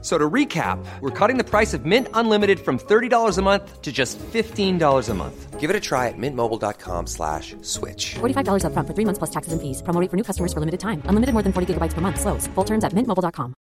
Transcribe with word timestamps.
So 0.00 0.16
to 0.16 0.30
recap, 0.30 0.78
we're 1.00 1.10
cutting 1.10 1.38
the 1.38 1.44
price 1.44 1.74
of 1.74 1.84
Mint 1.84 2.06
Unlimited 2.14 2.60
from 2.60 2.78
$30 2.78 3.36
a 3.36 3.42
month 3.42 3.82
to 3.82 3.90
just 3.90 4.16
$15 4.32 5.08
a 5.08 5.14
month. 5.14 5.58
Give 5.58 5.70
it 5.70 5.74
a 5.74 5.80
try 5.80 6.06
at 6.06 6.14
mintmobile.com 6.16 7.08
slash 7.08 7.56
switch. 7.62 8.14
$45 8.20 8.62
upfront 8.62 8.86
for 8.86 8.94
three 8.94 9.04
months 9.04 9.18
plus 9.18 9.30
taxes 9.30 9.52
and 9.52 9.60
fees. 9.60 9.82
Promo 9.82 10.00
rate 10.00 10.08
for 10.08 10.16
new 10.16 10.22
customers 10.22 10.52
for 10.52 10.60
limited 10.60 10.78
time. 10.78 11.02
Unlimited 11.08 11.32
more 11.34 11.42
than 11.42 11.52
40 11.52 11.74
gigabytes 11.74 11.94
per 11.94 12.00
month. 12.00 12.20
Slows. 12.20 12.46
Full 12.54 12.64
terms 12.64 12.84
at 12.84 12.94
mintmobile.com. 12.94 13.54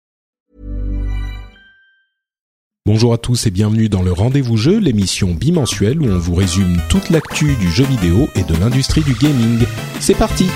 Bonjour 2.86 3.12
à 3.12 3.18
tous 3.18 3.48
et 3.48 3.50
bienvenue 3.50 3.88
dans 3.88 4.02
le 4.02 4.12
Rendez-vous 4.12 4.56
Jeu, 4.56 4.78
l'émission 4.78 5.34
bimensuelle 5.34 6.00
où 6.00 6.06
on 6.06 6.18
vous 6.18 6.36
résume 6.36 6.76
toute 6.88 7.10
l'actu 7.10 7.56
du 7.56 7.68
jeu 7.68 7.82
vidéo 7.82 8.28
et 8.36 8.44
de 8.44 8.54
l'industrie 8.60 9.02
du 9.02 9.14
gaming. 9.14 9.66
C'est 9.98 10.14
parti 10.14 10.46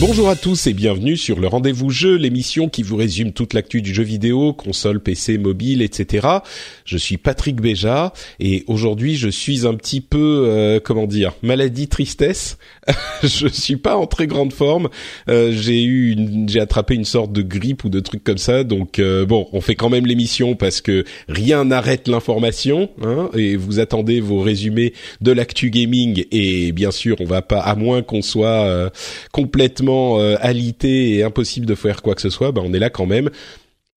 Bonjour 0.00 0.28
à 0.28 0.36
tous 0.36 0.68
et 0.68 0.74
bienvenue 0.74 1.16
sur 1.16 1.40
le 1.40 1.48
Rendez-vous 1.48 1.90
Jeu, 1.90 2.14
l'émission 2.14 2.68
qui 2.68 2.84
vous 2.84 2.94
résume 2.94 3.32
toute 3.32 3.52
l'actu 3.52 3.82
du 3.82 3.92
jeu 3.92 4.04
vidéo, 4.04 4.52
console, 4.52 5.00
PC, 5.00 5.38
mobile, 5.38 5.82
etc. 5.82 6.28
Je 6.84 6.96
suis 6.96 7.16
Patrick 7.16 7.60
Béja 7.60 8.12
et 8.38 8.62
aujourd'hui 8.68 9.16
je 9.16 9.28
suis 9.28 9.66
un 9.66 9.74
petit 9.74 10.00
peu, 10.00 10.44
euh, 10.46 10.78
comment 10.78 11.08
dire, 11.08 11.32
maladie 11.42 11.88
tristesse. 11.88 12.58
je 13.24 13.48
suis 13.48 13.74
pas 13.74 13.96
en 13.96 14.06
très 14.06 14.28
grande 14.28 14.52
forme. 14.52 14.88
Euh, 15.28 15.50
j'ai 15.50 15.82
eu, 15.82 16.12
une, 16.12 16.48
j'ai 16.48 16.60
attrapé 16.60 16.94
une 16.94 17.04
sorte 17.04 17.32
de 17.32 17.42
grippe 17.42 17.82
ou 17.82 17.88
de 17.88 17.98
truc 17.98 18.22
comme 18.22 18.38
ça. 18.38 18.62
Donc 18.62 19.00
euh, 19.00 19.26
bon, 19.26 19.48
on 19.52 19.60
fait 19.60 19.74
quand 19.74 19.90
même 19.90 20.06
l'émission 20.06 20.54
parce 20.54 20.80
que 20.80 21.04
rien 21.28 21.64
n'arrête 21.64 22.06
l'information. 22.06 22.88
Hein, 23.02 23.30
et 23.34 23.56
vous 23.56 23.80
attendez 23.80 24.20
vos 24.20 24.42
résumés 24.42 24.92
de 25.22 25.32
l'actu 25.32 25.70
gaming 25.70 26.24
et 26.30 26.70
bien 26.70 26.92
sûr 26.92 27.16
on 27.18 27.24
va 27.24 27.42
pas, 27.42 27.58
à 27.58 27.74
moins 27.74 28.02
qu'on 28.02 28.22
soit 28.22 28.62
euh, 28.62 28.90
complètement 29.88 30.20
euh, 30.20 30.36
alité 30.40 31.14
et 31.14 31.22
impossible 31.22 31.66
de 31.66 31.74
faire 31.74 32.02
quoi 32.02 32.14
que 32.14 32.20
ce 32.22 32.30
soit, 32.30 32.52
ben 32.52 32.62
on 32.64 32.72
est 32.72 32.78
là 32.78 32.90
quand 32.90 33.06
même. 33.06 33.30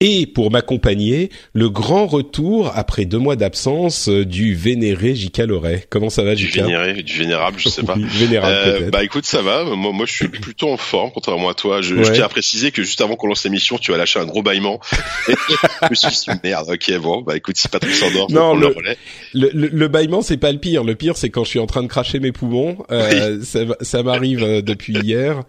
Et 0.03 0.25
pour 0.25 0.49
m'accompagner, 0.49 1.29
le 1.53 1.69
grand 1.69 2.07
retour 2.07 2.71
après 2.73 3.05
deux 3.05 3.19
mois 3.19 3.35
d'absence 3.35 4.09
euh, 4.09 4.25
du 4.25 4.55
vénéré 4.55 5.13
J.K. 5.13 5.41
Loret. 5.41 5.85
Comment 5.91 6.09
ça 6.09 6.23
va, 6.23 6.33
Du 6.33 6.47
J.K. 6.47 6.55
vénéré, 6.63 7.03
du 7.03 7.19
vénérable, 7.19 7.59
je 7.59 7.69
sais 7.69 7.83
pas. 7.83 7.93
Oui, 7.95 8.05
vénérable 8.09 8.51
Euh, 8.51 8.89
bah 8.89 9.03
écoute, 9.03 9.27
ça 9.27 9.43
va. 9.43 9.63
Moi, 9.63 9.91
moi, 9.93 10.07
je 10.07 10.11
suis 10.13 10.27
plutôt 10.27 10.71
en 10.71 10.77
forme, 10.77 11.11
contrairement 11.13 11.49
à 11.49 11.53
toi. 11.53 11.83
Je, 11.83 11.89
je 11.89 12.01
Ouais. 12.01 12.13
tiens 12.13 12.25
à 12.25 12.29
préciser 12.29 12.71
que 12.71 12.81
juste 12.81 12.99
avant 13.01 13.15
qu'on 13.15 13.27
lance 13.27 13.43
l'émission, 13.43 13.77
tu 13.77 13.93
as 13.93 13.97
lâché 13.97 14.17
un 14.19 14.25
gros 14.25 14.41
bâillement. 14.41 14.79
Je 15.27 15.87
me 15.91 15.93
suis 15.95 16.09
dit, 16.09 16.39
merde, 16.43 16.67
ok, 16.71 16.97
bon, 16.99 17.21
bah 17.21 17.37
écoute, 17.37 17.57
si 17.57 17.67
Patrick 17.67 17.93
s'endort, 17.93 18.27
je 18.29 18.33
Non, 18.33 18.41
prendre 18.55 18.61
le 18.61 18.67
le- 18.69 18.73
relais. 18.75 18.97
Le, 19.35 19.49
le, 19.53 19.67
le 19.67 19.87
bâillement, 19.87 20.23
c'est 20.23 20.37
pas 20.37 20.51
le 20.51 20.57
pire. 20.57 20.83
Le 20.83 20.95
pire, 20.95 21.15
c'est 21.15 21.29
quand 21.29 21.43
je 21.43 21.49
suis 21.49 21.59
en 21.59 21.67
train 21.67 21.83
de 21.83 21.87
cracher 21.87 22.19
mes 22.19 22.31
poumons. 22.31 22.77
Euh, 22.89 23.39
ça, 23.43 23.65
va- 23.65 23.77
ça 23.81 24.01
m'arrive 24.01 24.41
euh, 24.43 24.61
depuis 24.63 24.93
hier. 24.97 25.43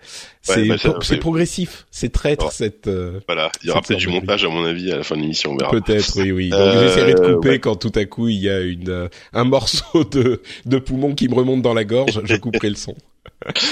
C'est 0.45 0.65
bah, 0.67 0.75
pro- 0.77 1.17
progressif. 1.21 1.87
C'est 1.93 2.11
traître 2.13 2.51
cette. 2.51 2.89
euh, 2.89 3.21
Voilà, 3.29 3.51
il 3.63 3.69
y 3.69 3.71
aura 3.71 3.81
peut-être 3.81 4.01
du 4.01 4.09
montage 4.09 4.45
à 4.45 4.49
mon 4.49 4.65
avis 4.65 4.91
à 4.91 4.97
la 4.97 5.03
fin 5.05 5.15
de 5.17 5.21
l'émission, 5.21 5.53
on 5.53 5.57
verra. 5.57 5.71
Peut-être, 5.71 6.21
oui, 6.21 6.33
oui. 6.33 6.49
Donc 6.51 6.59
Euh, 6.61 6.89
j'essaierai 6.89 7.15
de 7.15 7.21
couper 7.35 7.49
ouais. 7.51 7.59
quand 7.61 7.77
tout 7.77 7.93
à 7.95 8.05
coup 8.07 8.29
il 8.29 8.41
y 8.41 8.51
a 8.51 8.61
une 8.61 8.89
euh, 8.91 9.09
un 9.33 9.45
morceau 9.45 10.03
de 10.05 10.43
de 10.67 10.79
poumon 10.79 11.15
qui 11.15 11.29
me 11.29 11.35
remonte 11.35 11.63
dans 11.63 11.75
la 11.75 11.85
gorge. 11.85 12.21
Je 12.25 12.37
couperai 12.37 12.71
le 12.71 12.75
son. 12.77 12.95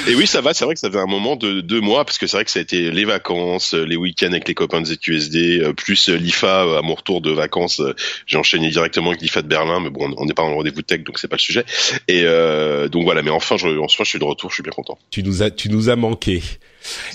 Et 0.08 0.14
oui, 0.14 0.26
ça 0.26 0.40
va. 0.40 0.54
C'est 0.54 0.64
vrai 0.64 0.74
que 0.74 0.80
ça 0.80 0.90
fait 0.90 0.98
un 0.98 1.06
moment 1.06 1.36
de 1.36 1.60
deux 1.60 1.80
mois 1.80 2.04
parce 2.04 2.18
que 2.18 2.26
c'est 2.26 2.36
vrai 2.36 2.44
que 2.44 2.50
ça 2.50 2.58
a 2.58 2.62
été 2.62 2.90
les 2.90 3.04
vacances, 3.04 3.74
euh, 3.74 3.84
les 3.84 3.96
week-ends 3.96 4.28
avec 4.28 4.48
les 4.48 4.54
copains 4.54 4.80
de 4.80 4.86
ZQSD, 4.86 5.60
euh, 5.60 5.72
plus 5.72 6.08
euh, 6.08 6.16
l'IFA 6.16 6.78
à 6.78 6.82
mon 6.82 6.94
retour 6.94 7.20
de 7.20 7.30
vacances. 7.30 7.80
J'ai 8.26 8.36
enchaîné 8.36 8.70
directement 8.70 9.10
avec 9.10 9.22
l'IFA 9.22 9.42
de 9.42 9.48
Berlin, 9.48 9.80
mais 9.80 9.90
bon, 9.90 10.12
on 10.16 10.24
n'est 10.24 10.34
pas 10.34 10.42
en 10.42 10.54
rendez-vous 10.54 10.82
tech, 10.82 11.02
donc 11.02 11.18
c'est 11.18 11.28
pas 11.28 11.36
le 11.36 11.40
sujet. 11.40 11.64
Et 12.08 12.22
euh, 12.24 12.88
donc 12.88 13.04
voilà. 13.04 13.22
Mais 13.22 13.30
enfin, 13.30 13.56
je, 13.56 13.66
en 13.66 13.88
soi, 13.88 14.04
je 14.04 14.10
suis 14.10 14.18
de 14.18 14.24
retour. 14.24 14.50
Je 14.50 14.54
suis 14.54 14.62
bien 14.62 14.72
content. 14.72 14.98
Tu 15.10 15.22
nous 15.22 15.42
as 15.42 15.50
tu 15.50 15.68
nous 15.68 15.88
as 15.88 15.96
manqué. 15.96 16.42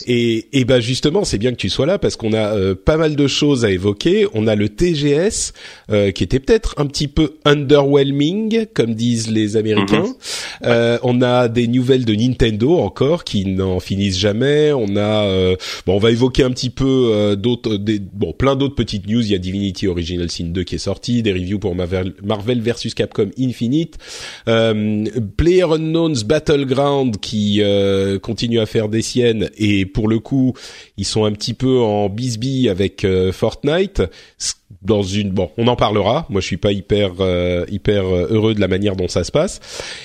Et 0.07 0.47
et 0.53 0.65
ben 0.65 0.79
justement, 0.79 1.23
c'est 1.23 1.37
bien 1.37 1.51
que 1.51 1.57
tu 1.57 1.69
sois 1.69 1.85
là 1.85 1.97
parce 1.97 2.15
qu'on 2.15 2.33
a 2.33 2.55
euh, 2.55 2.75
pas 2.75 2.97
mal 2.97 3.15
de 3.15 3.27
choses 3.27 3.65
à 3.65 3.71
évoquer. 3.71 4.27
On 4.33 4.47
a 4.47 4.55
le 4.55 4.69
TGS 4.69 5.53
euh, 5.91 6.11
qui 6.11 6.23
était 6.23 6.39
peut-être 6.39 6.75
un 6.77 6.85
petit 6.85 7.07
peu 7.07 7.35
underwhelming, 7.45 8.65
comme 8.73 8.95
disent 8.95 9.29
les 9.29 9.57
Américains. 9.57 10.05
Euh, 10.63 10.97
on 11.03 11.21
a 11.21 11.47
des 11.47 11.67
nouvelles 11.67 12.05
de 12.05 12.15
Nintendo 12.15 12.77
encore 12.77 13.23
qui 13.23 13.45
n'en 13.45 13.79
finissent 13.79 14.19
jamais. 14.19 14.71
On 14.73 14.95
a 14.95 15.25
euh, 15.25 15.55
bon, 15.85 15.95
on 15.95 15.99
va 15.99 16.11
évoquer 16.11 16.43
un 16.43 16.51
petit 16.51 16.69
peu 16.69 17.09
euh, 17.11 17.35
d'autres, 17.35 17.77
des, 17.77 17.99
bon, 17.99 18.33
plein 18.33 18.55
d'autres 18.55 18.75
petites 18.75 19.07
news. 19.07 19.21
Il 19.21 19.31
y 19.31 19.35
a 19.35 19.37
Divinity 19.37 19.87
Original 19.87 20.29
Sin 20.29 20.45
2 20.45 20.63
qui 20.63 20.75
est 20.75 20.79
sorti, 20.79 21.21
des 21.21 21.33
reviews 21.33 21.59
pour 21.59 21.75
Marvel, 21.75 22.13
Marvel 22.23 22.61
versus 22.61 22.93
Capcom 22.93 23.29
Infinite, 23.39 23.97
euh, 24.47 25.05
Player 25.37 25.63
Unknown's 25.63 26.23
Battleground 26.23 27.17
qui 27.17 27.61
euh, 27.61 28.19
continue 28.19 28.59
à 28.59 28.65
faire 28.65 28.89
des 28.89 29.01
siennes 29.01 29.49
et 29.57 29.85
pour 29.85 30.07
le 30.07 30.19
coup, 30.19 30.53
ils 30.97 31.05
sont 31.05 31.25
un 31.25 31.31
petit 31.31 31.53
peu 31.53 31.79
en 31.79 32.09
bisbille 32.09 32.69
avec 32.69 33.03
euh, 33.03 33.31
Fortnite 33.31 34.01
dans 34.81 35.03
une 35.03 35.31
bon, 35.31 35.51
on 35.57 35.67
en 35.67 35.75
parlera. 35.75 36.25
Moi, 36.29 36.41
je 36.41 36.47
suis 36.47 36.57
pas 36.57 36.71
hyper 36.71 37.13
euh, 37.19 37.65
hyper 37.69 38.05
euh, 38.05 38.27
heureux 38.29 38.53
de 38.53 38.61
la 38.61 38.67
manière 38.67 38.95
dont 38.95 39.07
ça 39.07 39.23
se 39.23 39.31
passe, 39.31 39.59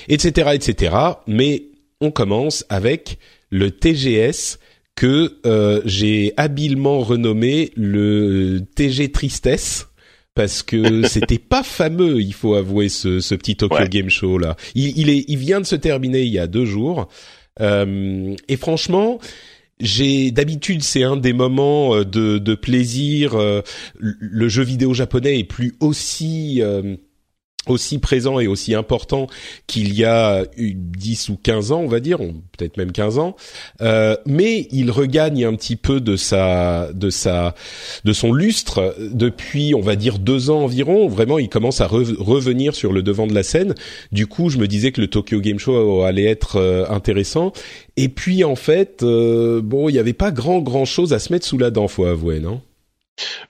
etc., 0.08 0.50
etc. 0.54 0.96
Mais 1.26 1.64
on 2.00 2.10
commence 2.10 2.64
avec 2.68 3.18
le 3.50 3.70
TGS 3.70 4.58
que 4.96 5.38
euh, 5.46 5.80
j'ai 5.84 6.32
habilement 6.36 7.00
renommé 7.00 7.70
le 7.76 8.60
TG 8.74 9.12
Tristesse 9.12 9.88
parce 10.34 10.62
que 10.62 11.02
c'était 11.06 11.38
pas 11.38 11.62
fameux, 11.62 12.20
il 12.20 12.34
faut 12.34 12.54
avouer 12.54 12.88
ce, 12.88 13.20
ce 13.20 13.34
petit 13.34 13.56
Tokyo 13.56 13.76
Ouais. 13.76 13.88
Game 13.88 14.10
Show 14.10 14.38
là. 14.38 14.56
Il, 14.74 14.96
il 14.98 15.10
est, 15.10 15.24
il 15.28 15.38
vient 15.38 15.60
de 15.60 15.66
se 15.66 15.76
terminer 15.76 16.22
il 16.22 16.32
y 16.32 16.38
a 16.38 16.46
deux 16.46 16.64
jours 16.64 17.08
et 17.58 18.56
franchement. 18.56 19.18
J'ai 19.80 20.30
d'habitude 20.30 20.82
c'est 20.82 21.02
un 21.02 21.16
des 21.16 21.32
moments 21.32 21.94
euh, 21.94 22.04
de, 22.04 22.38
de 22.38 22.54
plaisir. 22.54 23.34
euh, 23.34 23.62
Le 23.98 24.48
jeu 24.48 24.62
vidéo 24.62 24.92
japonais 24.92 25.38
est 25.38 25.44
plus 25.44 25.74
aussi 25.80 26.60
euh, 26.60 26.96
aussi 27.66 27.98
présent 27.98 28.40
et 28.40 28.46
aussi 28.46 28.74
important 28.74 29.26
qu'il 29.66 29.94
y 29.94 30.04
a 30.04 30.44
eu 30.56 30.72
10 30.74 31.28
ou 31.28 31.36
15 31.42 31.72
ans, 31.72 31.80
on 31.80 31.88
va 31.88 32.00
dire, 32.00 32.18
peut-être 32.56 32.78
même 32.78 32.90
15 32.90 33.18
ans. 33.18 33.36
Euh, 33.82 34.16
mais 34.26 34.66
il 34.72 34.90
regagne 34.90 35.44
un 35.44 35.54
petit 35.54 35.76
peu 35.76 36.00
de 36.00 36.16
sa, 36.16 36.90
de 36.92 37.10
sa, 37.10 37.54
de 38.04 38.12
son 38.12 38.32
lustre 38.32 38.94
depuis, 39.12 39.74
on 39.74 39.82
va 39.82 39.94
dire, 39.94 40.18
deux 40.18 40.50
ans 40.50 40.62
environ. 40.64 41.06
Vraiment, 41.08 41.38
il 41.38 41.48
commence 41.50 41.80
à 41.82 41.86
re- 41.86 42.16
revenir 42.16 42.74
sur 42.74 42.92
le 42.92 43.02
devant 43.02 43.26
de 43.26 43.34
la 43.34 43.42
scène. 43.42 43.74
Du 44.10 44.26
coup, 44.26 44.48
je 44.48 44.58
me 44.58 44.66
disais 44.66 44.90
que 44.90 45.00
le 45.02 45.08
Tokyo 45.08 45.40
Game 45.40 45.58
Show 45.58 46.02
allait 46.02 46.24
être 46.24 46.56
euh, 46.56 46.86
intéressant. 46.88 47.52
Et 47.96 48.08
puis, 48.08 48.42
en 48.42 48.56
fait, 48.56 49.02
euh, 49.02 49.60
bon, 49.62 49.88
il 49.90 49.92
n'y 49.92 49.98
avait 49.98 50.14
pas 50.14 50.30
grand, 50.30 50.60
grand 50.60 50.86
chose 50.86 51.12
à 51.12 51.18
se 51.18 51.30
mettre 51.32 51.46
sous 51.46 51.58
la 51.58 51.70
dent, 51.70 51.88
faut 51.88 52.06
avouer, 52.06 52.40
non? 52.40 52.62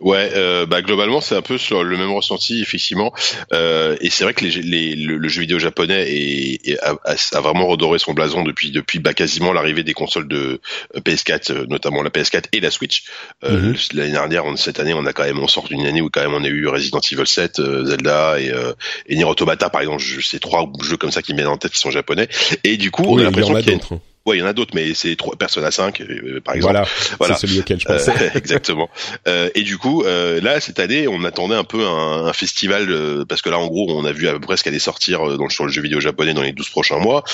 Ouais, 0.01 0.31
euh, 0.35 0.67
bah 0.67 0.83
globalement 0.83 1.21
c'est 1.21 1.35
un 1.37 1.43
peu 1.43 1.59
sur 1.59 1.85
le 1.85 1.97
même 1.97 2.11
ressenti 2.13 2.61
effectivement, 2.63 3.13
euh, 3.53 3.97
et 4.01 4.11
c'est 4.11 4.25
vrai 4.25 4.35
que 4.35 4.45
les, 4.45 4.51
les- 4.63 4.97
le, 4.97 5.17
le 5.17 5.29
jeu 5.29 5.43
vidéo 5.43 5.59
japonais 5.59 6.07
est, 6.11 6.69
est- 6.69 6.79
a, 6.81 6.97
a- 7.05 7.41
vraiment 7.41 7.67
redoré 7.67 7.99
son 7.99 8.13
blason 8.13 8.43
depuis 8.43 8.71
depuis 8.71 8.99
bah, 8.99 9.15
quasiment 9.15 9.53
l'arrivée 9.53 9.83
des 9.83 9.93
consoles 9.95 10.29
de 10.29 10.61
euh, 10.97 11.01
PS4, 11.01 11.53
euh, 11.53 11.67
notamment 11.69 12.03
la 12.03 12.11
PS4 12.11 12.45
et 12.53 12.61
la 12.61 12.71
Switch. 12.71 13.05
Euh, 13.45 13.51
Mhm. 13.61 13.77
L'année 13.95 14.13
dernière, 14.13 14.45
on- 14.47 14.57
cette 14.57 14.81
année, 14.81 14.95
on 14.95 15.07
a 15.07 15.13
quand 15.13 15.25
même 15.25 15.39
on 15.39 15.49
sort 15.49 15.69
d'une 15.69 15.87
année 15.87 16.01
où 16.01 16.09
quand 16.11 16.21
même 16.23 16.35
on 16.35 16.45
a 16.45 16.49
eu 16.49 16.67
Resident 16.67 17.01
Evil 17.13 17.27
7, 17.27 17.59
euh, 17.61 17.85
Zelda 17.85 18.41
et, 18.41 18.51
euh, 18.51 18.73
et 19.07 19.17
Nier 19.17 19.25
Automata 19.25 19.69
par 19.71 19.81
exemple. 19.83 20.03
C'est 20.23 20.41
trois 20.41 20.71
jeux 20.83 20.97
comme 20.97 21.11
ça 21.11 21.23
qui 21.23 21.33
me 21.33 21.39
viennent 21.39 21.49
en 21.49 21.57
tête 21.57 21.73
qui 21.73 21.79
sont 21.79 21.91
japonais, 21.91 22.29
et 22.65 22.77
du 22.77 22.91
coup 22.91 23.03
on 23.05 23.19
a 23.19 23.23
l'impression 23.25 23.55
qu'il 23.63 23.73
y 23.73 23.75
a. 23.75 23.79
Ouais, 24.27 24.37
il 24.37 24.41
y 24.41 24.43
en 24.43 24.47
a 24.47 24.53
d'autres, 24.53 24.73
mais 24.75 24.93
c'est 24.93 25.17
trois 25.17 25.35
Persona 25.37 25.71
5 25.71 26.01
euh, 26.03 26.41
par 26.45 26.55
exemple. 26.55 26.75
Voilà, 26.75 26.89
Voilà. 27.19 27.35
c'est 27.37 27.47
celui 27.47 27.61
auquel 27.61 27.81
je 27.81 27.89
Euh, 27.89 27.97
pensais. 27.97 28.31
exactement. 28.35 28.91
Euh, 29.27 29.49
et 29.55 29.63
du 29.63 29.79
coup, 29.79 30.03
euh, 30.05 30.41
là 30.43 30.61
cette 30.61 30.79
année, 30.79 31.09
on 31.09 31.25
attendait 31.25 31.55
un 31.55 31.65
peu 31.65 31.87
un, 31.87 32.27
un 32.27 32.33
festival 32.35 32.91
euh, 32.91 33.25
parce 33.25 33.41
que 33.41 33.49
là, 33.49 33.59
en 33.59 33.67
gros, 33.67 33.87
on 33.91 34.05
a 34.05 34.13
vu 34.13 34.29
à 34.29 34.33
peu 34.33 34.41
près 34.41 34.59
ce 34.59 34.65
qu'allait 34.65 34.79
sortir 34.79 35.27
euh, 35.27 35.37
dans, 35.39 35.45
le- 35.45 35.51
sur 35.51 35.65
le 35.65 35.73
jeu 35.73 35.81
vidéo 35.81 36.01
japonais 36.01 36.35
dans 36.35 36.43
les 36.43 36.53
12 36.53 36.69
prochains 36.69 36.99
mois. 36.99 37.25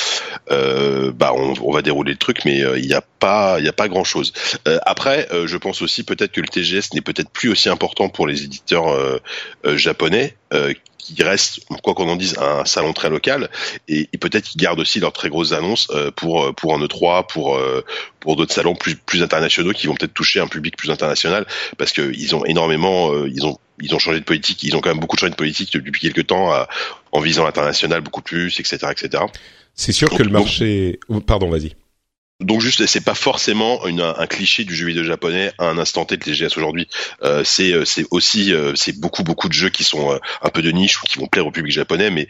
Euh, 0.52 1.10
bah, 1.12 1.32
on, 1.34 1.54
on 1.60 1.72
va 1.72 1.82
dérouler 1.82 2.12
le 2.12 2.18
truc, 2.18 2.44
mais 2.44 2.62
euh, 2.64 2.78
il 2.78 2.86
y 2.86 2.94
a 2.94 3.02
pas, 3.18 3.56
il 3.58 3.64
y 3.64 3.68
a 3.68 3.72
pas 3.72 3.88
grand 3.88 4.04
chose. 4.04 4.32
après, 4.84 5.28
je 5.46 5.56
pense 5.56 5.82
aussi 5.82 6.04
peut-être 6.04 6.32
que 6.32 6.40
le 6.40 6.48
TGS 6.48 6.94
n'est 6.94 7.00
peut-être 7.00 7.30
plus 7.30 7.50
aussi 7.50 7.68
important 7.68 8.08
pour 8.08 8.26
les 8.26 8.44
éditeurs 8.44 9.20
japonais 9.64 10.36
qui 11.14 11.22
reste, 11.22 11.60
quoi 11.82 11.94
qu'on 11.94 12.08
en 12.08 12.16
dise, 12.16 12.36
un 12.38 12.64
salon 12.64 12.92
très 12.92 13.10
local, 13.10 13.48
et, 13.88 14.08
peut-être 14.18 14.44
qu'ils 14.48 14.60
gardent 14.60 14.80
aussi 14.80 14.98
leurs 14.98 15.12
très 15.12 15.28
grosses 15.28 15.52
annonces 15.52 15.88
euh, 15.90 16.10
pour 16.10 16.44
euh, 16.44 16.52
pour 16.52 16.74
un 16.74 16.78
E3, 16.78 17.26
pour 17.26 17.56
euh, 17.56 17.84
pour 18.18 18.36
d'autres 18.36 18.52
salons 18.52 18.74
plus 18.74 18.96
plus 18.96 19.22
internationaux 19.22 19.72
qui 19.72 19.86
vont 19.86 19.94
peut-être 19.94 20.14
toucher 20.14 20.40
un 20.40 20.48
public 20.48 20.76
plus 20.76 20.90
international, 20.90 21.46
parce 21.78 21.92
que 21.92 22.12
ils 22.12 22.34
ont 22.34 22.44
énormément, 22.44 23.12
ils 23.26 23.46
ont 23.46 23.58
ils 23.80 23.94
ont 23.94 23.98
changé 23.98 24.18
de 24.18 24.24
politique, 24.24 24.62
ils 24.62 24.74
ont 24.74 24.80
quand 24.80 24.90
même 24.90 24.98
beaucoup 24.98 25.16
changé 25.16 25.30
de 25.30 25.36
politique 25.36 25.72
depuis 25.72 26.00
quelques 26.00 26.26
temps 26.26 26.52
en 27.12 27.20
visant 27.20 27.44
l'international 27.44 28.00
beaucoup 28.00 28.22
plus, 28.22 28.58
etc., 28.58 28.78
etc. 28.90 29.24
C'est 29.74 29.92
sûr 29.92 30.08
que 30.08 30.22
le 30.22 30.30
marché, 30.30 30.98
pardon, 31.26 31.50
vas-y. 31.50 31.76
Donc 32.40 32.60
juste, 32.60 32.84
c'est 32.84 33.02
pas 33.02 33.14
forcément 33.14 33.86
une, 33.86 34.02
un 34.02 34.26
cliché 34.26 34.64
du 34.64 34.74
jeu 34.74 34.86
vidéo 34.86 35.04
japonais 35.04 35.52
à 35.56 35.70
un 35.70 35.78
instant 35.78 36.04
T 36.04 36.18
de 36.18 36.22
TGS 36.22 36.58
aujourd'hui. 36.58 36.86
Euh, 37.22 37.42
c'est 37.44 37.72
euh, 37.72 37.84
aussi 38.10 38.52
euh, 38.52 38.72
c'est 38.74 39.00
beaucoup 39.00 39.22
beaucoup 39.22 39.48
de 39.48 39.54
jeux 39.54 39.70
qui 39.70 39.84
sont 39.84 40.12
euh, 40.12 40.18
un 40.42 40.50
peu 40.50 40.60
de 40.60 40.70
niche 40.70 41.02
ou 41.02 41.06
qui 41.06 41.18
vont 41.18 41.28
plaire 41.28 41.46
au 41.46 41.50
public 41.50 41.72
japonais, 41.72 42.10
mais 42.10 42.28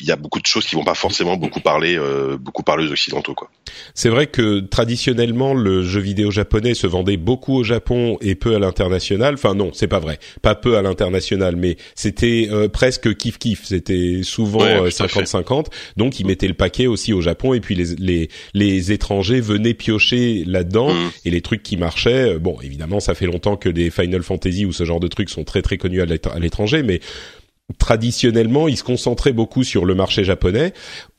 il 0.00 0.06
y 0.06 0.10
a 0.10 0.16
beaucoup 0.16 0.40
de 0.40 0.46
choses 0.46 0.64
qui 0.64 0.74
vont 0.74 0.84
pas 0.84 0.94
forcément 0.94 1.36
beaucoup 1.36 1.60
parler 1.60 1.98
beaucoup 2.40 2.62
parler 2.62 2.88
aux 2.88 2.92
occidentaux 2.92 3.34
quoi. 3.34 3.50
C'est 3.94 4.08
vrai 4.08 4.26
que 4.26 4.60
traditionnellement 4.60 5.52
le 5.52 5.82
jeu 5.82 6.00
vidéo 6.00 6.30
japonais 6.30 6.72
se 6.72 6.86
vendait 6.86 7.18
beaucoup 7.18 7.56
au 7.58 7.62
Japon 7.62 8.16
et 8.22 8.34
peu 8.34 8.54
à 8.54 8.58
l'international. 8.58 9.34
Enfin 9.34 9.54
non, 9.54 9.70
c'est 9.74 9.86
pas 9.86 9.98
vrai, 9.98 10.18
pas 10.40 10.54
peu 10.54 10.78
à 10.78 10.82
l'international, 10.82 11.56
mais 11.56 11.76
c'était 11.94 12.48
presque 12.72 13.14
kiff 13.16 13.38
kiff. 13.38 13.64
C'était 13.64 14.20
souvent 14.22 14.64
50-50. 14.86 15.66
Donc 15.98 16.20
ils 16.20 16.26
mettaient 16.26 16.48
le 16.48 16.54
paquet 16.54 16.86
aussi 16.86 17.12
au 17.12 17.20
Japon 17.20 17.52
et 17.52 17.60
puis 17.60 17.74
les 17.74 17.94
les 17.98 18.28
les 18.54 18.92
étrangers 18.92 19.41
venaient 19.42 19.74
piocher 19.74 20.44
là-dedans 20.46 20.92
mm. 20.92 21.10
et 21.24 21.30
les 21.30 21.40
trucs 21.40 21.62
qui 21.62 21.76
marchaient. 21.76 22.34
Euh, 22.34 22.38
bon, 22.38 22.58
évidemment, 22.62 23.00
ça 23.00 23.14
fait 23.14 23.26
longtemps 23.26 23.56
que 23.56 23.68
des 23.68 23.90
Final 23.90 24.22
Fantasy 24.22 24.64
ou 24.64 24.72
ce 24.72 24.84
genre 24.84 25.00
de 25.00 25.08
trucs 25.08 25.30
sont 25.30 25.44
très 25.44 25.62
très 25.62 25.76
connus 25.76 26.00
à 26.00 26.06
l'étranger, 26.38 26.82
mais 26.82 27.00
traditionnellement, 27.78 28.68
ils 28.68 28.76
se 28.76 28.84
concentraient 28.84 29.32
beaucoup 29.32 29.64
sur 29.64 29.84
le 29.84 29.94
marché 29.94 30.24
japonais. 30.24 30.72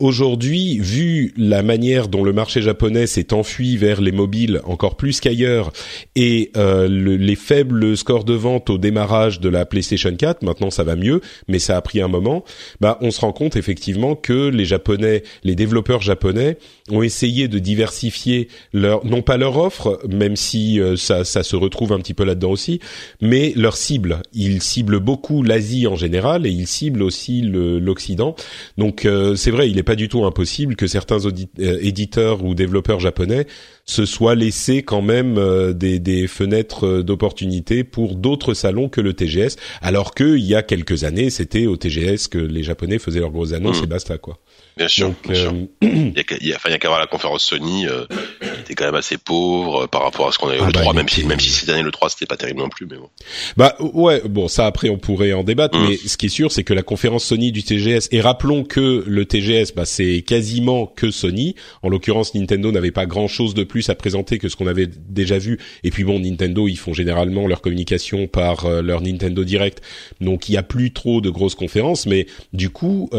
Aujourd'hui, 0.04 0.80
vu 0.80 1.34
la 1.38 1.64
manière 1.64 2.10
dont 2.10 2.26
le 2.26 2.34
marché 2.34 2.62
japonais 2.62 3.08
s'est 3.08 3.34
enfui 3.34 3.78
vers 3.78 4.02
les 4.02 4.12
mobiles 4.12 4.60
encore 4.66 4.98
plus 4.98 5.22
qu'ailleurs 5.22 5.72
et 6.18 6.52
euh, 6.58 6.90
les 6.90 7.36
faibles 7.38 7.96
scores 7.96 8.26
de 8.26 8.34
vente 8.34 8.70
au 8.70 8.78
démarrage 8.78 9.40
de 9.40 9.48
la 9.48 9.66
PlayStation 9.66 10.14
4, 10.14 10.42
maintenant 10.42 10.72
ça 10.72 10.84
va 10.84 10.98
mieux, 10.98 11.22
mais 11.48 11.58
ça 11.58 11.78
a 11.78 11.82
pris 11.82 12.02
un 12.02 12.10
moment. 12.10 12.44
Bah, 12.82 12.98
on 13.00 13.12
se 13.12 13.22
rend 13.22 13.32
compte 13.32 13.56
effectivement 13.56 14.16
que 14.16 14.50
les 14.50 14.66
japonais, 14.66 15.24
les 15.46 15.56
développeurs 15.56 16.02
japonais 16.02 16.58
ont 16.92 17.02
essayé 17.02 17.48
de 17.48 17.58
diversifier 17.58 18.50
leur, 18.74 19.06
non 19.06 19.22
pas 19.22 19.38
leur 19.38 19.58
offre, 19.58 20.02
même 20.10 20.36
si 20.36 20.82
euh, 20.82 20.98
ça, 20.98 21.24
ça 21.24 21.44
se 21.44 21.56
retrouve 21.56 21.94
un 21.94 22.00
petit 22.00 22.14
peu 22.14 22.26
là-dedans 22.26 22.52
aussi, 22.52 22.82
mais 23.22 23.54
leur 23.56 23.78
cible. 23.78 24.22
Ils 24.34 24.62
ciblent 24.62 25.00
beaucoup 25.00 25.44
l'Asie 25.44 25.88
en 25.88 25.96
général 25.96 26.46
et 26.46 26.52
ils 26.52 26.68
ciblent 26.68 27.04
aussi 27.04 27.42
l'Occident. 27.42 28.36
Donc 28.78 29.06
euh, 29.06 29.38
c'est 29.38 29.52
vrai, 29.52 29.70
il 29.70 29.78
n'est 29.78 29.84
pas 29.84 29.93
du 29.96 30.10
tout 30.10 30.26
impossible 30.26 30.76
que 30.76 30.88
certains 30.88 31.26
euh, 31.26 31.78
éditeurs 31.82 32.44
ou 32.44 32.56
développeurs 32.56 33.00
japonais 33.00 33.48
se 33.86 34.06
soient 34.06 34.36
laissés 34.36 34.84
quand 34.84 35.02
même 35.02 35.40
des, 35.74 36.00
des 36.00 36.28
fenêtres 36.28 37.02
d'opportunité 37.02 37.84
pour 37.84 38.16
d'autres 38.16 38.54
salons 38.54 38.88
que 38.88 39.02
le 39.02 39.14
TGS, 39.14 39.58
alors 39.82 40.16
qu'il 40.16 40.40
y 40.40 40.56
a 40.56 40.64
quelques 40.64 41.04
années, 41.04 41.30
c'était 41.30 41.66
au 41.66 41.76
TGS 41.76 42.30
que 42.30 42.38
les 42.38 42.64
Japonais 42.64 42.98
faisaient 42.98 43.20
leurs 43.20 43.32
grosses 43.32 43.54
annonces 43.54 43.82
mmh. 43.82 43.86
et 43.86 43.88
basta 43.88 44.18
quoi. 44.18 44.40
Bien 44.76 44.88
sûr, 44.88 45.14
bien 45.24 45.36
sûr. 45.36 45.54
Euh, 45.54 45.66
il 45.82 46.14
y 46.16 46.20
a, 46.20 46.38
il 46.42 46.48
y 46.48 46.54
a, 46.54 46.80
qu'à 46.80 46.88
voir 46.88 47.00
la 47.00 47.06
conférence 47.06 47.44
Sony, 47.44 47.86
euh, 47.86 48.06
qui 48.42 48.62
était 48.62 48.74
quand 48.74 48.86
même 48.86 48.96
assez 48.96 49.18
pauvre 49.18 49.84
euh, 49.84 49.88
par 49.88 50.02
rapport 50.02 50.28
à 50.28 50.32
ce 50.32 50.40
qu'on 50.40 50.48
avait 50.48 50.58
eu 50.58 50.64
ah 50.64 50.68
le 50.68 50.72
3, 50.72 50.86
bah, 50.86 50.94
même 50.94 51.10
si, 51.10 51.24
même 51.26 51.40
si 51.40 51.50
cette 51.50 51.70
année 51.70 51.84
le 51.84 51.92
3 51.92 52.10
c'était 52.10 52.26
pas 52.26 52.38
terrible 52.38 52.60
non 52.60 52.70
plus, 52.70 52.88
mais 52.90 52.98
bon. 52.98 53.10
Bah 53.56 53.76
ouais, 53.80 54.22
bon 54.28 54.48
ça 54.48 54.66
après 54.66 54.90
on 54.90 54.98
pourrait 54.98 55.34
en 55.34 55.44
débattre, 55.44 55.78
mm. 55.78 55.88
mais 55.88 55.98
ce 55.98 56.18
qui 56.18 56.26
est 56.26 56.30
sûr 56.30 56.52
c'est 56.52 56.64
que 56.64 56.74
la 56.74 56.82
conférence 56.82 57.26
Sony 57.26 57.52
du 57.52 57.64
TGS 57.64 58.08
et 58.12 58.22
rappelons 58.22 58.64
que 58.64 59.04
le 59.06 59.26
TGS, 59.26 59.74
bah 59.76 59.86
c'est 59.86 60.24
quasiment 60.24 60.88
que 60.88 61.12
Sony. 61.12 61.56
En 61.84 61.90
l'occurrence, 61.90 62.34
Nintendo 62.34 62.72
n'avait 62.72 62.92
pas 62.92 63.06
grand 63.06 63.28
chose 63.28 63.54
de 63.54 63.64
plus 63.64 63.90
à 63.90 63.96
présenter 63.96 64.40
que 64.40 64.50
ce 64.50 64.56
qu'on 64.56 64.68
avait 64.68 64.88
déjà 64.88 65.38
vu. 65.38 65.60
Et 65.84 65.92
puis 65.92 66.04
bon, 66.04 66.20
Nintendo 66.20 66.68
ils 66.68 66.78
font 66.78 66.94
généralement 66.94 67.48
leur 67.48 67.62
communication 67.62 68.26
par 68.26 68.68
leur 68.68 69.02
Nintendo 69.02 69.44
Direct, 69.44 69.82
donc 70.20 70.50
il 70.50 70.54
y 70.54 70.58
a 70.58 70.64
plus 70.64 70.94
trop 70.94 71.22
de 71.22 71.30
grosses 71.30 71.56
conférences, 71.56 72.08
mais 72.08 72.26
du 72.54 72.72
coup 72.72 73.10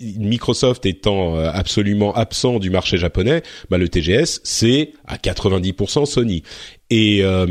Microsoft 0.00 0.84
est 0.84 0.95
étant 0.96 1.36
euh, 1.36 1.50
absolument 1.52 2.14
absent 2.14 2.58
du 2.58 2.70
marché 2.70 2.96
japonais, 2.96 3.42
bah 3.70 3.78
le 3.78 3.88
TGS 3.88 4.40
c'est 4.44 4.92
à 5.06 5.16
90% 5.16 6.06
Sony. 6.06 6.42
Et 6.88 7.24
euh, 7.24 7.46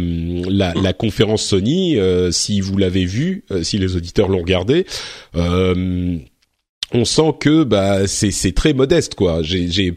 la, 0.47 0.73
la, 0.73 0.93
conférence 0.93 1.43
Sony, 1.43 1.97
euh, 1.97 2.31
si 2.31 2.61
vous 2.61 2.77
l'avez 2.77 3.05
vue, 3.05 3.43
si 3.63 3.77
les 3.77 3.97
auditeurs 3.97 4.29
l'ont 4.29 4.39
regardé, 4.39 4.85
on 6.95 7.05
sent 7.05 7.35
que 7.39 7.63
bah 7.63 8.07
c'est 8.07 8.31
c'est 8.31 8.53
très 8.53 8.73
modeste 8.73 9.15
quoi. 9.15 9.41
J'ai 9.43 9.69
j'ai 9.69 9.93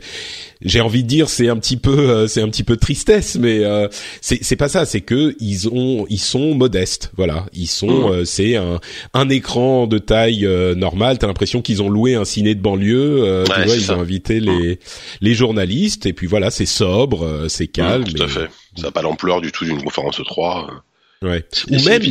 j'ai 0.61 0.81
envie 0.81 1.05
de 1.05 1.09
dire 1.09 1.29
c'est 1.29 1.49
un 1.49 1.57
petit 1.57 1.77
peu 1.77 1.99
euh, 1.99 2.27
c'est 2.27 2.43
un 2.43 2.49
petit 2.49 2.65
peu 2.65 2.77
tristesse 2.77 3.37
mais 3.37 3.65
euh, 3.65 3.89
c'est 4.21 4.43
c'est 4.43 4.57
pas 4.57 4.69
ça, 4.69 4.85
c'est 4.85 5.01
que 5.01 5.37
ils 5.41 5.69
ont 5.69 6.07
ils 6.09 6.19
sont 6.19 6.55
modestes. 6.55 7.13
Voilà, 7.17 7.47
ils 7.53 7.69
sont 7.69 8.09
mmh. 8.09 8.13
euh, 8.13 8.25
c'est 8.25 8.57
un 8.57 8.81
un 9.15 9.29
écran 9.29 9.87
de 9.87 9.99
taille 9.99 10.47
normale, 10.77 11.19
tu 11.19 11.25
as 11.25 11.29
l'impression 11.29 11.63
qu'ils 11.63 11.83
ont 11.83 11.89
loué 11.89 12.15
un 12.15 12.25
ciné 12.25 12.55
de 12.55 12.61
banlieue, 12.61 13.45
tu 13.47 13.63
vois, 13.63 13.77
ils 13.77 13.93
ont 13.93 14.01
invité 14.01 14.41
les 14.41 14.75
mmh. 14.75 14.79
les 15.21 15.35
journalistes 15.35 16.07
et 16.07 16.13
puis 16.13 16.27
voilà, 16.27 16.51
c'est 16.51 16.67
sobre, 16.67 17.47
c'est 17.49 17.65
mmh, 17.65 17.73
calme. 17.73 18.05
tout 18.05 18.23
à 18.23 18.29
fait. 18.29 18.49
Ça 18.77 18.85
n'a 18.85 18.91
pas 18.91 19.03
l'ampleur 19.03 19.41
du 19.41 19.53
tout 19.53 19.65
d'une 19.65 19.83
conférence 19.83 20.21
3. 20.25 20.85
Ouais. 21.23 21.45
Ou 21.71 21.83
même, 21.83 22.03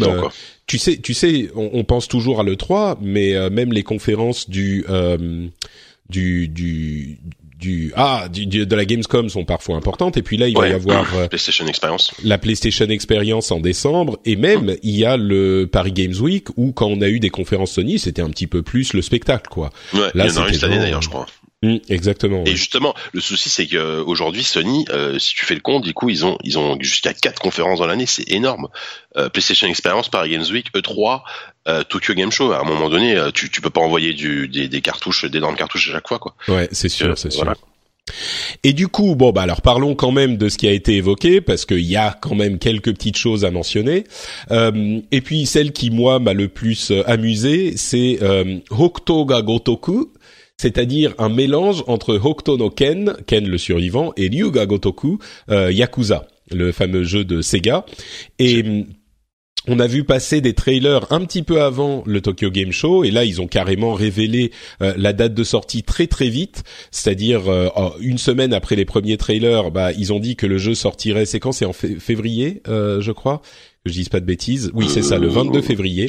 tu 0.67 0.77
sais, 0.77 0.97
tu 0.97 1.13
sais, 1.13 1.49
on, 1.55 1.83
pense 1.85 2.09
toujours 2.09 2.41
à 2.41 2.43
le 2.43 2.57
3, 2.57 2.99
mais 3.01 3.35
euh, 3.35 3.49
même 3.49 3.71
les 3.71 3.83
conférences 3.83 4.49
du 4.49 4.83
euh, 4.89 5.47
du 6.09 6.49
du 6.49 7.19
du 7.57 7.93
ah 7.95 8.27
du, 8.29 8.45
de 8.45 8.75
la 8.75 8.83
Gamescom 8.83 9.29
sont 9.29 9.45
parfois 9.45 9.77
importantes. 9.77 10.17
Et 10.17 10.21
puis 10.21 10.35
là 10.35 10.49
il 10.49 10.57
va 10.57 10.67
y 10.67 10.73
avoir 10.73 11.05
euh, 11.15 11.27
PlayStation 11.29 11.65
Experience. 11.67 12.11
la 12.21 12.37
PlayStation 12.37 12.85
Experience 12.87 13.49
en 13.51 13.61
décembre. 13.61 14.19
Et 14.25 14.35
même 14.35 14.75
il 14.83 14.95
y 14.95 15.05
a 15.05 15.15
le 15.15 15.69
Paris 15.71 15.93
Games 15.93 16.15
Week 16.19 16.47
où 16.57 16.73
quand 16.73 16.87
on 16.87 17.01
a 17.01 17.07
eu 17.07 17.21
des 17.21 17.29
conférences 17.29 17.71
Sony 17.71 17.97
c'était 17.97 18.21
un 18.21 18.29
petit 18.29 18.47
peu 18.47 18.61
plus 18.61 18.93
le 18.93 19.01
spectacle 19.01 19.47
quoi. 19.49 19.71
Ouais, 19.93 20.11
là 20.13 20.27
il 20.27 20.33
y 20.33 20.37
en 20.37 20.43
a 20.43 20.47
une 20.49 20.53
cette 20.53 20.63
année 20.65 20.79
d'ailleurs 20.79 21.01
je 21.01 21.09
crois 21.09 21.25
Mmh, 21.63 21.77
exactement. 21.89 22.43
Et 22.45 22.55
justement, 22.55 22.93
le 23.13 23.19
souci 23.19 23.49
c'est 23.49 23.65
que 23.65 24.01
aujourd'hui 24.01 24.43
Sony, 24.43 24.85
euh, 24.91 25.17
si 25.17 25.33
tu 25.33 25.43
fais 25.43 25.55
le 25.55 25.61
compte, 25.61 25.83
du 25.83 25.93
coup 25.93 26.07
ils 26.07 26.23
ont 26.23 26.37
ils 26.43 26.59
ont 26.59 26.77
jusqu'à 26.79 27.15
quatre 27.15 27.41
conférences 27.41 27.79
dans 27.79 27.87
l'année, 27.87 28.05
c'est 28.05 28.29
énorme. 28.31 28.67
Euh, 29.15 29.29
PlayStation 29.29 29.67
Experience, 29.67 30.07
Paris 30.07 30.29
Games 30.29 30.45
Week, 30.51 30.71
E3, 30.75 31.23
euh, 31.67 31.83
Tokyo 31.83 32.13
Game 32.13 32.31
Show. 32.31 32.51
À 32.51 32.59
un 32.59 32.63
moment 32.63 32.89
donné, 32.89 33.17
euh, 33.17 33.31
tu 33.31 33.49
tu 33.49 33.61
peux 33.61 33.71
pas 33.71 33.81
envoyer 33.81 34.13
du 34.13 34.47
des, 34.47 34.67
des 34.67 34.81
cartouches, 34.81 35.25
d'énormes 35.25 35.55
cartouches 35.55 35.89
à 35.89 35.93
chaque 35.93 36.07
fois 36.07 36.19
quoi. 36.19 36.35
Ouais, 36.47 36.69
c'est 36.71 36.89
sûr, 36.89 37.17
c'est 37.17 37.31
sûr. 37.31 37.51
Et 38.63 38.73
du 38.73 38.87
coup, 38.87 39.15
bon 39.15 39.31
bah 39.31 39.41
alors 39.41 39.61
parlons 39.61 39.95
quand 39.95 40.11
même 40.11 40.37
de 40.37 40.49
ce 40.49 40.57
qui 40.57 40.67
a 40.67 40.71
été 40.71 40.95
évoqué 40.95 41.41
parce 41.41 41.65
qu'il 41.65 41.79
y 41.79 41.97
a 41.97 42.15
quand 42.21 42.35
même 42.35 42.59
quelques 42.59 42.93
petites 42.93 43.17
choses 43.17 43.45
à 43.45 43.51
mentionner. 43.51 44.05
Euh, 44.51 45.01
et 45.11 45.21
puis 45.21 45.45
celle 45.45 45.71
qui 45.71 45.89
moi 45.89 46.19
m'a 46.19 46.33
le 46.33 46.47
plus 46.47 46.93
amusé, 47.05 47.75
c'est 47.77 48.19
euh, 48.21 48.59
Hokuto 48.69 49.25
ga 49.25 49.41
Gotoku, 49.41 50.13
c'est-à-dire 50.57 51.13
un 51.19 51.29
mélange 51.29 51.83
entre 51.87 52.15
Hokuto 52.15 52.57
no 52.57 52.69
Ken, 52.69 53.15
Ken 53.27 53.47
le 53.47 53.57
survivant, 53.57 54.11
et 54.17 54.27
Ryuga 54.27 54.65
Gotoku, 54.65 55.19
euh, 55.49 55.71
Yakuza, 55.71 56.27
le 56.51 56.71
fameux 56.71 57.03
jeu 57.03 57.23
de 57.23 57.41
Sega. 57.41 57.85
Et 58.39 58.63
mm, 58.63 58.85
on 59.67 59.79
a 59.79 59.85
vu 59.85 60.03
passer 60.03 60.41
des 60.41 60.53
trailers 60.53 61.11
un 61.11 61.23
petit 61.25 61.43
peu 61.43 61.61
avant 61.61 62.01
le 62.07 62.21
Tokyo 62.21 62.49
Game 62.49 62.71
Show 62.71 63.03
et 63.03 63.11
là 63.11 63.25
ils 63.25 63.41
ont 63.41 63.47
carrément 63.47 63.93
révélé 63.93 64.51
euh, 64.81 64.93
la 64.95 65.11
date 65.11 65.33
de 65.33 65.43
sortie 65.43 65.83
très 65.83 66.07
très 66.07 66.29
vite, 66.29 66.63
c'est-à-dire 66.89 67.49
euh, 67.49 67.69
une 67.99 68.17
semaine 68.17 68.53
après 68.53 68.75
les 68.75 68.85
premiers 68.85 69.17
trailers, 69.17 69.69
bah 69.71 69.91
ils 69.91 70.13
ont 70.13 70.19
dit 70.19 70.35
que 70.37 70.47
le 70.47 70.57
jeu 70.57 70.73
sortirait. 70.73 71.25
C'est 71.25 71.39
quand? 71.39 71.51
C'est 71.51 71.65
en 71.65 71.73
février, 71.73 72.63
je 72.65 73.11
crois? 73.11 73.41
Que 73.83 73.91
je 73.91 73.93
dise 73.93 74.09
pas 74.09 74.21
de 74.21 74.25
bêtises. 74.25 74.71
Oui, 74.73 74.87
c'est 74.89 75.03
ça, 75.03 75.19
le 75.19 75.27
22 75.27 75.61
février. 75.61 76.07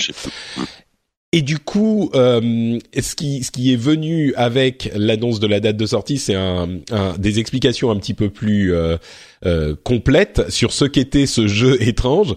Et 1.32 1.42
du 1.42 1.58
coup, 1.58 2.10
euh, 2.14 2.78
ce 2.98 3.14
qui 3.14 3.44
ce 3.44 3.50
qui 3.50 3.74
est 3.74 3.76
venu 3.76 4.32
avec 4.34 4.90
l'annonce 4.94 5.40
de 5.40 5.46
la 5.46 5.60
date 5.60 5.76
de 5.76 5.84
sortie, 5.84 6.16
c'est 6.16 6.34
un, 6.34 6.68
un, 6.90 7.18
des 7.18 7.38
explications 7.38 7.90
un 7.90 7.96
petit 7.96 8.14
peu 8.14 8.30
plus 8.30 8.72
euh, 8.72 8.96
euh, 9.44 9.74
complètes 9.84 10.48
sur 10.48 10.72
ce 10.72 10.86
qu'était 10.86 11.26
ce 11.26 11.46
jeu 11.46 11.82
étrange. 11.86 12.34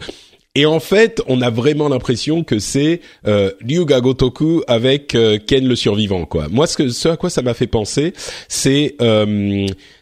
Et 0.53 0.65
en 0.65 0.81
fait, 0.81 1.21
on 1.27 1.41
a 1.41 1.49
vraiment 1.49 1.87
l'impression 1.87 2.43
que 2.43 2.59
c'est 2.59 2.99
euh, 3.25 3.51
Ryuga 3.65 4.01
Gotoku 4.01 4.61
avec 4.67 5.15
euh, 5.15 5.39
Ken 5.39 5.65
le 5.65 5.77
survivant, 5.77 6.25
quoi. 6.25 6.49
Moi, 6.49 6.67
ce, 6.67 6.75
que, 6.75 6.89
ce 6.89 7.07
à 7.07 7.15
quoi 7.15 7.29
ça 7.29 7.41
m'a 7.41 7.53
fait 7.53 7.67
penser, 7.67 8.11
c'est 8.49 8.97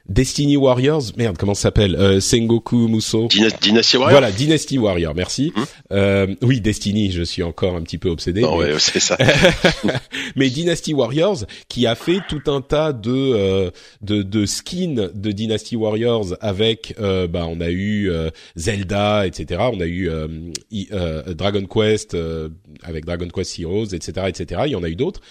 Destiny 0.09 0.57
Warriors, 0.57 1.03
merde, 1.17 1.37
comment 1.37 1.53
ça 1.53 1.61
s'appelle 1.63 1.95
euh, 1.95 2.19
Sengoku 2.19 2.87
Muso. 2.87 3.27
Dyna- 3.27 3.49
Dynasty 3.61 3.97
Warrior. 3.97 4.19
Voilà, 4.19 4.31
Dynasty 4.31 4.77
Warrior, 4.79 5.13
merci. 5.13 5.53
Mhm. 5.55 5.65
Euh, 5.91 6.35
oui, 6.41 6.61
Destiny, 6.61 7.11
je 7.11 7.21
suis 7.21 7.43
encore 7.43 7.75
un 7.75 7.81
petit 7.83 7.97
peu 7.99 8.09
obsédé. 8.09 8.41
Non, 8.41 8.57
mais- 8.57 8.73
ouais, 8.73 8.79
c'est 8.79 8.99
ça. 8.99 9.17
mais 10.35 10.49
Dynasty 10.49 10.93
Warriors 10.93 11.45
qui 11.67 11.85
a 11.87 11.95
fait 11.95 12.19
tout 12.27 12.41
un 12.51 12.61
tas 12.61 12.91
de 12.93 13.11
euh, 13.11 13.71
de, 14.01 14.21
de 14.23 14.45
skins 14.45 15.09
de 15.13 15.31
Dynasty 15.31 15.75
Warriors 15.75 16.35
avec 16.41 16.95
euh, 16.99 17.27
bah 17.27 17.45
on 17.47 17.61
a 17.61 17.69
eu 17.69 18.09
euh, 18.09 18.29
Zelda 18.57 19.27
etc 19.27 19.61
on 19.71 19.79
a 19.79 19.85
eu 19.85 20.09
euh, 20.09 20.27
euh, 20.91 21.33
Dragon 21.33 21.65
Quest 21.65 22.13
euh, 22.13 22.49
avec 22.83 23.05
Dragon 23.05 23.27
Quest 23.27 23.59
Heroes 23.59 23.93
etc 23.93 24.27
etc 24.27 24.61
il 24.65 24.71
y 24.71 24.75
en 24.75 24.83
a 24.83 24.89
eu 24.89 24.95
d'autres 24.95 25.21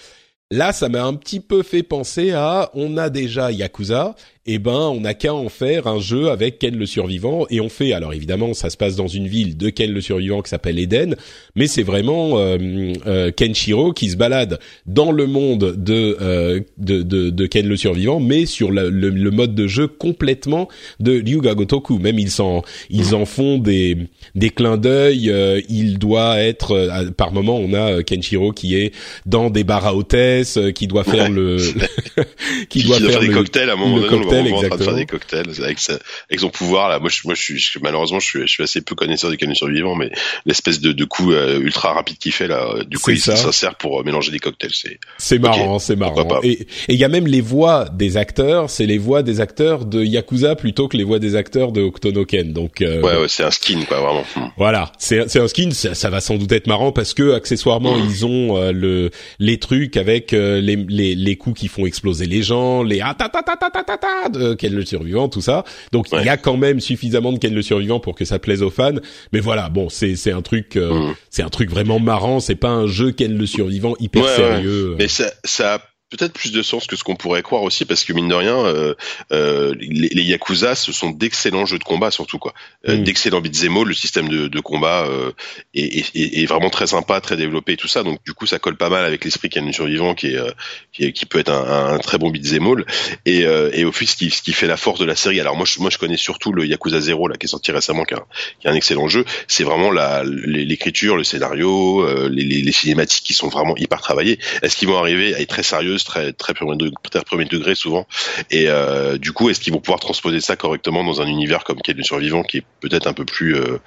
Là, 0.51 0.73
ça 0.73 0.89
m'a 0.89 1.03
un 1.03 1.13
petit 1.13 1.41
peu 1.41 1.61
fait 1.61 1.83
penser 1.83 2.31
à, 2.31 2.71
on 2.73 2.97
a 2.97 3.11
déjà 3.11 3.51
Yakuza, 3.51 4.15
et 4.45 4.57
ben, 4.57 4.71
on 4.93 5.01
n'a 5.01 5.13
qu'à 5.13 5.33
en 5.33 5.49
faire 5.49 5.85
un 5.87 5.99
jeu 5.99 6.29
avec 6.29 6.59
Ken 6.59 6.75
le 6.75 6.85
survivant, 6.85 7.45
et 7.49 7.61
on 7.61 7.69
fait, 7.69 7.93
alors 7.93 8.13
évidemment, 8.13 8.53
ça 8.53 8.69
se 8.69 8.77
passe 8.77 8.95
dans 8.95 9.07
une 9.07 9.27
ville 9.27 9.57
de 9.57 9.69
Ken 9.69 9.91
le 9.91 10.01
survivant 10.01 10.41
qui 10.41 10.49
s'appelle 10.49 10.79
Eden, 10.79 11.15
mais 11.55 11.67
c'est 11.67 11.83
vraiment 11.83 12.39
euh, 12.39 12.57
euh, 13.05 13.31
Kenshiro 13.31 13.91
qui 13.93 14.09
se 14.09 14.17
balade 14.17 14.59
dans 14.85 15.11
le 15.11 15.27
monde 15.27 15.75
de, 15.77 16.17
euh, 16.21 16.59
de, 16.77 17.03
de, 17.03 17.29
de 17.29 17.45
Ken 17.45 17.67
le 17.67 17.77
survivant, 17.77 18.19
mais 18.19 18.45
sur 18.45 18.71
le, 18.71 18.89
le, 18.89 19.09
le 19.09 19.31
mode 19.31 19.53
de 19.55 19.67
jeu 19.67 19.87
complètement 19.87 20.67
de 20.99 21.21
Ryuga 21.23 21.53
Gotoku. 21.53 21.99
Même 21.99 22.17
ils 22.17 22.41
en, 22.41 22.63
ils 22.89 23.13
en 23.15 23.25
font 23.25 23.57
des, 23.57 23.97
des 24.35 24.49
clins 24.49 24.77
d'œil. 24.77 25.29
euh, 25.29 25.61
il 25.69 25.99
doit 25.99 26.39
être, 26.39 26.71
euh, 26.71 27.11
par 27.11 27.33
moment, 27.33 27.57
on 27.57 27.73
a 27.73 27.91
euh, 27.97 28.01
Kenshiro 28.03 28.51
qui 28.51 28.75
est 28.75 28.93
dans 29.25 29.49
des 29.49 29.63
bars 29.63 29.85
à 29.85 29.95
hôtesse, 29.95 30.57
euh, 30.57 30.71
qui 30.71 30.87
doit 30.87 31.03
faire 31.03 31.29
Ouais. 31.29 31.29
le, 31.29 31.57
qui 32.69 32.79
Qui 32.81 32.87
doit 32.87 32.99
faire 32.99 33.19
des 33.19 33.27
le- 33.27 33.33
cocktails 33.33 33.69
à 33.69 33.73
un 33.73 33.75
moment 33.75 33.97
donné, 33.97 34.07
on 34.29 34.43
le 34.43 34.49
cocktail, 34.49 34.49
voit 34.51 34.57
en 34.57 34.67
train 34.69 34.77
de 34.77 34.83
faire 34.83 34.95
des 34.95 35.05
cocktails 35.05 35.63
avec, 35.63 35.79
sa- 35.79 35.93
avec 36.29 36.39
son 36.39 36.49
pouvoir 36.49 36.89
là. 36.89 36.99
Moi, 36.99 37.09
je, 37.09 37.19
moi, 37.25 37.33
je 37.35 37.41
suis 37.41 37.59
je- 37.59 37.79
malheureusement, 37.81 38.19
je 38.19 38.25
suis, 38.27 38.41
je 38.41 38.47
suis 38.47 38.63
assez 38.63 38.81
peu 38.81 38.95
connaisseur 38.95 39.29
des 39.31 39.37
canons 39.37 39.53
survivants, 39.55 39.95
mais 39.95 40.11
l'espèce 40.45 40.79
de, 40.79 40.91
de 40.91 41.05
coup 41.05 41.31
euh, 41.31 41.59
ultra 41.59 41.93
rapide 41.93 42.17
qu'il 42.17 42.31
fait 42.31 42.47
là, 42.47 42.65
euh, 42.75 42.83
du 42.83 42.97
coup, 42.97 43.11
C'est 43.11 43.15
il 43.17 43.19
ça. 43.21 43.35
s'en 43.35 43.51
sert 43.51 43.75
pour 43.75 43.99
euh, 43.99 44.03
mélanger 44.03 44.31
des 44.31 44.39
cocktails. 44.39 44.71
C'est 44.73 44.99
C'est 45.17 45.39
marrant, 45.39 45.79
c'est 45.79 45.95
pourquoi 45.95 46.23
marrant. 46.25 46.41
Et 46.43 46.67
il 46.87 46.95
y 46.95 47.03
a 47.03 47.07
même 47.09 47.27
les 47.27 47.41
voix 47.41 47.87
des 47.93 48.17
acteurs, 48.17 48.69
c'est 48.69 48.85
les 48.85 48.97
voix 48.97 49.23
des 49.23 49.39
acteurs 49.41 49.85
de 49.85 50.03
Yakuza 50.03 50.55
plutôt 50.55 50.87
que 50.87 50.97
les 50.97 51.03
voix 51.03 51.19
des 51.19 51.35
acteurs 51.35 51.71
de 51.71 51.81
Octonoken. 51.81 52.53
Donc 52.53 52.81
euh, 52.81 53.01
ouais, 53.01 53.17
ouais, 53.21 53.27
c'est 53.27 53.43
un 53.43 53.51
skin 53.51 53.81
quoi, 53.87 53.99
vraiment. 53.99 54.23
Hmm. 54.35 54.49
voilà, 54.57 54.91
c'est 54.99 55.29
c'est 55.29 55.39
un 55.39 55.47
skin, 55.47 55.71
ça, 55.71 55.95
ça 55.95 56.09
va 56.09 56.21
sans 56.21 56.35
doute 56.37 56.51
être 56.51 56.67
marrant 56.67 56.91
parce 56.91 57.13
que 57.13 57.33
accessoirement 57.33 57.97
ils 57.97 58.25
ont 58.25 58.57
euh, 58.57 58.71
le 58.71 59.09
les 59.39 59.57
trucs 59.59 59.97
avec 59.97 60.33
euh, 60.33 60.61
les, 60.61 60.75
les 60.75 61.15
les 61.15 61.35
coups 61.35 61.59
qui 61.59 61.67
font 61.67 61.85
exploser 61.85 62.25
les 62.25 62.41
gens, 62.43 62.83
les 62.83 63.01
ah 63.01 63.15
ta 63.17 63.29
ta 63.29 63.41
ta 63.41 63.55
ta 63.55 63.69
ta 63.69 63.83
ta 63.83 63.97
ta 63.97 64.18
de 64.27 64.55
Ken 64.55 64.73
le 64.73 64.83
survivant, 64.83 65.29
tout 65.29 65.39
ça. 65.39 65.63
Donc 65.93 66.07
il 66.11 66.25
y 66.25 66.29
a 66.29 66.35
quand 66.35 66.57
même 66.57 66.81
suffisamment 66.81 67.31
de 67.31 67.37
Ken 67.37 67.53
le 67.53 67.61
survivant 67.61 68.01
pour 68.01 68.15
que 68.15 68.25
ça 68.25 68.39
plaise 68.39 68.61
aux 68.61 68.69
fans. 68.69 68.91
Mais 69.31 69.39
voilà, 69.39 69.69
bon, 69.69 69.87
c'est 69.87 70.17
c'est 70.17 70.31
un 70.33 70.41
truc 70.41 70.75
euh, 70.75 70.89
Mm. 71.11 71.15
c'est 71.29 71.43
un 71.43 71.49
truc 71.49 71.69
vraiment 71.69 71.99
marrant. 71.99 72.41
C'est 72.41 72.55
pas 72.55 72.69
un 72.69 72.87
jeu 72.87 73.11
Ken 73.11 73.37
le 73.37 73.45
survivant 73.45 73.93
hyper 73.99 74.23
Ouais, 74.23 74.29
ouais. 74.29 74.35
sérieux. 74.35 74.95
Mais 74.97 75.07
ça, 75.07 75.31
ça 75.45 75.75
a 75.75 75.79
peut-être 76.09 76.33
plus 76.33 76.51
de 76.51 76.61
sens 76.61 76.87
que 76.87 76.95
ce 76.95 77.03
qu'on 77.03 77.15
pourrait 77.15 77.41
croire 77.43 77.63
aussi, 77.63 77.85
parce 77.85 78.03
que 78.03 78.13
mine 78.13 78.27
de 78.27 78.33
rien, 78.35 78.57
euh, 78.57 78.95
euh, 79.31 79.75
les, 79.79 80.09
les 80.09 80.23
Yakuza, 80.23 80.75
ce 80.75 80.91
sont 80.91 81.11
d'excellents 81.11 81.65
jeux 81.65 81.77
de 81.79 81.83
combat 81.83 82.11
surtout 82.11 82.39
quoi, 82.39 82.53
Euh, 82.87 82.97
Mm. 82.97 83.03
d'excellents 83.03 83.41
beat'em. 83.41 83.83
Le 83.83 83.93
système 83.93 84.27
de, 84.29 84.47
de 84.47 84.59
combat 84.59 85.05
euh, 85.07 85.31
est, 85.73 85.99
est- 86.15 86.41
est- 86.41 86.45
vraiment 86.45 86.69
très 86.69 86.87
sympa, 86.87 87.21
très 87.21 87.37
développé 87.37 87.73
et 87.73 87.77
tout 87.77 87.87
ça. 87.87 88.03
Donc 88.03 88.19
du 88.25 88.33
coup, 88.33 88.45
ça 88.47 88.57
colle 88.59 88.75
pas 88.77 88.89
mal 88.89 89.05
avec 89.05 89.23
l'esprit 89.23 89.49
le 89.55 89.71
survivant, 89.71 90.15
qui 90.15 90.27
est, 90.27 90.37
euh, 90.37 90.49
qui, 90.93 91.03
est- 91.05 91.11
qui 91.13 91.25
peut 91.25 91.37
être 91.39 91.51
un, 91.51 91.93
un 91.93 91.99
très 91.99 92.17
bon 92.17 92.29
beat'em 92.31 92.65
all. 92.65 92.85
Et, 93.25 93.45
euh, 93.45 93.69
et 93.73 93.85
au 93.85 93.91
fil, 93.91 94.07
ce 94.07 94.15
qui, 94.15 94.31
ce 94.31 94.41
qui 94.41 94.53
fait 94.53 94.67
la 94.67 94.77
force 94.77 94.99
de 94.99 95.05
la 95.05 95.15
série. 95.15 95.39
Alors 95.39 95.55
moi, 95.55 95.65
je, 95.65 95.79
moi, 95.79 95.89
je 95.91 95.97
connais 95.99 96.17
surtout 96.17 96.51
le 96.53 96.65
Yakuza 96.65 96.99
0 96.99 97.27
là, 97.27 97.35
qui 97.37 97.45
est 97.45 97.49
sorti 97.49 97.71
récemment, 97.71 98.03
qui 98.03 98.15
est 98.15 98.17
un, 98.17 98.25
qui 98.59 98.67
est 98.67 98.69
un 98.71 98.75
excellent 98.75 99.07
jeu. 99.07 99.25
C'est 99.47 99.63
vraiment 99.63 99.91
la 99.91 100.23
l'écriture, 100.23 101.15
le 101.17 101.23
scénario, 101.23 102.01
euh, 102.01 102.29
les, 102.29 102.43
les, 102.43 102.61
les 102.61 102.71
cinématiques 102.71 103.23
qui 103.25 103.33
sont 103.33 103.49
vraiment 103.49 103.75
hyper 103.77 104.01
travaillées. 104.01 104.39
Est-ce 104.63 104.75
qu'ils 104.75 104.87
vont 104.87 104.97
arriver 104.97 105.35
à 105.35 105.41
être 105.41 105.49
très 105.49 105.63
très 106.03 106.33
très 106.33 106.53
premier 106.53 106.75
degré, 106.77 106.95
très 107.09 107.23
premier 107.23 107.45
degré 107.45 107.75
souvent 107.75 108.07
Et 108.51 108.65
euh, 108.67 109.17
du 109.17 109.31
coup, 109.31 109.49
est-ce 109.49 109.59
qu'ils 109.59 109.73
vont 109.73 109.79
pouvoir 109.79 109.99
transposer 109.99 110.39
ça 110.39 110.55
correctement 110.55 111.03
dans 111.03 111.21
un 111.21 111.27
univers 111.27 111.63
comme 111.63 111.79
Quel 111.83 111.97
le 111.97 112.03
survivant, 112.03 112.43
qui 112.43 112.57
est 112.57 112.63
peut-être 112.79 113.07
un 113.07 113.13
peu 113.13 113.25
plus 113.25 113.55
euh, 113.55 113.79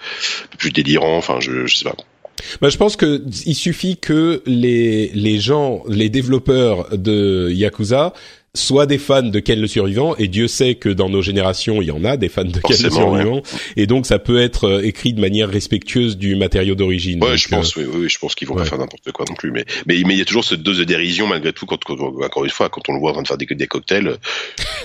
plus 0.58 0.70
délirant? 0.70 1.16
Enfin, 1.16 1.38
je, 1.40 1.66
je 1.66 1.76
sais 1.76 1.84
pas. 1.84 1.96
Bah, 2.60 2.68
je 2.68 2.76
pense 2.76 2.96
que 2.96 3.22
il 3.46 3.54
suffit 3.54 3.96
que 3.96 4.42
les 4.46 5.10
les 5.14 5.38
gens, 5.38 5.82
les 5.88 6.08
développeurs 6.08 6.96
de 6.96 7.50
Yakuza 7.50 8.12
soient 8.54 8.84
des 8.86 8.98
fans 8.98 9.22
de 9.22 9.40
Ken 9.40 9.58
le 9.58 9.66
survivant 9.66 10.14
et 10.16 10.28
Dieu 10.28 10.46
sait 10.46 10.74
que 10.74 10.90
dans 10.90 11.08
nos 11.08 11.22
générations 11.22 11.80
il 11.80 11.88
y 11.88 11.90
en 11.90 12.04
a 12.04 12.18
des 12.18 12.28
fans 12.28 12.44
de 12.44 12.50
Ken 12.52 12.60
le 12.82 12.90
Forcément, 12.90 12.96
survivant 13.16 13.42
et 13.76 13.86
donc 13.86 14.04
ça 14.04 14.18
peut 14.18 14.38
être 14.40 14.64
euh, 14.64 14.82
écrit 14.84 15.14
de 15.14 15.20
manière 15.22 15.48
respectueuse 15.48 16.18
du 16.18 16.36
matériau 16.36 16.74
d'origine. 16.74 17.22
Ouais, 17.24 17.38
je 17.38 17.48
pense, 17.48 17.74
oui, 17.76 17.84
oui, 17.90 18.00
oui, 18.02 18.08
je 18.10 18.18
pense 18.18 18.34
qu'ils 18.34 18.46
vont 18.48 18.54
ouais. 18.56 18.62
pas 18.64 18.68
faire 18.68 18.78
n'importe 18.78 19.10
quoi 19.12 19.24
non 19.26 19.34
plus. 19.34 19.50
Mais 19.52 19.64
mais 19.86 20.02
mais 20.06 20.14
il 20.14 20.18
y 20.18 20.22
a 20.22 20.26
toujours 20.26 20.44
cette 20.44 20.62
dose 20.62 20.78
de 20.78 20.84
dérision 20.84 21.26
malgré 21.26 21.52
tout. 21.54 21.64
Quand, 21.64 21.82
quand- 21.82 21.96
encore 22.22 22.44
une 22.44 22.50
fois, 22.50 22.68
quand 22.68 22.82
on 22.90 22.92
le 22.92 22.98
voit 23.00 23.10
en 23.10 23.14
train 23.14 23.22
de 23.22 23.28
faire 23.28 23.38
des, 23.38 23.46
des 23.46 23.66
cocktails, 23.66 24.06
euh, 24.08 24.16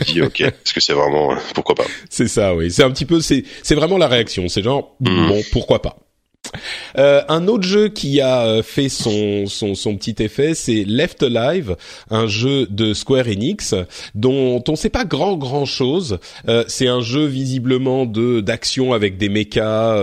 tu 0.05 0.13
dis 0.13 0.21
ok, 0.21 0.39
est-ce 0.41 0.73
que 0.73 0.79
c'est 0.79 0.93
vraiment 0.93 1.33
euh, 1.33 1.35
pourquoi 1.53 1.75
pas? 1.75 1.85
C'est 2.09 2.29
ça, 2.29 2.55
oui. 2.55 2.71
C'est 2.71 2.83
un 2.83 2.91
petit 2.91 3.05
peu, 3.05 3.19
c'est, 3.19 3.43
c'est 3.63 3.75
vraiment 3.75 3.97
la 3.97 4.07
réaction. 4.07 4.47
C'est 4.47 4.63
genre, 4.63 4.95
Mhm. 5.01 5.27
bon, 5.27 5.41
pourquoi 5.51 5.81
pas? 5.81 5.97
Euh, 6.97 7.21
un 7.27 7.47
autre 7.47 7.63
jeu 7.63 7.89
qui 7.89 8.21
a 8.21 8.41
euh, 8.41 8.63
fait 8.63 8.89
son, 8.89 9.45
son, 9.45 9.97
petit 9.97 10.15
effet, 10.23 10.55
c'est 10.55 10.83
Left 10.83 11.21
Alive, 11.21 11.75
un 12.09 12.25
jeu 12.25 12.65
de 12.69 12.93
Square 12.93 13.27
Enix 13.27 13.75
dont 14.15 14.63
on 14.67 14.75
sait 14.75 14.89
pas 14.89 15.05
grand 15.05 15.37
grand 15.37 15.65
chose. 15.65 16.17
Euh, 16.47 16.63
c'est 16.67 16.87
un 16.87 17.01
jeu 17.01 17.25
visiblement 17.25 18.05
de 18.05 18.41
d'action 18.41 18.93
avec 18.93 19.17
des 19.17 19.29
mechas 19.29 19.93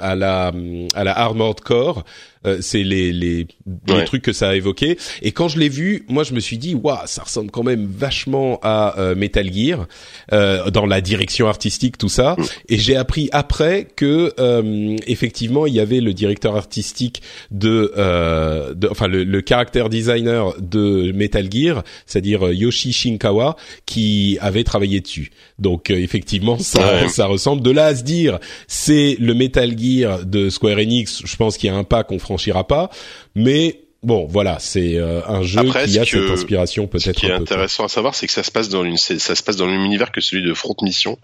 à 0.00 0.14
la 0.14 0.52
à 0.94 1.04
la 1.04 1.18
Armored 1.18 1.60
Core. 1.60 2.04
Euh, 2.46 2.58
c'est 2.60 2.82
les 2.82 3.12
les, 3.12 3.46
les 3.88 4.04
trucs 4.04 4.22
que 4.22 4.32
ça 4.32 4.50
a 4.50 4.54
évoqué. 4.54 4.98
Et 5.22 5.32
quand 5.32 5.48
je 5.48 5.58
l'ai 5.58 5.68
vu, 5.68 6.04
moi 6.08 6.22
je 6.24 6.32
me 6.34 6.40
suis 6.40 6.58
dit, 6.58 6.74
waouh, 6.74 6.98
ça 7.06 7.22
ressemble 7.22 7.50
quand 7.50 7.62
même 7.62 7.86
vachement 7.86 8.58
à 8.62 8.98
euh, 8.98 9.14
Metal 9.14 9.52
Gear 9.52 9.86
euh, 10.32 10.70
dans 10.70 10.86
la 10.86 11.00
direction 11.00 11.48
artistique, 11.48 11.98
tout 11.98 12.08
ça. 12.08 12.36
Et 12.68 12.78
j'ai 12.78 12.96
appris 12.96 13.28
après 13.32 13.86
que 13.96 14.32
euh, 14.38 14.96
effectivement 15.06 15.66
il 15.66 15.74
y 15.74 15.80
avait 15.80 16.00
le 16.00 16.12
directeur 16.14 16.56
artistique 16.56 17.22
de, 17.50 17.92
euh, 17.96 18.74
de 18.74 18.88
enfin 18.88 19.06
le, 19.08 19.24
le 19.24 19.42
character 19.46 19.84
designer 19.90 20.54
de 20.60 21.12
Metal 21.12 21.48
Gear, 21.50 21.82
c'est-à-dire 22.06 22.52
Yoshi 22.52 22.92
Shinkawa, 22.92 23.56
qui 23.86 24.38
avait 24.40 24.64
travaillé 24.64 25.00
dessus. 25.00 25.30
Donc 25.58 25.90
effectivement 25.90 26.58
ça 26.58 26.76
Ouais. 26.86 27.08
ça 27.08 27.26
ressemble. 27.26 27.62
De 27.62 27.70
là 27.70 27.86
à 27.86 27.94
se 27.96 28.02
dire 28.04 28.38
c'est 28.68 29.16
le 29.18 29.34
Metal 29.34 29.76
Gear 29.78 30.24
de 30.24 30.50
Square 30.50 30.78
Enix, 30.78 31.22
je 31.24 31.36
pense 31.36 31.56
qu'il 31.56 31.68
y 31.68 31.72
a 31.72 31.76
un 31.76 31.84
pas 31.84 32.04
qu'on 32.04 32.18
franchira 32.36 32.62
pas, 32.64 32.90
mais 33.34 33.85
Bon, 34.06 34.24
voilà, 34.30 34.58
c'est 34.60 34.94
euh, 34.96 35.20
un 35.26 35.42
jeu 35.42 35.58
Après, 35.58 35.84
qui 35.86 35.98
a 35.98 36.04
ce 36.04 36.12
que- 36.12 36.22
cette 36.22 36.30
inspiration 36.30 36.84
Ce 36.84 36.88
peut-être 36.96 37.16
qui 37.18 37.26
est 37.26 37.32
un 37.32 37.38
peu. 37.38 37.42
intéressant 37.42 37.84
à 37.84 37.88
savoir, 37.88 38.14
c'est 38.14 38.26
que 38.28 38.32
ça 38.32 38.44
se 38.44 38.52
passe 38.52 38.68
dans 38.68 38.84
une, 38.84 38.96
ça 38.96 39.34
se 39.34 39.42
passe 39.42 39.56
dans 39.56 39.66
le 39.66 39.72
même 39.72 39.84
univers 39.84 40.12
que 40.12 40.20
celui 40.20 40.44
de 40.44 40.54
Front 40.54 40.76
Mission, 40.82 41.18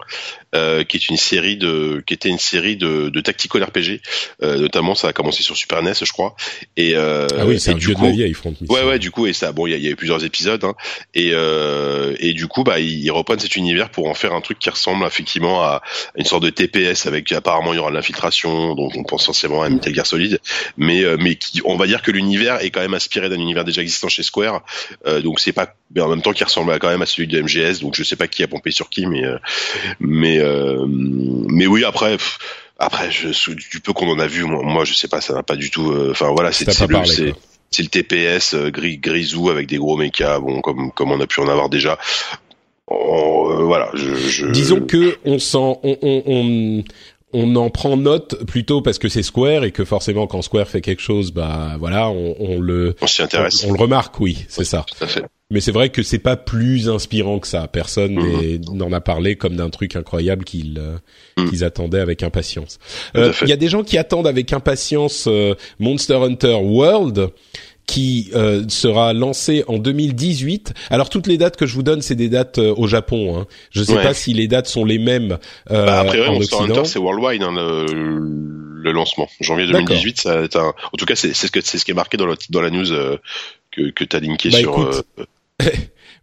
euh, 0.53 0.83
qui 0.83 0.97
est 0.97 1.07
une 1.09 1.15
série 1.15 1.55
de, 1.55 2.03
qui 2.05 2.13
était 2.13 2.27
une 2.27 2.37
série 2.39 2.75
de, 2.75 3.07
de 3.07 3.21
tactical 3.21 3.63
RPG. 3.63 4.01
Euh, 4.43 4.57
notamment, 4.59 4.95
ça 4.95 5.07
a 5.07 5.13
commencé 5.13 5.43
sur 5.43 5.55
Super 5.55 5.81
NES, 5.81 5.93
je 6.03 6.11
crois. 6.11 6.35
Et 6.75 6.93
euh, 6.95 7.25
Ah 7.39 7.45
oui, 7.45 7.57
c'est 7.59 7.71
un 7.71 7.75
du 7.75 7.85
vieux 7.85 7.95
coup, 7.95 8.01
de 8.01 8.07
la 8.07 8.11
vieille 8.13 8.33
Front 8.33 8.53
Mission. 8.59 8.67
Ouais, 8.75 8.83
ouais, 8.83 8.99
du 8.99 9.11
coup, 9.11 9.27
et 9.27 9.33
ça, 9.33 9.53
bon, 9.53 9.65
il 9.65 9.73
y, 9.75 9.81
y 9.81 9.87
a 9.87 9.91
eu 9.91 9.95
plusieurs 9.95 10.25
épisodes, 10.25 10.63
hein, 10.65 10.75
et 11.15 11.31
euh, 11.33 12.13
et 12.19 12.33
du 12.33 12.47
coup, 12.47 12.63
bah, 12.65 12.79
ils, 12.81 13.01
ils 13.05 13.11
reprennent 13.11 13.39
cet 13.39 13.55
univers 13.55 13.89
pour 13.91 14.07
en 14.09 14.13
faire 14.13 14.33
un 14.33 14.41
truc 14.41 14.59
qui 14.59 14.69
ressemble 14.69 15.05
effectivement 15.05 15.63
à 15.63 15.81
une 16.17 16.25
sorte 16.25 16.43
de 16.43 16.49
TPS 16.49 17.05
avec 17.05 17.31
apparemment 17.31 17.71
il 17.71 17.77
y 17.77 17.79
aura 17.79 17.91
de 17.91 17.95
l'infiltration, 17.95 18.75
donc 18.75 18.91
on 18.97 19.03
pense 19.03 19.25
forcément 19.25 19.63
à 19.63 19.69
Metal 19.69 19.95
Gear 19.95 20.05
Solid, 20.05 20.39
mais 20.75 21.03
euh, 21.05 21.15
mais 21.17 21.35
qui, 21.35 21.61
on 21.63 21.77
va 21.77 21.87
dire 21.87 22.01
que 22.01 22.11
l'univers 22.11 22.61
est 22.61 22.72
quand 22.73 22.81
même 22.81 22.93
inspiré 22.93 23.29
d'un 23.29 23.39
univers 23.39 23.63
déjà 23.63 23.81
existant 23.81 24.09
chez 24.09 24.23
Square, 24.23 24.63
euh, 25.05 25.21
donc 25.21 25.39
c'est 25.39 25.53
pas, 25.53 25.73
mais 25.95 26.01
en 26.01 26.09
même 26.09 26.21
temps 26.21 26.33
qui 26.33 26.43
ressemble 26.43 26.77
quand 26.79 26.89
même 26.89 27.01
à 27.01 27.05
celui 27.05 27.27
de 27.27 27.41
MGS, 27.41 27.79
donc 27.79 27.95
je 27.95 28.03
sais 28.03 28.15
pas 28.15 28.27
qui 28.27 28.43
a 28.43 28.47
pompé 28.47 28.71
sur 28.71 28.89
qui, 28.89 29.05
mais 29.05 29.23
euh, 29.23 29.37
mais 29.99 30.39
euh, 30.39 30.85
mais 30.87 31.67
oui 31.67 31.85
après. 31.85 32.17
pff, 32.17 32.39
après, 32.79 33.11
je, 33.11 33.51
du 33.51 33.79
peu 33.79 33.93
qu'on 33.93 34.09
en 34.09 34.19
a 34.19 34.27
vu, 34.27 34.43
moi, 34.43 34.61
moi, 34.63 34.83
je 34.83 34.93
sais 34.93 35.07
pas, 35.07 35.21
ça 35.21 35.33
n'a 35.33 35.43
pas 35.43 35.55
du 35.55 35.69
tout. 35.69 35.95
Enfin, 36.09 36.31
voilà, 36.31 36.51
c'est 36.51 36.65
le, 36.65 37.33
le 37.77 37.87
TPS 37.87 38.55
gris 38.55 38.97
grisou 38.97 39.49
avec 39.49 39.67
des 39.67 39.77
gros 39.77 39.95
mechas, 39.95 40.39
bon 40.39 40.59
comme 40.59 40.91
comme 40.91 41.11
on 41.11 41.21
a 41.21 41.27
pu 41.27 41.39
en 41.39 41.47
avoir 41.47 41.69
déjà. 41.69 41.97
Euh, 42.91 43.63
voilà, 43.63 43.89
je, 43.93 44.13
je... 44.15 44.47
Disons 44.47 44.81
que 44.81 45.17
on 45.23 45.39
s'en, 45.39 45.79
on, 45.83 45.97
on, 46.01 46.83
on, 47.33 47.55
en 47.55 47.69
prend 47.69 47.97
note 47.97 48.43
plutôt 48.45 48.81
parce 48.81 48.99
que 48.99 49.09
c'est 49.09 49.23
Square 49.23 49.63
et 49.63 49.71
que 49.71 49.85
forcément 49.85 50.27
quand 50.27 50.41
Square 50.41 50.67
fait 50.67 50.81
quelque 50.81 51.01
chose, 51.01 51.31
bah 51.31 51.75
voilà, 51.79 52.09
on, 52.09 52.35
on 52.39 52.59
le, 52.59 52.95
on 53.01 53.07
s'y 53.07 53.21
intéresse. 53.21 53.63
on, 53.65 53.69
on 53.69 53.73
le 53.73 53.79
remarque, 53.79 54.19
oui, 54.19 54.45
c'est 54.49 54.63
ça. 54.63 54.85
Tout 54.97 55.03
à 55.03 55.07
fait. 55.07 55.23
Mais 55.51 55.59
c'est 55.59 55.71
vrai 55.71 55.89
que 55.89 56.01
c'est 56.01 56.17
pas 56.19 56.35
plus 56.35 56.89
inspirant 56.89 57.37
que 57.37 57.47
ça. 57.47 57.67
Personne 57.67 58.13
Mhm. 58.15 58.37
n'est- 58.41 58.59
n'en 58.73 58.91
a 58.91 59.01
parlé 59.01 59.35
comme 59.35 59.55
d'un 59.55 59.69
truc 59.69 59.95
incroyable 59.95 60.45
qu'ils 60.45 60.79
euh, 60.79 60.97
Mhm. 61.37 61.49
qu'ils 61.49 61.63
attendaient 61.63 61.99
avec 61.99 62.23
impatience. 62.23 62.79
Euh. 63.15 63.33
Il 63.43 63.49
y 63.49 63.53
a 63.53 63.57
des 63.57 63.67
gens 63.67 63.83
qui 63.83 63.97
attendent 63.97 64.25
avec 64.27 64.51
impatience 64.53 65.25
euh, 65.27 65.53
Monster 65.79 66.15
Hunter 66.15 66.57
World, 66.61 67.29
qui 67.85 68.31
euh, 68.33 68.63
sera 68.69 69.13
lancé 69.13 69.63
en 69.67 69.77
2018. 69.77 70.73
Alors 70.89 71.09
toutes 71.09 71.27
les 71.27 71.37
dates 71.37 71.57
que 71.57 71.65
je 71.65 71.75
vous 71.75 71.83
donne, 71.83 72.01
c'est 72.01 72.15
des 72.15 72.29
dates 72.29 72.57
euh, 72.57 72.73
au 72.77 72.87
Japon. 72.87 73.37
Hein. 73.37 73.45
Je 73.71 73.81
ne 73.81 73.85
sais 73.85 73.95
Ouais. 73.95 74.03
pas 74.03 74.13
si 74.13 74.33
les 74.33 74.47
dates 74.47 74.67
sont 74.67 74.85
les 74.85 74.99
mêmes 74.99 75.37
euh, 75.71 75.85
Bah, 75.85 75.99
après, 75.99 76.27
Occident. 76.27 76.63
Hunter, 76.63 76.85
c'est 76.85 76.99
worldwide 76.99 77.43
hein, 77.43 77.51
le, 77.53 77.85
le 78.81 78.91
lancement. 78.91 79.27
Janvier 79.41 79.67
D'accord. 79.67 79.87
2018, 79.97 80.21
ça 80.21 80.39
un... 80.39 80.67
En 80.67 80.97
tout 80.97 81.05
cas, 81.05 81.15
c'est 81.15 81.33
c'est 81.33 81.47
ce 81.47 81.51
que 81.51 81.61
c'est 81.61 81.77
ce 81.77 81.85
qui 81.85 81.91
est 81.91 81.95
marqué 81.95 82.17
dans, 82.17 82.25
le, 82.25 82.35
dans 82.49 82.61
la 82.61 82.69
news 82.69 82.91
euh, 82.91 83.17
que 83.71 83.89
que 83.91 84.03
t'as 84.05 84.19
linké 84.19 84.49
Bah, 84.49 84.57
sur. 84.59 84.79
euh, 84.79 85.01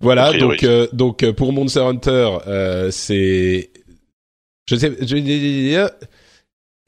Voilà, 0.00 0.32
donc 0.32 0.62
euh, 0.64 0.86
donc 0.94 1.22
euh, 1.22 1.32
pour 1.34 1.52
Monster 1.52 1.80
Hunter, 1.80 2.30
euh, 2.46 2.90
c'est 2.90 3.68
je 4.66 4.76
sais 4.76 4.96
je, 5.02 5.86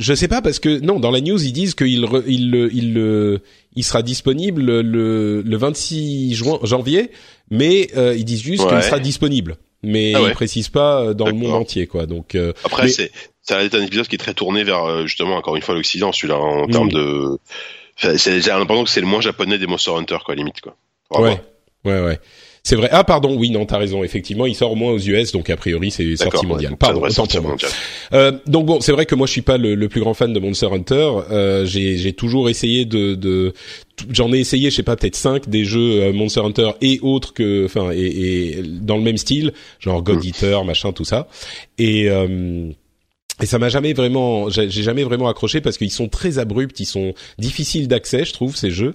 je 0.03 0.15
sais 0.15 0.29
pas 0.29 0.43
parce 0.43 0.59
que 0.59 0.81
non 0.81 1.01
dans 1.01 1.11
la 1.11 1.21
news 1.21 1.43
ils 1.43 1.53
disent 1.53 1.75
qu'il 1.75 1.89
il 2.27 2.51
le- 2.51 2.71
il 2.75 2.93
le- 2.95 3.41
il 3.75 3.85
sera 3.85 4.03
disponible 4.03 4.81
le 4.81 5.41
le 5.43 5.57
26 5.57 6.35
juin 6.35 6.59
janvier, 6.63 7.11
mais 7.51 7.89
euh, 7.97 8.15
ils 8.17 8.25
disent 8.25 8.43
juste 8.43 8.65
Ouais. 8.65 8.69
qu'il 8.71 8.83
sera 8.83 8.99
disponible, 8.99 9.57
mais 9.83 10.13
Ah 10.15 10.23
ouais. 10.23 10.29
ils 10.31 10.35
précisent 10.35 10.69
pas 10.69 11.01
euh, 11.03 11.15
dans 11.15 11.27
le 11.27 11.33
monde 11.33 11.53
entier 11.55 11.87
quoi. 11.87 12.07
Donc 12.07 12.35
euh, 12.35 12.53
Après, 12.65 12.85
Mais- 12.85 12.89
c'est 12.91 13.11
ça 13.43 13.57
va 13.57 13.65
être 13.65 13.75
un 13.75 13.83
épisode 13.83 14.07
qui 14.09 14.15
est 14.17 14.19
très 14.19 14.35
tourné 14.35 14.63
vers 14.63 14.85
euh, 14.85 15.07
justement 15.07 15.37
encore 15.37 15.57
une 15.57 15.63
fois 15.63 15.75
l'Occident, 15.75 16.13
celui-là 16.13 16.39
en 16.39 16.67
Mm. 16.67 16.71
termes 16.71 16.91
de. 16.93 17.39
Enfin, 17.99 18.17
c'est 18.19 18.41
j'ai 18.41 18.51
l'impression 18.51 18.85
que 18.85 18.91
c'est 18.91 19.01
le 19.01 19.07
moins 19.07 19.21
japonais 19.21 19.59
des 19.59 19.67
Monster 19.67 19.93
Hunter 19.97 20.19
quoi, 20.25 20.35
limite 20.35 20.61
quoi. 20.61 20.77
Ouais 21.11 21.41
ouais 21.85 22.01
ouais. 22.01 22.19
C'est 22.65 22.77
vrai. 22.77 22.89
Ah 22.93 23.03
pardon, 23.03 23.37
oui 23.37 23.51
non, 23.51 23.67
t'as 23.67 23.79
raison. 23.79 24.05
Effectivement, 24.05 24.47
il 24.47 24.55
sort 24.55 24.73
au 24.73 24.77
moins 24.77 24.93
aux 24.93 24.99
US, 24.99 25.33
donc 25.33 25.51
a 25.51 25.57
priori 25.57 25.91
c'est 25.91 26.15
sortie 26.17 26.47
ouais, 26.47 26.53
mondiale. 26.53 26.71
ça 26.73 26.77
Pardon, 26.77 27.01
mondial. 27.01 27.71
Euh, 28.13 28.33
donc 28.47 28.67
bon, 28.67 28.81
c'est 28.81 28.93
vrai 28.93 29.05
que 29.05 29.17
moi 29.17 29.27
je 29.27 29.33
suis 29.33 29.43
pas 29.43 29.59
le, 29.59 29.75
le 29.75 29.89
plus 29.89 30.01
grand 30.01 30.15
fan 30.15 30.33
de 30.33 30.39
Monster 30.39 30.69
Hunter. 30.73 31.11
Euh, 31.31 31.67
j'ai 31.67 32.13
toujours 32.13 32.49
essayé 32.49 32.85
de, 32.85 33.15
de 33.17 33.53
j'en 34.11 34.33
ai 34.33 34.39
essayé, 34.39 34.71
je 34.71 34.77
sais 34.77 34.83
pas, 34.85 34.95
peut-être 34.97 35.17
cinq 35.17 35.49
des 35.49 35.65
jeux 35.65 36.03
euh, 36.03 36.13
Monster 36.13 36.41
Hunter 36.41 36.71
et 36.81 37.01
autres 37.03 37.35
que, 37.35 37.65
enfin, 37.65 37.91
et, 37.93 38.59
et 38.59 38.63
dans 38.63 38.97
le 38.97 39.03
même 39.03 39.17
style, 39.17 39.53
genre 39.81 40.03
God 40.03 40.25
Eater, 40.25 40.65
machin, 40.65 40.93
tout 40.93 41.05
ça. 41.05 41.27
Et 41.79 42.09
euh, 42.09 42.71
et 43.41 43.47
ça 43.47 43.59
m'a 43.59 43.71
jamais 43.71 43.93
vraiment, 43.93 44.51
j'ai 44.51 44.69
jamais 44.69 45.05
vraiment 45.05 45.27
accroché 45.27 45.61
parce 45.61 45.79
qu'ils 45.79 45.91
sont 45.91 46.09
très 46.09 46.39
abrupts, 46.39 46.79
ils 46.81 46.87
sont 46.87 47.15
difficiles 47.39 47.89
d'accès, 47.89 48.25
je 48.25 48.33
trouve 48.33 48.57
ces 48.57 48.71
jeux. 48.71 48.95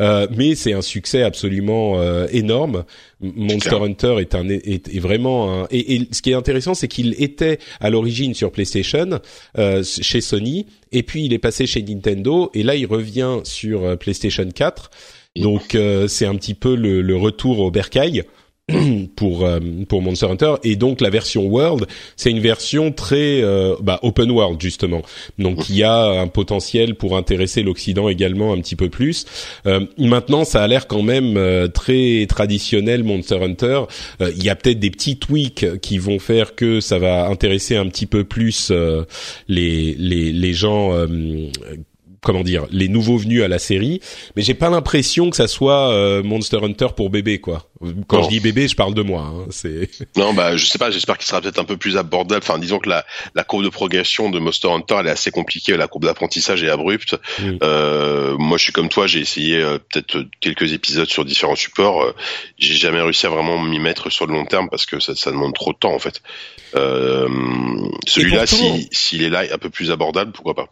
Euh, 0.00 0.26
mais 0.36 0.54
c'est 0.54 0.74
un 0.74 0.82
succès 0.82 1.22
absolument 1.22 1.98
euh, 1.98 2.26
énorme. 2.30 2.84
Monster. 3.20 3.76
Hunter 3.82 4.16
est 4.20 4.34
un 4.34 4.48
est, 4.48 4.88
est 4.88 5.00
vraiment 5.00 5.62
un 5.62 5.66
et, 5.70 5.96
et 5.96 6.08
ce 6.12 6.22
qui 6.22 6.30
est 6.30 6.34
intéressant, 6.34 6.74
c'est 6.74 6.86
qu'il 6.86 7.20
était 7.20 7.58
à 7.80 7.90
l'origine 7.90 8.34
sur 8.34 8.52
PlayStation 8.52 9.20
euh, 9.56 9.82
chez 9.82 10.20
Sony 10.20 10.66
et 10.92 11.02
puis 11.02 11.24
il 11.24 11.32
est 11.32 11.38
passé 11.38 11.66
chez 11.66 11.82
Nintendo 11.82 12.50
et 12.54 12.62
là 12.62 12.76
il 12.76 12.86
revient 12.86 13.40
sur 13.42 13.84
euh, 13.84 13.96
PlayStation 13.96 14.48
4. 14.48 14.90
Donc 15.36 15.74
euh, 15.74 16.06
c'est 16.08 16.26
un 16.26 16.36
petit 16.36 16.54
peu 16.54 16.76
le, 16.76 17.00
le 17.00 17.16
retour 17.16 17.58
au 17.60 17.70
bercail 17.70 18.24
pour 19.16 19.44
euh, 19.44 19.60
pour 19.88 20.02
Monster 20.02 20.26
Hunter. 20.26 20.54
Et 20.64 20.76
donc 20.76 21.00
la 21.00 21.10
version 21.10 21.46
World 21.46 21.86
c'est 22.16 22.30
une 22.30 22.40
version 22.40 22.92
très 22.92 23.42
euh, 23.42 23.76
bah, 23.80 23.98
open 24.02 24.30
world 24.30 24.60
justement. 24.60 25.02
Donc 25.38 25.68
il 25.68 25.76
y 25.76 25.82
a 25.82 26.04
un 26.04 26.28
potentiel 26.28 26.94
pour 26.94 27.16
intéresser 27.16 27.62
l'Occident 27.62 28.08
également 28.08 28.52
un 28.52 28.58
petit 28.58 28.76
peu 28.76 28.88
plus. 28.88 29.24
Euh, 29.66 29.86
maintenant 29.98 30.44
ça 30.44 30.62
a 30.62 30.66
l'air 30.66 30.86
quand 30.86 31.02
même 31.02 31.36
euh, 31.36 31.68
très 31.68 32.26
traditionnel 32.28 33.04
Monster 33.04 33.42
Hunter. 33.42 33.82
Euh, 34.20 34.32
il 34.36 34.44
y 34.44 34.50
a 34.50 34.56
peut-être 34.56 34.78
des 34.78 34.90
petits 34.90 35.18
tweaks 35.18 35.80
qui 35.80 35.98
vont 35.98 36.18
faire 36.18 36.54
que 36.54 36.80
ça 36.80 36.98
va 36.98 37.26
intéresser 37.28 37.76
un 37.76 37.86
petit 37.86 38.06
peu 38.06 38.24
plus 38.24 38.68
euh, 38.70 39.04
les 39.48 39.94
les 39.94 40.32
les 40.32 40.52
gens 40.52 40.92
comment 42.20 42.42
dire 42.42 42.66
les 42.70 42.88
nouveaux 42.88 43.16
venus 43.16 43.42
à 43.42 43.48
la 43.48 43.58
série. 43.58 44.00
Mais 44.36 44.42
j'ai 44.42 44.54
pas 44.54 44.70
l'impression 44.70 45.30
que 45.30 45.36
ça 45.36 45.48
soit 45.48 46.22
Monster 46.22 46.58
Hunter 46.62 46.88
pour 46.96 47.10
bébé 47.10 47.38
quoi 47.38 47.67
quand 48.08 48.18
Non. 48.18 48.22
je 48.24 48.28
dis 48.28 48.40
bébé 48.40 48.66
je 48.68 48.74
parle 48.74 48.94
de 48.94 49.02
moi 49.02 49.22
hein. 49.32 49.46
c'est 49.50 49.88
Non, 50.16 50.34
bah 50.34 50.56
je 50.56 50.66
sais 50.66 50.78
pas. 50.78 50.90
J'espère 50.90 51.16
qu'il 51.18 51.26
sera 51.26 51.40
peut-être 51.40 51.58
un 51.58 51.64
peu 51.64 51.76
plus 51.76 51.96
abordable. 51.96 52.42
Enfin, 52.42 52.58
disons 52.58 52.78
que 52.78 52.88
la 52.88 53.04
la 53.34 53.44
courbe 53.44 53.64
de 53.64 53.68
progression 53.68 54.30
de 54.30 54.38
Monster 54.38 54.68
Hunter 54.70 54.96
elle 55.00 55.06
est 55.06 55.10
assez 55.10 55.30
compliquée. 55.30 55.76
La 55.76 55.86
courbe 55.86 56.04
d'apprentissage 56.04 56.62
est 56.62 56.70
abrupte. 56.70 57.16
Euh, 57.62 58.36
moi, 58.38 58.58
je 58.58 58.64
suis 58.64 58.72
comme 58.72 58.88
toi. 58.88 59.06
J'ai 59.06 59.20
essayé 59.20 59.56
euh, 59.62 59.78
peut-être 59.78 60.24
quelques 60.40 60.72
épisodes 60.72 61.08
sur 61.08 61.24
différents 61.24 61.56
supports. 61.56 62.02
Euh, 62.02 62.14
j'ai 62.58 62.74
jamais 62.74 63.00
réussi 63.00 63.26
à 63.26 63.28
vraiment 63.30 63.60
m'y 63.60 63.78
mettre 63.78 64.10
sur 64.10 64.26
le 64.26 64.32
long 64.34 64.44
terme 64.44 64.68
parce 64.70 64.86
que 64.86 65.00
ça, 65.00 65.14
ça 65.14 65.30
demande 65.30 65.54
trop 65.54 65.72
de 65.72 65.78
temps 65.78 65.94
en 65.94 65.98
fait. 65.98 66.20
Euh, 66.74 67.28
Celui-là, 68.06 68.46
si 68.46 68.88
s'il 68.92 69.22
est 69.22 69.30
là 69.30 69.44
un 69.52 69.58
peu 69.58 69.70
plus 69.70 69.90
abordable, 69.90 70.32
pourquoi 70.32 70.54
pas. 70.54 70.68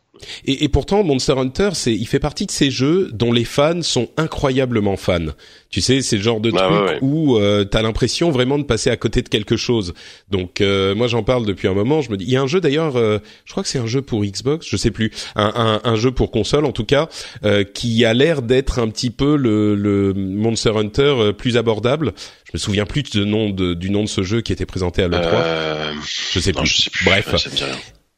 Et, 0.46 0.64
et 0.64 0.68
pourtant, 0.68 1.02
Monster 1.04 1.34
Hunter, 1.38 1.70
c'est, 1.74 1.92
il 1.94 2.06
fait 2.06 2.18
partie 2.18 2.46
de 2.46 2.50
ces 2.50 2.70
jeux 2.70 3.10
dont 3.12 3.32
les 3.32 3.44
fans 3.44 3.82
sont 3.82 4.08
incroyablement 4.16 4.96
fans. 4.96 5.26
Tu 5.68 5.80
sais, 5.80 6.00
c'est 6.00 6.16
le 6.16 6.22
genre 6.22 6.40
de 6.40 6.52
Ah 6.54 6.58
truc 6.58 6.70
ouais, 6.70 6.86
ouais. 6.92 6.98
où 7.02 7.36
euh, 7.36 7.64
t'as 7.64 7.82
l'impression 7.82 8.30
vraiment 8.30 8.58
de 8.58 8.62
passer 8.64 8.88
à 8.90 8.96
côté 8.96 9.22
de 9.22 9.28
quelque 9.28 9.56
chose. 9.56 9.94
Donc, 10.30 10.60
euh, 10.60 10.94
moi, 10.94 11.06
j'en 11.08 11.22
parle 11.22 11.44
depuis 11.44 11.66
un 11.68 11.74
moment. 11.74 12.00
Je 12.02 12.10
me 12.10 12.16
dis, 12.16 12.24
il 12.24 12.30
y 12.30 12.36
a 12.36 12.42
un 12.42 12.46
jeu 12.46 12.60
d'ailleurs, 12.60 12.96
euh, 12.96 13.18
je 13.44 13.50
crois 13.50 13.62
que 13.62 13.68
c'est 13.68 13.78
un 13.78 13.86
jeu 13.86 14.00
pour 14.00 14.24
Xbox, 14.24 14.66
je 14.68 14.76
sais 14.76 14.90
plus, 14.90 15.10
un, 15.34 15.52
un, 15.56 15.80
un 15.90 15.96
jeu 15.96 16.12
pour 16.12 16.30
console 16.30 16.64
en 16.64 16.72
tout 16.72 16.84
cas, 16.84 17.08
euh, 17.44 17.64
qui 17.64 18.04
a 18.04 18.14
l'air 18.14 18.42
d'être 18.42 18.78
un 18.78 18.88
petit 18.88 19.10
peu 19.10 19.36
le, 19.36 19.74
le 19.74 20.14
Monster 20.14 20.70
Hunter 20.76 21.02
euh, 21.18 21.32
plus 21.32 21.56
abordable. 21.56 22.12
Je 22.44 22.52
me 22.54 22.58
souviens 22.58 22.86
plus 22.86 23.02
de 23.02 23.24
nom 23.24 23.50
de, 23.50 23.74
du 23.74 23.90
nom 23.90 24.02
de 24.04 24.08
ce 24.08 24.22
jeu 24.22 24.40
qui 24.40 24.52
était 24.52 24.66
présenté 24.66 25.02
à 25.02 25.08
l'E3. 25.08 25.18
Euh, 25.32 25.92
je 26.32 26.38
sais 26.40 26.52
non, 26.52 26.64
je 26.64 26.82
sais 26.82 26.90
plus. 26.90 27.04
Bref. 27.04 27.32
Ouais. 27.32 27.68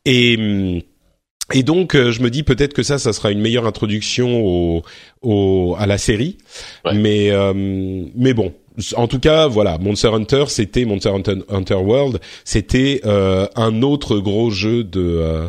Et 0.04 0.36
hum, 0.38 0.80
et 1.52 1.62
donc 1.62 1.94
euh, 1.94 2.10
je 2.12 2.20
me 2.20 2.30
dis 2.30 2.42
peut-être 2.42 2.74
que 2.74 2.82
ça, 2.82 2.98
ça 2.98 3.12
sera 3.12 3.30
une 3.30 3.40
meilleure 3.40 3.66
introduction 3.66 4.44
au, 4.44 4.82
au 5.22 5.76
à 5.78 5.86
la 5.86 5.98
série. 5.98 6.38
Ouais. 6.84 6.94
Mais 6.94 7.30
euh, 7.30 7.52
mais 8.14 8.34
bon, 8.34 8.52
en 8.96 9.08
tout 9.08 9.18
cas 9.18 9.46
voilà, 9.46 9.78
Monster 9.78 10.08
Hunter, 10.08 10.44
c'était 10.48 10.84
Monster 10.84 11.10
Hunter, 11.10 11.34
Hunter 11.48 11.74
World, 11.74 12.20
c'était 12.44 13.00
euh, 13.04 13.46
un 13.56 13.82
autre 13.82 14.18
gros 14.18 14.50
jeu 14.50 14.84
de 14.84 15.00
euh, 15.00 15.48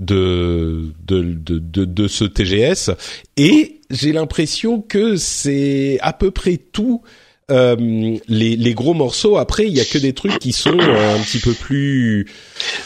de, 0.00 0.92
de 1.06 1.22
de 1.22 1.58
de 1.58 1.84
de 1.84 2.08
ce 2.08 2.24
TGS. 2.24 2.90
Et 3.36 3.80
j'ai 3.90 4.12
l'impression 4.12 4.80
que 4.80 5.16
c'est 5.16 5.98
à 6.00 6.12
peu 6.12 6.30
près 6.30 6.56
tout. 6.56 7.02
Euh, 7.50 8.16
les, 8.28 8.74
gros 8.74 8.94
morceaux 8.94 9.36
après 9.36 9.66
il 9.66 9.72
y 9.72 9.80
a 9.80 9.84
que 9.84 9.98
des 9.98 10.12
trucs 10.12 10.38
qui 10.38 10.52
sont 10.52 10.78
euh, 10.78 11.16
un 11.16 11.20
petit 11.20 11.38
peu 11.38 11.52
plus 11.52 12.26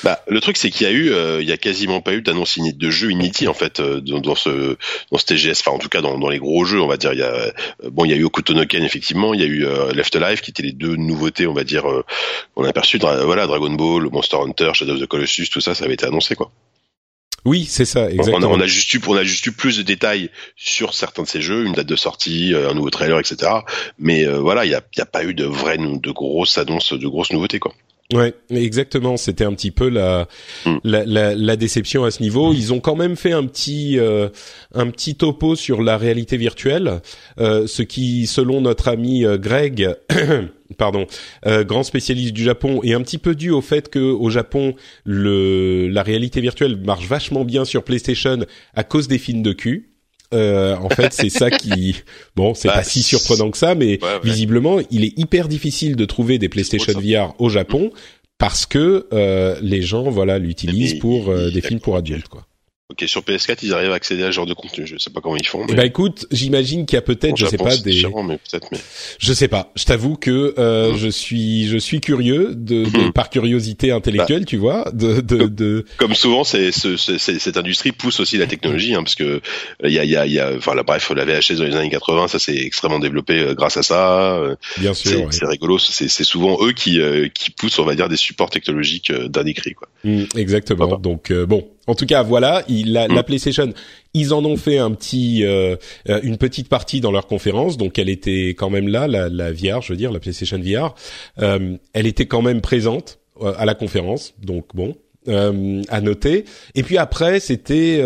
Bah, 0.02 0.20
le 0.26 0.40
truc, 0.40 0.56
c'est 0.56 0.70
qu'il 0.70 0.86
y 0.86 0.90
a 0.90 0.92
eu, 0.92 1.12
euh, 1.12 1.42
il 1.42 1.48
y 1.48 1.52
a 1.52 1.56
quasiment 1.56 2.00
pas 2.00 2.14
eu 2.14 2.22
d'annonce 2.22 2.58
de 2.58 2.90
jeu 2.90 3.10
Unity 3.10 3.48
en 3.48 3.54
fait 3.54 3.80
dans, 3.80 4.34
ce 4.34 4.76
dans 5.10 5.18
ce 5.18 5.24
TGS. 5.24 5.60
Enfin, 5.60 5.72
en 5.72 5.78
tout 5.78 5.88
cas, 5.88 6.00
dans, 6.00 6.28
les 6.28 6.38
gros 6.38 6.64
jeux, 6.64 6.80
on 6.80 6.86
va 6.86 6.96
dire. 6.96 7.12
Il 7.12 7.18
y 7.18 7.22
a 7.22 7.52
bon, 7.90 8.04
il 8.04 8.10
y 8.10 8.14
a 8.14 8.16
eu 8.16 8.24
Okuto 8.24 8.54
no 8.54 8.66
Ken 8.66 8.82
effectivement. 8.82 9.34
Il 9.34 9.40
y 9.40 9.44
a 9.44 9.46
eu 9.46 9.66
Left 9.94 10.16
Alive 10.16 10.40
qui 10.40 10.50
étaient 10.50 10.62
les 10.62 10.72
deux 10.72 10.96
nouveautés, 10.96 11.46
on 11.46 11.54
va 11.54 11.64
dire. 11.64 11.88
Euh, 11.90 12.04
on 12.56 12.64
a 12.64 12.68
aperçu, 12.68 12.98
dra- 12.98 13.24
voilà, 13.24 13.46
Dragon 13.46 13.70
Ball, 13.70 14.08
Monster 14.10 14.36
Hunter, 14.36 14.70
Shadow 14.74 14.94
of 14.94 15.00
the 15.00 15.06
Colossus, 15.06 15.48
tout 15.48 15.60
ça, 15.60 15.74
ça 15.74 15.84
avait 15.84 15.94
été 15.94 16.06
annoncé 16.06 16.34
quoi. 16.34 16.50
Oui 17.44 17.66
c'est 17.68 17.84
ça 17.84 18.10
exactement 18.10 18.48
On, 18.48 18.54
a, 18.54 18.58
on 18.58 18.60
a 18.60 18.66
juste 18.66 18.92
eu, 18.94 19.00
on 19.06 19.16
a 19.16 19.24
juste 19.24 19.46
eu 19.46 19.52
plus 19.52 19.78
de 19.78 19.82
détails 19.82 20.30
sur 20.56 20.94
certains 20.94 21.22
de 21.22 21.28
ces 21.28 21.42
jeux, 21.42 21.64
une 21.64 21.72
date 21.72 21.86
de 21.86 21.96
sortie, 21.96 22.54
euh, 22.54 22.70
un 22.70 22.74
nouveau 22.74 22.90
trailer, 22.90 23.18
etc. 23.18 23.50
Mais 23.98 24.24
euh, 24.24 24.38
voilà, 24.38 24.64
il 24.64 24.70
y 24.70 24.74
a, 24.74 24.82
y 24.96 25.00
a 25.00 25.06
pas 25.06 25.24
eu 25.24 25.34
de 25.34 25.44
vraies, 25.44 25.78
de 25.78 26.10
grosses 26.10 26.58
annonces, 26.58 26.92
de 26.92 27.06
grosses 27.06 27.32
nouveautés 27.32 27.58
quoi. 27.58 27.72
Ouais, 28.12 28.34
exactement. 28.50 29.16
C'était 29.16 29.44
un 29.44 29.54
petit 29.54 29.70
peu 29.70 29.88
la, 29.88 30.28
Mm. 30.66 30.76
la, 30.84 31.04
la, 31.06 31.34
la 31.34 31.56
déception 31.56 32.04
à 32.04 32.10
ce 32.10 32.22
niveau. 32.22 32.52
Ils 32.52 32.72
ont 32.72 32.80
quand 32.80 32.96
même 32.96 33.16
fait 33.16 33.32
un 33.32 33.44
petit 33.46 33.98
euh, 33.98 34.28
un 34.74 34.90
petit 34.90 35.14
topo 35.14 35.56
sur 35.56 35.82
la 35.82 35.96
réalité 35.96 36.36
virtuelle, 36.36 37.00
euh, 37.38 37.66
ce 37.66 37.82
qui, 37.82 38.26
selon 38.26 38.60
notre 38.60 38.88
ami 38.88 39.24
euh, 39.24 39.38
Greg, 39.38 39.96
pardon, 40.78 41.06
euh, 41.46 41.64
grand 41.64 41.82
spécialiste 41.82 42.34
du 42.34 42.44
Japon, 42.44 42.80
est 42.82 42.92
un 42.92 43.00
petit 43.00 43.18
peu 43.18 43.34
dû 43.34 43.50
au 43.50 43.62
fait 43.62 43.88
que 43.88 43.98
au 43.98 44.28
Japon, 44.28 44.74
le 45.04 45.88
la 45.88 46.02
réalité 46.02 46.42
virtuelle 46.42 46.76
marche 46.76 47.06
vachement 47.06 47.44
bien 47.44 47.64
sur 47.64 47.84
PlayStation 47.84 48.40
à 48.74 48.84
cause 48.84 49.08
des 49.08 49.18
films 49.18 49.42
de 49.42 49.52
cul. 49.54 49.93
Euh, 50.32 50.76
en 50.76 50.88
fait, 50.88 51.12
c'est 51.12 51.28
ça 51.28 51.50
qui, 51.50 51.96
bon, 52.36 52.54
c'est 52.54 52.68
Bah, 52.68 52.74
pas 52.74 52.82
si 52.84 53.02
surprenant 53.02 53.50
que 53.50 53.58
ça, 53.58 53.74
mais 53.74 53.98
Ouais, 54.02 54.08
ouais. 54.08 54.20
visiblement, 54.24 54.78
il 54.90 55.04
est 55.04 55.16
hyper 55.18 55.48
difficile 55.48 55.96
de 55.96 56.04
trouver 56.04 56.38
des 56.38 56.48
PlayStation 56.48 56.92
VR 56.98 57.34
au 57.38 57.48
Japon 57.48 57.92
parce 58.38 58.66
que 58.66 59.06
euh, 59.12 59.56
les 59.62 59.82
gens, 59.82 60.10
voilà, 60.10 60.38
l'utilisent 60.38 60.98
pour 60.98 61.28
euh, 61.30 61.50
des 61.50 61.60
films 61.60 61.80
pour 61.80 61.96
adultes, 61.96 62.28
quoi. 62.28 62.46
Ok, 62.90 63.02
sur 63.08 63.22
PS4, 63.22 63.60
ils 63.62 63.72
arrivent 63.72 63.92
à 63.92 63.94
accéder 63.94 64.24
à 64.24 64.26
ce 64.26 64.32
genre 64.32 64.44
de 64.44 64.52
contenu. 64.52 64.86
Je 64.86 64.98
sais 64.98 65.08
pas 65.08 65.22
comment 65.22 65.38
ils 65.38 65.46
font. 65.46 65.62
Eh 65.66 65.70
mais 65.72 65.76
ben 65.78 65.86
écoute, 65.86 66.26
j'imagine 66.30 66.84
qu'il 66.84 66.96
y 66.96 66.98
a 66.98 67.02
peut-être, 67.02 67.32
au 67.32 67.36
je 67.36 67.46
sais 67.46 67.56
pas, 67.56 67.74
des, 67.78 68.02
mais 68.26 68.36
peut-être. 68.36 68.68
Mais 68.72 68.78
je 69.18 69.32
sais 69.32 69.48
pas. 69.48 69.72
Je 69.74 69.84
t'avoue 69.84 70.16
que 70.16 70.54
euh, 70.58 70.90
Mhm. 70.90 70.98
je 70.98 71.08
suis, 71.08 71.66
je 71.66 71.78
suis 71.78 72.02
curieux 72.02 72.50
de, 72.54 72.84
de 72.84 73.04
Mhm. 73.06 73.12
par 73.14 73.30
curiosité 73.30 73.90
intellectuelle, 73.90 74.44
tu 74.44 74.58
vois, 74.58 74.90
de, 74.92 75.22
de, 75.22 75.46
de, 75.46 75.86
comme 75.96 76.14
souvent, 76.14 76.44
c'est, 76.44 76.72
ce- 76.72 76.98
cette 76.98 77.56
industrie 77.56 77.92
pousse 77.92 78.20
aussi 78.20 78.36
la 78.36 78.46
technologie, 78.46 78.94
hein, 78.94 79.02
parce 79.02 79.14
que 79.14 79.40
il 79.82 79.90
y 79.90 79.98
a, 79.98 80.04
il 80.04 80.10
y 80.10 80.16
a, 80.18 80.26
y 80.26 80.38
a, 80.38 80.52
enfin, 80.54 80.74
là, 80.74 80.82
bref, 80.82 81.10
la 81.16 81.24
VHS 81.24 81.54
dans 81.56 81.64
les 81.64 81.76
années 81.76 81.88
80, 81.88 82.28
ça 82.28 82.38
s'est 82.38 82.54
extrêmement 82.54 82.98
développé 82.98 83.38
euh, 83.40 83.54
grâce 83.54 83.78
à 83.78 83.82
ça. 83.82 84.36
euh, 84.36 84.56
bien 84.78 84.92
sûr. 84.92 85.10
C'est, 85.32 85.42
ouais. 85.44 85.50
rigolo. 85.50 85.78
C'est, 85.78 86.08
c'est 86.08 86.24
souvent 86.24 86.58
eux 86.62 86.72
qui, 86.72 87.00
euh, 87.00 87.28
qui 87.32 87.50
poussent, 87.50 87.78
on 87.78 87.84
va 87.86 87.94
dire, 87.94 88.10
des 88.10 88.16
supports 88.18 88.50
technologiques 88.50 89.08
euh, 89.10 89.26
d'un 89.28 89.46
écrit, 89.46 89.72
quoi. 89.72 89.88
Mm, 90.04 90.24
exactement. 90.36 90.98
Donc 90.98 91.30
euh, 91.30 91.46
bon, 91.46 91.66
en 91.86 91.94
tout 91.94 92.06
cas 92.06 92.22
voilà, 92.22 92.64
il, 92.68 92.92
la, 92.92 93.08
la, 93.08 93.22
PlayStation, 93.22 93.72
ils 94.14 94.32
en 94.32 94.44
ont 94.44 94.56
fait 94.56 94.78
un 94.78 94.90
petit, 94.92 95.44
euh, 95.44 95.76
euh, 96.08 96.20
une 96.22 96.38
petite 96.38 96.68
partie 96.68 97.00
dans 97.00 97.12
leur 97.12 97.26
conférence, 97.26 97.76
donc 97.76 97.98
elle 97.98 98.08
était 98.08 98.50
quand 98.50 98.70
même 98.70 98.88
là, 98.88 99.06
la, 99.06 99.28
la 99.28 99.52
VR, 99.52 99.82
je 99.82 99.92
veux 99.92 99.96
dire, 99.96 100.12
la 100.12 100.20
PlayStation 100.20 100.58
VR, 100.58 100.94
elle 101.36 102.06
était 102.06 102.26
quand 102.26 102.42
même 102.42 102.60
présente 102.60 103.18
à 103.40 103.64
la 103.64 103.74
conférence, 103.74 104.34
donc 104.42 104.66
bon. 104.74 104.94
à 105.26 106.00
noter. 106.00 106.44
Et 106.74 106.82
puis 106.82 106.98
après, 106.98 107.40
c'était 107.40 108.02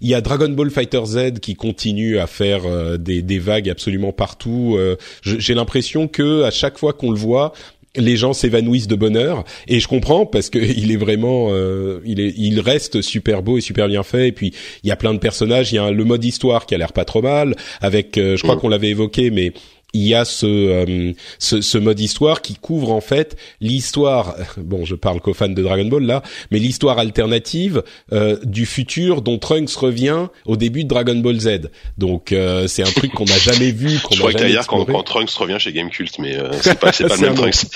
il 0.00 0.08
y 0.08 0.14
a 0.14 0.20
Dragon 0.20 0.50
Ball 0.50 0.70
Fighter 0.70 1.00
Z 1.04 1.40
qui 1.40 1.54
continue 1.54 2.18
à 2.18 2.26
faire 2.26 2.98
des, 2.98 3.22
des, 3.22 3.38
vagues 3.38 3.68
absolument 3.68 4.12
partout. 4.12 4.78
J'ai 5.22 5.54
l'impression 5.54 6.06
que 6.06 6.44
à 6.44 6.50
chaque 6.50 6.78
fois 6.78 6.92
qu'on 6.92 7.10
le 7.10 7.18
voit, 7.18 7.52
les 7.96 8.16
gens 8.16 8.32
s'évanouissent 8.32 8.86
de 8.86 8.94
bonheur. 8.94 9.44
Et 9.66 9.80
je 9.80 9.88
comprends 9.88 10.26
parce 10.26 10.50
que 10.50 10.58
il 10.76 10.92
est 10.92 10.96
vraiment 10.96 11.48
euh, 11.50 12.00
il 12.04 12.20
est 12.20 12.34
il 12.36 12.60
reste 12.60 13.02
super 13.02 13.42
beau 13.42 13.58
et 13.58 13.60
super 13.60 13.88
bien 13.88 14.02
fait. 14.02 14.28
Et 14.28 14.32
puis 14.32 14.52
il 14.82 14.88
y 14.88 14.92
a 14.92 14.96
plein 14.96 15.14
de 15.14 15.18
personnages. 15.18 15.72
Il 15.72 15.76
y 15.76 15.78
a 15.78 15.90
le 15.90 16.04
mode 16.04 16.24
histoire 16.24 16.66
qui 16.66 16.74
a 16.74 16.78
l'air 16.78 16.92
pas 16.92 17.04
trop 17.04 17.22
mal 17.22 17.54
avec 17.80 18.18
euh, 18.18 18.36
je 18.36 18.42
crois 18.42 18.56
mm. 18.56 18.60
qu'on 18.60 18.68
l'avait 18.68 18.90
évoqué 18.90 19.30
mais 19.30 19.52
il 19.92 20.06
y 20.06 20.14
a 20.14 20.24
ce, 20.24 20.46
euh, 20.46 21.12
ce, 21.38 21.60
ce 21.60 21.78
mode 21.78 21.98
histoire 22.00 22.42
qui 22.42 22.54
couvre 22.54 22.90
en 22.92 23.00
fait 23.00 23.36
l'histoire. 23.60 24.36
Bon, 24.60 24.84
je 24.84 24.94
parle 24.94 25.20
qu'aux 25.20 25.32
fans 25.32 25.48
de 25.48 25.62
Dragon 25.62 25.86
Ball 25.86 26.04
là, 26.04 26.22
mais 26.50 26.58
l'histoire 26.58 26.98
alternative 26.98 27.82
euh, 28.12 28.36
du 28.44 28.66
futur 28.66 29.22
dont 29.22 29.38
Trunks 29.38 29.72
revient 29.72 30.26
au 30.44 30.56
début 30.56 30.84
de 30.84 30.88
Dragon 30.88 31.16
Ball 31.16 31.40
Z. 31.40 31.70
Donc 31.98 32.32
euh, 32.32 32.66
c'est 32.66 32.82
un 32.82 32.90
truc 32.90 33.12
qu'on 33.12 33.24
n'a 33.24 33.38
jamais 33.38 33.70
vu. 33.70 33.98
Qu'on 34.02 34.14
je 34.14 34.20
crois 34.20 34.32
que 34.32 34.44
dire 34.44 34.66
quand, 34.66 34.84
quand, 34.84 35.02
Trunks 35.02 35.30
revient 35.30 35.56
chez 35.58 35.72
Gamecult, 35.72 36.18
mais 36.18 36.36
c'est 36.60 36.78
pas, 36.78 36.92
pas 36.92 37.16
le 37.16 37.20
même 37.20 37.34
Trunks. 37.34 37.66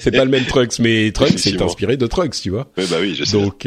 c'est 0.00 0.10
pas 0.10 0.24
le 0.24 0.30
même 0.30 0.44
Trunks, 0.44 0.78
mais 0.80 1.10
Trunks 1.12 1.46
est 1.46 1.62
inspiré 1.62 1.96
de 1.96 2.06
Trunks, 2.06 2.40
tu 2.42 2.50
vois. 2.50 2.70
Oui, 2.76 2.84
bah 2.90 2.96
oui, 3.00 3.14
je 3.14 3.24
sais. 3.24 3.36
Donc 3.36 3.66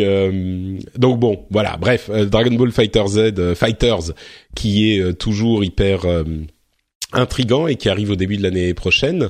donc 0.97 1.19
bon, 1.19 1.45
voilà. 1.49 1.77
Bref, 1.77 2.09
Dragon 2.09 2.53
Ball 2.53 2.71
Fighter 2.71 3.03
Z, 3.07 3.55
Fighters, 3.55 4.13
qui 4.55 4.91
est 4.91 5.13
toujours 5.17 5.63
hyper 5.63 6.05
intrigant 7.13 7.67
et 7.67 7.75
qui 7.75 7.89
arrive 7.89 8.11
au 8.11 8.15
début 8.15 8.37
de 8.37 8.43
l'année 8.43 8.73
prochaine. 8.73 9.29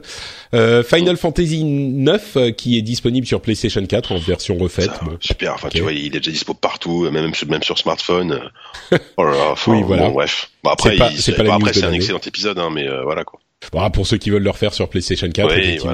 Euh, 0.53 0.83
Final 0.83 1.17
Fantasy 1.17 1.63
9 1.63 2.37
euh, 2.37 2.51
qui 2.51 2.77
est 2.77 2.81
disponible 2.81 3.25
sur 3.25 3.41
PlayStation 3.41 3.85
4 3.85 4.11
en 4.11 4.17
version 4.17 4.57
refaite. 4.57 4.91
bon. 5.03 5.17
Super, 5.19 5.53
enfin 5.53 5.69
tu 5.69 5.81
vois, 5.81 5.93
il 5.93 6.07
est 6.07 6.19
déjà 6.19 6.31
dispo 6.31 6.53
partout, 6.53 7.09
même 7.09 7.31
même 7.47 7.63
sur 7.63 7.77
smartphone. 7.77 8.49
oh 9.17 9.23
là 9.23 9.31
là, 9.31 9.55
oui, 9.67 9.81
voilà. 9.83 10.07
Bon, 10.07 10.11
bref. 10.11 10.49
Bon, 10.63 10.69
après, 10.71 10.97
c'est 11.17 11.35
pas, 11.35 11.53
après 11.53 11.73
c'est 11.73 11.83
un 11.85 11.93
excellent 11.93 12.19
épisode, 12.19 12.59
hein, 12.59 12.69
mais 12.71 12.87
euh, 12.87 13.03
voilà 13.03 13.23
quoi. 13.23 13.39
Bon, 13.71 13.89
pour 13.91 14.07
ceux 14.07 14.17
qui 14.17 14.31
veulent 14.31 14.43
le 14.43 14.49
refaire 14.49 14.73
sur 14.73 14.89
PlayStation 14.89 15.29
4, 15.29 15.53
effectivement. 15.55 15.93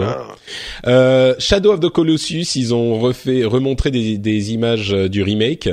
Euh, 0.87 1.35
Shadow 1.37 1.73
of 1.73 1.79
the 1.81 1.89
Colossus, 1.89 2.55
ils 2.55 2.73
ont 2.73 2.97
refait, 2.97 3.43
remontré 3.43 3.91
des, 3.91 4.17
des 4.17 4.53
images 4.53 4.93
euh, 4.93 5.09
du 5.09 5.21
remake. 5.21 5.69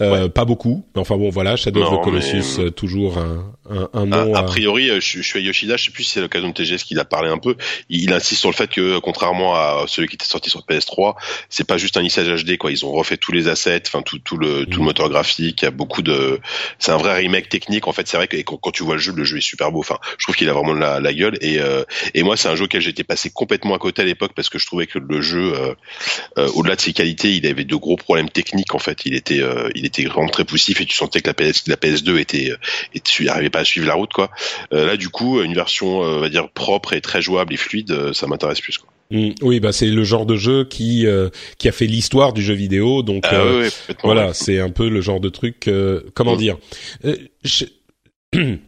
Euh, 0.00 0.28
Pas 0.28 0.44
beaucoup, 0.44 0.84
mais 0.94 1.00
enfin 1.00 1.16
bon, 1.16 1.30
voilà, 1.30 1.56
Shadow 1.56 1.82
of 1.82 2.00
the 2.00 2.04
Colossus, 2.04 2.60
euh, 2.60 2.70
toujours 2.70 3.18
un, 3.18 3.54
un, 3.70 3.88
un 3.92 4.06
nom. 4.06 4.34
A, 4.34 4.38
a 4.38 4.42
priori, 4.42 4.88
je, 4.88 5.00
je, 5.00 5.22
suis 5.22 5.38
à 5.38 5.42
Yoshida, 5.42 5.76
je 5.76 5.86
sais 5.86 5.90
plus 5.90 6.04
si 6.04 6.10
c'est 6.12 6.20
l'occasion 6.20 6.48
de 6.48 6.54
TGS 6.54 6.84
qu'il 6.84 6.98
a 6.98 7.04
parlé 7.04 7.28
un 7.28 7.38
peu. 7.38 7.56
Il, 7.88 8.02
il, 8.02 8.12
insiste 8.12 8.40
sur 8.40 8.50
le 8.50 8.54
fait 8.54 8.68
que, 8.68 8.98
contrairement 8.98 9.54
à 9.54 9.84
celui 9.86 10.08
qui 10.08 10.16
était 10.16 10.26
sorti 10.26 10.50
sur 10.50 10.60
PS3, 10.60 11.14
c'est 11.48 11.66
pas 11.66 11.76
juste 11.76 11.96
un 11.96 12.02
lissage 12.02 12.44
HD, 12.44 12.56
quoi. 12.56 12.70
Ils 12.70 12.84
ont 12.84 12.92
refait 12.92 13.16
tous 13.16 13.32
les 13.32 13.48
assets, 13.48 13.82
enfin 13.86 14.02
tout, 14.02 14.18
tout 14.18 14.36
le 14.36 14.66
tout 14.66 14.78
le 14.78 14.82
mm. 14.82 14.86
moteur 14.86 15.08
graphique. 15.08 15.62
Il 15.62 15.64
y 15.64 15.68
a 15.68 15.70
beaucoup 15.70 16.02
de, 16.02 16.40
c'est 16.78 16.92
un 16.92 16.96
vrai 16.96 17.16
remake 17.16 17.48
technique. 17.48 17.86
En 17.88 17.92
fait, 17.92 18.06
c'est 18.08 18.16
vrai 18.16 18.28
que 18.28 18.36
quand, 18.38 18.56
quand, 18.56 18.70
tu 18.70 18.82
vois 18.82 18.94
le 18.94 19.00
jeu, 19.00 19.12
le 19.12 19.24
jeu 19.24 19.38
est 19.38 19.42
super 19.42 19.72
beau. 19.72 19.80
Enfin, 19.80 19.98
je 20.18 20.24
trouve 20.24 20.36
qu'il 20.36 20.48
a 20.48 20.52
vraiment 20.52 20.74
la, 20.74 21.00
la 21.00 21.12
gueule. 21.12 21.38
Et, 21.40 21.58
euh, 21.58 21.84
et 22.14 22.22
moi, 22.22 22.36
c'est 22.36 22.48
un 22.48 22.56
jeu 22.56 22.64
auquel 22.64 22.80
j'étais 22.80 23.04
passé 23.04 23.30
complètement 23.30 23.74
à 23.74 23.78
côté 23.78 24.02
à 24.02 24.04
l'époque 24.04 24.32
parce 24.34 24.48
que 24.48 24.58
je 24.58 24.66
trouvais 24.66 24.86
que 24.86 24.98
le 24.98 25.20
jeu, 25.20 25.54
euh, 25.54 25.74
euh, 26.38 26.48
au-delà 26.54 26.76
de 26.76 26.80
ses 26.80 26.92
qualités, 26.92 27.34
il 27.34 27.46
avait 27.46 27.64
de 27.64 27.76
gros 27.76 27.96
problèmes 27.96 28.30
techniques. 28.30 28.74
En 28.74 28.78
fait, 28.78 29.04
il 29.04 29.14
était, 29.14 29.40
il 29.74 29.86
était 29.86 30.04
vraiment 30.04 30.28
très 30.28 30.44
poussif 30.44 30.80
et 30.80 30.86
tu 30.86 30.96
sentais 30.96 31.20
que 31.20 31.28
la 31.28 31.34
PS, 31.34 31.66
la 31.66 31.76
PS2 31.76 32.18
était, 32.18 32.52
était 32.94 33.24
n'arrivait 33.24 33.50
pas 33.50 33.57
à 33.58 33.64
suivre 33.64 33.86
la 33.86 33.94
route, 33.94 34.12
quoi. 34.12 34.30
là, 34.70 34.96
du 34.96 35.08
coup, 35.08 35.40
une 35.42 35.54
version, 35.54 36.00
on 36.00 36.20
va 36.20 36.28
dire 36.28 36.48
propre 36.50 36.92
et 36.92 37.00
très 37.00 37.22
jouable 37.22 37.54
et 37.54 37.56
fluide, 37.56 38.12
ça 38.12 38.26
m'intéresse 38.26 38.60
plus, 38.60 38.78
quoi. 38.78 38.88
Mmh, 39.10 39.30
oui, 39.40 39.58
bah 39.58 39.72
c'est 39.72 39.86
le 39.86 40.04
genre 40.04 40.26
de 40.26 40.36
jeu 40.36 40.64
qui 40.64 41.06
qui 41.56 41.68
a 41.68 41.72
fait 41.72 41.86
l'histoire 41.86 42.34
du 42.34 42.42
jeu 42.42 42.52
vidéo, 42.52 43.02
donc 43.02 43.24
ah, 43.26 43.42
oui, 43.46 43.68
voilà, 44.04 44.34
c'est 44.34 44.60
un 44.60 44.68
peu 44.70 44.88
le 44.90 45.00
genre 45.00 45.20
de 45.20 45.30
truc. 45.30 45.70
comment 46.14 46.34
mmh. 46.34 46.38
dire 46.38 46.56
je... 47.42 47.64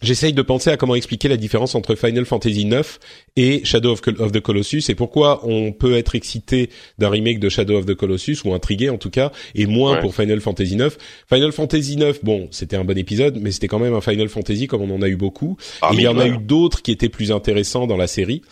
J'essaye 0.00 0.32
de 0.32 0.42
penser 0.42 0.70
à 0.70 0.76
comment 0.76 0.94
expliquer 0.94 1.28
la 1.28 1.36
différence 1.36 1.74
entre 1.74 1.96
Final 1.96 2.24
Fantasy 2.24 2.62
IX 2.62 2.98
et 3.36 3.64
Shadow 3.64 3.92
of, 3.92 4.02
the 4.02 4.40
Colossus 4.40 4.84
et 4.88 4.94
pourquoi 4.94 5.40
on 5.44 5.72
peut 5.72 5.96
être 5.96 6.14
excité 6.14 6.70
d'un 6.98 7.08
remake 7.08 7.40
de 7.40 7.48
Shadow 7.48 7.78
of 7.78 7.86
the 7.86 7.94
Colossus 7.94 8.38
ou 8.44 8.54
intrigué 8.54 8.90
en 8.90 8.98
tout 8.98 9.10
cas 9.10 9.32
et 9.56 9.66
moins 9.66 9.96
pour 9.96 10.14
Final 10.14 10.40
Fantasy 10.40 10.74
IX. 10.74 10.96
Final 11.28 11.52
Fantasy 11.52 11.94
IX, 11.94 12.18
bon, 12.22 12.48
c'était 12.52 12.76
un 12.76 12.84
bon 12.84 12.96
épisode, 12.96 13.38
mais 13.40 13.50
c'était 13.50 13.68
quand 13.68 13.80
même 13.80 13.94
un 13.94 14.00
Final 14.00 14.28
Fantasy 14.28 14.68
comme 14.68 14.82
on 14.82 14.94
en 14.94 15.02
a 15.02 15.08
eu 15.08 15.16
beaucoup. 15.16 15.56
Ah, 15.82 15.90
il 15.92 16.00
y 16.00 16.06
en 16.06 16.18
a 16.18 16.28
eu 16.28 16.38
d'autres 16.38 16.82
qui 16.82 16.92
étaient 16.92 17.08
plus 17.08 17.32
intéressants 17.32 17.86
dans 17.86 17.96
la 17.96 18.06
série. 18.06 18.42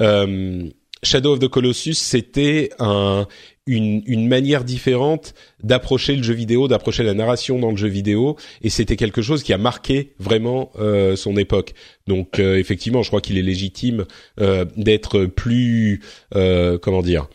Euh, 0.00 0.68
Shadow 1.02 1.34
of 1.34 1.38
the 1.38 1.48
Colossus, 1.48 1.94
c'était 1.94 2.70
un, 2.80 3.26
une, 3.68 4.28
manière 4.28 4.64
différente 4.64 5.34
d'approcher 5.62 6.16
le 6.16 6.22
jeu 6.22 6.34
vidéo, 6.34 6.68
d'approcher 6.68 7.02
la 7.02 7.14
narration 7.14 7.58
dans 7.58 7.70
le 7.70 7.76
jeu 7.76 7.88
vidéo, 7.88 8.36
et 8.62 8.70
c'était 8.70 8.96
quelque 8.96 9.22
chose 9.22 9.42
qui 9.42 9.52
a 9.52 9.58
marqué 9.58 10.12
vraiment 10.18 10.70
euh, 10.78 11.16
son 11.16 11.36
époque. 11.36 11.74
Donc 12.06 12.38
euh, 12.38 12.56
effectivement, 12.56 13.02
je 13.02 13.08
crois 13.08 13.20
qu'il 13.20 13.38
est 13.38 13.42
légitime 13.42 14.06
euh, 14.40 14.64
d'être 14.76 15.26
plus, 15.26 16.00
comment 16.32 17.02
dire, 17.02 17.28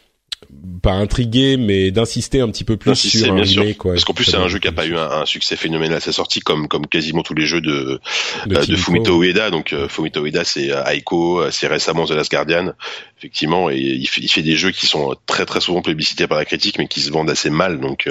pas 0.82 0.91
intrigué, 0.91 1.58
mais 1.58 1.91
d'insister 1.91 2.41
un 2.41 2.49
petit 2.49 2.63
peu 2.63 2.77
plus 2.77 2.95
sur 2.95 3.34
un 3.34 3.41
remake. 3.41 3.77
Quoi, 3.77 3.93
Parce 3.93 4.03
qu'en 4.03 4.13
plus, 4.13 4.25
c'est 4.25 4.38
un 4.38 4.47
jeu 4.47 4.60
qui 4.60 4.67
a 4.67 4.71
pas 4.71 4.86
eu 4.86 4.97
un, 4.97 5.25
succès 5.25 5.56
phénoménal 5.56 5.97
à 5.97 5.99
sa 5.99 6.12
sortie, 6.12 6.41
comme 6.41 6.67
comme 6.67 6.88
quasiment 6.88 7.23
tous 7.23 7.34
les 7.34 7.45
jeux 7.45 7.62
de 7.62 7.99
de, 8.45 8.58
euh, 8.58 8.77
Fumito 8.77 9.23
Ueda. 9.23 9.49
Donc 9.49 9.73
euh, 9.73 9.88
Fumito 9.88 10.25
Ueda, 10.25 10.43
c'est 10.43 10.71
euh, 10.71 10.84
Aiko, 10.86 11.49
c'est 11.51 11.67
récemment 11.67 12.06
The 12.06 12.12
Last 12.12 12.32
Guardian, 12.32 12.73
effectivement, 13.17 13.69
et 13.69 13.77
il 13.77 14.08
fait, 14.08 14.21
il 14.21 14.29
fait 14.29 14.41
des 14.41 14.56
jeux 14.56 14.71
qui 14.71 14.86
sont 14.86 15.15
très 15.25 15.45
très 15.45 15.62
souvent 15.62 15.82
plébiscités 15.82 16.27
par 16.27 16.38
la 16.38 16.45
critique, 16.45 16.77
mais 16.77 16.88
qui 16.88 16.99
se 16.99 17.12
vendent 17.12 17.29
assez 17.29 17.49
mal. 17.49 17.79
Donc 17.79 18.10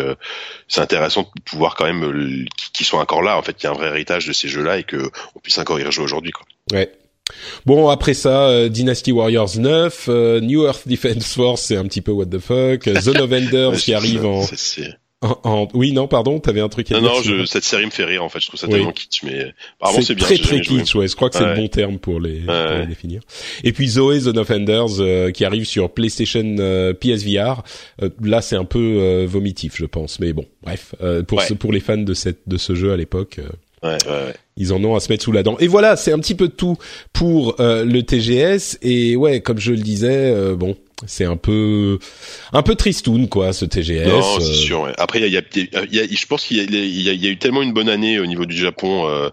c'est 0.68 0.80
intéressant 0.80 1.22
de 1.22 1.42
pouvoir 1.42 1.74
quand 1.74 1.84
même 1.84 2.46
qu'ils 2.72 2.86
soient 2.86 3.00
encore 3.00 3.22
là. 3.22 3.36
En 3.36 3.42
fait, 3.42 3.56
il 3.60 3.64
y 3.64 3.66
a 3.66 3.70
un 3.70 3.74
vrai 3.74 3.88
héritage 3.88 4.26
de 4.26 4.32
ces 4.32 4.48
jeux-là 4.48 4.78
et 4.78 4.84
que 4.84 5.10
on 5.34 5.40
puisse 5.40 5.58
encore 5.58 5.78
y 5.78 5.84
rejouer 5.84 6.04
aujourd'hui. 6.04 6.32
Quoi. 6.32 6.46
Ouais, 6.72 6.90
Bon, 7.66 7.88
après 7.88 8.14
ça, 8.14 8.48
euh, 8.48 8.68
Dynasty 8.68 9.12
Warriors 9.12 9.58
9, 9.58 10.06
euh, 10.08 10.40
New 10.40 10.64
Earth 10.64 10.86
Defense 10.86 11.34
Force, 11.34 11.62
c'est 11.62 11.76
un 11.76 11.84
petit 11.84 12.00
peu 12.00 12.12
what 12.12 12.26
the 12.26 12.38
fuck, 12.38 12.88
Zone 13.00 13.20
of 13.20 13.32
Enders 13.32 13.76
qui 13.76 13.94
arrive 13.94 14.24
en, 14.24 14.44
en, 15.44 15.68
Oui, 15.74 15.92
non, 15.92 16.08
pardon, 16.08 16.40
t'avais 16.40 16.60
un 16.60 16.68
truc 16.68 16.90
à 16.90 17.00
non, 17.00 17.20
dire. 17.20 17.36
Non, 17.36 17.46
cette 17.46 17.64
série 17.64 17.86
me 17.86 17.90
fait 17.90 18.04
rire, 18.04 18.24
en 18.24 18.28
fait, 18.28 18.40
je 18.40 18.48
trouve 18.48 18.58
ça 18.58 18.66
tellement 18.66 18.92
kitsch, 18.92 19.22
mais 19.22 19.52
apparemment 19.78 20.02
c'est 20.02 20.14
bien. 20.14 20.24
très 20.24 20.38
très 20.38 20.60
kitsch, 20.60 20.94
ouais, 20.94 21.06
je 21.08 21.14
crois 21.14 21.30
que 21.30 21.36
c'est 21.36 21.46
le 21.46 21.54
bon 21.54 21.68
terme 21.68 21.98
pour 21.98 22.20
les, 22.20 22.40
pour 22.40 22.54
les, 22.78 22.86
définir. 22.86 23.22
Et 23.64 23.72
puis 23.72 23.88
Zoé, 23.88 24.20
Zone 24.20 24.38
of 24.38 24.50
Enders, 24.50 25.00
euh, 25.00 25.30
qui 25.30 25.44
arrive 25.44 25.64
sur 25.64 25.90
PlayStation 25.90 26.56
PSVR, 27.00 27.62
là 28.22 28.42
c'est 28.42 28.56
un 28.56 28.64
peu 28.64 29.24
vomitif, 29.24 29.76
je 29.76 29.86
pense, 29.86 30.20
mais 30.20 30.32
bon, 30.32 30.46
bref, 30.62 30.94
pour, 31.28 31.42
ce, 31.42 31.54
pour 31.54 31.72
les 31.72 31.80
fans 31.80 31.98
de, 31.98 32.14
cette, 32.14 32.40
de 32.46 32.56
ce 32.56 32.74
jeu 32.74 32.92
à 32.92 32.96
l'époque... 32.96 33.40
Ouais, 33.82 33.98
ouais, 34.06 34.34
Ils 34.56 34.72
en 34.72 34.82
ont 34.84 34.94
à 34.94 35.00
se 35.00 35.10
mettre 35.10 35.24
sous 35.24 35.32
la 35.32 35.42
dent. 35.42 35.56
Et 35.58 35.66
voilà, 35.66 35.96
c'est 35.96 36.12
un 36.12 36.18
petit 36.18 36.36
peu 36.36 36.48
tout 36.48 36.76
pour 37.12 37.60
euh, 37.60 37.84
le 37.84 38.02
TGS. 38.02 38.78
Et 38.82 39.16
ouais, 39.16 39.40
comme 39.40 39.58
je 39.58 39.72
le 39.72 39.78
disais, 39.78 40.32
euh, 40.32 40.54
bon, 40.54 40.76
c'est 41.06 41.24
un 41.24 41.36
peu 41.36 41.98
un 42.52 42.62
peu 42.62 42.76
tristoun 42.76 43.28
quoi 43.28 43.52
ce 43.52 43.64
TGS. 43.64 44.06
Non, 44.06 44.22
c'est 44.38 44.44
euh. 44.44 44.54
sûr. 44.54 44.80
Ouais. 44.82 44.92
Après, 44.98 45.20
il 45.20 45.32
y 45.32 45.36
a, 45.36 45.40
y, 45.40 45.98
a, 45.98 46.06
je 46.06 46.26
pense 46.26 46.44
qu'il 46.44 46.58
y, 46.58 47.02
y, 47.02 47.26
a 47.26 47.30
eu 47.30 47.38
tellement 47.38 47.62
une 47.62 47.72
bonne 47.72 47.88
année 47.88 48.20
au 48.20 48.26
niveau 48.26 48.46
du 48.46 48.56
Japon. 48.56 49.06
Euh, 49.08 49.30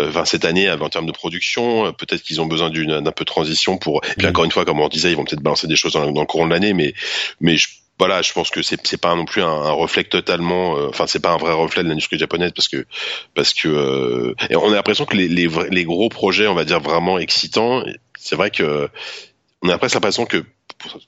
Enfin, 0.00 0.24
cette 0.24 0.44
année 0.44 0.70
en 0.70 0.88
termes 0.88 1.06
de 1.06 1.12
production, 1.12 1.92
peut-être 1.92 2.22
qu'ils 2.22 2.40
ont 2.40 2.46
besoin 2.46 2.70
d'un 2.70 3.02
peu 3.10 3.24
de 3.24 3.28
transition 3.28 3.78
pour. 3.78 4.00
Et 4.04 4.14
puis 4.16 4.28
mm. 4.28 4.30
encore 4.30 4.44
une 4.44 4.52
fois, 4.52 4.64
comme 4.64 4.78
on 4.78 4.86
disait, 4.86 5.10
ils 5.10 5.16
vont 5.16 5.24
peut-être 5.24 5.42
balancer 5.42 5.66
des 5.66 5.74
choses 5.74 5.94
dans, 5.94 6.12
dans 6.12 6.20
le 6.20 6.26
courant 6.28 6.46
de 6.46 6.52
l'année, 6.52 6.72
mais 6.72 6.94
mais 7.40 7.56
je 7.56 7.66
voilà, 7.98 8.22
je 8.22 8.32
pense 8.32 8.50
que 8.50 8.62
c'est 8.62 8.86
c'est 8.86 9.00
pas 9.00 9.14
non 9.14 9.24
plus 9.24 9.42
un, 9.42 9.48
un 9.48 9.72
reflet 9.72 10.04
totalement, 10.04 10.76
euh, 10.76 10.88
enfin 10.88 11.06
c'est 11.06 11.20
pas 11.20 11.32
un 11.32 11.36
vrai 11.36 11.52
reflet 11.52 11.82
de 11.82 11.88
l'industrie 11.88 12.18
japonaise 12.18 12.52
parce 12.54 12.68
que 12.68 12.86
parce 13.34 13.52
que 13.52 13.68
euh, 13.68 14.34
on 14.56 14.72
a 14.72 14.76
l'impression 14.76 15.04
que 15.04 15.16
les, 15.16 15.28
les 15.28 15.48
les 15.70 15.84
gros 15.84 16.08
projets, 16.08 16.46
on 16.46 16.54
va 16.54 16.64
dire 16.64 16.80
vraiment 16.80 17.18
excitants, 17.18 17.82
c'est 18.18 18.36
vrai 18.36 18.50
que 18.50 18.88
on 19.62 19.68
a 19.68 19.78
presque 19.78 19.94
l'impression 19.94 20.26
que 20.26 20.44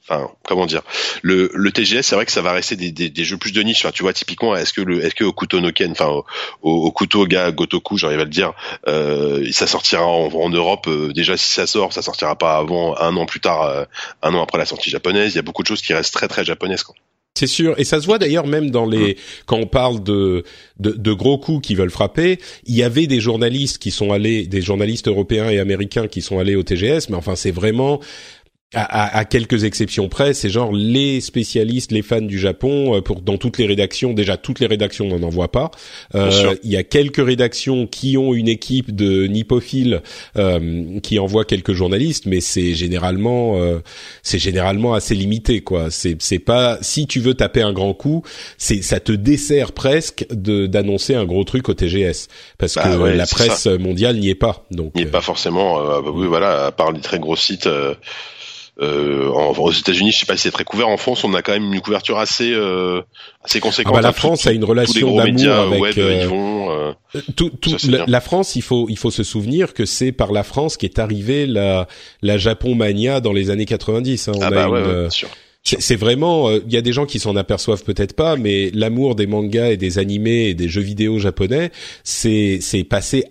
enfin 0.03 0.29
comment 0.43 0.65
dire 0.65 0.81
le, 1.21 1.49
le 1.53 1.71
TGS 1.71 2.01
c'est 2.01 2.15
vrai 2.15 2.25
que 2.25 2.31
ça 2.31 2.41
va 2.41 2.51
rester 2.51 2.75
des, 2.75 2.91
des, 2.91 3.09
des 3.09 3.23
jeux 3.23 3.37
plus 3.37 3.53
de 3.53 3.61
niche 3.61 3.85
enfin, 3.85 3.91
tu 3.91 4.03
vois 4.03 4.11
typiquement 4.11 4.55
est-ce 4.55 4.73
que 4.73 4.81
le 4.81 5.03
est-ce 5.03 5.15
que 5.15 5.23
au 5.23 5.31
couteau 5.31 5.61
Noken 5.61 5.91
enfin 5.91 6.07
au, 6.07 6.25
au, 6.61 6.91
couteau 6.91 7.25
ga 7.25 7.51
Gotoku 7.51 7.97
j'arrive 7.97 8.19
à 8.19 8.25
le 8.25 8.29
dire 8.29 8.53
euh, 8.87 9.49
ça 9.51 9.67
sortira 9.67 10.05
en, 10.05 10.27
en 10.27 10.49
Europe 10.49 10.87
euh, 10.87 11.13
déjà 11.13 11.37
si 11.37 11.53
ça 11.53 11.67
sort 11.67 11.93
ça 11.93 12.01
sortira 12.01 12.35
pas 12.35 12.57
avant 12.57 12.97
un 12.97 13.15
an 13.15 13.25
plus 13.25 13.39
tard 13.39 13.61
euh, 13.63 13.85
un 14.21 14.33
an 14.33 14.43
après 14.43 14.57
la 14.57 14.65
sortie 14.65 14.89
japonaise 14.89 15.33
il 15.33 15.37
y 15.37 15.39
a 15.39 15.43
beaucoup 15.43 15.63
de 15.63 15.67
choses 15.67 15.81
qui 15.81 15.93
restent 15.93 16.13
très 16.13 16.27
très 16.27 16.43
japonaises 16.43 16.83
quoi. 16.83 16.95
C'est 17.33 17.47
sûr, 17.47 17.75
et 17.79 17.85
ça 17.85 18.01
se 18.01 18.05
voit 18.05 18.19
d'ailleurs 18.19 18.45
même 18.45 18.71
dans 18.71 18.85
les 18.85 19.17
quand 19.45 19.55
on 19.55 19.65
parle 19.65 20.03
de, 20.03 20.43
de, 20.79 20.91
de 20.91 21.13
gros 21.13 21.37
coups 21.37 21.65
qui 21.65 21.75
veulent 21.75 21.89
frapper. 21.89 22.39
Il 22.65 22.75
y 22.75 22.83
avait 22.83 23.07
des 23.07 23.21
journalistes 23.21 23.77
qui 23.77 23.89
sont 23.89 24.11
allés, 24.11 24.45
des 24.47 24.61
journalistes 24.61 25.07
européens 25.07 25.49
et 25.49 25.57
américains 25.57 26.07
qui 26.07 26.21
sont 26.21 26.39
allés 26.39 26.55
au 26.55 26.63
TGS, 26.63 27.09
mais 27.09 27.15
enfin 27.15 27.35
c'est 27.37 27.51
vraiment 27.51 28.01
à, 28.73 29.17
à, 29.17 29.25
quelques 29.25 29.65
exceptions 29.65 30.07
près, 30.07 30.33
c'est 30.33 30.49
genre 30.49 30.71
les 30.71 31.19
spécialistes, 31.19 31.91
les 31.91 32.01
fans 32.01 32.21
du 32.21 32.39
Japon, 32.39 32.95
euh, 32.95 33.01
pour 33.01 33.21
dans 33.21 33.37
toutes 33.37 33.57
les 33.57 33.65
rédactions. 33.65 34.13
Déjà, 34.13 34.37
toutes 34.37 34.61
les 34.61 34.67
rédactions 34.67 35.07
n'en 35.07 35.21
envoient 35.23 35.51
pas. 35.51 35.71
Euh, 36.15 36.55
il 36.63 36.71
y 36.71 36.77
a 36.77 36.83
quelques 36.83 37.23
rédactions 37.23 37.85
qui 37.85 38.17
ont 38.17 38.33
une 38.33 38.47
équipe 38.47 38.95
de 38.95 39.27
nippophiles 39.27 40.01
euh, 40.37 40.99
qui 41.01 41.19
envoient 41.19 41.43
quelques 41.43 41.73
journalistes, 41.73 42.25
mais 42.27 42.39
c'est 42.39 42.73
généralement, 42.73 43.57
euh, 43.57 43.79
c'est 44.23 44.39
généralement 44.39 44.93
assez 44.93 45.15
limité, 45.15 45.59
quoi. 45.59 45.91
C'est, 45.91 46.15
c'est 46.21 46.39
pas 46.39 46.77
si 46.81 47.07
tu 47.07 47.19
veux 47.19 47.33
taper 47.33 47.61
un 47.61 47.73
grand 47.73 47.93
coup, 47.93 48.23
c'est 48.57 48.81
ça 48.81 49.01
te 49.01 49.11
dessert 49.11 49.73
presque 49.73 50.25
de 50.31 50.65
d'annoncer 50.65 51.13
un 51.13 51.25
gros 51.25 51.43
truc 51.43 51.67
au 51.67 51.73
TGS 51.73 52.29
parce 52.57 52.75
bah 52.75 52.83
que 52.83 53.03
la 53.03 53.25
presse 53.25 53.65
mondiale 53.65 54.17
n'y 54.17 54.29
est 54.29 54.35
pas. 54.35 54.65
Donc, 54.71 54.95
n'y 54.95 55.01
est 55.01 55.05
pas 55.05 55.19
forcément. 55.19 55.83
Bah 56.01 56.09
oui, 56.13 56.27
voilà, 56.27 56.67
à 56.67 56.71
part 56.71 56.93
les 56.93 57.01
très 57.01 57.19
gros 57.19 57.35
sites. 57.35 57.67
Euh, 58.81 59.27
aux 59.29 59.71
États-Unis, 59.71 60.11
je 60.11 60.19
sais 60.19 60.25
pas 60.25 60.35
si 60.35 60.43
c'est 60.43 60.51
très 60.51 60.63
couvert. 60.63 60.87
En 60.87 60.97
France, 60.97 61.23
on 61.23 61.33
a 61.35 61.43
quand 61.43 61.51
même 61.51 61.71
une 61.71 61.81
couverture 61.81 62.17
assez 62.17 62.51
euh, 62.51 63.01
assez 63.43 63.59
conséquente. 63.59 63.93
Ah 63.95 64.01
bah, 64.01 64.07
la 64.07 64.11
France 64.11 64.47
a 64.47 64.53
une 64.53 64.63
relation 64.63 65.15
d'amour 65.15 65.51
avec. 65.51 65.97
Euh, 65.99 66.25
vont, 66.27 66.71
euh, 66.71 66.91
tout, 67.35 67.49
tout, 67.49 67.75
la, 67.87 68.21
France, 68.21 68.55
il 68.55 68.63
faut 68.63 68.87
il 68.89 68.97
faut 68.97 69.11
se 69.11 69.23
souvenir 69.23 69.75
que 69.75 69.85
c'est 69.85 70.11
par 70.11 70.31
la 70.31 70.43
France 70.43 70.77
qu'est 70.77 70.97
arrivée 70.97 71.45
la 71.45 71.87
la 72.23 72.39
Japon 72.39 72.73
mania 72.73 73.21
dans 73.21 73.33
les 73.33 73.51
années 73.51 73.67
90. 73.67 74.29
Hein. 74.29 74.31
On 74.35 74.41
ah 74.41 74.47
a 74.47 74.49
bah 74.49 74.65
une, 74.65 74.73
ouais, 74.73 75.07
c'est 75.63 75.95
vraiment, 75.95 76.49
il 76.49 76.73
y 76.73 76.77
a 76.77 76.81
des 76.81 76.91
gens 76.91 77.05
qui 77.05 77.19
s'en 77.19 77.35
aperçoivent 77.35 77.83
peut-être 77.83 78.15
pas, 78.15 78.35
mais 78.35 78.71
l'amour 78.73 79.13
des 79.13 79.27
mangas 79.27 79.69
et 79.69 79.77
des 79.77 79.99
animés 79.99 80.47
et 80.47 80.53
des 80.55 80.67
jeux 80.67 80.81
vidéo 80.81 81.19
japonais, 81.19 81.71
c'est 82.03 82.57
c'est 82.61 82.83
passé 82.83 83.25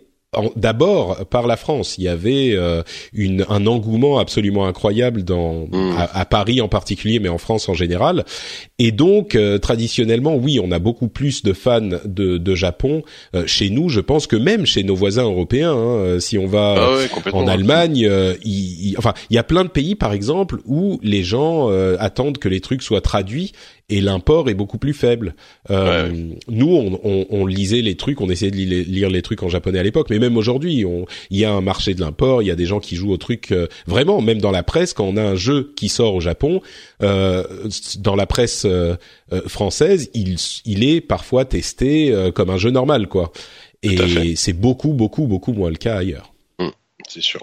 d'abord 0.55 1.27
par 1.27 1.49
la 1.49 1.57
France. 1.57 1.99
Il 1.99 2.05
y 2.05 2.09
avait 2.09 2.53
euh, 2.55 2.83
une, 3.12 3.45
un 3.49 3.66
engouement 3.66 4.21
absolument 4.21 4.66
incroyable 4.66 5.25
dans 5.25 5.66
mmh. 5.66 5.97
à, 5.99 6.25
Paris 6.25 6.61
en 6.61 6.69
particulier, 6.69 7.19
mais 7.19 7.29
en 7.29 7.38
France 7.38 7.69
en 7.69 7.75
général. 7.75 8.25
Et 8.79 8.93
donc 8.93 9.35
euh, 9.35 9.59
traditionnellement, 9.59 10.37
oui, 10.37 10.61
on 10.62 10.71
a 10.71 10.79
beaucoup 10.79 11.09
plus 11.09 11.43
de 11.43 11.53
fans 11.53 11.81
de, 11.81 12.38
de 12.38 12.55
Japon 12.55 13.03
euh, 13.35 13.45
chez 13.47 13.71
nous. 13.71 13.88
Je 13.88 13.99
pense 13.99 14.29
que 14.29 14.37
même 14.37 14.66
chez 14.66 14.85
nos 14.85 14.95
voisins 14.95 15.25
européens, 15.25 15.73
hein, 15.73 16.21
si 16.21 16.38
on 16.38 16.47
va 16.47 16.77
ah 16.79 17.31
en 17.33 17.49
Allemagne, 17.49 18.09
il, 18.45 18.95
enfin, 18.99 19.14
il 19.31 19.35
y 19.35 19.38
a 19.38 19.43
plein 19.43 19.64
de 19.64 19.71
pays, 19.71 19.97
par 19.97 20.12
exemple, 20.12 20.59
où 20.64 21.01
les 21.03 21.25
gens 21.25 21.69
attendent 21.99 22.38
que 22.38 22.49
les 22.49 22.61
trucs 22.61 22.83
soient 22.83 23.01
traduits 23.01 23.53
et 23.90 24.00
l'import 24.00 24.48
est 24.48 24.55
beaucoup 24.55 24.79
plus 24.79 24.94
faible. 24.94 25.35
Euh, 25.70 26.11
Nous, 26.48 26.74
on, 26.74 26.98
on, 27.05 27.26
on, 27.29 27.46
lisait 27.46 27.83
les 27.83 27.96
trucs, 27.96 28.20
on 28.20 28.31
essayait 28.31 28.50
de 28.50 28.57
lire 28.57 29.11
les 29.11 29.20
trucs 29.20 29.42
en 29.42 29.48
japonais 29.48 29.81
à 29.81 29.83
l'époque, 29.83 30.09
mais 30.09 30.18
même 30.18 30.37
aujourd'hui, 30.37 30.87
il 31.31 31.38
y 31.38 31.44
a 31.44 31.53
un 31.53 31.61
marché 31.61 31.94
de 31.94 32.00
l'import, 32.00 32.42
il 32.42 32.46
y 32.46 32.50
a 32.50 32.57
des 32.57 32.66
gens 32.66 32.81
qui 32.81 32.96
jouent 32.96 33.12
au 33.12 33.16
truc 33.16 33.53
euh, 33.53 33.66
vraiment, 33.87 34.22
même 34.22 34.40
dans 34.40 34.53
la 34.53 34.62
presse, 34.62 34.94
quand 34.94 35.05
on 35.05 35.16
a 35.16 35.22
un 35.22 35.35
jeu 35.35 35.72
qui 35.76 35.88
sort 35.88 36.14
au 36.14 36.20
Japon, 36.20 36.62
euh, 37.03 37.44
dans 37.98 38.14
la 38.14 38.26
presse 38.26 38.64
euh, 38.64 38.94
euh, 39.33 39.42
française, 39.48 40.11
il, 40.14 40.37
il 40.64 40.85
est 40.85 41.00
parfois 41.00 41.44
testé 41.44 42.14
comme 42.35 42.50
un 42.50 42.59
jeu 42.59 42.70
normal, 42.70 43.09
quoi. 43.09 43.33
Et 43.83 44.37
c'est 44.37 44.53
beaucoup, 44.53 44.92
beaucoup, 44.92 45.26
beaucoup 45.26 45.53
moins 45.53 45.70
le 45.70 45.76
cas 45.76 45.96
ailleurs. 45.96 46.33
Mmh, 46.59 46.68
c'est 47.09 47.22
sûr. 47.22 47.40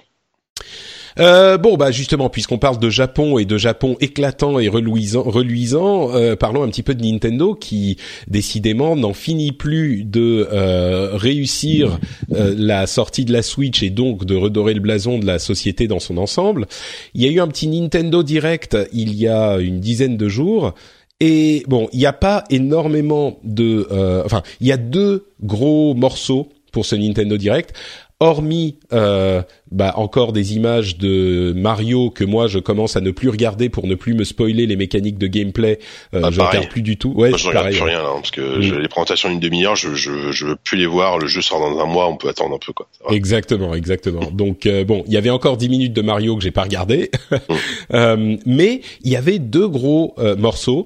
Euh, 1.19 1.57
bon, 1.57 1.77
bah 1.77 1.91
justement, 1.91 2.29
puisqu'on 2.29 2.57
parle 2.57 2.79
de 2.79 2.89
Japon 2.89 3.37
et 3.37 3.45
de 3.45 3.57
Japon 3.57 3.97
éclatant 3.99 4.59
et 4.59 4.67
reluisant, 4.67 5.23
reluisant 5.23 6.13
euh, 6.15 6.35
parlons 6.35 6.63
un 6.63 6.69
petit 6.69 6.83
peu 6.83 6.93
de 6.93 7.03
Nintendo 7.03 7.55
qui, 7.55 7.97
décidément, 8.27 8.95
n'en 8.95 9.13
finit 9.13 9.51
plus 9.51 10.03
de 10.03 10.47
euh, 10.51 11.11
réussir 11.13 11.99
euh, 12.33 12.53
la 12.57 12.87
sortie 12.87 13.25
de 13.25 13.33
la 13.33 13.41
Switch 13.41 13.81
et 13.81 13.89
donc 13.89 14.25
de 14.25 14.35
redorer 14.35 14.73
le 14.73 14.79
blason 14.79 15.17
de 15.17 15.25
la 15.25 15.39
société 15.39 15.87
dans 15.87 15.99
son 15.99 16.17
ensemble. 16.17 16.67
Il 17.13 17.23
y 17.23 17.27
a 17.27 17.31
eu 17.31 17.39
un 17.39 17.47
petit 17.47 17.67
Nintendo 17.67 18.21
Direct 18.21 18.77
il 18.93 19.15
y 19.15 19.27
a 19.27 19.57
une 19.57 19.79
dizaine 19.79 20.17
de 20.17 20.27
jours. 20.27 20.73
Et 21.19 21.63
bon, 21.67 21.89
il 21.93 21.99
n'y 21.99 22.05
a 22.05 22.13
pas 22.13 22.43
énormément 22.51 23.39
de... 23.43 23.87
enfin, 24.23 24.43
il 24.61 24.67
y 24.67 24.71
a 24.71 24.77
deux 24.77 25.25
gros 25.41 25.95
morceaux 25.95 26.49
pour 26.71 26.85
ce 26.85 26.95
Nintendo 26.95 27.37
Direct 27.37 27.73
hormis 28.19 28.79
euh, 28.93 29.41
bah, 29.71 29.93
encore 29.95 30.33
des 30.33 30.55
images 30.55 30.97
de 30.97 31.53
Mario 31.55 32.09
que 32.09 32.23
moi 32.23 32.47
je 32.47 32.59
commence 32.59 32.95
à 32.95 33.01
ne 33.01 33.11
plus 33.11 33.29
regarder 33.29 33.69
pour 33.69 33.87
ne 33.87 33.95
plus 33.95 34.13
me 34.13 34.23
spoiler 34.23 34.65
les 34.65 34.75
mécaniques 34.75 35.17
de 35.17 35.27
gameplay. 35.27 35.79
Euh, 36.13 36.21
ah, 36.23 36.29
je 36.31 36.39
regarde 36.39 36.69
plus 36.69 36.81
du 36.81 36.97
tout. 36.97 37.13
Ouais, 37.15 37.29
moi, 37.29 37.37
je 37.37 37.47
regarde 37.47 37.69
plus 37.69 37.81
rien 37.81 38.01
là, 38.01 38.11
parce 38.15 38.31
que 38.31 38.41
mm. 38.41 38.79
les 38.79 38.87
présentations 38.87 39.29
d'une 39.29 39.39
demi-heure, 39.39 39.75
je, 39.75 39.93
je 39.95 40.31
je 40.31 40.45
veux 40.45 40.55
plus 40.55 40.77
les 40.77 40.85
voir. 40.85 41.17
Le 41.17 41.27
jeu 41.27 41.41
sort 41.41 41.59
dans 41.59 41.79
un 41.79 41.85
mois, 41.85 42.07
on 42.07 42.17
peut 42.17 42.29
attendre 42.29 42.55
un 42.55 42.59
peu 42.59 42.73
quoi. 42.73 42.87
Exactement, 43.09 43.73
exactement. 43.73 44.21
Donc 44.31 44.65
euh, 44.65 44.83
bon, 44.83 45.03
il 45.07 45.13
y 45.13 45.17
avait 45.17 45.29
encore 45.29 45.57
dix 45.57 45.69
minutes 45.69 45.93
de 45.93 46.01
Mario 46.01 46.35
que 46.35 46.43
j'ai 46.43 46.51
pas 46.51 46.63
regardé, 46.63 47.11
mm. 47.31 47.35
euh, 47.93 48.37
mais 48.45 48.81
il 49.03 49.11
y 49.11 49.15
avait 49.15 49.39
deux 49.39 49.67
gros 49.67 50.13
euh, 50.19 50.35
morceaux. 50.35 50.85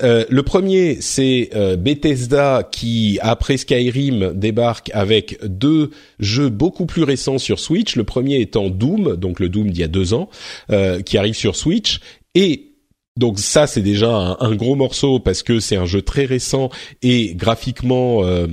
le 0.00 0.40
premier, 0.42 0.98
c'est 1.00 1.50
Bethesda 1.78 2.68
qui 2.70 3.18
après 3.22 3.56
Skyrim 3.56 4.32
débarque 4.34 4.90
avec 4.94 5.38
deux 5.44 5.90
jeux 6.18 6.48
beaucoup 6.48 6.86
plus 6.86 7.02
récents 7.02 7.38
sur 7.38 7.58
Switch. 7.58 7.96
Le 7.96 8.04
premier 8.04 8.19
étant 8.28 8.70
Doom, 8.70 9.16
donc 9.16 9.40
le 9.40 9.48
Doom 9.48 9.70
d'il 9.70 9.80
y 9.80 9.84
a 9.84 9.88
deux 9.88 10.14
ans, 10.14 10.28
euh, 10.70 11.00
qui 11.02 11.18
arrive 11.18 11.34
sur 11.34 11.56
Switch. 11.56 12.00
Et 12.34 12.72
donc 13.16 13.38
ça, 13.38 13.66
c'est 13.66 13.82
déjà 13.82 14.36
un, 14.40 14.54
gros 14.54 14.76
morceau 14.76 15.18
parce 15.20 15.42
que 15.42 15.60
c'est 15.60 15.76
un 15.76 15.86
jeu 15.86 16.02
très 16.02 16.24
récent 16.24 16.70
et 17.02 17.34
graphiquement... 17.34 18.24
Euh, 18.24 18.46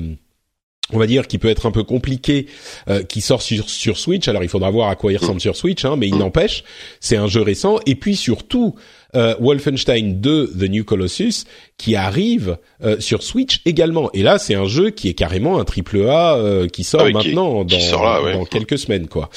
on 0.94 1.00
va 1.00 1.06
dire 1.06 1.28
qui 1.28 1.38
peut 1.38 1.50
être 1.50 1.66
un 1.66 1.72
peu 1.72 1.84
compliqué, 1.84 2.48
euh, 2.88 3.04
qui 3.04 3.20
sort 3.20 3.42
sur, 3.42 3.70
sur 3.70 3.98
Switch. 3.98 4.28
Alors 4.28 4.44
il 4.44 4.50
faudra 4.50 4.70
voir 4.70 4.90
à 4.90 4.96
quoi 4.96 5.12
il 5.12 5.18
ressemble 5.18 5.42
sur 5.42 5.56
Switch, 5.56 5.84
hein, 5.84 5.98
mais 5.98 6.08
il 6.08 6.18
n'empêche, 6.18 6.64
c'est 7.02 7.18
un 7.18 7.28
jeu 7.28 7.42
récent. 7.42 7.80
Et 7.86 7.96
puis 7.96 8.16
surtout, 8.16 8.76
euh, 9.16 9.36
Wolfenstein 9.40 10.20
2 10.20 10.54
The 10.60 10.70
New 10.70 10.84
Colossus 10.84 11.46
qui 11.78 11.96
arrive 11.96 12.58
euh, 12.84 13.00
sur 13.00 13.22
Switch 13.22 13.62
également. 13.66 14.10
Et 14.14 14.24
là, 14.24 14.40
c'est 14.40 14.56
un 14.56 14.66
jeu 14.66 14.90
qui 14.90 15.10
est 15.10 15.14
carrément 15.14 15.60
un 15.60 15.64
triple 15.64 16.08
A 16.10 16.36
euh, 16.36 16.68
qui 16.68 16.84
sort 16.84 17.02
ah 17.06 17.10
maintenant 17.12 17.64
dans, 17.64 18.34
dans 18.34 18.46
quelques 18.46 18.80
semaines, 18.80 19.08
quoi. 19.08 19.30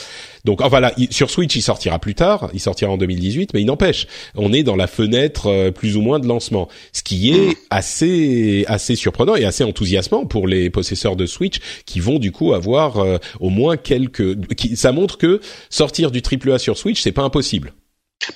Donc, 0.47 0.63
enfin 0.63 0.81
là, 0.81 0.95
sur 1.11 1.29
Switch, 1.29 1.55
il 1.55 1.61
sortira 1.61 1.99
plus 1.99 2.15
tard, 2.15 2.49
il 2.55 2.61
sortira 2.61 2.91
en 2.91 2.97
2018, 2.97 3.53
mais 3.53 3.61
il 3.61 3.67
n'empêche, 3.67 4.07
on 4.35 4.55
est 4.55 4.63
dans 4.63 4.77
la 4.77 4.87
fenêtre 4.87 5.49
euh, 5.49 5.71
plus 5.71 5.99
ou 5.99 6.01
moins 6.01 6.19
de 6.19 6.27
lancement, 6.27 6.69
ce 6.93 7.03
qui 7.03 7.31
est 7.31 7.59
assez 7.69 8.65
assez 8.69 8.97
surprenant 8.97 9.37
et 9.37 9.45
assez 9.45 9.65
enthousiasmant 9.65 10.25
pour 10.25 10.49
les 10.49 10.71
possesseurs 10.71 11.15
de 11.15 11.27
Switch 11.27 11.59
qui 11.85 12.01
vont 12.01 12.19
du 12.19 12.33
coup 12.33 12.55
avoir 12.55 13.05
au 13.39 13.51
moins 13.51 13.77
quelques. 13.77 14.55
Qui, 14.55 14.77
ça 14.77 14.93
montre 14.93 15.19
que 15.19 15.41
sortir 15.69 16.11
du 16.11 16.23
triple 16.23 16.53
A 16.53 16.59
sur 16.59 16.79
Switch, 16.79 17.03
c'est 17.03 17.13
pas 17.13 17.23
impossible. 17.23 17.75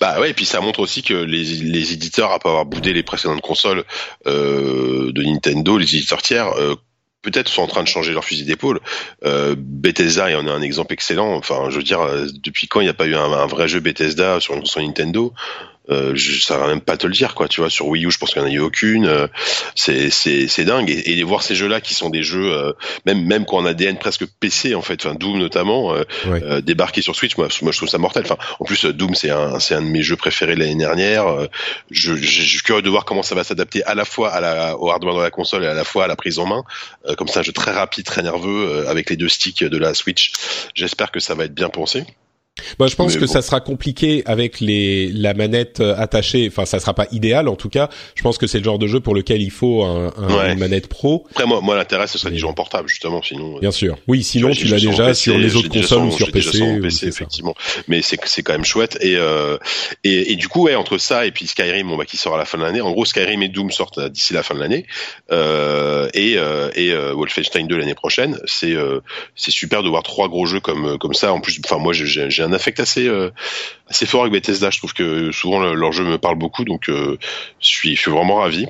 Bah 0.01 0.19
ouais, 0.19 0.31
et 0.31 0.35
puis 0.35 0.47
ça 0.47 0.61
montre 0.61 0.81
aussi 0.81 1.03
que 1.03 1.15
les, 1.15 1.45
les 1.45 1.93
éditeurs, 1.93 2.33
après 2.33 2.49
avoir 2.49 2.65
boudé 2.65 2.93
les 2.93 3.03
précédentes 3.03 3.43
consoles 3.43 3.85
euh, 4.27 5.13
de 5.13 5.23
Nintendo, 5.23 5.77
les 5.77 5.97
éditeurs 5.97 6.23
tiers, 6.23 6.49
euh, 6.59 6.75
peut-être 7.25 7.49
sont 7.49 7.63
en 7.63 7.67
train 7.67 7.83
de 7.83 7.89
changer 7.89 8.13
leur 8.13 8.25
fusil 8.25 8.45
d'épaule. 8.45 8.81
Euh, 9.25 9.55
Bethesda 9.59 10.31
y 10.31 10.35
en 10.35 10.47
a 10.47 10.53
un 10.53 10.63
exemple 10.63 10.93
excellent. 10.93 11.35
Enfin, 11.35 11.71
je 11.71 11.77
veux 11.77 11.83
dire, 11.83 12.01
euh, 12.01 12.27
depuis 12.43 12.69
quand 12.69 12.81
il 12.81 12.85
n'y 12.85 12.91
a 12.91 12.95
pas 12.95 13.07
eu 13.07 13.15
un, 13.15 13.33
un, 13.33 13.47
vrai 13.47 13.67
jeu 13.67 13.81
Bethesda 13.81 14.41
sur 14.41 14.55
une 14.55 14.61
console 14.61 14.85
Nintendo? 14.85 15.33
Euh, 15.91 16.13
je 16.15 16.41
saurais 16.41 16.67
même 16.69 16.81
pas 16.81 16.97
te 16.97 17.07
le 17.07 17.13
dire 17.13 17.35
quoi 17.35 17.49
tu 17.49 17.61
vois 17.61 17.71
sur 17.71 17.87
Wii 17.89 18.07
U 18.07 18.11
je 18.11 18.19
pense 18.19 18.33
qu'il 18.33 18.43
n'y 18.43 18.49
en 18.49 18.51
a 18.51 18.55
eu 18.55 18.61
aucune 18.61 19.07
euh, 19.07 19.27
c'est 19.75 20.11
c'est 20.11 20.49
c'est 20.49 20.65
dingue. 20.65 20.91
Et, 20.91 21.19
et 21.19 21.23
voir 21.23 21.43
ces 21.43 21.55
jeux 21.55 21.69
là 21.69 21.81
qui 21.81 21.95
sont 21.95 22.11
des 22.11 22.23
jeux 22.23 22.53
euh, 22.53 22.73
même 23.07 23.25
même 23.25 23.45
quand 23.45 23.59
on 23.59 23.67
a 23.67 23.71
ADN 23.71 23.99
presque 23.99 24.25
PC 24.41 24.75
en 24.75 24.83
fait 24.83 25.05
enfin 25.05 25.15
Doom 25.15 25.39
notamment 25.39 25.95
euh, 25.95 26.05
euh, 26.27 26.61
débarquer 26.61 27.03
sur 27.03 27.17
Switch 27.17 27.37
moi 27.37 27.49
moi 27.63 27.73
je 27.73 27.77
trouve 27.77 27.89
ça 27.89 27.99
mortel. 27.99 28.25
Enfin 28.25 28.39
en 28.61 28.65
plus 28.65 28.85
Doom 28.85 29.15
c'est 29.15 29.31
un 29.31 29.59
c'est 29.59 29.75
un 29.75 29.83
de 29.83 29.89
mes 29.89 30.03
jeux 30.03 30.17
préférés 30.17 30.57
l'année 30.57 30.75
dernière. 30.75 31.27
Je, 31.91 32.15
je, 32.17 32.43
suis 32.43 32.63
curieux 32.63 32.83
de 32.83 32.91
voir 32.91 33.05
comment 33.05 33.23
ça 33.23 33.35
va 33.35 33.45
s'adapter 33.45 33.83
à 33.85 33.95
la 33.95 34.05
fois 34.05 34.31
à 34.31 34.41
la 34.41 34.79
au 34.79 34.91
hardware 34.91 35.17
de 35.17 35.23
la 35.23 35.31
console 35.31 35.65
et 35.65 35.67
à 35.67 35.75
la 35.75 35.85
fois 35.85 36.05
à 36.05 36.07
la 36.07 36.17
prise 36.17 36.39
en 36.39 36.47
main. 36.47 36.65
Comme 37.17 37.29
ça 37.29 37.41
un 37.41 37.43
jeu 37.43 37.53
très 37.53 37.73
rapide 37.73 38.05
très 38.05 38.23
nerveux 38.23 38.87
avec 38.89 39.11
les 39.11 39.17
deux 39.17 39.29
sticks 39.29 39.65
de 39.65 39.79
la 39.79 39.95
Switch. 39.95 40.33
J'espère 40.75 41.11
que 41.11 41.21
ça 41.21 41.35
va 41.35 41.45
être 41.45 41.55
bien 41.55 41.69
pensé 41.69 42.05
bah, 42.79 42.87
je 42.87 42.95
pense 42.95 43.17
que 43.17 43.27
ça 43.27 43.43
sera 43.43 43.61
compliqué 43.61 44.23
avec 44.27 44.61
les 44.61 45.09
la 45.09 45.35
manette 45.35 45.81
euh, 45.81 45.95
attachée. 45.97 46.47
Enfin, 46.49 46.65
ça 46.65 46.79
sera 46.79 46.95
pas 46.95 47.07
idéal 47.11 47.49
en 47.49 47.57
tout 47.57 47.69
cas. 47.69 47.89
Je 48.15 48.23
pense 48.23 48.39
que 48.39 48.47
c'est 48.47 48.59
le 48.59 48.65
genre 48.65 48.79
de 48.79 48.87
jeu 48.87 49.01
pour 49.01 49.15
lequel 49.15 49.43
il 49.43 49.51
faut 49.51 49.83
un, 49.85 50.13
un 50.17 50.53
une 50.53 50.59
manette 50.59 50.89
pro. 50.89 51.27
Après, 51.31 51.47
moi, 51.47 51.61
moi 51.61 51.77
l'intérêt 51.77 52.07
ce 52.07 52.19
serait 52.19 52.31
des 52.31 52.39
jeux 52.39 52.47
en 52.47 52.55
portable 52.55 52.89
justement. 52.89 53.23
Sinon, 53.23 53.59
bien 53.59 53.71
sûr. 53.71 53.97
Oui, 54.07 54.23
sinon 54.23 54.51
tu 54.53 54.67
l'as 54.67 54.81
déjà 54.81 55.15
sur 55.15 55.37
les 55.37 55.57
autres 55.57 55.69
consoles 55.69 56.05
ou 56.05 56.13
sur 56.13 56.31
PC. 56.31 56.81
PC 56.81 57.07
effectivement. 57.07 57.55
Mais 57.89 58.03
c'est 58.03 58.19
c'est 58.25 58.43
quand 58.43 58.53
même 58.53 58.65
chouette. 58.65 58.99
Et, 59.01 59.17
euh, 59.17 59.59
et 60.05 60.33
et 60.33 60.37
du 60.37 60.49
coup, 60.49 60.65
ouais, 60.65 60.75
entre 60.75 60.99
ça 60.99 61.27
et 61.27 61.33
puis 61.33 61.47
Skyrim, 61.47 61.89
bon, 61.89 61.97
bah, 61.97 62.05
qui 62.05 62.17
sort 62.17 62.35
à 62.35 62.39
la 62.39 62.45
fin 62.45 62.59
de 62.59 62.63
l'année. 62.63 62.81
En 62.81 62.93
gros, 62.93 63.05
Skyrim 63.05 63.43
et 63.43 63.49
Doom 63.49 63.71
sortent 63.71 64.01
d'ici 64.01 64.33
la 64.33 64.43
fin 64.43 64.55
de 64.55 64.61
l'année. 64.61 64.87
Euh, 65.33 66.09
et 66.15 66.37
euh, 66.37 66.71
et 66.75 66.93
euh, 66.93 67.13
Wolfenstein 67.15 67.67
2 67.67 67.77
l'année 67.77 67.95
prochaine. 67.95 68.39
C'est 68.47 68.75
euh, 68.75 69.01
c'est 69.37 69.51
super 69.51 69.83
de 69.83 69.89
voir 69.89 70.03
trois 70.03 70.29
gros 70.29 70.47
jeux 70.47 70.61
comme 70.61 70.99
comme 70.99 71.15
ça. 71.15 71.33
En 71.33 71.41
plus, 71.41 71.61
enfin 71.65 71.79
moi 71.79 71.93
j'ai 71.93 72.44
un 72.45 72.53
affect 72.53 72.81
assez 72.81 73.09
euh, 73.09 73.31
assez 73.89 74.07
fort 74.07 74.23
avec 74.23 74.33
Bethesda. 74.33 74.71
Je 74.71 74.79
trouve 74.79 74.95
que 74.95 75.33
souvent 75.33 75.61
leur 75.61 75.93
jeu 75.93 76.05
me 76.05 76.19
parle 76.19 76.37
beaucoup, 76.37 76.65
donc 76.65 76.89
euh, 76.89 77.19
je 77.61 77.67
suis 77.67 77.97
je 77.97 78.01
suis 78.01 78.11
vraiment 78.11 78.37
ravi. 78.37 78.67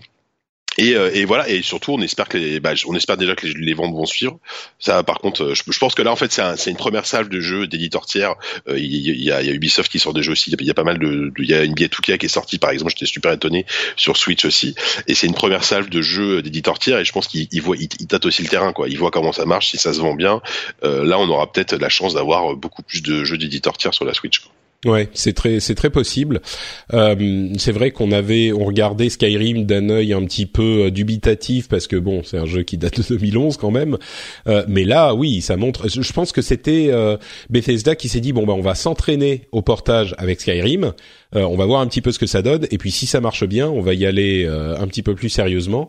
Et, 0.79 0.95
euh, 0.95 1.11
et, 1.15 1.25
voilà 1.25 1.49
et 1.49 1.63
surtout 1.63 1.93
on 1.93 2.01
espère 2.01 2.29
que 2.29 2.39
les, 2.39 2.61
bah, 2.61 2.73
on 2.87 2.95
espère 2.95 3.17
déjà 3.17 3.35
que 3.35 3.47
les, 3.47 3.75
ventes 3.75 3.95
vont 3.95 4.07
suivre. 4.07 4.39
Ça 4.79 5.03
par 5.03 5.19
contre 5.19 5.45
euh, 5.45 5.55
je, 5.55 5.79
pense 5.79 5.95
que 5.95 6.03
là 6.03 6.11
en 6.11 6.17
fait 6.17 6.33
c'est 6.33 6.43
un, 6.43 6.57
une 6.57 6.77
première 6.77 7.07
salve 7.07 7.29
de 7.29 7.41
jeux 7.41 7.67
d'éditeurs 7.67 8.07
tiers. 8.07 8.35
Euh, 8.69 8.79
il, 8.79 8.95
y 8.97 9.31
a, 9.31 9.43
il, 9.43 9.47
y 9.47 9.51
a, 9.51 9.55
Ubisoft 9.55 9.91
qui 9.91 9.99
sort 9.99 10.15
des 10.15 10.23
jeux 10.23 10.33
aussi. 10.33 10.51
Il 10.51 10.67
y 10.67 10.71
a 10.71 10.75
pas 10.75 10.85
mal 10.85 10.99
de, 10.99 11.33
il 11.39 11.49
y 11.49 11.55
a 11.55 11.63
une 11.63 11.75
billet 11.75 11.89
qui 12.19 12.27
est 12.27 12.29
sortie 12.29 12.59
par 12.59 12.71
exemple. 12.71 12.93
J'étais 12.93 13.07
super 13.07 13.33
étonné 13.33 13.67
sur 13.97 14.17
Switch 14.17 14.45
aussi. 14.45 14.75
Et 15.07 15.15
c'est 15.15 15.27
une 15.27 15.35
première 15.35 15.65
salve 15.65 15.89
de 15.89 16.03
jeux 16.03 16.43
d'éditeurs 16.43 16.79
tiers 16.79 16.99
et 16.99 17.05
je 17.05 17.13
pense 17.13 17.29
qu'ils 17.29 17.63
voient 17.63 17.77
ils 17.77 18.07
tâtent 18.07 18.27
aussi 18.27 18.43
le 18.43 18.49
terrain 18.49 18.73
quoi. 18.73 18.89
Ils 18.89 18.99
voient 18.99 19.11
comment 19.11 19.33
ça 19.33 19.47
marche 19.47 19.71
si 19.71 19.79
ça 19.79 19.93
se 19.93 20.01
vend 20.01 20.15
bien. 20.15 20.41
Euh, 20.83 21.05
là 21.05 21.19
on 21.19 21.29
aura 21.29 21.51
peut-être 21.51 21.75
la 21.75 21.89
chance 21.89 22.15
d'avoir 22.15 22.57
beaucoup 22.57 22.83
plus 22.83 23.03
de 23.03 23.25
jeux 23.25 23.39
d'éditeurs 23.39 23.77
tiers 23.77 23.95
sur 23.95 24.05
la 24.05 24.15
Switch 24.15 24.41
quoi. 24.41 24.53
Ouais, 24.85 25.09
c'est 25.15 25.33
très 25.33 25.61
c'est 25.61 25.75
très 25.75 25.89
possible. 25.89 26.43
Euh, 26.93 27.49
c'est 27.59 27.73
vrai 27.73 27.91
qu'on 27.91 28.13
avait 28.13 28.53
on 28.53 28.65
regardait 28.65 29.09
Skyrim 29.09 29.65
d'un 29.65 29.89
œil 29.89 30.13
un 30.13 30.23
petit 30.25 30.45
peu 30.45 30.85
euh, 30.85 30.91
dubitatif 30.91 31.69
parce 31.69 31.87
que 31.87 31.97
bon, 31.97 32.23
c'est 32.23 32.37
un 32.37 32.45
jeu 32.45 32.63
qui 32.63 32.77
date 32.77 32.99
de 32.99 33.03
2011 33.17 33.57
quand 33.57 33.71
même. 33.71 33.97
Euh, 34.47 34.65
mais 34.69 34.85
là, 34.85 35.15
oui, 35.15 35.41
ça 35.41 35.57
montre. 35.57 35.89
Je 35.89 36.13
pense 36.13 36.33
que 36.33 36.43
c'était 36.43 36.89
euh, 36.91 37.17
Bethesda 37.49 37.97
qui 37.97 38.09
s'est 38.09 38.21
dit 38.21 38.33
bon 38.33 38.45
bah 38.47 38.53
on 38.53 38.61
va 38.61 38.75
s'entraîner 38.75 39.49
au 39.53 39.63
portage 39.63 40.15
avec 40.19 40.41
Skyrim. 40.41 40.93
Euh, 41.35 41.43
on 41.43 41.57
va 41.57 41.65
voir 41.65 41.81
un 41.81 41.87
petit 41.87 42.03
peu 42.03 42.13
ce 42.13 42.19
que 42.19 42.27
ça 42.27 42.43
donne 42.43 42.67
et 42.71 42.77
puis 42.77 42.91
si 42.91 43.07
ça 43.07 43.21
marche 43.21 43.45
bien, 43.45 43.69
on 43.71 43.81
va 43.81 43.95
y 43.95 44.05
aller 44.05 44.47
un 44.47 44.87
petit 44.87 45.03
peu 45.03 45.15
plus 45.15 45.31
sérieusement. 45.31 45.89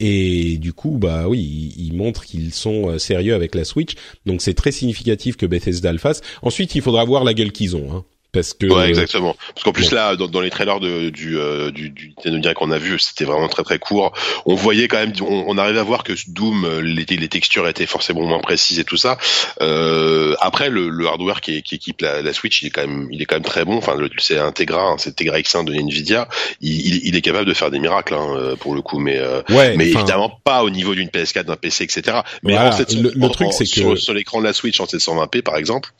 Et 0.00 0.58
du 0.58 0.72
coup, 0.72 0.98
bah 0.98 1.28
oui, 1.28 1.72
ils, 1.78 1.94
montrent 1.94 2.24
qu'ils 2.24 2.52
sont 2.52 2.98
sérieux 2.98 3.34
avec 3.34 3.54
la 3.54 3.64
Switch. 3.64 3.94
Donc 4.26 4.42
c'est 4.42 4.54
très 4.54 4.72
significatif 4.72 5.36
que 5.36 5.46
Bethesda 5.46 5.92
le 5.92 5.98
fasse. 5.98 6.20
Ensuite, 6.42 6.74
il 6.74 6.82
faudra 6.82 7.04
voir 7.04 7.24
la 7.24 7.32
gueule 7.32 7.52
qu'ils 7.52 7.76
ont. 7.76 7.92
Hein 7.92 8.04
parce 8.34 8.52
que 8.52 8.66
ouais 8.66 8.88
exactement. 8.88 9.36
Parce 9.54 9.64
qu'en 9.64 9.72
plus 9.72 9.92
là 9.92 10.16
dans, 10.16 10.26
dans, 10.26 10.40
les 10.40 10.50
trailers 10.50 10.80
de, 10.80 11.10
du 11.10 11.38
euh, 11.38 11.70
du, 11.70 11.90
du 11.90 12.12
Nintendo 12.16 12.38
Direct 12.38 12.58
qu'on 12.58 12.70
a 12.70 12.78
vu 12.78 12.98
c'était 12.98 13.24
vraiment 13.24 13.48
très 13.48 13.62
très 13.62 13.78
court. 13.78 14.12
On 14.44 14.54
voyait 14.54 14.88
quand 14.88 14.98
même 14.98 15.12
on, 15.22 15.44
on 15.46 15.56
arrivait 15.56 15.78
à 15.78 15.84
voir 15.84 16.02
que 16.04 16.12
Doom 16.28 16.64
euh, 16.64 16.80
les, 16.80 17.04
les 17.04 17.28
textures 17.28 17.68
étaient 17.68 17.86
forcément 17.86 18.22
moins 18.22 18.40
précises 18.40 18.78
et 18.78 18.84
tout 18.84 18.96
ça. 18.96 19.16
Euh, 19.62 20.34
après 20.40 20.68
le, 20.68 20.88
le, 20.88 21.06
hardware 21.06 21.40
qui, 21.40 21.62
qui 21.62 21.76
équipe 21.76 22.00
la, 22.00 22.22
la, 22.22 22.32
Switch 22.32 22.62
il 22.62 22.66
est 22.66 22.70
quand 22.70 22.82
même 22.82 23.08
il 23.10 23.22
est 23.22 23.24
quand 23.24 23.36
même 23.36 23.44
très 23.44 23.64
bon. 23.64 23.76
Enfin 23.76 23.96
c'est 24.18 24.38
Integra 24.38 24.82
hein, 24.82 24.96
c'est 24.98 25.14
Tegra 25.14 25.38
X1 25.38 25.64
de 25.64 25.72
Nvidia. 25.72 26.28
Il, 26.60 27.06
il, 27.06 27.16
est 27.16 27.22
capable 27.22 27.46
de 27.46 27.54
faire 27.54 27.70
des 27.70 27.78
miracles 27.78 28.14
hein, 28.14 28.34
euh, 28.36 28.56
pour 28.56 28.74
le 28.74 28.82
coup 28.82 28.98
mais 28.98 29.18
euh, 29.18 29.42
ouais, 29.50 29.76
mais 29.76 29.88
évidemment 29.88 30.40
pas 30.42 30.64
au 30.64 30.70
niveau 30.70 30.94
d'une 30.94 31.08
PS4 31.08 31.44
d'un 31.44 31.56
PC 31.56 31.84
etc 31.84 32.18
mais 32.42 32.54
voilà, 32.54 32.74
en 32.74 32.78
le, 32.78 33.12
le, 33.14 33.28
truc 33.28 33.52
c'est 33.52 33.64
que 33.64 33.70
sur, 33.70 33.98
sur 33.98 34.14
l'écran 34.14 34.40
de 34.40 34.44
la 34.44 34.52
Switch 34.52 34.80
en 34.80 34.84
720p 34.84 35.42
par 35.42 35.56
exemple 35.56 35.90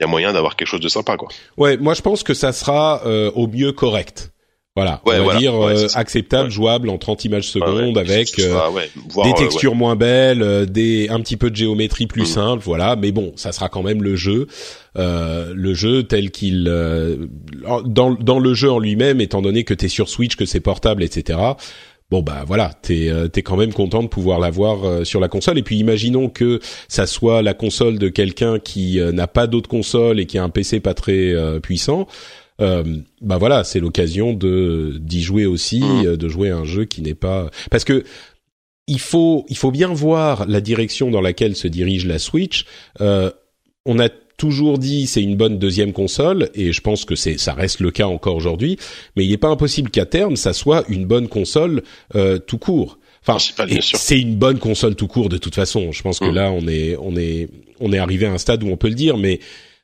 y 0.00 0.04
a 0.04 0.06
moyen 0.06 0.32
d'avoir 0.32 0.56
quelque 0.56 0.68
chose 0.68 0.80
de 0.80 0.88
sympa 0.88 1.16
quoi 1.16 1.28
ouais 1.56 1.76
moi 1.76 1.94
je 1.94 2.02
pense 2.02 2.22
que 2.22 2.34
ça 2.34 2.52
sera 2.52 3.02
euh, 3.06 3.30
au 3.34 3.46
mieux 3.46 3.72
correct. 3.72 4.32
Voilà, 4.76 5.02
ouais, 5.04 5.16
on 5.16 5.18
va 5.18 5.24
voilà. 5.24 5.40
dire 5.40 5.58
ouais, 5.58 5.82
euh, 5.82 5.88
acceptable, 5.94 6.44
ouais. 6.44 6.50
jouable 6.50 6.90
en 6.90 6.96
30 6.96 7.24
images 7.24 7.48
secondes 7.48 7.98
avec 7.98 8.38
euh, 8.38 8.70
des 9.24 9.34
textures 9.34 9.74
moins 9.74 9.96
belles, 9.96 10.66
des 10.66 11.08
un 11.08 11.18
petit 11.20 11.36
peu 11.36 11.50
de 11.50 11.56
géométrie 11.56 12.06
plus 12.06 12.22
mmh. 12.22 12.26
simple, 12.26 12.62
voilà. 12.64 12.94
Mais 12.94 13.10
bon, 13.10 13.32
ça 13.34 13.50
sera 13.50 13.68
quand 13.68 13.82
même 13.82 14.00
le 14.00 14.14
jeu, 14.14 14.46
euh, 14.96 15.52
le 15.56 15.74
jeu 15.74 16.04
tel 16.04 16.30
qu'il 16.30 16.64
dans 17.84 18.14
dans 18.14 18.38
le 18.38 18.54
jeu 18.54 18.70
en 18.70 18.78
lui-même, 18.78 19.20
étant 19.20 19.42
donné 19.42 19.64
que 19.64 19.74
t'es 19.74 19.88
sur 19.88 20.08
Switch, 20.08 20.36
que 20.36 20.46
c'est 20.46 20.60
portable, 20.60 21.02
etc 21.02 21.40
bon 22.10 22.22
bah 22.22 22.44
voilà, 22.46 22.72
t'es 22.82 23.08
euh, 23.08 23.28
es 23.34 23.42
quand 23.42 23.56
même 23.56 23.72
content 23.72 24.02
de 24.02 24.08
pouvoir 24.08 24.40
l'avoir 24.40 24.84
euh, 24.84 25.04
sur 25.04 25.20
la 25.20 25.28
console. 25.28 25.58
Et 25.58 25.62
puis 25.62 25.78
imaginons 25.78 26.28
que 26.28 26.60
ça 26.88 27.06
soit 27.06 27.42
la 27.42 27.54
console 27.54 27.98
de 27.98 28.08
quelqu'un 28.08 28.58
qui 28.58 29.00
euh, 29.00 29.12
n'a 29.12 29.26
pas 29.26 29.46
d'autre 29.46 29.68
console 29.68 30.20
et 30.20 30.26
qui 30.26 30.38
a 30.38 30.42
un 30.42 30.48
PC 30.48 30.80
pas 30.80 30.94
très 30.94 31.34
puissant. 31.60 32.06
bah 32.58 33.38
voilà, 33.38 33.64
c'est 33.64 33.80
l'occasion 33.80 34.34
de 34.34 34.98
d'y 35.00 35.22
jouer 35.22 35.46
aussi, 35.46 35.80
mmh. 35.80 36.16
de 36.16 36.28
jouer 36.28 36.50
à 36.50 36.56
un 36.56 36.64
jeu 36.64 36.84
qui 36.84 37.00
n'est 37.02 37.14
pas 37.14 37.50
parce 37.70 37.84
que 37.84 38.04
il 38.86 39.00
faut 39.00 39.46
il 39.48 39.56
faut 39.56 39.70
bien 39.70 39.88
voir 39.88 40.46
la 40.46 40.60
direction 40.60 41.10
dans 41.10 41.20
laquelle 41.20 41.56
se 41.56 41.68
dirige 41.68 42.06
la 42.06 42.18
Switch. 42.18 42.66
on 42.98 43.98
a 43.98 44.08
toujours 44.40 44.78
dit 44.78 45.06
c'est 45.06 45.22
une 45.22 45.36
bonne 45.36 45.58
deuxième 45.58 45.92
console 45.92 46.48
et 46.54 46.72
je 46.72 46.80
pense 46.80 47.04
que 47.04 47.14
c'est 47.14 47.38
ça 47.38 47.52
reste 47.52 47.80
le 47.80 47.90
cas 47.90 48.06
encore 48.06 48.36
aujourd'hui 48.36 48.78
mais 49.14 49.26
il 49.26 49.30
n'est 49.30 49.36
pas 49.36 49.48
impossible 49.48 49.90
qu'à 49.90 50.06
terme 50.06 50.34
ça 50.36 50.54
soit 50.54 50.82
une 50.88 51.04
bonne 51.04 51.28
console 51.28 51.82
euh, 52.14 52.38
tout 52.38 52.56
court. 52.56 52.98
Enfin 53.22 53.36
c'est 53.92 54.18
une 54.18 54.36
bonne 54.36 54.58
console 54.58 54.94
tout 54.94 55.08
court 55.08 55.28
de 55.28 55.36
toute 55.36 55.54
façon. 55.54 55.92
Je 55.92 56.00
pense 56.00 56.20
que 56.20 56.24
mmh. 56.24 56.34
là 56.34 56.52
on 56.52 56.66
est 56.66 56.96
on 56.98 57.16
est 57.18 57.50
on 57.80 57.92
est 57.92 57.98
arrivé 57.98 58.24
à 58.24 58.32
un 58.32 58.38
stade 58.38 58.64
où 58.64 58.68
on 58.68 58.78
peut 58.78 58.88
le 58.88 58.94
dire 58.94 59.18
mais 59.18 59.40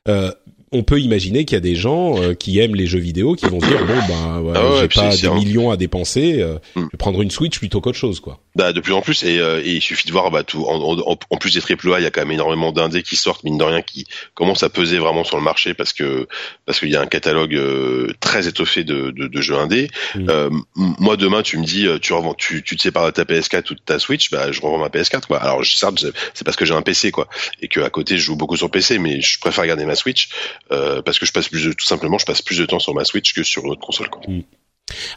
euh, 0.07 0.31
on 0.71 0.83
peut 0.83 0.99
imaginer 0.99 1.45
qu'il 1.45 1.55
y 1.55 1.57
a 1.57 1.61
des 1.61 1.75
gens 1.75 2.21
euh, 2.21 2.33
qui 2.33 2.59
aiment 2.59 2.75
les 2.75 2.87
jeux 2.87 2.99
vidéo 2.99 3.35
qui 3.35 3.45
vont 3.45 3.61
se 3.61 3.65
dire 3.65 3.85
bon 3.85 3.93
ben 4.07 4.41
ouais, 4.41 4.53
ah 4.55 4.69
ouais, 4.69 4.79
j'ai 4.81 4.87
pas 4.89 5.15
des 5.15 5.29
millions 5.29 5.71
à 5.71 5.77
dépenser, 5.77 6.41
euh, 6.41 6.55
mm. 6.75 6.81
je 6.81 6.81
vais 6.81 6.97
prendre 6.97 7.21
une 7.21 7.31
Switch 7.31 7.57
plutôt 7.57 7.79
qu'autre 7.79 7.97
chose 7.97 8.19
quoi. 8.19 8.39
Bah 8.55 8.73
de 8.73 8.81
plus 8.81 8.91
en 8.91 9.01
plus 9.01 9.23
et, 9.23 9.39
euh, 9.39 9.61
et 9.63 9.75
il 9.75 9.81
suffit 9.81 10.07
de 10.07 10.11
voir 10.11 10.29
bah 10.29 10.43
tout 10.43 10.65
en, 10.65 10.99
en, 10.99 11.17
en 11.29 11.37
plus 11.37 11.53
des 11.53 11.61
triple 11.61 11.93
A, 11.93 11.99
il 11.99 12.03
y 12.03 12.05
a 12.05 12.11
quand 12.11 12.21
même 12.21 12.31
énormément 12.31 12.73
d'indés 12.73 13.01
qui 13.01 13.15
sortent 13.15 13.45
mine 13.45 13.57
de 13.57 13.63
rien 13.63 13.81
qui 13.81 14.07
commencent 14.33 14.63
à 14.63 14.69
peser 14.69 14.97
vraiment 14.97 15.23
sur 15.23 15.37
le 15.37 15.43
marché 15.43 15.73
parce 15.73 15.93
que 15.93 16.27
parce 16.65 16.79
qu'il 16.79 16.89
y 16.89 16.97
a 16.97 17.01
un 17.01 17.07
catalogue 17.07 17.55
euh, 17.55 18.11
très 18.19 18.47
étoffé 18.47 18.83
de, 18.83 19.11
de, 19.11 19.27
de 19.27 19.41
jeux 19.41 19.55
indés. 19.55 19.87
Mm. 20.15 20.49
moi 20.75 21.15
demain 21.15 21.43
tu 21.43 21.57
me 21.57 21.63
dis 21.63 21.87
tu 22.01 22.11
revends 22.11 22.33
tu, 22.33 22.61
tu 22.61 22.75
te 22.75 22.81
sépares 22.81 23.05
de 23.05 23.11
ta 23.11 23.23
PS4 23.23 23.71
ou 23.71 23.75
de 23.75 23.79
ta 23.79 23.99
Switch, 23.99 24.31
bah 24.31 24.51
je 24.51 24.59
revends 24.59 24.79
ma 24.79 24.89
PS4 24.89 25.27
quoi. 25.27 25.37
Alors 25.37 25.65
certes 25.65 26.05
c'est 26.33 26.43
parce 26.43 26.57
que 26.57 26.65
j'ai 26.65 26.73
un 26.73 26.81
PC 26.81 27.11
quoi 27.11 27.29
et 27.61 27.69
que 27.69 27.79
à 27.79 27.89
côté 27.89 28.17
je 28.17 28.23
joue 28.23 28.35
beaucoup 28.35 28.57
sur 28.57 28.69
PC 28.69 28.99
mais 28.99 29.21
je 29.21 29.39
préfère 29.39 29.65
garder 29.65 29.85
ma 29.85 29.95
Switch. 29.95 30.27
Euh, 30.71 31.01
parce 31.01 31.19
que 31.19 31.25
je 31.25 31.31
passe 31.31 31.47
plus 31.47 31.65
de, 31.65 31.73
tout 31.73 31.85
simplement 31.85 32.17
je 32.17 32.25
passe 32.25 32.41
plus 32.41 32.57
de 32.57 32.65
temps 32.65 32.79
sur 32.79 32.93
ma 32.93 33.05
Switch 33.05 33.33
que 33.33 33.43
sur 33.43 33.63
l'autre 33.63 33.81
console. 33.81 34.09
Quoi. 34.09 34.21
Mm. 34.27 34.41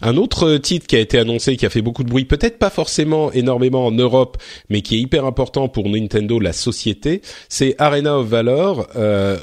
Un 0.03 0.17
autre 0.17 0.57
titre 0.57 0.87
qui 0.87 0.97
a 0.97 0.99
été 0.99 1.19
annoncé, 1.19 1.57
qui 1.57 1.67
a 1.67 1.71
fait 1.71 1.83
beaucoup 1.83 2.03
de 2.03 2.09
bruit, 2.09 2.25
peut-être 2.25 2.59
pas 2.59 2.71
forcément 2.71 3.33
énormément 3.33 3.87
en 3.87 3.93
Europe, 3.93 4.37
mais 4.69 4.83
qui 4.83 4.97
est 4.97 5.01
hyper 5.01 5.25
important 5.25 5.69
pour 5.69 5.89
Nintendo, 5.89 6.41
la 6.41 6.53
société, 6.53 7.23
c'est 7.49 7.75
Arena 7.79 8.19
of 8.19 8.27
Valor, 8.27 8.89
euh, 8.97 9.39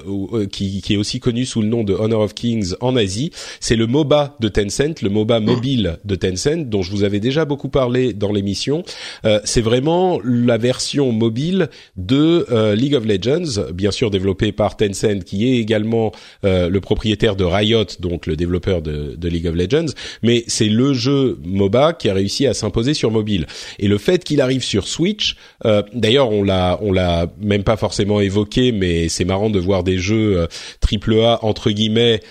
qui, 0.51 0.81
qui, 0.81 0.93
est 0.93 0.97
aussi 0.97 1.19
connu 1.19 1.45
sous 1.45 1.61
le 1.61 1.67
nom 1.67 1.83
de 1.83 1.93
Honor 1.93 2.21
of 2.21 2.33
Kings 2.33 2.73
en 2.81 2.95
Asie. 2.95 3.31
C'est 3.59 3.75
le 3.75 3.87
MOBA 3.87 4.35
de 4.39 4.49
Tencent, 4.49 5.01
le 5.01 5.09
MOBA 5.09 5.39
mobile 5.39 5.97
de 6.03 6.15
Tencent, 6.15 6.65
dont 6.65 6.81
je 6.81 6.91
vous 6.91 7.03
avais 7.03 7.19
déjà 7.19 7.45
beaucoup 7.45 7.69
parlé 7.69 8.13
dans 8.13 8.31
l'émission. 8.31 8.83
Euh, 9.25 9.39
c'est 9.43 9.61
vraiment 9.61 10.19
la 10.23 10.57
version 10.57 11.11
mobile 11.11 11.69
de 11.95 12.45
euh, 12.51 12.75
League 12.75 12.95
of 12.95 13.05
Legends, 13.05 13.71
bien 13.73 13.91
sûr 13.91 14.09
développé 14.09 14.51
par 14.51 14.77
Tencent, 14.77 15.23
qui 15.25 15.47
est 15.47 15.57
également 15.57 16.11
euh, 16.43 16.69
le 16.69 16.81
propriétaire 16.81 17.35
de 17.35 17.43
Riot, 17.43 17.85
donc 17.99 18.25
le 18.25 18.35
développeur 18.35 18.81
de, 18.81 19.15
de 19.17 19.27
League 19.29 19.47
of 19.47 19.55
Legends 19.55 19.93
mais 20.23 20.43
c'est 20.47 20.69
le 20.69 20.93
jeu 20.93 21.39
MOBA 21.45 21.93
qui 21.93 22.09
a 22.09 22.13
réussi 22.13 22.47
à 22.47 22.53
s'imposer 22.53 22.93
sur 22.93 23.11
mobile. 23.11 23.47
Et 23.79 23.87
le 23.87 23.97
fait 23.97 24.23
qu'il 24.23 24.41
arrive 24.41 24.63
sur 24.63 24.87
Switch, 24.87 25.35
euh, 25.65 25.83
d'ailleurs 25.93 26.31
on 26.31 26.43
l'a 26.43 26.79
on 26.81 26.91
l'a 26.91 27.27
même 27.41 27.63
pas 27.63 27.77
forcément 27.77 28.19
évoqué, 28.21 28.71
mais 28.71 29.09
c'est 29.09 29.25
marrant 29.25 29.49
de 29.49 29.59
voir 29.59 29.83
des 29.83 29.97
jeux 29.97 30.37
euh, 30.37 30.47
triple 30.79 31.19
A 31.21 31.39
entre 31.43 31.71
guillemets 31.71 32.21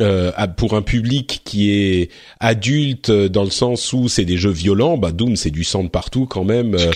euh, 0.00 0.32
pour 0.56 0.74
un 0.74 0.82
public 0.82 1.42
qui 1.44 1.70
est 1.70 2.10
adulte 2.40 3.10
dans 3.10 3.44
le 3.44 3.50
sens 3.50 3.92
où 3.92 4.08
c'est 4.08 4.24
des 4.24 4.36
jeux 4.36 4.50
violents, 4.50 4.96
bah 4.96 5.12
Doom 5.12 5.36
c'est 5.36 5.50
du 5.50 5.64
sang 5.64 5.84
de 5.84 5.88
partout 5.88 6.26
quand 6.26 6.44
même. 6.44 6.74
Euh, 6.74 6.92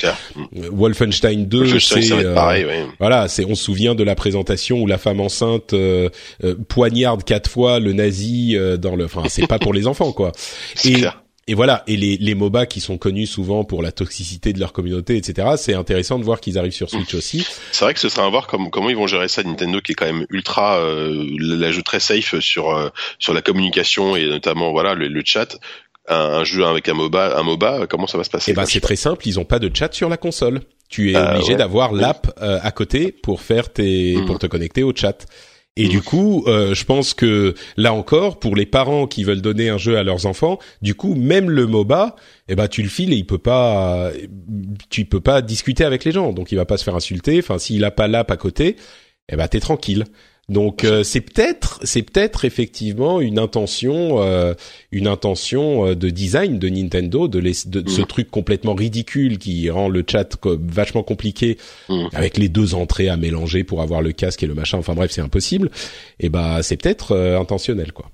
Wolfenstein 0.72 1.46
2 1.46 1.78
c'est 1.78 2.12
euh, 2.12 2.34
pareil, 2.34 2.64
ouais. 2.64 2.84
voilà, 2.98 3.28
c'est 3.28 3.44
on 3.44 3.54
se 3.54 3.64
souvient 3.64 3.94
de 3.94 4.04
la 4.04 4.14
présentation 4.14 4.80
où 4.80 4.86
la 4.86 4.98
femme 4.98 5.20
enceinte 5.20 5.72
euh, 5.72 6.08
euh, 6.42 6.54
poignarde 6.68 7.24
quatre 7.24 7.50
fois 7.50 7.78
le 7.80 7.92
nazi 7.92 8.56
dans 8.78 8.96
le 8.96 9.04
enfin 9.04 9.24
c'est 9.28 9.46
pas 9.46 9.58
pour 9.58 9.72
les 9.72 9.86
enfants 9.86 10.12
quoi. 10.12 10.32
Et 10.84 10.92
clair 10.94 11.23
et 11.46 11.54
voilà, 11.54 11.82
et 11.86 11.96
les, 11.96 12.16
les 12.16 12.34
MOBA 12.34 12.66
qui 12.66 12.80
sont 12.80 12.96
connus 12.98 13.26
souvent 13.26 13.64
pour 13.64 13.82
la 13.82 13.92
toxicité 13.92 14.52
de 14.52 14.60
leur 14.60 14.72
communauté, 14.72 15.16
etc. 15.16 15.48
C'est 15.56 15.74
intéressant 15.74 16.18
de 16.18 16.24
voir 16.24 16.40
qu'ils 16.40 16.58
arrivent 16.58 16.72
sur 16.72 16.88
Switch 16.90 17.14
aussi. 17.14 17.46
C'est 17.72 17.84
vrai 17.84 17.94
que 17.94 18.00
ce 18.00 18.08
sera 18.08 18.26
à 18.26 18.30
voir 18.30 18.46
comme, 18.46 18.70
comment 18.70 18.88
ils 18.90 18.96
vont 18.96 19.06
gérer 19.06 19.28
ça. 19.28 19.42
Nintendo 19.42 19.80
qui 19.80 19.92
est 19.92 19.94
quand 19.94 20.06
même 20.06 20.26
ultra, 20.30 20.78
euh, 20.78 21.26
l'ajout 21.38 21.82
très 21.82 22.00
safe 22.00 22.38
sur 22.40 22.70
euh, 22.70 22.88
sur 23.18 23.34
la 23.34 23.42
communication 23.42 24.16
et 24.16 24.26
notamment 24.26 24.72
voilà 24.72 24.94
le, 24.94 25.08
le 25.08 25.22
chat. 25.24 25.58
Un, 26.06 26.16
un, 26.16 26.44
jeu 26.44 26.64
avec 26.66 26.86
un 26.90 26.92
MOBA, 26.94 27.38
un 27.38 27.42
MOBA, 27.42 27.86
comment 27.88 28.06
ça 28.06 28.18
va 28.18 28.24
se 28.24 28.30
passer? 28.30 28.50
Eh 28.50 28.54
ben 28.54 28.66
c'est 28.66 28.80
très 28.80 28.96
simple, 28.96 29.26
ils 29.26 29.40
ont 29.40 29.46
pas 29.46 29.58
de 29.58 29.70
chat 29.74 29.90
sur 29.94 30.10
la 30.10 30.18
console. 30.18 30.60
Tu 30.90 31.12
es 31.12 31.16
Euh, 31.16 31.34
obligé 31.36 31.52
ouais. 31.52 31.58
d'avoir 31.58 31.92
l'app 31.94 32.30
euh, 32.42 32.58
à 32.62 32.70
côté 32.72 33.10
pour 33.10 33.40
faire 33.40 33.72
tes, 33.72 34.16
Mhm. 34.16 34.26
pour 34.26 34.38
te 34.38 34.46
connecter 34.46 34.82
au 34.82 34.92
chat. 34.94 35.24
Et 35.76 35.88
du 35.88 36.02
coup, 36.02 36.44
euh, 36.46 36.72
je 36.72 36.84
pense 36.84 37.14
que 37.14 37.54
là 37.76 37.92
encore, 37.92 38.38
pour 38.38 38.54
les 38.54 38.66
parents 38.66 39.08
qui 39.08 39.24
veulent 39.24 39.40
donner 39.40 39.70
un 39.70 39.78
jeu 39.78 39.98
à 39.98 40.04
leurs 40.04 40.26
enfants, 40.26 40.60
du 40.82 40.94
coup, 40.94 41.16
même 41.16 41.50
le 41.50 41.66
MOBA, 41.66 42.14
eh 42.48 42.54
ben 42.54 42.68
tu 42.68 42.80
le 42.82 42.88
files 42.88 43.12
et 43.12 43.16
il 43.16 43.26
peut 43.26 43.38
pas, 43.38 44.12
tu 44.88 45.04
peux 45.04 45.20
pas 45.20 45.42
discuter 45.42 45.84
avec 45.84 46.04
les 46.04 46.12
gens, 46.12 46.32
donc 46.32 46.52
il 46.52 46.56
va 46.56 46.64
pas 46.64 46.76
se 46.76 46.84
faire 46.84 46.94
insulter. 46.94 47.38
Enfin, 47.40 47.58
s'il 47.58 47.84
a 47.84 47.90
pas 47.90 48.06
l'app 48.06 48.30
à 48.30 48.36
côté, 48.36 48.76
eh 49.28 49.36
ben 49.36 49.48
t'es 49.48 49.58
tranquille. 49.58 50.04
Donc 50.50 50.84
euh, 50.84 51.02
c'est 51.04 51.22
peut-être, 51.22 51.80
c'est 51.84 52.02
peut-être 52.02 52.44
effectivement 52.44 53.20
une 53.22 53.38
intention, 53.38 54.20
euh, 54.22 54.52
une 54.92 55.06
intention 55.06 55.86
euh, 55.86 55.94
de 55.94 56.10
design 56.10 56.58
de 56.58 56.68
Nintendo 56.68 57.28
de, 57.28 57.38
les, 57.38 57.52
de, 57.66 57.80
de 57.80 57.88
ce 57.88 58.00
Mhm. 58.02 58.06
truc 58.06 58.30
complètement 58.30 58.74
ridicule 58.74 59.38
qui 59.38 59.70
rend 59.70 59.88
le 59.88 60.04
chat 60.06 60.36
vachement 60.44 61.02
compliqué 61.02 61.56
Mhm. 61.88 62.08
avec 62.12 62.36
les 62.36 62.50
deux 62.50 62.74
entrées 62.74 63.08
à 63.08 63.16
mélanger 63.16 63.64
pour 63.64 63.80
avoir 63.80 64.02
le 64.02 64.12
casque 64.12 64.42
et 64.42 64.46
le 64.46 64.54
machin. 64.54 64.76
Enfin 64.76 64.94
bref, 64.94 65.10
c'est 65.12 65.22
impossible. 65.22 65.70
Et 66.20 66.28
bah 66.28 66.62
c'est 66.62 66.76
peut-être 66.76 67.12
euh, 67.12 67.38
intentionnel 67.40 67.92
quoi. 67.92 68.10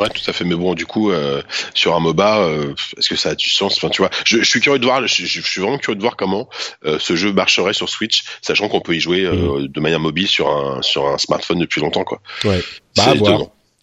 Ouais, 0.00 0.08
tout 0.08 0.28
à 0.28 0.32
fait. 0.32 0.44
Mais 0.44 0.54
bon, 0.54 0.74
du 0.74 0.86
coup, 0.86 1.10
euh, 1.10 1.42
sur 1.74 1.94
un 1.94 2.00
MOBA, 2.00 2.40
euh, 2.40 2.74
est-ce 2.96 3.08
que 3.08 3.16
ça 3.16 3.30
a 3.30 3.34
du 3.34 3.50
sens? 3.50 3.76
Enfin, 3.76 3.90
tu 3.90 4.00
vois, 4.00 4.10
je, 4.24 4.38
je, 4.38 4.44
suis 4.44 4.60
curieux 4.60 4.78
de 4.78 4.86
voir. 4.86 5.06
Je, 5.06 5.26
je, 5.26 5.40
suis 5.42 5.60
vraiment 5.60 5.76
curieux 5.76 5.96
de 5.96 6.00
voir 6.00 6.16
comment 6.16 6.48
euh, 6.86 6.98
ce 6.98 7.16
jeu 7.16 7.32
marcherait 7.32 7.74
sur 7.74 7.88
Switch, 7.88 8.24
sachant 8.40 8.68
qu'on 8.68 8.80
peut 8.80 8.96
y 8.96 9.00
jouer 9.00 9.24
euh, 9.24 9.68
de 9.68 9.80
manière 9.80 10.00
mobile 10.00 10.26
sur 10.26 10.48
un 10.48 10.80
sur 10.80 11.06
un 11.06 11.18
smartphone 11.18 11.58
depuis 11.58 11.82
longtemps, 11.82 12.04
quoi. 12.04 12.22
Ouais. 12.44 12.62
Bah. 12.96 13.14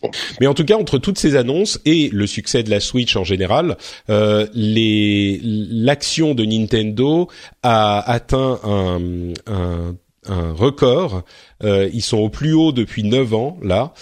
Bon. 0.02 0.12
Mais 0.40 0.48
en 0.48 0.54
tout 0.54 0.66
cas, 0.66 0.76
entre 0.76 1.00
toutes 1.00 1.18
ces 1.18 1.36
annonces 1.36 1.80
et 1.86 2.10
le 2.14 2.28
succès 2.28 2.62
de 2.62 2.70
la 2.70 2.80
Switch 2.80 3.16
en 3.16 3.24
général, 3.24 3.78
euh, 4.10 4.48
les 4.54 5.40
l'action 5.44 6.36
de 6.36 6.46
Nintendo 6.46 7.28
a 7.64 8.00
atteint 8.12 8.60
un, 8.64 9.34
un, 9.48 9.96
un 10.30 10.54
record. 10.54 11.24
Euh, 11.64 11.90
ils 11.94 12.04
sont 12.04 12.18
au 12.18 12.30
plus 12.30 12.54
haut 12.54 12.72
depuis 12.72 13.04
9 13.04 13.34
ans 13.34 13.58
là, 13.64 13.94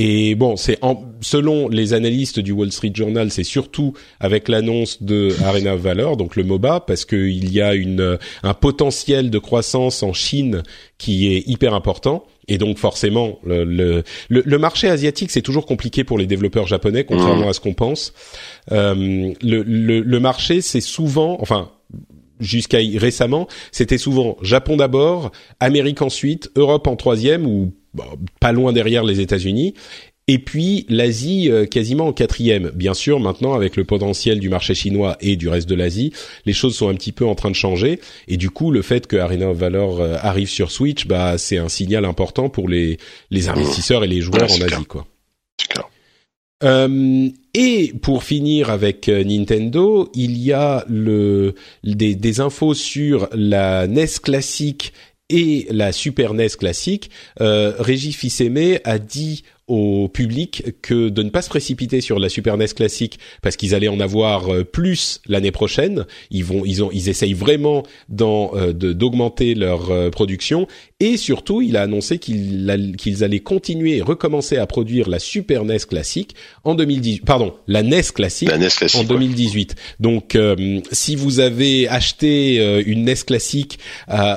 et 0.00 0.36
bon, 0.36 0.54
c'est 0.54 0.78
selon 1.22 1.68
les 1.68 1.92
analystes 1.92 2.38
du 2.38 2.52
Wall 2.52 2.70
Street 2.70 2.92
Journal, 2.94 3.32
c'est 3.32 3.42
surtout 3.42 3.94
avec 4.20 4.46
l'annonce 4.46 5.02
de 5.02 5.34
Arena 5.42 5.74
of 5.74 5.80
Valor, 5.80 6.16
donc 6.16 6.36
le 6.36 6.44
MOBA, 6.44 6.84
parce 6.86 7.04
qu'il 7.04 7.52
y 7.52 7.60
a 7.60 7.74
une 7.74 8.16
un 8.44 8.54
potentiel 8.54 9.28
de 9.28 9.38
croissance 9.40 10.04
en 10.04 10.12
Chine 10.12 10.62
qui 10.98 11.34
est 11.34 11.42
hyper 11.48 11.74
important. 11.74 12.24
Et 12.46 12.58
donc 12.58 12.78
forcément, 12.78 13.40
le, 13.44 13.64
le, 13.64 14.04
le 14.28 14.58
marché 14.58 14.88
asiatique, 14.88 15.32
c'est 15.32 15.42
toujours 15.42 15.66
compliqué 15.66 16.04
pour 16.04 16.16
les 16.16 16.26
développeurs 16.26 16.68
japonais, 16.68 17.02
contrairement 17.02 17.46
mmh. 17.46 17.50
à 17.50 17.52
ce 17.52 17.58
qu'on 17.60 17.74
pense. 17.74 18.12
Euh, 18.70 19.34
le, 19.42 19.62
le, 19.62 20.20
marché, 20.20 20.60
c'est 20.60 20.80
souvent, 20.80 21.38
enfin, 21.40 21.72
jusqu'à 22.38 22.78
récemment, 22.98 23.48
c'était 23.72 23.98
souvent 23.98 24.36
Japon 24.42 24.76
d'abord, 24.76 25.32
Amérique 25.58 26.02
ensuite, 26.02 26.52
Europe 26.54 26.86
en 26.86 26.94
troisième 26.94 27.48
ou 27.48 27.72
pas 28.40 28.52
loin 28.52 28.72
derrière 28.72 29.04
les 29.04 29.20
États-Unis. 29.20 29.74
Et 30.28 30.38
puis 30.38 30.84
l'Asie 30.90 31.50
euh, 31.50 31.64
quasiment 31.64 32.08
en 32.08 32.12
quatrième. 32.12 32.70
Bien 32.74 32.92
sûr, 32.92 33.18
maintenant 33.18 33.54
avec 33.54 33.76
le 33.76 33.84
potentiel 33.84 34.38
du 34.38 34.50
marché 34.50 34.74
chinois 34.74 35.16
et 35.22 35.36
du 35.36 35.48
reste 35.48 35.68
de 35.68 35.74
l'Asie, 35.74 36.12
les 36.44 36.52
choses 36.52 36.76
sont 36.76 36.90
un 36.90 36.94
petit 36.94 37.12
peu 37.12 37.24
en 37.26 37.34
train 37.34 37.50
de 37.50 37.56
changer. 37.56 37.98
Et 38.28 38.36
du 38.36 38.50
coup, 38.50 38.70
le 38.70 38.82
fait 38.82 39.06
que 39.06 39.16
Arena 39.16 39.48
of 39.48 39.56
Valor 39.56 40.00
euh, 40.00 40.16
arrive 40.20 40.48
sur 40.48 40.70
Switch, 40.70 41.06
bah 41.06 41.38
c'est 41.38 41.56
un 41.56 41.70
signal 41.70 42.04
important 42.04 42.50
pour 42.50 42.68
les 42.68 42.98
les 43.30 43.48
investisseurs 43.48 44.04
et 44.04 44.06
les 44.06 44.20
joueurs 44.20 44.52
en 44.52 44.60
Asie, 44.60 44.84
quoi. 44.86 45.06
Euh, 46.64 47.28
et 47.54 47.92
pour 48.02 48.24
finir 48.24 48.70
avec 48.70 49.06
Nintendo, 49.08 50.10
il 50.12 50.36
y 50.36 50.52
a 50.52 50.84
le 50.88 51.54
des, 51.84 52.16
des 52.16 52.40
infos 52.40 52.74
sur 52.74 53.28
la 53.32 53.86
NES 53.86 54.08
classique 54.20 54.92
et 55.30 55.66
la 55.70 55.92
Super 55.92 56.34
NES 56.34 56.48
classique, 56.58 57.10
euh, 57.40 57.74
Régis 57.78 58.16
Fils-Aimé 58.16 58.80
a 58.84 58.98
dit 58.98 59.44
au 59.68 60.08
public 60.08 60.64
que 60.82 61.10
de 61.10 61.22
ne 61.22 61.30
pas 61.30 61.42
se 61.42 61.48
précipiter 61.48 62.00
sur 62.00 62.18
la 62.18 62.28
Super 62.28 62.56
NES 62.56 62.68
classique 62.68 63.18
parce 63.42 63.56
qu'ils 63.56 63.74
allaient 63.74 63.88
en 63.88 64.00
avoir 64.00 64.52
euh, 64.52 64.64
plus 64.64 65.20
l'année 65.26 65.50
prochaine. 65.50 66.06
Ils 66.30 66.44
vont, 66.44 66.64
ils 66.64 66.82
ont, 66.82 66.90
ils 66.92 67.08
essayent 67.08 67.34
vraiment 67.34 67.84
euh, 68.20 68.72
d'augmenter 68.72 69.54
leur 69.54 69.90
euh, 69.90 70.10
production 70.10 70.66
et 71.00 71.16
surtout, 71.16 71.60
il 71.60 71.76
a 71.76 71.82
annoncé 71.82 72.18
qu'ils 72.18 73.24
allaient 73.24 73.38
continuer 73.40 73.98
et 73.98 74.02
recommencer 74.02 74.56
à 74.56 74.66
produire 74.66 75.08
la 75.08 75.18
Super 75.18 75.64
NES 75.64 75.78
classique 75.88 76.34
en 76.64 76.74
2018. 76.74 77.24
Pardon, 77.24 77.54
la 77.68 77.82
NES 77.82 78.02
classique, 78.14 78.50
la 78.50 78.58
NES 78.58 78.68
classique 78.68 79.00
en 79.00 79.04
2018. 79.04 79.76
Donc, 80.00 80.36
si 80.90 81.14
vous 81.14 81.38
avez 81.38 81.88
acheté 81.88 82.82
une 82.84 83.04
NES 83.04 83.14
classique 83.26 83.78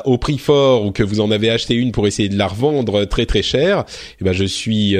au 0.05 0.19
prix 0.19 0.37
fort 0.37 0.85
ou 0.85 0.91
que 0.91 1.01
vous 1.01 1.19
en 1.19 1.31
avez 1.31 1.49
acheté 1.49 1.73
une 1.73 1.91
pour 1.91 2.05
essayer 2.05 2.29
de 2.29 2.37
la 2.37 2.47
revendre 2.47 3.05
très 3.05 3.25
très 3.25 3.41
cher, 3.41 3.85
eh 4.19 4.23
ben 4.23 4.33
je 4.33 4.45
suis 4.45 4.95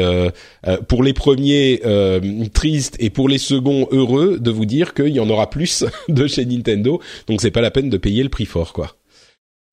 pour 0.87 1.03
les 1.03 1.13
premiers 1.13 1.81
euh, 1.85 2.19
tristes 2.53 2.95
et 2.99 3.09
pour 3.09 3.29
les 3.29 3.37
seconds 3.37 3.87
heureux 3.91 4.39
de 4.39 4.51
vous 4.51 4.65
dire 4.65 4.93
qu'il 4.93 5.09
y 5.09 5.19
en 5.19 5.29
aura 5.29 5.49
plus 5.49 5.85
de 6.09 6.27
chez 6.27 6.45
Nintendo. 6.45 6.99
Donc 7.27 7.41
c'est 7.41 7.51
pas 7.51 7.61
la 7.61 7.71
peine 7.71 7.89
de 7.89 7.97
payer 7.97 8.23
le 8.23 8.29
prix 8.29 8.45
fort, 8.45 8.73
quoi. 8.73 8.95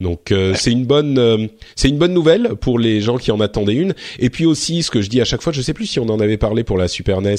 Donc 0.01 0.33
c'est 0.55 0.71
une 0.71 0.85
bonne 0.87 1.49
c'est 1.75 1.89
une 1.89 1.99
bonne 1.99 2.15
nouvelle 2.15 2.51
pour 2.61 2.79
les 2.79 3.01
gens 3.01 3.17
qui 3.17 3.33
en 3.33 3.41
attendaient 3.41 3.75
une. 3.75 3.95
Et 4.21 4.31
puis 4.31 4.47
aussi 4.47 4.85
ce 4.85 4.93
que 4.93 5.03
je 5.03 5.11
dis 5.11 5.21
à 5.21 5.25
chaque 5.25 5.43
fois, 5.43 5.53
je 5.53 5.61
sais 5.61 5.75
plus 5.75 5.87
si 5.87 5.99
on 5.99 6.09
en 6.09 6.21
avait 6.21 6.37
parlé 6.37 6.63
pour 6.63 6.79
la 6.79 6.87
Super 6.87 7.21
NES 7.21 7.35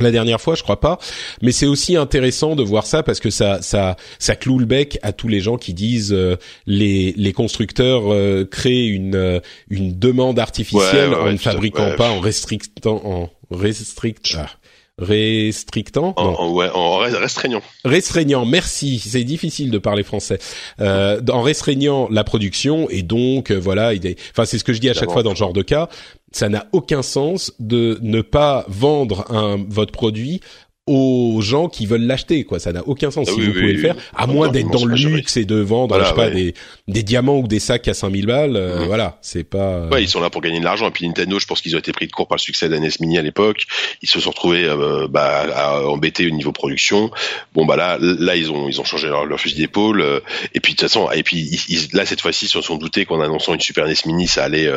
la 0.00 0.10
dernière 0.10 0.40
fois, 0.40 0.54
je 0.54 0.62
crois 0.62 0.80
pas, 0.80 0.98
mais 1.40 1.52
c'est 1.52 1.66
aussi 1.66 1.96
intéressant 1.96 2.56
de 2.56 2.64
voir 2.64 2.86
ça 2.86 3.02
parce 3.02 3.20
que 3.20 3.30
ça 3.30 3.62
ça 3.62 3.96
ça 4.18 4.34
cloue 4.34 4.58
le 4.58 4.66
bec 4.66 4.98
à 5.02 5.12
tous 5.12 5.28
les 5.28 5.40
gens 5.40 5.56
qui 5.56 5.72
disent 5.72 6.12
euh, 6.12 6.36
les 6.66 7.14
les 7.16 7.32
constructeurs 7.32 8.12
euh, 8.12 8.44
créent 8.44 8.86
une 8.86 9.14
euh, 9.14 9.40
une 9.70 9.96
demande 9.96 10.38
artificielle 10.40 11.10
ouais, 11.10 11.16
ouais, 11.16 11.28
en 11.28 11.32
ne 11.32 11.36
fabriquant 11.36 11.94
pas 11.96 12.10
en 12.10 12.18
restrictant 12.18 13.00
en 13.04 13.30
restrict 13.52 14.34
ah, 14.36 14.48
restrictant 14.98 16.12
en, 16.16 16.24
en, 16.24 16.52
ouais, 16.52 16.70
en 16.74 16.96
restreignant. 16.96 17.62
Restreignant 17.84 18.44
merci. 18.46 18.98
C'est 18.98 19.24
difficile 19.24 19.70
de 19.70 19.78
parler 19.78 20.02
français. 20.02 20.38
Euh, 20.80 21.20
en 21.30 21.42
restreignant 21.42 22.08
la 22.10 22.24
production 22.24 22.88
et 22.90 23.02
donc 23.02 23.52
voilà 23.52 23.94
il 23.94 24.04
est, 24.06 24.18
enfin 24.32 24.44
c'est 24.44 24.58
ce 24.58 24.64
que 24.64 24.72
je 24.72 24.80
dis 24.80 24.90
à 24.90 24.94
chaque 24.94 25.10
fois 25.10 25.22
dans 25.22 25.34
ce 25.34 25.38
genre 25.38 25.52
de 25.52 25.62
cas 25.62 25.88
ça 26.34 26.48
n'a 26.48 26.66
aucun 26.72 27.02
sens 27.02 27.52
de 27.60 27.98
ne 28.02 28.20
pas 28.20 28.64
vendre 28.68 29.30
un 29.30 29.64
votre 29.68 29.92
produit 29.92 30.40
aux 30.86 31.38
gens 31.40 31.68
qui 31.68 31.86
veulent 31.86 32.02
l'acheter 32.02 32.44
quoi. 32.44 32.58
Ça 32.58 32.72
n'a 32.72 32.86
aucun 32.86 33.10
sens. 33.10 33.26
Ah 33.30 33.32
si 33.32 33.40
oui, 33.40 33.46
vous 33.46 33.52
oui, 33.52 33.60
pouvez 33.60 33.66
oui, 33.68 33.72
le 33.72 33.80
faire 33.80 33.96
à 34.14 34.26
moins 34.26 34.48
d'être 34.50 34.68
dans 34.68 34.84
le 34.84 34.94
luxe 34.94 35.38
et 35.38 35.46
de 35.46 35.56
vendre 35.56 35.88
voilà, 35.88 36.04
je 36.04 36.08
sais 36.10 36.14
pas 36.14 36.26
ouais. 36.26 36.34
des 36.34 36.54
des 36.88 37.02
diamants 37.02 37.38
ou 37.38 37.48
des 37.48 37.58
sacs 37.58 37.88
à 37.88 37.94
5000 37.94 38.26
balles 38.26 38.56
euh, 38.56 38.80
mmh. 38.80 38.86
voilà 38.86 39.18
c'est 39.22 39.44
pas 39.44 39.86
ouais 39.86 40.02
ils 40.02 40.08
sont 40.08 40.20
là 40.20 40.28
pour 40.28 40.42
gagner 40.42 40.58
de 40.58 40.64
l'argent. 40.64 40.88
Et 40.88 40.90
puis 40.90 41.06
Nintendo 41.06 41.38
je 41.38 41.46
pense 41.46 41.62
qu'ils 41.62 41.74
ont 41.74 41.78
été 41.78 41.92
pris 41.92 42.06
de 42.06 42.12
court 42.12 42.28
par 42.28 42.36
le 42.36 42.40
succès 42.40 42.68
de 42.68 42.74
la 42.74 42.80
NES 42.80 42.90
Mini 43.00 43.16
à 43.16 43.22
l'époque. 43.22 43.64
Ils 44.02 44.10
se 44.10 44.20
sont 44.20 44.30
retrouvés 44.30 44.64
euh, 44.64 45.08
bah, 45.08 45.46
à 45.54 45.86
embêter 45.86 46.26
au 46.26 46.30
niveau 46.30 46.52
production. 46.52 47.10
Bon 47.54 47.64
bah 47.64 47.76
là 47.76 47.96
là 48.00 48.36
ils 48.36 48.52
ont 48.52 48.68
ils 48.68 48.78
ont 48.78 48.84
changé 48.84 49.08
leur, 49.08 49.24
leur 49.24 49.40
fusil 49.40 49.56
d'épaule 49.56 50.02
euh, 50.02 50.20
et 50.52 50.60
puis 50.60 50.74
de 50.74 50.78
toute 50.78 50.88
façon 50.88 51.10
et 51.10 51.22
puis 51.22 51.38
ils, 51.68 51.88
là 51.94 52.04
cette 52.04 52.20
fois-ci 52.20 52.44
ils 52.44 52.48
se 52.48 52.60
sont 52.60 52.76
doutés 52.76 53.06
qu'en 53.06 53.22
annonçant 53.22 53.54
une 53.54 53.60
Super 53.60 53.86
NES 53.86 53.94
Mini 54.04 54.28
ça 54.28 54.44
allait 54.44 54.70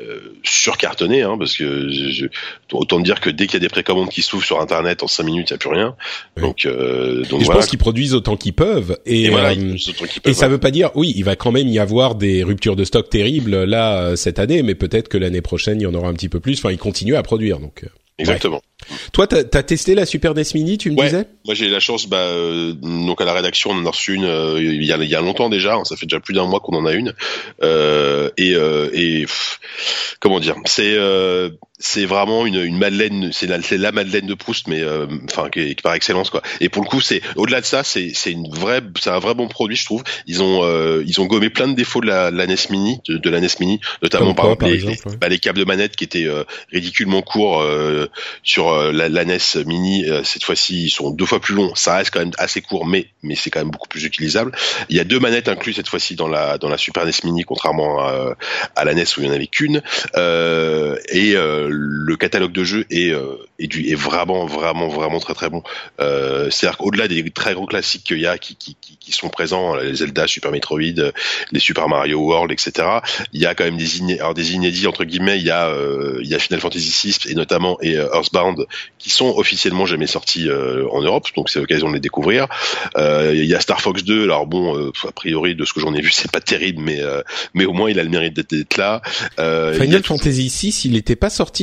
euh, 0.00 0.20
surcartonner 0.44 1.22
hein, 1.22 1.36
parce 1.38 1.56
que 1.56 1.88
je, 1.90 2.10
je, 2.10 2.26
autant 2.72 3.00
dire 3.00 3.20
que 3.20 3.30
dès 3.30 3.46
qu'il 3.46 3.54
y 3.54 3.56
a 3.56 3.60
des 3.60 3.68
précommandes 3.68 4.10
qui 4.10 4.22
s'ouvrent 4.22 4.44
sur 4.44 4.60
internet 4.60 5.02
en 5.02 5.08
5 5.08 5.24
minutes 5.24 5.50
il 5.50 5.54
n'y 5.54 5.56
a 5.56 5.58
plus 5.58 5.70
rien 5.70 5.96
oui. 6.36 6.42
donc, 6.42 6.66
euh, 6.66 7.22
donc 7.24 7.40
et 7.40 7.44
je 7.44 7.44
voilà. 7.46 7.60
pense 7.60 7.68
qu'ils 7.68 7.78
produisent 7.78 8.14
autant 8.14 8.36
qu'ils 8.36 8.52
peuvent 8.52 8.98
et, 9.06 9.24
et, 9.24 9.30
voilà, 9.30 9.50
euh, 9.50 9.76
peuvent, 9.98 10.08
et 10.24 10.34
ça 10.34 10.48
veut 10.48 10.58
pas 10.58 10.70
dire 10.70 10.90
oui 10.94 11.12
il 11.16 11.24
va 11.24 11.36
quand 11.36 11.52
même 11.52 11.68
y 11.68 11.78
avoir 11.78 12.14
des 12.14 12.44
ruptures 12.44 12.76
de 12.76 12.84
stock 12.84 13.10
terribles 13.10 13.64
là 13.64 14.02
euh, 14.02 14.16
cette 14.16 14.38
année 14.38 14.62
mais 14.62 14.74
peut-être 14.74 15.08
que 15.08 15.18
l'année 15.18 15.42
prochaine 15.42 15.80
il 15.80 15.84
y 15.84 15.86
en 15.86 15.94
aura 15.94 16.08
un 16.08 16.14
petit 16.14 16.28
peu 16.28 16.40
plus 16.40 16.58
enfin 16.58 16.70
ils 16.70 16.78
continuent 16.78 17.16
à 17.16 17.22
produire 17.22 17.58
donc 17.58 17.84
euh, 17.84 17.88
exactement. 18.18 18.62
Toi 19.12 19.26
t'as 19.26 19.58
as 19.58 19.62
testé 19.62 19.94
la 19.94 20.06
Super 20.06 20.34
NES 20.34 20.42
Mini 20.54 20.78
tu 20.78 20.90
me 20.90 20.96
ouais. 20.96 21.06
disais? 21.06 21.26
Moi 21.44 21.54
j'ai 21.54 21.66
eu 21.66 21.70
la 21.70 21.80
chance 21.80 22.06
bah 22.06 22.18
euh, 22.18 22.72
donc 22.72 23.20
à 23.20 23.24
la 23.24 23.32
rédaction 23.32 23.70
on 23.70 23.78
en 23.78 23.86
a 23.86 23.90
reçu 23.90 24.14
une 24.14 24.24
euh, 24.24 24.60
il, 24.60 24.84
y 24.84 24.92
a, 24.92 24.96
il 24.96 25.08
y 25.08 25.14
a 25.14 25.20
longtemps 25.20 25.48
déjà 25.48 25.74
hein, 25.74 25.84
ça 25.84 25.96
fait 25.96 26.06
déjà 26.06 26.20
plus 26.20 26.34
d'un 26.34 26.46
mois 26.46 26.60
qu'on 26.60 26.76
en 26.76 26.86
a 26.86 26.92
une. 26.92 27.14
Euh, 27.62 28.30
et 28.36 28.52
et 28.52 29.22
pff, 29.22 29.60
comment 30.20 30.40
dire? 30.40 30.56
C'est 30.64 30.96
c'est 31.80 32.06
vraiment 32.06 32.44
une, 32.44 32.56
une 32.56 32.76
Madeleine, 32.76 33.30
c'est 33.32 33.46
la, 33.46 33.58
la 33.70 33.92
Madeleine 33.92 34.26
de 34.26 34.34
Proust, 34.34 34.66
mais 34.66 34.80
euh, 34.80 35.06
enfin 35.24 35.48
qui, 35.48 35.76
qui 35.76 35.82
par 35.82 35.94
excellence 35.94 36.28
quoi. 36.28 36.42
Et 36.60 36.68
pour 36.68 36.82
le 36.82 36.88
coup, 36.88 37.00
c'est 37.00 37.22
au-delà 37.36 37.60
de 37.60 37.66
ça, 37.66 37.84
c'est 37.84 38.10
c'est 38.14 38.32
une 38.32 38.48
vraie, 38.50 38.82
c'est 39.00 39.10
un 39.10 39.20
vrai 39.20 39.34
bon 39.34 39.46
produit, 39.46 39.76
je 39.76 39.84
trouve. 39.84 40.02
Ils 40.26 40.42
ont 40.42 40.64
euh, 40.64 41.04
ils 41.06 41.20
ont 41.20 41.26
gommé 41.26 41.50
plein 41.50 41.68
de 41.68 41.74
défauts 41.74 42.00
de 42.00 42.06
la, 42.06 42.32
la 42.32 42.46
NES 42.48 42.56
Mini, 42.70 43.00
de, 43.06 43.16
de, 43.16 43.30
la 43.30 43.40
NES 43.40 43.48
Mini, 43.60 43.80
notamment 44.02 44.34
quoi, 44.34 44.56
par, 44.56 44.68
les, 44.68 44.74
exemple, 44.74 44.96
les, 45.04 45.10
ouais. 45.12 45.16
bah, 45.18 45.28
les 45.28 45.38
câbles 45.38 45.60
de 45.60 45.64
manette 45.64 45.94
qui 45.94 46.02
étaient 46.02 46.26
euh, 46.26 46.42
ridiculement 46.72 47.22
courts 47.22 47.60
euh, 47.60 48.08
sur 48.42 48.74
la, 48.74 49.08
la, 49.08 49.24
NES 49.24 49.38
Mini. 49.64 50.04
cette 50.24 50.42
fois-ci, 50.42 50.86
ils 50.86 50.90
sont 50.90 51.10
deux 51.10 51.26
fois 51.26 51.40
plus 51.40 51.54
longs. 51.54 51.74
Ça 51.76 51.96
reste 51.96 52.10
quand 52.12 52.20
même 52.20 52.32
assez 52.38 52.60
court, 52.60 52.86
mais 52.86 53.06
mais 53.22 53.36
c'est 53.36 53.50
quand 53.50 53.60
même 53.60 53.70
beaucoup 53.70 53.88
plus 53.88 54.02
utilisable. 54.04 54.50
Il 54.88 54.96
y 54.96 55.00
a 55.00 55.04
deux 55.04 55.20
manettes 55.20 55.48
incluses 55.48 55.76
cette 55.76 55.88
fois-ci 55.88 56.16
dans 56.16 56.28
la 56.28 56.58
dans 56.58 56.68
la 56.68 56.78
Super 56.78 57.06
NES 57.06 57.12
Mini, 57.22 57.44
contrairement 57.44 58.00
à, 58.00 58.34
à 58.74 58.84
la 58.84 58.94
NES 58.94 59.04
où 59.16 59.20
il 59.20 59.26
y 59.26 59.28
en 59.28 59.32
avait 59.32 59.46
qu'une. 59.46 59.80
et 60.16 61.36
le 61.68 62.16
catalogue 62.16 62.52
de 62.52 62.64
jeu 62.64 62.86
est, 62.90 63.12
euh, 63.12 63.36
est, 63.58 63.66
du, 63.66 63.88
est 63.90 63.94
vraiment 63.94 64.46
vraiment 64.46 64.88
vraiment 64.88 65.20
très 65.20 65.34
très 65.34 65.50
bon. 65.50 65.62
Euh, 66.00 66.50
C'est-à-dire 66.50 66.78
qu'au-delà 66.78 67.08
des 67.08 67.30
très 67.30 67.54
gros 67.54 67.66
classiques 67.66 68.04
qu'il 68.04 68.20
y 68.20 68.26
a 68.26 68.38
qui, 68.38 68.56
qui, 68.56 68.76
qui, 68.80 68.96
qui, 68.96 69.12
sont 69.12 69.28
présents, 69.28 69.76
les 69.76 69.96
Zelda, 69.96 70.26
Super 70.26 70.50
Metroid, 70.50 70.80
les 71.52 71.60
Super 71.60 71.88
Mario 71.88 72.20
World, 72.20 72.52
etc. 72.52 72.88
Il 73.32 73.40
y 73.40 73.46
a 73.46 73.54
quand 73.54 73.64
même 73.64 73.76
des, 73.76 73.98
iné 73.98 74.18
alors 74.20 74.34
des 74.34 74.52
inédits 74.52 74.86
entre 74.86 75.04
guillemets. 75.04 75.38
Il 75.38 75.44
y 75.44 75.50
a 75.50 75.68
euh, 75.68 76.18
il 76.22 76.28
y 76.28 76.34
a 76.34 76.38
Final 76.38 76.60
Fantasy 76.60 77.08
VI 77.08 77.30
et 77.30 77.34
notamment 77.34 77.78
et 77.80 77.96
euh, 77.96 78.08
Earthbound 78.12 78.66
qui 78.98 79.10
sont 79.10 79.34
officiellement 79.36 79.86
jamais 79.86 80.06
sortis 80.06 80.48
euh, 80.48 80.86
en 80.90 81.00
Europe, 81.00 81.26
donc 81.36 81.50
c'est 81.50 81.60
l'occasion 81.60 81.88
de 81.88 81.94
les 81.94 82.00
découvrir. 82.00 82.46
Euh, 82.96 83.32
il 83.34 83.44
y 83.44 83.54
a 83.54 83.60
Star 83.60 83.80
Fox 83.80 84.04
2. 84.04 84.24
Alors 84.24 84.46
bon, 84.46 84.76
euh, 84.76 84.92
a 85.06 85.12
priori 85.12 85.54
de 85.54 85.64
ce 85.64 85.72
que 85.72 85.80
j'en 85.80 85.94
ai 85.94 86.00
vu, 86.00 86.10
c'est 86.10 86.30
pas 86.30 86.40
terrible, 86.40 86.82
mais 86.82 87.00
euh, 87.00 87.22
mais 87.54 87.64
au 87.64 87.72
moins 87.72 87.90
il 87.90 87.98
a 87.98 88.02
le 88.02 88.10
mérite 88.10 88.34
d'être 88.34 88.76
là. 88.76 89.02
Final 89.36 90.02
Fantasy 90.02 90.48
VI, 90.48 90.82
il 90.84 90.92
n'était 90.92 91.16
pas 91.16 91.30
sorti 91.30 91.57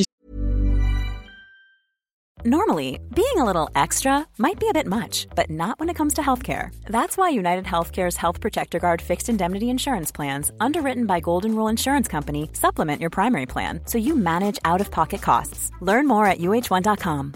Normally, 2.48 3.00
being 3.16 3.38
a 3.38 3.44
little 3.44 3.72
extra 3.74 4.28
might 4.38 4.60
be 4.60 4.70
a 4.70 4.74
bit 4.74 4.86
much, 4.86 5.26
but 5.36 5.50
not 5.50 5.80
when 5.80 5.90
it 5.90 5.96
comes 5.96 6.14
to 6.14 6.22
healthcare. 6.22 6.70
That's 6.86 7.18
why 7.18 7.30
United 7.30 7.66
Healthcare's 7.66 8.18
Health 8.18 8.40
Protector 8.40 8.78
Guard 8.78 9.02
fixed 9.02 9.30
indemnity 9.30 9.68
insurance 9.68 10.12
plans, 10.12 10.52
underwritten 10.60 11.08
by 11.08 11.22
Golden 11.22 11.56
Rule 11.56 11.70
Insurance 11.70 12.08
Company, 12.08 12.52
supplement 12.54 13.02
your 13.02 13.10
primary 13.10 13.48
plan 13.48 13.80
so 13.86 13.98
you 13.98 14.16
manage 14.16 14.60
out 14.64 14.80
of 14.80 14.92
pocket 14.92 15.24
costs. 15.24 15.72
Learn 15.82 16.06
more 16.06 16.28
at 16.28 16.38
uh1.com. 16.38 17.34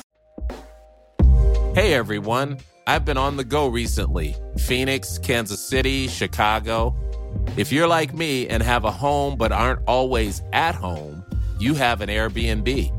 Hey 1.73 1.95
everyone, 1.95 2.59
I've 2.85 3.03
been 3.03 3.17
on 3.17 3.35
the 3.35 3.43
go 3.43 3.65
recently 3.67 4.35
Phoenix, 4.59 5.17
Kansas 5.17 5.67
City, 5.67 6.07
Chicago. 6.07 6.95
If 7.57 7.71
you're 7.71 7.87
like 7.87 8.13
me 8.13 8.47
and 8.47 8.61
have 8.61 8.85
a 8.85 8.91
home 8.91 9.37
but 9.39 9.51
aren't 9.51 9.81
always 9.87 10.43
at 10.53 10.75
home, 10.75 11.25
you 11.57 11.73
have 11.73 12.01
an 12.01 12.09
Airbnb. 12.09 12.98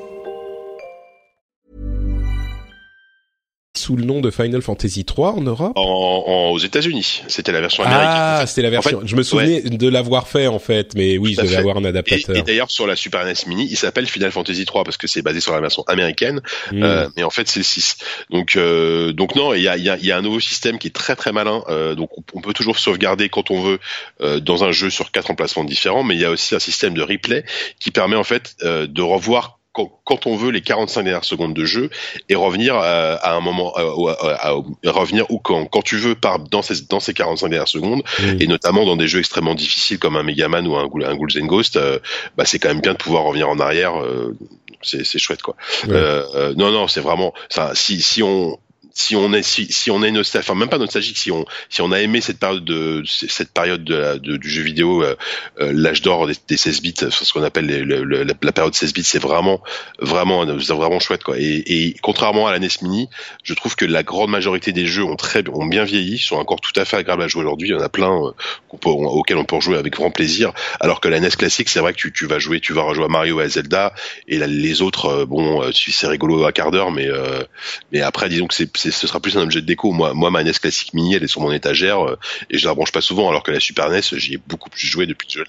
Sous 3.77 3.95
le 3.95 4.03
nom 4.03 4.19
de 4.19 4.29
Final 4.31 4.61
Fantasy 4.61 5.05
3 5.05 5.31
en 5.31 5.41
Europe? 5.43 5.71
En, 5.77 5.81
en- 6.27 6.49
aux 6.51 6.57
États-Unis, 6.59 7.21
c'était 7.29 7.53
la 7.53 7.61
version 7.61 7.83
américaine. 7.83 8.09
Ah, 8.11 8.43
c'était 8.45 8.63
la 8.63 8.69
version. 8.69 8.97
En 8.97 9.01
fait, 9.01 9.07
je 9.07 9.15
me 9.15 9.23
souvenais 9.23 9.61
de 9.61 9.87
l'avoir 9.87 10.27
fait 10.27 10.47
en 10.47 10.59
fait, 10.59 10.93
mais 10.93 11.17
oui, 11.17 11.31
je 11.31 11.37
Tout 11.37 11.43
devais 11.43 11.53
fait. 11.53 11.59
avoir 11.61 11.77
un 11.77 11.85
adaptateur. 11.85 12.35
et 12.35 12.41
d'ailleurs 12.41 12.69
sur 12.69 12.85
la 12.85 12.97
Super 12.97 13.23
NES 13.25 13.31
Mini, 13.47 13.67
il 13.71 13.77
s'appelle 13.77 14.07
Final 14.07 14.29
Fantasy 14.31 14.65
3 14.65 14.83
parce 14.83 14.97
que 14.97 15.07
c'est 15.07 15.21
basé 15.21 15.39
sur 15.39 15.53
la 15.53 15.61
version 15.61 15.83
américaine, 15.87 16.41
Hmm. 16.73 16.83
euh, 16.83 17.07
mais 17.15 17.23
en 17.23 17.29
fait 17.29 17.47
c'est 17.47 17.61
le 17.61 17.63
6. 17.63 17.95
Donc 18.29 18.57
euh, 18.57 19.13
donc 19.13 19.35
non, 19.37 19.53
il 19.53 19.61
y 19.63 19.69
a, 19.69 19.77
il 19.77 19.83
y, 19.85 19.89
a, 19.89 19.95
y 19.97 20.11
a 20.11 20.17
un 20.17 20.21
nouveau 20.21 20.41
système 20.41 20.77
qui 20.77 20.87
est 20.89 20.93
très 20.95 21.15
très 21.15 21.31
malin. 21.31 21.63
Euh, 21.69 21.95
donc 21.95 22.09
on- 22.17 22.23
on 22.33 22.41
peut 22.41 22.53
toujours 22.53 22.77
sauvegarder 22.77 23.29
quand 23.29 23.51
on 23.51 23.61
veut 23.61 23.79
euh, 24.19 24.41
dans 24.41 24.65
un 24.65 24.73
jeu 24.73 24.89
sur 24.89 25.11
quatre 25.11 25.31
emplacements 25.31 25.63
différents, 25.63 26.03
mais 26.03 26.15
il 26.15 26.19
y 26.21 26.25
a 26.25 26.29
aussi 26.31 26.55
un 26.55 26.59
système 26.59 26.93
de 26.93 27.01
replay 27.03 27.45
qui 27.79 27.89
permet 27.91 28.17
en 28.17 28.25
fait 28.25 28.53
euh, 28.63 28.85
de 28.85 29.01
revoir 29.01 29.59
quand, 29.73 30.27
on 30.27 30.35
veut 30.35 30.51
les 30.51 30.61
45 30.61 31.03
dernières 31.03 31.23
secondes 31.23 31.53
de 31.53 31.63
jeu 31.65 31.89
et 32.29 32.35
revenir 32.35 32.75
euh, 32.75 33.15
à 33.21 33.33
un 33.33 33.39
moment 33.39 33.73
euh, 33.77 33.89
au- 33.91 34.09
à- 34.09 34.47
à- 34.49 34.53
revenir 34.91 35.25
ou 35.31 35.39
quand 35.39 35.65
quand 35.65 35.81
tu 35.81 35.97
veux 35.97 36.15
par 36.15 36.39
dans 36.39 36.61
ces 36.61 36.81
dans 36.89 36.99
ces 36.99 37.13
45 37.13 37.47
dernières 37.49 37.67
secondes 37.67 38.03
et 38.39 38.47
notamment 38.47 38.85
dans 38.85 38.95
des 38.97 39.07
jeux 39.07 39.19
extrêmement 39.19 39.55
difficiles 39.55 39.99
comme 39.99 40.15
un 40.17 40.23
Mega 40.23 40.47
Man 40.49 40.67
ou 40.67 40.75
un, 40.75 40.83
un 40.83 41.15
Ghouls 41.15 41.37
and 41.41 41.45
Ghost, 41.45 41.77
euh, 41.77 41.99
bah 42.37 42.45
c'est 42.45 42.59
quand 42.59 42.69
même 42.69 42.81
bien 42.81 42.93
de 42.93 42.97
pouvoir 42.97 43.23
revenir 43.23 43.49
en 43.49 43.59
arrière. 43.59 44.01
euh, 44.01 44.35
c'est 44.83 45.19
chouette 45.19 45.41
quoi. 45.43 45.55
Ouais. 45.87 45.93
Euh, 45.93 46.23
euh, 46.35 46.53
non 46.57 46.71
non, 46.71 46.87
c'est 46.87 47.01
vraiment. 47.01 47.33
Ça, 47.49 47.71
si 47.75 48.01
si 48.01 48.23
on 48.23 48.57
si 48.93 49.15
on 49.15 49.31
est 49.33 49.43
si, 49.43 49.71
si 49.71 49.89
on 49.91 50.03
est 50.03 50.11
nostalgique, 50.11 50.49
enfin 50.49 50.59
même 50.59 50.69
pas 50.69 50.77
nostalgique, 50.77 51.17
si 51.17 51.31
on 51.31 51.45
si 51.69 51.81
on 51.81 51.91
a 51.91 51.99
aimé 52.01 52.21
cette 52.21 52.39
période 52.39 52.63
de 52.65 53.03
cette 53.05 53.51
période 53.51 53.83
de, 53.83 53.95
la- 53.95 54.17
de- 54.17 54.37
du 54.37 54.49
jeu 54.49 54.61
vidéo, 54.61 55.03
euh, 55.03 55.15
euh, 55.59 55.71
l'âge 55.73 56.01
d'or 56.01 56.27
des, 56.27 56.33
des 56.47 56.57
16 56.57 56.81
bits, 56.81 56.93
ce 57.09 57.33
qu'on 57.33 57.43
appelle 57.43 57.65
les- 57.65 57.79
le- 57.79 58.03
la, 58.23 58.33
la 58.41 58.51
période 58.51 58.73
16 58.75 58.93
bits, 58.93 59.03
c'est 59.03 59.19
vraiment 59.21 59.61
vraiment 59.99 60.45
c'est 60.59 60.73
vraiment 60.73 60.99
chouette 60.99 61.23
quoi. 61.23 61.35
Et, 61.39 61.63
et 61.67 61.95
contrairement 62.01 62.47
à 62.47 62.51
la 62.51 62.59
NES 62.59 62.69
Mini, 62.81 63.09
je 63.43 63.53
trouve 63.53 63.75
que 63.75 63.85
la 63.85 64.03
grande 64.03 64.29
majorité 64.29 64.71
des 64.71 64.85
jeux 64.85 65.03
ont 65.03 65.15
très 65.15 65.43
ont 65.49 65.65
bien 65.65 65.83
vieilli, 65.83 66.17
sont 66.17 66.35
encore 66.35 66.59
tout 66.61 66.77
à 66.79 66.85
fait 66.85 66.97
agréables 66.97 67.23
à 67.23 67.27
jouer 67.27 67.41
aujourd'hui. 67.41 67.69
Il 67.69 67.71
y 67.71 67.75
en 67.75 67.81
a 67.81 67.89
plein 67.89 68.11
euh, 68.13 68.31
qu'on 68.67 68.77
peut- 68.77 68.89
auxquels 68.89 69.37
on 69.37 69.45
peut 69.45 69.55
rejouer 69.55 69.77
avec 69.77 69.93
grand 69.93 70.11
plaisir. 70.11 70.51
Alors 70.79 70.99
que 71.01 71.07
la 71.07 71.19
NES 71.19 71.29
classique, 71.31 71.69
c'est 71.69 71.79
vrai 71.79 71.93
que 71.93 71.97
tu, 71.97 72.11
tu 72.11 72.25
vas 72.25 72.39
jouer, 72.39 72.59
tu 72.59 72.73
vas 72.73 72.83
rejouer 72.83 73.05
à 73.05 73.07
Mario 73.09 73.39
et 73.41 73.43
à 73.45 73.49
Zelda, 73.49 73.93
et 74.27 74.37
là, 74.37 74.47
les 74.47 74.81
autres, 74.81 75.05
euh, 75.05 75.25
bon, 75.25 75.61
euh, 75.63 75.71
c'est 75.73 76.07
rigolo 76.07 76.43
à 76.45 76.51
quart 76.51 76.71
d'heure, 76.71 76.91
mais 76.91 77.07
euh, 77.07 77.41
mais 77.91 78.01
après, 78.01 78.29
disons 78.29 78.47
que 78.47 78.53
c'est- 78.53 78.69
ce 78.89 79.05
sera 79.05 79.19
plus 79.19 79.37
un 79.37 79.41
objet 79.43 79.61
de 79.61 79.67
déco. 79.67 79.91
Moi, 79.91 80.13
moi, 80.15 80.31
ma 80.31 80.43
NES 80.43 80.53
classique 80.53 80.93
mini, 80.95 81.13
elle 81.13 81.23
est 81.23 81.27
sur 81.27 81.41
mon 81.41 81.51
étagère 81.51 81.99
euh, 82.07 82.15
et 82.49 82.57
je 82.57 82.65
la 82.67 82.73
branche 82.73 82.91
pas 82.91 83.01
souvent, 83.01 83.29
alors 83.29 83.43
que 83.43 83.51
la 83.51 83.59
Super 83.59 83.89
NES, 83.91 84.01
j'y 84.13 84.33
ai 84.35 84.39
beaucoup 84.47 84.69
plus 84.71 84.87
joué 84.87 85.05
depuis 85.05 85.27
que 85.27 85.33
je 85.33 85.39
l'ai. 85.39 85.45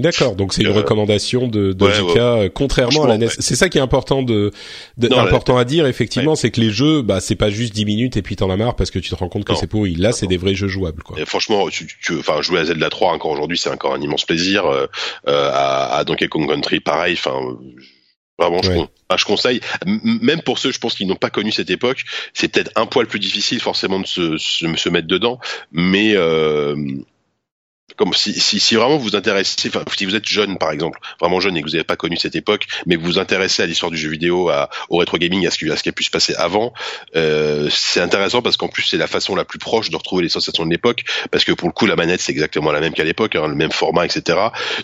D'accord, 0.00 0.34
donc 0.34 0.52
c'est 0.52 0.62
une 0.62 0.70
Euh, 0.70 0.72
recommandation 0.72 1.46
de, 1.46 1.72
de 1.72 1.84
ouais, 1.84 2.00
ouais. 2.00 2.18
euh, 2.18 2.48
contrairement 2.52 3.04
à 3.04 3.06
la 3.06 3.16
NES. 3.16 3.26
Franchement, 3.28 3.42
C'est 3.46 3.54
ça 3.54 3.68
qui 3.68 3.78
est 3.78 3.80
important 3.80 4.24
de, 4.24 4.50
de 4.98 5.06
Non, 5.08 5.18
la- 5.18 5.22
important 5.22 5.56
à 5.56 5.64
dire 5.64 5.86
effectivement, 5.86 6.34
c'est 6.34 6.50
que 6.50 6.60
les 6.60 6.70
jeux, 6.70 7.02
bah 7.02 7.20
c'est 7.20 7.36
pas 7.36 7.48
juste 7.48 7.72
10 7.74 7.84
minutes 7.84 8.16
et 8.16 8.22
puis 8.22 8.34
t'en 8.34 8.50
as 8.50 8.56
marre 8.56 8.74
parce 8.74 8.90
que 8.90 8.98
tu 8.98 9.08
te 9.10 9.14
rends 9.14 9.28
compte 9.28 9.44
que 9.44 9.54
c'est 9.54 9.68
pourri. 9.68 9.94
Là, 9.94 10.10
c'est 10.10 10.26
des 10.26 10.36
vrais 10.36 10.56
jeux 10.56 10.66
jouables 10.66 11.04
quoi. 11.04 11.16
Et 11.20 11.24
franchement, 11.24 11.68
tu, 11.68 11.86
tu, 12.02 12.18
enfin, 12.18 12.42
jouer 12.42 12.58
à 12.58 12.64
Zelda 12.64 12.90
3 12.90 13.12
encore 13.12 13.30
aujourd'hui, 13.30 13.56
c'est 13.56 13.70
encore 13.70 13.94
un 13.94 14.00
immense 14.00 14.24
plaisir. 14.24 14.66
Euh, 14.66 14.86
euh, 15.28 15.50
à, 15.52 15.94
à 15.98 16.02
Donkey 16.04 16.26
Kong 16.26 16.48
Country, 16.48 16.80
pareil. 16.80 17.14
Enfin, 17.16 17.38
vraiment, 18.38 18.62
je, 18.62 18.70
con- 18.70 18.88
ah, 19.08 19.16
je 19.16 19.24
conseille. 19.24 19.60
Même 19.86 20.42
pour 20.42 20.58
ceux, 20.58 20.72
je 20.72 20.78
pense, 20.78 20.94
qui 20.94 21.06
n'ont 21.06 21.16
pas 21.16 21.30
connu 21.30 21.52
cette 21.52 21.70
époque, 21.70 22.02
c'est 22.32 22.48
peut-être 22.48 22.72
un 22.76 22.86
poil 22.86 23.06
plus 23.06 23.20
difficile 23.20 23.60
forcément 23.60 24.00
de 24.00 24.06
se, 24.06 24.38
se, 24.38 24.74
se 24.74 24.88
mettre 24.88 25.08
dedans, 25.08 25.38
mais 25.72 26.14
euh, 26.16 26.74
comme 27.96 28.12
si, 28.12 28.32
si, 28.40 28.58
si 28.58 28.74
vraiment 28.74 28.96
vous 28.96 29.04
vous 29.04 29.16
intéressez, 29.16 29.68
enfin, 29.68 29.84
si 29.96 30.04
vous 30.04 30.16
êtes 30.16 30.26
jeune 30.26 30.58
par 30.58 30.72
exemple, 30.72 30.98
vraiment 31.20 31.38
jeune 31.38 31.56
et 31.56 31.62
que 31.62 31.66
vous 31.66 31.72
n'avez 31.72 31.84
pas 31.84 31.96
connu 31.96 32.16
cette 32.16 32.34
époque, 32.34 32.66
mais 32.86 32.96
que 32.96 33.00
vous 33.00 33.06
vous 33.06 33.18
intéressez 33.18 33.62
à 33.62 33.66
l'histoire 33.66 33.90
du 33.90 33.96
jeu 33.96 34.10
vidéo, 34.10 34.48
à, 34.48 34.68
au 34.88 34.96
rétro 34.96 35.18
gaming, 35.18 35.46
à 35.46 35.50
ce 35.50 35.58
qui, 35.58 35.70
à 35.70 35.76
ce 35.76 35.82
qui 35.82 35.90
a 35.90 35.92
pu 35.92 36.02
se 36.02 36.10
passer 36.10 36.34
avant, 36.34 36.72
euh, 37.14 37.68
c'est 37.70 38.00
intéressant 38.00 38.42
parce 38.42 38.56
qu'en 38.56 38.68
plus 38.68 38.82
c'est 38.82 38.96
la 38.96 39.06
façon 39.06 39.36
la 39.36 39.44
plus 39.44 39.58
proche 39.58 39.90
de 39.90 39.96
retrouver 39.96 40.24
les 40.24 40.28
sensations 40.28 40.64
de 40.64 40.70
l'époque, 40.70 41.04
parce 41.30 41.44
que 41.44 41.52
pour 41.52 41.68
le 41.68 41.72
coup 41.72 41.86
la 41.86 41.96
manette 41.96 42.20
c'est 42.20 42.32
exactement 42.32 42.72
la 42.72 42.80
même 42.80 42.94
qu'à 42.94 43.04
l'époque, 43.04 43.36
hein, 43.36 43.46
le 43.46 43.54
même 43.54 43.72
format, 43.72 44.04
etc. 44.04 44.38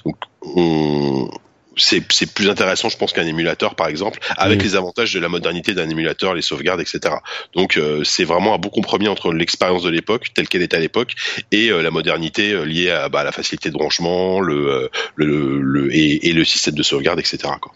Donc 0.04 0.16
on 0.42 1.28
c'est 1.76 2.02
c'est 2.12 2.32
plus 2.32 2.48
intéressant, 2.50 2.88
je 2.88 2.96
pense, 2.96 3.12
qu'un 3.12 3.26
émulateur, 3.26 3.74
par 3.74 3.88
exemple, 3.88 4.18
avec 4.36 4.58
Mhm. 4.58 4.64
les 4.64 4.76
avantages 4.76 5.12
de 5.14 5.20
la 5.20 5.28
modernité 5.28 5.74
d'un 5.74 5.88
émulateur, 5.88 6.34
les 6.34 6.42
sauvegardes, 6.42 6.80
etc. 6.80 7.16
Donc, 7.54 7.76
euh, 7.76 8.04
c'est 8.04 8.24
vraiment 8.24 8.54
un 8.54 8.58
bon 8.58 8.68
compromis 8.68 9.08
entre 9.08 9.32
l'expérience 9.32 9.82
de 9.82 9.90
l'époque, 9.90 10.28
telle 10.34 10.48
qu'elle 10.48 10.62
était 10.62 10.76
à 10.76 10.80
l'époque, 10.80 11.14
et 11.52 11.70
euh, 11.70 11.82
la 11.82 11.90
modernité 11.90 12.52
euh, 12.52 12.64
liée 12.64 12.90
à 12.90 13.08
bah, 13.08 13.24
la 13.24 13.32
facilité 13.32 13.68
de 13.70 13.74
branchement, 13.74 14.40
le, 14.40 14.68
euh, 14.68 14.88
le, 15.16 15.60
le 15.60 15.94
et, 15.94 16.28
et 16.28 16.32
le 16.32 16.44
système 16.44 16.74
de 16.74 16.82
sauvegarde, 16.82 17.18
etc. 17.20 17.38
Quoi. 17.60 17.72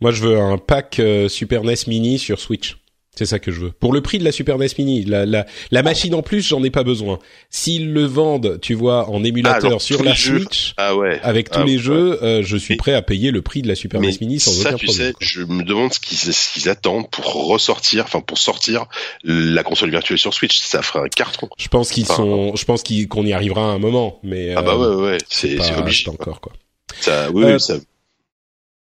Moi, 0.00 0.12
je 0.12 0.22
veux 0.22 0.38
un 0.38 0.58
pack 0.58 1.00
euh, 1.00 1.28
Super 1.28 1.64
NES 1.64 1.74
Mini 1.86 2.18
sur 2.18 2.38
Switch. 2.38 2.76
C'est 3.18 3.26
ça 3.26 3.40
que 3.40 3.50
je 3.50 3.60
veux. 3.62 3.70
Pour 3.72 3.92
le 3.92 4.00
prix 4.00 4.18
de 4.20 4.24
la 4.24 4.30
Super 4.30 4.58
NES 4.58 4.68
Mini, 4.78 5.04
la, 5.04 5.26
la, 5.26 5.44
la 5.72 5.82
machine 5.82 6.14
en 6.14 6.22
plus, 6.22 6.46
j'en 6.46 6.62
ai 6.62 6.70
pas 6.70 6.84
besoin. 6.84 7.18
S'ils 7.50 7.92
le 7.92 8.04
vendent, 8.04 8.60
tu 8.62 8.74
vois, 8.74 9.10
en 9.10 9.24
émulateur 9.24 9.72
Ah, 9.74 9.78
sur 9.80 10.04
la. 10.04 10.14
Switch, 10.14 10.74
Ah 10.76 10.94
ouais. 10.94 11.18
avec 11.24 11.50
tous 11.50 11.58
Ah, 11.58 11.64
les 11.64 11.72
ouais. 11.72 11.78
jeux, 11.82 12.22
euh, 12.22 12.42
je 12.44 12.56
suis 12.56 12.76
prêt 12.76 12.94
à 12.94 13.02
payer 13.02 13.32
le 13.32 13.42
prix 13.42 13.62
de 13.62 13.66
la 13.68 13.74
Super 13.74 14.00
NES 14.00 14.12
Mini 14.20 14.38
sans 14.38 14.52
ça, 14.52 14.68
aucun 14.68 14.76
tu 14.76 14.86
problème. 14.86 15.08
sais, 15.08 15.14
je 15.18 15.42
me 15.42 15.64
demande 15.64 15.92
ce 15.92 15.98
qu'ils 15.98 16.68
attendent 16.68 17.10
pour 17.10 17.24
ressortir, 17.48 18.04
enfin 18.04 18.20
pour 18.20 18.38
sortir 18.38 18.86
la 19.24 19.64
console 19.64 19.90
virtuelle 19.90 20.18
sur 20.18 20.32
Switch. 20.32 20.56
Ça 20.60 20.82
ferait 20.82 21.00
un 21.00 21.08
carton. 21.08 21.48
Je 21.58 21.66
pense 21.66 21.90
qu'ils 21.90 22.04
Enfin, 22.04 22.16
sont, 22.16 22.54
je 22.56 22.64
pense 22.64 22.84
qu'on 23.10 23.26
y 23.26 23.32
arrivera 23.32 23.62
à 23.62 23.74
un 23.74 23.78
moment, 23.80 24.20
mais 24.22 24.54
Ah 24.56 24.62
bah 24.62 24.74
euh, 24.74 24.96
ouais, 24.96 25.02
ouais, 25.12 25.18
c'est 25.28 25.58
obligé. 25.76 26.04
pas 26.04 26.12
encore 26.12 26.40
quoi. 26.40 26.52
Ça, 27.00 27.30
oui, 27.32 27.42
Euh, 27.44 27.54
oui, 27.54 27.60
ça, 27.60 27.74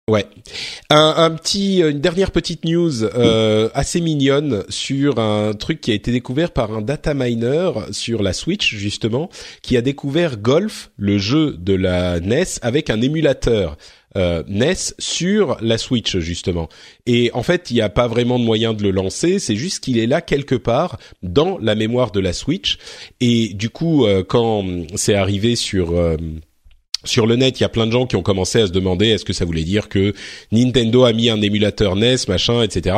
Ouais. 0.10 0.26
Un, 0.90 1.32
petit, 1.32 1.80
une 1.80 2.00
dernière 2.00 2.32
petite 2.32 2.64
news 2.64 3.04
euh, 3.04 3.70
assez 3.74 4.00
mignonne 4.00 4.64
sur 4.70 5.20
un 5.20 5.54
truc 5.54 5.82
qui 5.82 5.92
a 5.92 5.96
été 5.96 6.14
découvert 6.14 6.52
par 6.52 6.72
un 6.72 6.82
data 6.82 7.14
miner 7.14 7.72
sur 7.92 8.24
la 8.24 8.32
Switch 8.32 8.74
justement, 8.74 9.30
qui 9.62 9.76
a 9.76 9.82
découvert 9.82 10.38
Golf, 10.38 10.92
le 10.96 11.18
jeu 11.18 11.58
de 11.60 11.74
la 11.74 12.22
NES, 12.22 12.46
avec 12.62 12.90
un 12.90 13.02
émulateur. 13.02 13.76
euh, 14.16 14.44
NES 14.48 14.94
sur 14.98 15.58
la 15.62 15.78
Switch 15.78 16.18
justement. 16.18 16.70
Et 17.06 17.30
en 17.34 17.44
fait, 17.44 17.70
il 17.70 17.76
n'y 17.76 17.82
a 17.82 17.90
pas 17.90 18.08
vraiment 18.08 18.40
de 18.40 18.46
moyen 18.46 18.74
de 18.74 18.84
le 18.84 18.92
lancer, 18.92 19.40
c'est 19.40 19.58
juste 19.58 19.84
qu'il 19.84 20.00
est 20.00 20.08
là 20.08 20.22
quelque 20.22 20.56
part 20.56 20.98
dans 21.22 21.58
la 21.60 21.76
mémoire 21.76 22.12
de 22.12 22.20
la 22.22 22.34
Switch. 22.34 22.78
Et 23.20 23.50
du 23.54 23.70
coup, 23.70 24.06
euh, 24.06 24.24
quand 24.28 24.66
c'est 24.96 25.16
arrivé 25.16 25.56
sur 25.56 25.92
euh, 25.92 26.16
sur 27.08 27.28
le 27.28 27.36
net, 27.36 27.60
il 27.60 27.64
y 27.64 27.66
a 27.66 27.70
plein 27.70 27.88
de 27.88 27.92
gens 27.92 28.06
qui 28.06 28.16
ont 28.16 28.24
commencé 28.24 28.62
à 28.62 28.68
se 28.68 28.72
demander 28.72 29.08
est-ce 29.08 29.26
que 29.26 29.34
ça 29.34 29.46
voulait 29.46 29.64
dire 29.64 29.90
que 29.90 30.14
Nintendo 30.52 31.04
a 31.06 31.14
mis 31.14 31.30
un 31.30 31.42
émulateur 31.42 31.96
NES, 31.96 32.18
machin, 32.28 32.62
etc. 32.62 32.98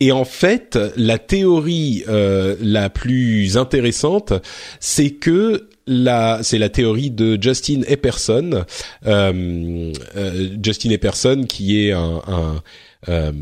Et 0.00 0.12
en 0.12 0.24
fait, 0.24 0.78
la 0.96 1.18
théorie 1.18 2.04
euh, 2.08 2.56
la 2.60 2.90
plus 2.90 3.56
intéressante, 3.56 4.32
c'est 4.80 5.10
que 5.10 5.68
la, 5.86 6.40
c'est 6.42 6.58
la 6.58 6.68
théorie 6.68 7.10
de 7.10 7.40
Justin 7.40 7.82
Epperson, 7.86 8.64
euh, 9.06 9.92
euh, 10.16 10.48
Justin 10.62 10.90
Epperson 10.90 11.44
qui 11.48 11.86
est 11.86 11.92
un, 11.92 12.62
euh, 13.08 13.32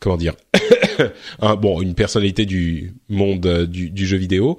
comment 0.00 0.16
dire, 0.16 0.34
bon, 1.60 1.80
une 1.80 1.94
personnalité 1.94 2.46
du 2.46 2.94
monde 3.08 3.66
du, 3.66 4.06
jeu 4.06 4.16
vidéo, 4.16 4.58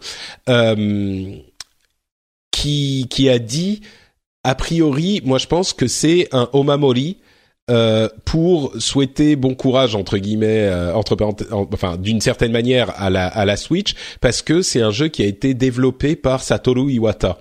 qui 2.52 3.08
qui 3.10 3.30
a 3.30 3.40
dit 3.40 3.82
a 4.50 4.56
priori, 4.56 5.22
moi 5.26 5.38
je 5.38 5.46
pense 5.46 5.74
que 5.74 5.86
c'est 5.86 6.28
un 6.32 6.50
omamori 6.54 7.18
euh, 7.70 8.10
pour 8.26 8.74
souhaiter 8.80 9.36
bon 9.36 9.54
courage 9.54 9.94
entre 9.94 10.18
guillemets, 10.18 10.64
euh, 10.64 10.92
entre 10.96 11.16
enfin 11.72 11.98
d'une 11.98 12.20
certaine 12.20 12.52
manière 12.52 12.92
à 13.00 13.12
la 13.12 13.28
à 13.28 13.46
la 13.46 13.56
Switch, 13.58 13.94
parce 14.22 14.42
que 14.42 14.64
c'est 14.64 14.82
un 14.82 14.90
jeu 14.90 15.08
qui 15.08 15.22
a 15.22 15.28
été 15.28 15.54
développé 15.54 16.16
par 16.16 16.42
Satoru 16.42 16.92
Iwata. 16.92 17.38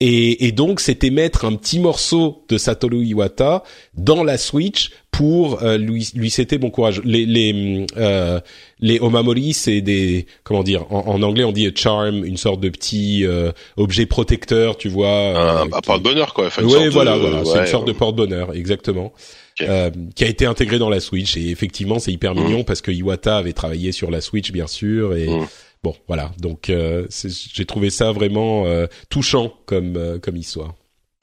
Et, 0.00 0.46
et 0.46 0.52
donc, 0.52 0.80
c'était 0.80 1.08
mettre 1.08 1.46
un 1.46 1.54
petit 1.54 1.78
morceau 1.78 2.44
de 2.50 2.58
Satoru 2.58 3.02
Iwata 3.04 3.62
dans 3.94 4.24
la 4.24 4.36
Switch 4.36 4.90
pour 5.10 5.62
euh, 5.62 5.78
lui 5.78 6.10
lui 6.14 6.28
c'était 6.28 6.58
bon 6.58 6.68
courage. 6.68 7.00
Les 7.02 7.24
les 7.24 7.86
euh, 7.96 8.38
les 8.80 9.00
omamori 9.00 9.54
c'est 9.54 9.80
des 9.80 10.26
comment 10.44 10.62
dire 10.62 10.84
en, 10.92 11.06
en, 11.06 11.22
anglais 11.22 11.44
on 11.44 11.52
dit 11.52 11.66
a 11.66 11.70
charm, 11.74 12.22
une 12.24 12.36
sorte 12.36 12.60
de 12.60 12.68
petit 12.68 13.24
euh, 13.24 13.52
objet 13.78 14.04
protecteur, 14.04 14.76
tu 14.76 14.90
vois. 14.90 15.08
Un, 15.08 15.72
un 15.72 15.80
porte-bonheur 15.80 16.34
quoi. 16.34 16.48
Enfin, 16.48 16.62
oui, 16.64 16.88
voilà, 16.88 17.16
voilà, 17.16 17.42
c'est 17.46 17.60
une 17.60 17.66
sorte 17.66 17.86
de 17.86 17.92
porte-bonheur, 17.92 18.54
exactement. 18.54 19.12
Okay. 19.58 19.90
qui 20.14 20.24
a 20.24 20.26
été 20.26 20.44
intégré 20.44 20.78
dans 20.78 20.90
la 20.90 21.00
Switch 21.00 21.34
et 21.38 21.48
effectivement 21.48 21.98
c'est 21.98 22.12
hyper 22.12 22.34
mignon 22.34 22.62
parce 22.62 22.82
que 22.82 22.90
Iwata 22.90 23.38
avait 23.38 23.54
travaillé 23.54 23.90
sur 23.90 24.10
la 24.10 24.20
Switch 24.20 24.52
bien 24.52 24.66
sûr 24.66 25.16
et 25.16 25.28
mmh. 25.28 25.46
Bon, 25.86 25.94
voilà. 26.08 26.32
Donc, 26.40 26.68
euh, 26.68 27.06
j'ai 27.54 27.64
trouvé 27.64 27.90
ça 27.90 28.10
vraiment 28.10 28.66
euh, 28.66 28.88
touchant 29.08 29.54
comme 29.66 29.96
euh, 29.96 30.18
comme 30.18 30.36
histoire. 30.36 30.74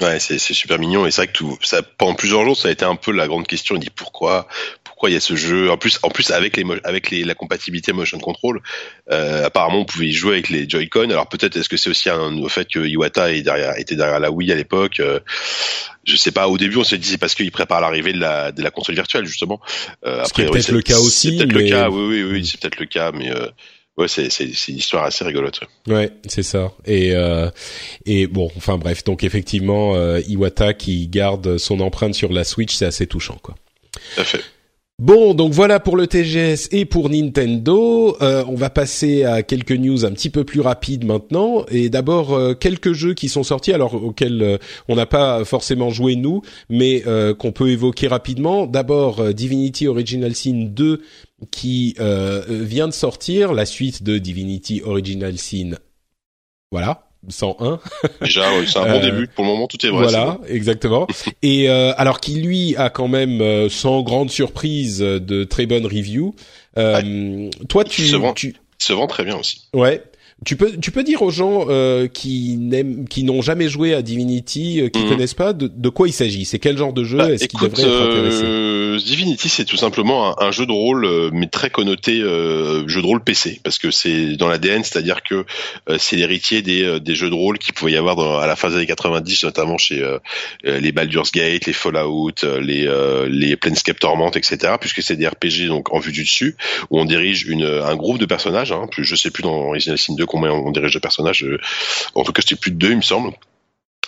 Ouais, 0.02 0.20
c'est 0.20 0.40
super 0.40 0.80
mignon 0.80 1.06
et 1.06 1.12
c'est 1.12 1.24
vrai 1.24 1.28
que 1.28 1.34
tout 1.34 1.58
ça 1.62 1.82
pendant 1.82 2.14
plusieurs 2.16 2.44
jours 2.44 2.58
ça 2.58 2.68
a 2.68 2.72
été 2.72 2.84
un 2.84 2.96
peu 2.96 3.12
la 3.12 3.28
grande 3.28 3.46
question. 3.46 3.76
On 3.76 3.78
dit 3.78 3.90
pourquoi 3.90 4.48
pourquoi 4.84 5.10
il 5.10 5.14
y 5.14 5.16
a 5.16 5.22
ce 5.22 5.36
jeu? 5.36 5.70
En 5.70 5.78
plus 5.78 6.00
en 6.02 6.10
plus 6.10 6.32
avec 6.32 6.58
les 6.58 6.66
avec 6.84 7.10
les, 7.10 7.24
la 7.24 7.36
compatibilité 7.36 7.94
motion 7.94 8.20
control, 8.20 8.62
euh, 9.12 9.46
apparemment 9.46 9.82
on 9.82 9.86
pouvait 9.86 10.08
y 10.08 10.12
jouer 10.12 10.34
avec 10.34 10.50
les 10.50 10.68
Joy-Con. 10.68 11.10
Alors 11.10 11.28
peut-être 11.28 11.56
est-ce 11.56 11.70
que 11.70 11.78
c'est 11.78 11.90
aussi 11.90 12.10
un, 12.10 12.38
au 12.42 12.50
fait 12.50 12.68
que 12.68 12.80
Iwata 12.80 13.32
est 13.34 13.44
derrière, 13.44 13.78
était 13.78 13.96
derrière 13.96 14.20
la 14.20 14.32
Wii 14.32 14.52
à 14.52 14.56
l'époque. 14.56 15.00
Euh, 15.00 15.20
je 16.06 16.18
sais 16.18 16.32
pas. 16.32 16.48
Au 16.50 16.58
début 16.58 16.78
on 16.78 16.84
s'est 16.84 16.98
dit 16.98 17.10
c'est 17.10 17.18
parce 17.18 17.36
qu'il 17.36 17.52
prépare 17.52 17.80
l'arrivée 17.80 18.14
de 18.14 18.20
la 18.20 18.52
de 18.52 18.62
la 18.62 18.72
console 18.72 18.96
virtuelle 18.96 19.26
justement. 19.26 19.62
Euh, 20.06 20.24
après, 20.26 20.48
peut-être 20.48 20.72
le 20.72 20.82
cas 20.82 20.98
aussi. 20.98 21.38
C'est 21.38 21.38
peut-être 21.38 21.56
mais... 21.56 21.64
le 21.64 21.70
cas. 21.70 21.90
Oui 21.90 22.24
oui 22.24 22.24
oui, 22.24 22.46
c'est 22.46 22.60
peut-être 22.60 22.80
le 22.80 22.88
cas, 22.88 23.12
mais 23.14 23.32
Ouais, 23.96 24.08
c'est 24.08 24.28
une 24.40 24.78
histoire 24.78 25.04
assez 25.04 25.24
rigolote. 25.24 25.60
Ouais, 25.88 26.12
c'est 26.28 26.42
ça. 26.42 26.72
Et 26.86 27.14
euh, 27.14 27.52
et 28.06 28.26
bon, 28.26 28.50
enfin 28.58 28.78
bref, 28.80 29.04
donc 29.04 29.24
effectivement, 29.24 29.96
euh, 29.96 30.20
Iwata 30.28 30.74
qui 30.74 31.08
garde 31.08 31.58
son 31.58 31.80
empreinte 31.80 32.16
sur 32.16 32.34
la 32.34 32.44
Switch, 32.44 32.74
c'est 32.74 32.86
assez 32.86 33.06
touchant, 33.06 33.38
quoi. 33.42 33.56
Tout 34.16 34.22
à 34.22 34.24
fait. 34.24 34.44
Bon, 35.00 35.34
donc 35.34 35.54
voilà 35.54 35.80
pour 35.80 35.98
le 35.98 36.06
TGS 36.06 36.70
et 36.72 36.86
pour 36.86 37.10
Nintendo. 37.10 38.16
Euh, 38.22 38.44
on 38.48 38.54
va 38.54 38.70
passer 38.70 39.24
à 39.24 39.42
quelques 39.42 39.72
news 39.72 40.06
un 40.06 40.12
petit 40.12 40.30
peu 40.30 40.44
plus 40.44 40.62
rapides 40.62 41.04
maintenant. 41.04 41.66
Et 41.72 41.90
d'abord, 41.90 42.34
euh, 42.34 42.54
quelques 42.54 42.94
jeux 42.94 43.16
qui 43.16 43.28
sont 43.28 43.42
sortis, 43.42 43.74
alors 43.74 43.96
auxquels 43.96 44.42
euh, 44.44 44.58
on 44.88 44.96
n'a 44.96 45.08
pas 45.08 45.46
forcément 45.46 45.90
joué 45.90 46.16
nous, 46.16 46.44
mais 46.70 47.02
euh, 47.08 47.34
qu'on 47.34 47.52
peut 47.52 47.70
évoquer 47.70 48.08
rapidement. 48.08 48.68
D'abord, 48.68 49.34
Divinity 49.34 49.88
Original 49.88 50.36
Sin 50.36 50.68
2 50.70 51.02
qui 51.52 51.96
vient 52.48 52.88
de 52.88 52.94
sortir, 52.94 53.54
la 53.54 53.66
suite 53.66 54.04
de 54.04 54.18
Divinity 54.18 54.82
Original 54.84 55.38
Sin. 55.38 55.72
Voilà, 56.72 57.04
101. 57.30 57.80
Déjà, 58.22 58.46
c'est 58.66 58.80
un 58.80 58.84
bon 58.86 58.98
euh, 58.98 59.02
début. 59.12 59.28
Pour 59.28 59.46
le 59.46 59.52
moment, 59.52 59.68
tout 59.68 59.84
est 59.86 59.90
vrai. 59.90 60.04
Voilà, 60.04 60.40
exactement. 60.48 61.08
Et 61.44 61.70
euh, 61.70 61.94
alors 61.98 62.20
qu'il 62.20 62.44
lui 62.46 62.76
a 62.78 62.90
quand 62.90 63.08
même, 63.08 63.42
euh, 63.42 63.70
sans 63.70 64.02
grande 64.02 64.32
surprise, 64.32 65.00
de 65.00 65.44
très 65.44 65.66
bonnes 65.68 65.86
reviews. 65.86 66.34
Ouais. 66.76 67.50
Toi, 67.70 67.84
tu, 67.84 68.02
il 68.02 68.10
se, 68.10 68.16
vend, 68.16 68.34
tu... 68.34 68.48
il 68.82 68.84
se 68.84 68.94
vend 68.94 69.06
très 69.08 69.24
bien 69.24 69.38
aussi. 69.38 69.70
Ouais. 69.74 70.02
Tu 70.46 70.58
peux, 70.58 70.76
tu 70.76 70.92
peux 70.92 71.04
dire 71.04 71.22
aux 71.22 71.30
gens 71.30 71.68
euh, 71.70 72.08
qui 72.08 72.58
n'aiment, 72.58 73.08
qui 73.08 73.24
n'ont 73.24 73.42
jamais 73.42 73.70
joué 73.70 73.94
à 73.94 74.02
Divinity, 74.02 74.82
euh, 74.82 74.90
qui 74.90 75.00
Mhm. 75.04 75.10
connaissent 75.10 75.34
pas, 75.36 75.54
de, 75.54 75.68
de 75.74 75.90
quoi 75.90 76.08
il 76.10 76.12
s'agit? 76.12 76.44
C'est 76.44 76.60
quel 76.60 76.78
genre 76.78 76.92
de 76.92 77.04
jeu? 77.06 77.20
Bah, 77.20 77.32
Est-ce 77.32 77.48
qu'il 77.48 77.60
écoute, 77.60 77.78
devrait 77.78 77.88
être 77.90 78.02
intéressé? 78.10 78.42
euh, 78.44 78.73
Divinity, 79.04 79.50
c'est 79.50 79.66
tout 79.66 79.78
simplement 79.78 80.42
un, 80.42 80.52
jeu 80.52 80.66
de 80.66 80.72
rôle, 80.72 81.06
euh, 81.06 81.30
mais 81.34 81.48
très 81.48 81.70
connoté 81.70 82.22
euh, 82.22 82.88
jeu 82.88 83.02
de 83.02 83.06
rôle 83.06 83.24
PC, 83.24 83.60
parce 83.64 83.78
que 83.78 83.92
c'est 83.92 84.38
dans 84.38 84.48
l'ADN, 84.48 84.84
c'est-à-dire 84.84 85.24
que 85.24 85.46
euh, 85.90 85.98
c'est 86.00 86.16
l'héritier 86.16 86.62
des, 86.62 86.84
euh, 86.84 87.00
des 87.00 87.14
jeux 87.14 87.30
de 87.30 87.36
rôle 87.36 87.58
qu'il 87.58 87.74
pouvait 87.74 87.92
y 87.92 87.98
avoir 87.98 88.16
dans, 88.16 88.38
à 88.38 88.48
la 88.48 88.56
fin 88.56 88.70
des 88.70 88.76
années 88.78 88.86
90, 88.86 89.44
notamment 89.44 89.78
chez 89.78 90.02
euh, 90.02 90.20
euh, 90.66 90.80
les 90.80 90.92
Baldur's 90.92 91.32
Gate, 91.32 91.66
les 91.66 91.74
Fallout, 91.74 92.32
les 92.62 92.90
les 93.28 93.56
Planescape 93.58 94.00
Torment, 94.00 94.32
etc. 94.32 94.76
Puisque 94.80 95.02
c'est 95.02 95.16
des 95.16 95.28
RPG 95.28 95.68
donc 95.68 95.94
en 95.94 96.00
vue 96.00 96.12
du 96.12 96.24
dessus, 96.24 96.56
où 96.90 97.00
on 97.00 97.06
dirige 97.06 97.44
une, 97.46 97.66
un 97.66 97.96
groupe 97.96 98.20
de 98.20 98.26
personnages. 98.26 98.72
Hein, 98.72 98.88
plus, 98.90 99.04
je 99.04 99.16
sais 99.16 99.32
plus 99.32 99.44
dans 99.44 99.68
Original 99.68 99.98
Sin 99.98 100.16
2 100.16 100.26
combien 100.26 100.52
on 100.52 100.72
dirige 100.72 100.94
de 100.94 101.00
personnages. 101.00 101.46
en 102.16 102.24
tout 102.24 102.32
cas, 102.32 102.42
c'était 102.42 102.60
plus 102.60 102.72
de 102.72 102.78
deux, 102.78 102.92
il 102.92 102.98
me 102.98 103.02
semble. 103.02 103.34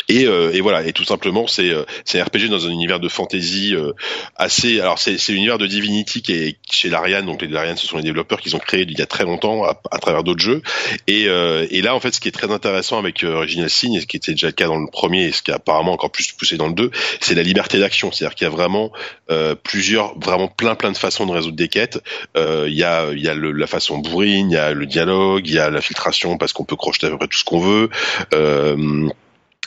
Et, 0.10 0.26
euh, 0.26 0.52
et 0.54 0.62
voilà, 0.62 0.86
et 0.86 0.94
tout 0.94 1.04
simplement, 1.04 1.48
c'est 1.48 1.70
euh, 1.70 1.84
c'est 2.04 2.22
RPG 2.22 2.50
dans 2.50 2.66
un 2.66 2.70
univers 2.70 3.00
de 3.00 3.10
fantasy 3.10 3.76
euh, 3.76 3.94
assez. 4.36 4.80
Alors 4.80 5.00
c'est 5.00 5.18
c'est 5.18 5.32
l'univers 5.34 5.58
de 5.58 5.68
Divinity 5.68 6.22
qui 6.22 6.34
est 6.34 6.58
chez 6.70 6.90
Larian, 6.90 7.24
donc 7.24 7.42
les 7.42 7.48
Larian, 7.48 7.76
ce 7.76 7.88
sont 7.88 7.98
les 7.98 8.04
développeurs 8.04 8.40
qui 8.42 8.54
ont 8.54 8.60
créé 8.60 8.86
il 8.88 8.98
y 8.98 9.02
a 9.02 9.06
très 9.06 9.24
longtemps 9.24 9.64
à, 9.64 9.82
à 9.92 9.98
travers 10.00 10.24
d'autres 10.24 10.42
jeux. 10.42 10.62
Et, 11.08 11.28
euh, 11.28 11.66
et 11.70 11.82
là, 11.82 11.96
en 11.96 12.00
fait, 12.00 12.14
ce 12.14 12.20
qui 12.20 12.28
est 12.28 12.32
très 12.32 12.52
intéressant 12.52 12.98
avec 13.00 13.24
euh, 13.24 13.36
Original 13.36 13.70
Sin, 13.70 13.94
et 13.94 14.02
ce 14.02 14.06
qui 14.06 14.18
était 14.18 14.32
déjà 14.32 14.48
le 14.48 14.54
cas 14.54 14.68
dans 14.68 14.78
le 14.78 14.88
premier, 14.88 15.26
et 15.26 15.32
ce 15.32 15.42
qui 15.42 15.52
est 15.52 15.56
apparemment 15.56 15.94
encore 15.94 16.12
plus 16.12 16.32
poussé 16.32 16.58
dans 16.58 16.68
le 16.68 16.74
2, 16.74 16.92
c'est 17.20 17.36
la 17.36 17.44
liberté 17.44 17.80
d'action. 17.80 18.12
C'est-à-dire 18.12 18.36
qu'il 18.36 18.46
y 18.46 18.48
a 18.48 18.54
vraiment 18.54 18.92
euh, 19.32 19.56
plusieurs, 19.56 20.18
vraiment 20.20 20.48
plein 20.48 20.76
plein 20.76 20.92
de 20.92 20.98
façons 20.98 21.26
de 21.26 21.32
résoudre 21.32 21.58
des 21.58 21.68
quêtes. 21.68 22.02
Il 22.36 22.74
y 22.74 22.84
a 22.84 23.12
il 23.12 23.24
y 23.24 23.30
a 23.30 23.34
le, 23.34 23.52
la 23.52 23.68
façon 23.68 23.98
bourrine, 23.98 24.52
il 24.52 24.54
y 24.54 24.58
a 24.58 24.74
le 24.74 24.86
dialogue, 24.86 25.48
il 25.48 25.54
y 25.54 25.60
a 25.60 25.70
la 25.70 25.82
filtration 25.82 26.38
parce 26.38 26.54
qu'on 26.54 26.66
peut 26.66 26.76
crocheter 26.76 27.08
à 27.08 27.10
peu 27.10 27.18
près 27.18 27.28
tout 27.28 27.38
ce 27.38 27.44
qu'on 27.44 27.60
veut. 27.60 27.90
Euh, 28.34 29.10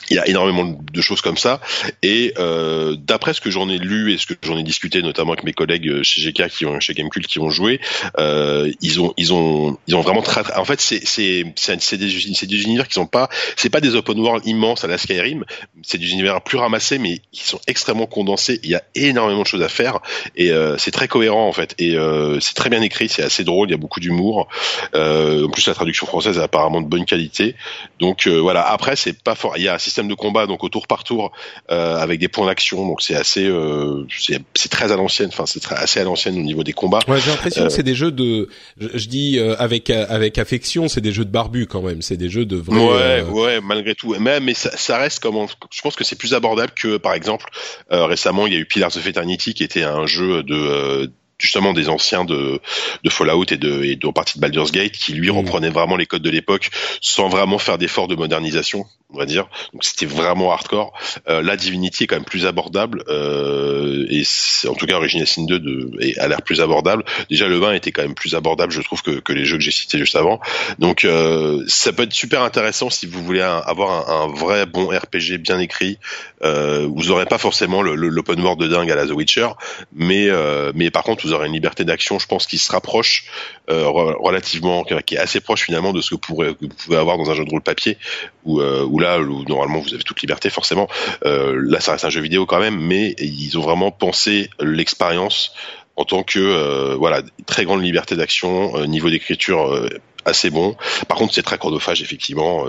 il 0.09 0.15
y 0.15 0.19
a 0.19 0.27
énormément 0.27 0.65
de 0.65 1.01
choses 1.01 1.21
comme 1.21 1.37
ça. 1.37 1.61
Et 2.01 2.33
euh, 2.37 2.95
d'après 2.97 3.33
ce 3.33 3.41
que 3.41 3.51
j'en 3.51 3.69
ai 3.69 3.77
lu 3.77 4.13
et 4.13 4.17
ce 4.17 4.25
que 4.25 4.33
j'en 4.41 4.57
ai 4.57 4.63
discuté, 4.63 5.01
notamment 5.01 5.33
avec 5.33 5.43
mes 5.43 5.53
collègues 5.53 6.01
chez 6.03 6.21
GK 6.21 6.49
qui 6.49 6.65
ont 6.65 6.79
chez 6.79 6.93
Gamecult 6.93 7.27
qui 7.27 7.39
ont 7.39 7.49
joué, 7.49 7.79
euh, 8.17 8.71
ils 8.81 9.01
ont 9.01 9.13
ils 9.17 9.33
ont 9.33 9.77
ils 9.87 9.95
ont 9.95 10.01
vraiment 10.01 10.21
très, 10.21 10.41
en 10.55 10.65
fait 10.65 10.81
c'est 10.81 11.01
c'est 11.05 11.43
c'est 11.55 11.97
des 11.97 12.09
c'est 12.33 12.47
des 12.47 12.63
univers 12.63 12.87
qui 12.87 12.93
sont 12.93 13.07
pas 13.07 13.29
c'est 13.55 13.69
pas 13.69 13.81
des 13.81 13.95
open 13.95 14.19
world 14.19 14.45
immenses 14.45 14.83
à 14.83 14.87
la 14.87 14.97
Skyrim, 14.97 15.45
c'est 15.83 15.97
des 15.97 16.11
univers 16.11 16.41
plus 16.41 16.57
ramassés 16.57 16.97
mais 16.97 17.21
qui 17.31 17.43
sont 17.43 17.59
extrêmement 17.67 18.07
condensés. 18.07 18.59
Il 18.63 18.69
y 18.69 18.75
a 18.75 18.83
énormément 18.95 19.41
de 19.41 19.47
choses 19.47 19.61
à 19.61 19.69
faire 19.69 19.99
et 20.35 20.51
euh, 20.51 20.77
c'est 20.77 20.91
très 20.91 21.07
cohérent 21.07 21.47
en 21.47 21.53
fait 21.53 21.75
et 21.77 21.95
euh, 21.95 22.39
c'est 22.39 22.55
très 22.55 22.69
bien 22.69 22.81
écrit, 22.81 23.09
c'est 23.09 23.23
assez 23.23 23.43
drôle, 23.43 23.69
il 23.69 23.71
y 23.71 23.75
a 23.75 23.77
beaucoup 23.77 23.99
d'humour. 23.99 24.47
Euh, 24.95 25.45
en 25.45 25.49
plus 25.49 25.67
la 25.67 25.73
traduction 25.73 26.07
française 26.07 26.37
est 26.37 26.41
apparemment 26.41 26.81
de 26.81 26.87
bonne 26.87 27.05
qualité. 27.05 27.55
Donc 27.99 28.27
euh, 28.27 28.39
voilà, 28.39 28.67
après 28.67 28.95
c'est 28.95 29.21
pas 29.21 29.35
fort, 29.35 29.53
il 29.57 29.63
y 29.63 29.67
a 29.67 29.77
système 29.89 30.07
de 30.07 30.15
combat 30.15 30.45
donc 30.47 30.63
au 30.63 30.69
tour 30.69 30.85
par 30.87 31.03
tour 31.03 31.31
euh, 31.71 31.95
avec 32.05 32.19
des 32.19 32.27
points 32.27 32.47
d'action 32.47 32.85
donc 32.87 33.01
c'est 33.01 33.15
assez 33.15 33.45
euh, 33.45 34.05
c'est 34.53 34.69
très 34.69 34.91
à 34.91 34.95
l'ancienne 34.95 35.29
enfin 35.33 35.45
c'est 35.45 35.59
très 35.59 35.75
assez 35.75 35.99
à 35.99 36.03
l'ancienne 36.03 36.37
au 36.37 36.43
niveau 36.43 36.63
des 36.63 36.73
combats 36.73 36.99
Ouais, 37.07 37.19
j'ai 37.19 37.31
l'impression 37.31 37.63
Euh, 37.63 37.67
que 37.67 37.73
c'est 37.73 37.83
des 37.83 37.95
jeux 37.95 38.11
de, 38.11 38.49
je, 38.79 38.87
je 38.93 39.07
dis 39.07 39.39
euh, 39.39 39.55
avec 39.57 39.89
avec 39.89 40.37
affection, 40.37 40.87
c'est 40.87 41.01
des 41.01 41.11
jeux 41.11 41.25
de 41.25 41.31
barbu 41.31 41.65
quand 41.65 41.81
même. 41.81 42.01
C'est 42.01 42.17
des 42.17 42.29
jeux 42.29 42.45
de 42.45 42.57
vrais. 42.57 42.77
Ouais, 42.77 43.23
euh, 43.23 43.25
ouais, 43.25 43.61
malgré 43.61 43.95
tout. 43.95 44.15
Mais, 44.19 44.39
mais 44.39 44.53
ça, 44.53 44.69
ça 44.77 44.97
reste 44.97 45.19
comme, 45.19 45.47
je 45.71 45.81
pense 45.81 45.95
que 45.95 46.03
c'est 46.03 46.15
plus 46.17 46.33
abordable 46.33 46.71
que, 46.75 46.97
par 46.97 47.13
exemple, 47.13 47.45
euh, 47.91 48.05
récemment, 48.05 48.47
il 48.47 48.53
y 48.53 48.55
a 48.55 48.59
eu 48.59 48.65
Pillars 48.65 48.95
of 48.95 49.05
Eternity 49.07 49.53
qui 49.53 49.63
était 49.63 49.83
un 49.83 50.05
jeu 50.05 50.43
de, 50.43 50.55
euh, 50.55 51.07
justement 51.39 51.73
des 51.73 51.89
anciens 51.89 52.25
de, 52.25 52.59
de 53.03 53.09
Fallout 53.09 53.45
et 53.51 53.57
de, 53.57 53.83
et 53.83 53.95
de 53.95 54.07
partie 54.09 54.37
de 54.37 54.41
Baldur's 54.41 54.71
Gate 54.71 54.91
qui 54.91 55.13
lui 55.13 55.29
Mm. 55.31 55.37
reprenait 55.37 55.69
vraiment 55.69 55.95
les 55.95 56.05
codes 56.05 56.21
de 56.21 56.29
l'époque 56.29 56.69
sans 57.01 57.29
vraiment 57.29 57.57
faire 57.57 57.77
d'efforts 57.77 58.07
de 58.07 58.15
modernisation, 58.15 58.85
on 59.13 59.17
va 59.17 59.25
dire. 59.25 59.47
Donc 59.73 59.83
c'était 59.83 60.05
vraiment 60.05 60.51
hardcore. 60.51 60.91
Euh, 61.27 61.41
là, 61.41 61.55
Divinity 61.55 62.03
est 62.03 62.07
quand 62.07 62.15
même 62.17 62.25
plus 62.25 62.45
abordable 62.45 63.03
euh, 63.07 64.05
et 64.09 64.23
c'est- 64.25 64.67
en 64.67 64.73
tout 64.75 64.85
cas 64.85 64.95
Original 64.97 65.25
Sin 65.27 65.45
2 65.45 65.59
de, 65.59 65.89
a 66.19 66.27
l'air 66.27 66.41
plus 66.41 66.61
abordable. 66.61 67.03
Déjà 67.29 67.47
le 67.47 67.63
1 67.63 67.73
était 67.73 67.91
quand 67.91 68.01
même 68.01 68.15
plus 68.15 68.35
abordable, 68.35 68.71
je 68.71 68.81
trouve, 68.81 69.01
que, 69.01 69.19
que 69.19 69.33
les 69.33 69.45
jeux 69.45 69.57
que 69.57 69.63
j'ai 69.63 69.71
cités 69.71 69.97
juste 69.97 70.15
avant. 70.15 70.39
Donc 70.77 71.05
euh, 71.05 71.63
ça 71.67 71.93
peut 71.93 72.03
être 72.03 72.13
super 72.13 72.41
intéressant 72.43 72.89
si 72.89 73.05
vous 73.07 73.23
voulez 73.23 73.41
un- 73.41 73.59
avoir 73.65 74.09
un, 74.09 74.23
un 74.23 74.27
vrai 74.27 74.65
bon 74.65 74.87
RPG 74.87 75.37
bien 75.37 75.59
écrit. 75.59 75.97
Euh, 76.43 76.87
vous 76.93 77.11
aurez 77.11 77.25
pas 77.25 77.37
forcément 77.37 77.81
le- 77.81 77.95
le- 77.95 78.07
l'open 78.09 78.39
world 78.41 78.59
de 78.61 78.67
dingue 78.67 78.89
à 78.91 78.95
la 78.95 79.05
The 79.05 79.11
Witcher, 79.11 79.49
mais 79.93 80.29
euh, 80.29 80.71
mais 80.73 80.89
par 80.91 81.03
contre 81.03 81.25
vous 81.25 81.33
aurez 81.33 81.47
une 81.47 81.53
liberté 81.53 81.83
d'action, 81.83 82.17
je 82.19 82.27
pense, 82.27 82.47
qui 82.47 82.57
se 82.57 82.71
rapproche 82.71 83.25
euh, 83.69 83.83
re- 83.85 84.15
relativement, 84.21 84.83
qui 84.83 85.15
est 85.15 85.17
assez 85.17 85.41
proche 85.41 85.63
finalement 85.63 85.91
de 85.91 86.01
ce 86.01 86.11
que 86.11 86.15
pourrez- 86.15 86.53
que 86.55 86.61
vous 86.61 86.67
pouvez 86.69 86.97
avoir 86.97 87.17
dans 87.17 87.29
un 87.29 87.33
jeu 87.35 87.43
de 87.45 87.49
rôle 87.49 87.61
papier, 87.61 87.97
où, 88.45 88.61
euh, 88.61 88.83
où 88.85 88.99
là 88.99 89.19
où 89.19 89.43
normalement 89.45 89.79
vous 89.79 89.93
avez 89.93 90.03
toute 90.03 90.21
liberté 90.21 90.49
forcément. 90.49 90.87
Euh, 91.25 91.59
là 91.61 91.79
ça 91.81 91.91
reste 91.93 92.05
un 92.05 92.09
jeu 92.09 92.21
vidéo 92.21 92.45
quand 92.45 92.59
même, 92.59 92.79
mais 92.79 93.15
ils 93.19 93.57
ont 93.57 93.61
vraiment 93.61 93.91
pensé 93.91 94.49
l'expérience 94.61 95.51
en 95.97 96.05
tant 96.05 96.23
que 96.23 96.39
euh, 96.39 96.95
voilà 96.97 97.21
très 97.45 97.65
grande 97.65 97.83
liberté 97.83 98.15
d'action, 98.15 98.77
euh, 98.77 98.85
niveau 98.85 99.09
d'écriture 99.09 99.73
euh, 99.73 99.89
assez 100.23 100.49
bon. 100.49 100.77
Par 101.09 101.17
contre 101.17 101.33
c'est 101.33 101.43
très 101.43 101.57
chronophage 101.57 102.01
effectivement. 102.01 102.65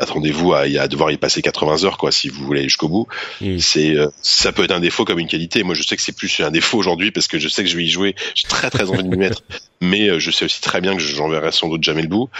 Attendez-vous 0.00 0.52
à, 0.52 0.60
à 0.60 0.88
devoir 0.88 1.10
y 1.10 1.16
passer 1.16 1.42
80 1.42 1.84
heures 1.84 1.98
quoi 1.98 2.12
si 2.12 2.28
vous 2.28 2.44
voulez 2.44 2.60
aller 2.60 2.68
jusqu'au 2.68 2.88
bout. 2.88 3.06
Mm. 3.40 3.58
C'est 3.58 3.96
euh, 3.96 4.08
ça 4.22 4.52
peut 4.52 4.64
être 4.64 4.72
un 4.72 4.80
défaut 4.80 5.04
comme 5.04 5.18
une 5.18 5.28
qualité. 5.28 5.62
Moi 5.62 5.74
je 5.74 5.82
sais 5.82 5.96
que 5.96 6.02
c'est 6.02 6.16
plus 6.16 6.40
un 6.40 6.50
défaut 6.50 6.78
aujourd'hui 6.78 7.10
parce 7.10 7.28
que 7.28 7.38
je 7.38 7.48
sais 7.48 7.62
que 7.62 7.68
je 7.68 7.76
vais 7.76 7.84
y 7.84 7.88
jouer. 7.88 8.14
J'ai 8.34 8.48
très 8.48 8.70
très 8.70 8.90
envie 8.90 9.02
de 9.02 9.08
m'y 9.08 9.16
mettre, 9.16 9.42
mais 9.80 10.08
euh, 10.08 10.18
je 10.18 10.30
sais 10.30 10.44
aussi 10.44 10.60
très 10.60 10.80
bien 10.80 10.94
que 10.94 11.00
j'en 11.00 11.28
verrai 11.28 11.52
sans 11.52 11.68
doute 11.68 11.82
jamais 11.82 12.02
le 12.02 12.08
bout. 12.08 12.30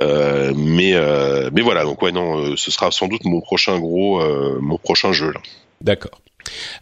Euh, 0.00 0.52
mais 0.56 0.94
mais 1.52 1.62
voilà 1.62 1.84
donc 1.84 2.02
ouais 2.02 2.12
non 2.12 2.56
ce 2.56 2.70
sera 2.70 2.90
sans 2.90 3.08
doute 3.08 3.24
mon 3.24 3.40
prochain 3.40 3.78
gros 3.78 4.22
mon 4.60 4.78
prochain 4.78 5.12
jeu 5.12 5.32
là. 5.32 5.40
D'accord. 5.80 6.20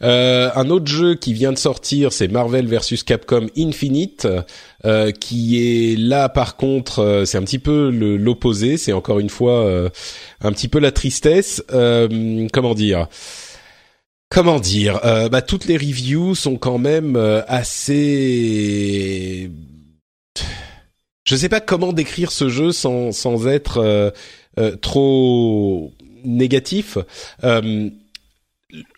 Euh, 0.03 0.51
un 0.55 0.71
autre 0.71 0.87
jeu 0.87 1.15
qui 1.15 1.33
vient 1.33 1.53
de 1.53 1.59
sortir, 1.59 2.13
c'est 2.13 2.29
Marvel 2.29 2.67
vs 2.67 3.03
Capcom 3.05 3.47
Infinite, 3.57 4.29
euh, 4.85 5.11
qui 5.11 5.59
est 5.59 5.97
là 5.97 6.29
par 6.29 6.57
contre, 6.57 7.01
euh, 7.01 7.25
c'est 7.25 7.39
un 7.39 7.43
petit 7.43 7.59
peu 7.59 7.91
l'opposé, 7.91 8.77
c'est 8.77 8.93
encore 8.93 9.19
une 9.19 9.31
fois 9.31 9.65
euh, 9.65 9.89
un 10.41 10.53
petit 10.53 10.69
peu 10.69 10.79
la 10.79 10.93
tristesse. 10.93 11.65
Euh, 11.73 12.47
comment 12.53 12.75
dire? 12.75 13.09
Comment 14.29 14.61
dire? 14.61 15.01
Euh, 15.05 15.29
bah, 15.29 15.43
Toutes 15.43 15.67
les 15.67 15.77
reviews 15.77 16.35
sont 16.35 16.57
quand 16.57 16.79
même 16.79 17.17
assez... 17.49 19.51
Je 21.25 21.35
sais 21.35 21.49
pas 21.49 21.61
comment 21.61 21.93
décrire 21.93 22.31
ce 22.31 22.49
jeu 22.49 22.71
sans, 22.71 23.11
sans 23.11 23.49
être 23.49 24.13
trop 24.81 25.93
négatif. 26.25 26.99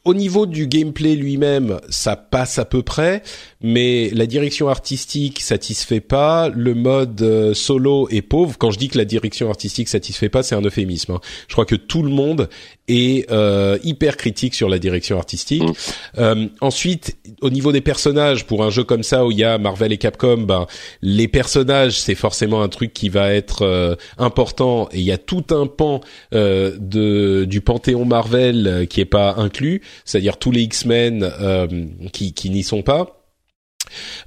Au 0.08 0.14
niveau 0.14 0.46
du 0.46 0.66
gameplay 0.66 1.16
lui-même, 1.16 1.80
ça 1.90 2.16
passe 2.16 2.58
à 2.58 2.64
peu 2.64 2.82
près, 2.82 3.22
mais 3.60 4.08
la 4.14 4.24
direction 4.24 4.70
artistique 4.70 5.42
satisfait 5.42 6.00
pas. 6.00 6.48
Le 6.48 6.72
mode 6.72 7.20
euh, 7.20 7.52
solo 7.52 8.08
est 8.08 8.22
pauvre. 8.22 8.56
Quand 8.56 8.70
je 8.70 8.78
dis 8.78 8.88
que 8.88 8.96
la 8.96 9.04
direction 9.04 9.50
artistique 9.50 9.86
satisfait 9.86 10.30
pas, 10.30 10.42
c'est 10.42 10.54
un 10.54 10.62
euphémisme. 10.62 11.12
hein. 11.12 11.20
Je 11.46 11.52
crois 11.52 11.66
que 11.66 11.74
tout 11.74 12.02
le 12.02 12.08
monde 12.08 12.48
est 12.88 13.30
euh, 13.30 13.78
hyper 13.84 14.16
critique 14.16 14.54
sur 14.54 14.68
la 14.68 14.78
direction 14.78 15.18
artistique. 15.18 15.62
Mm. 15.62 15.72
Euh, 16.18 16.46
ensuite, 16.60 17.16
au 17.42 17.50
niveau 17.50 17.70
des 17.72 17.82
personnages, 17.82 18.46
pour 18.46 18.64
un 18.64 18.70
jeu 18.70 18.84
comme 18.84 19.02
ça 19.02 19.26
où 19.26 19.30
il 19.30 19.38
y 19.38 19.44
a 19.44 19.58
Marvel 19.58 19.92
et 19.92 19.98
Capcom, 19.98 20.38
ben 20.38 20.66
les 21.02 21.28
personnages, 21.28 22.00
c'est 22.00 22.14
forcément 22.14 22.62
un 22.62 22.68
truc 22.68 22.92
qui 22.92 23.08
va 23.10 23.32
être 23.32 23.62
euh, 23.62 23.94
important. 24.16 24.88
Et 24.92 25.00
il 25.00 25.04
y 25.04 25.12
a 25.12 25.18
tout 25.18 25.44
un 25.50 25.66
pan 25.66 26.00
euh, 26.32 26.74
de 26.78 27.44
du 27.44 27.60
panthéon 27.60 28.04
Marvel 28.04 28.86
qui 28.88 29.00
est 29.00 29.04
pas 29.04 29.34
inclus, 29.36 29.82
c'est-à-dire 30.04 30.36
tous 30.38 30.50
les 30.50 30.62
X-Men 30.62 31.22
euh, 31.40 31.66
qui, 32.12 32.32
qui 32.32 32.50
n'y 32.50 32.62
sont 32.62 32.82
pas. 32.82 33.24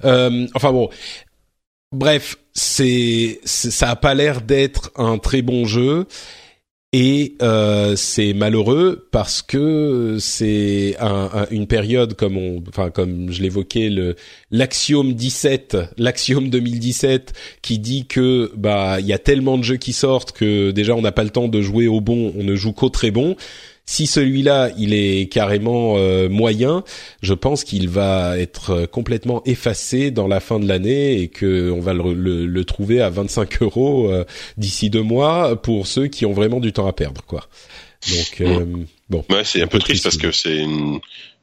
Euh, 0.04 0.46
enfin 0.54 0.72
bon, 0.72 0.88
bref, 1.92 2.36
c'est 2.52 3.40
ça 3.44 3.90
a 3.90 3.96
pas 3.96 4.14
l'air 4.14 4.40
d'être 4.42 4.90
un 4.96 5.18
très 5.18 5.42
bon 5.42 5.64
jeu. 5.64 6.06
Et 6.94 7.36
euh, 7.40 7.96
c'est 7.96 8.34
malheureux 8.34 9.08
parce 9.12 9.40
que 9.40 10.18
c'est 10.20 10.94
un- 11.00 11.46
une 11.50 11.66
période 11.66 12.12
comme 12.16 12.36
on, 12.36 12.62
enfin 12.68 12.90
comme 12.90 13.32
je 13.32 13.40
l'évoquais, 13.40 13.88
le 13.88 14.14
l'axiome 14.50 15.14
17, 15.14 15.78
l'axiome 15.96 16.50
2017, 16.50 17.32
qui 17.62 17.78
dit 17.78 18.04
que 18.06 18.52
bah 18.56 19.00
il 19.00 19.06
y 19.06 19.14
a 19.14 19.18
tellement 19.18 19.56
de 19.56 19.62
jeux 19.62 19.78
qui 19.78 19.94
sortent 19.94 20.32
que 20.32 20.70
déjà 20.70 20.94
on 20.94 21.00
n'a 21.00 21.12
pas 21.12 21.24
le 21.24 21.30
temps 21.30 21.48
de 21.48 21.62
jouer 21.62 21.86
au 21.88 22.02
bon, 22.02 22.34
on 22.38 22.44
ne 22.44 22.54
joue 22.56 22.74
qu'au 22.74 22.90
très 22.90 23.10
bon. 23.10 23.36
Si 23.84 24.06
celui-là 24.06 24.70
il 24.78 24.94
est 24.94 25.30
carrément 25.30 25.96
euh, 25.98 26.28
moyen, 26.28 26.84
je 27.20 27.34
pense 27.34 27.64
qu'il 27.64 27.88
va 27.88 28.38
être 28.38 28.70
euh, 28.70 28.86
complètement 28.86 29.42
effacé 29.44 30.10
dans 30.10 30.28
la 30.28 30.40
fin 30.40 30.60
de 30.60 30.68
l'année 30.68 31.20
et 31.20 31.28
que 31.28 31.70
on 31.70 31.80
va 31.80 31.92
le, 31.92 32.14
le- 32.14 32.46
le 32.46 32.64
trouver 32.64 33.00
à 33.02 33.10
25 33.10 33.60
euros 33.62 34.08
euh, 34.10 34.24
d'ici 34.56 34.88
deux 34.88 35.02
mois 35.02 35.60
pour 35.60 35.86
ceux 35.86 36.06
qui 36.06 36.24
ont 36.26 36.32
vraiment 36.32 36.60
du 36.60 36.72
temps 36.72 36.86
à 36.86 36.92
perdre, 36.92 37.22
quoi. 37.26 37.48
Donc 38.08 38.40
euh, 38.40 38.64
bon. 39.10 39.24
Ouais, 39.30 39.44
c'est 39.44 39.62
un 39.62 39.66
peu 39.66 39.78
triste 39.78 40.04
parce 40.04 40.16
que 40.16 40.30
c'est 40.32 40.58
une, 40.58 41.00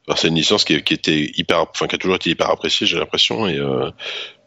enfin, 0.08 0.18
c'est 0.20 0.28
une 0.28 0.34
licence 0.34 0.64
qui, 0.64 0.82
qui 0.82 0.94
était 0.94 1.30
hyper, 1.36 1.66
enfin, 1.70 1.86
qui 1.86 1.94
a 1.94 1.98
toujours 1.98 2.16
été 2.16 2.30
hyper 2.30 2.50
appréciée, 2.50 2.86
j'ai 2.86 2.98
l'impression, 2.98 3.48
et 3.48 3.58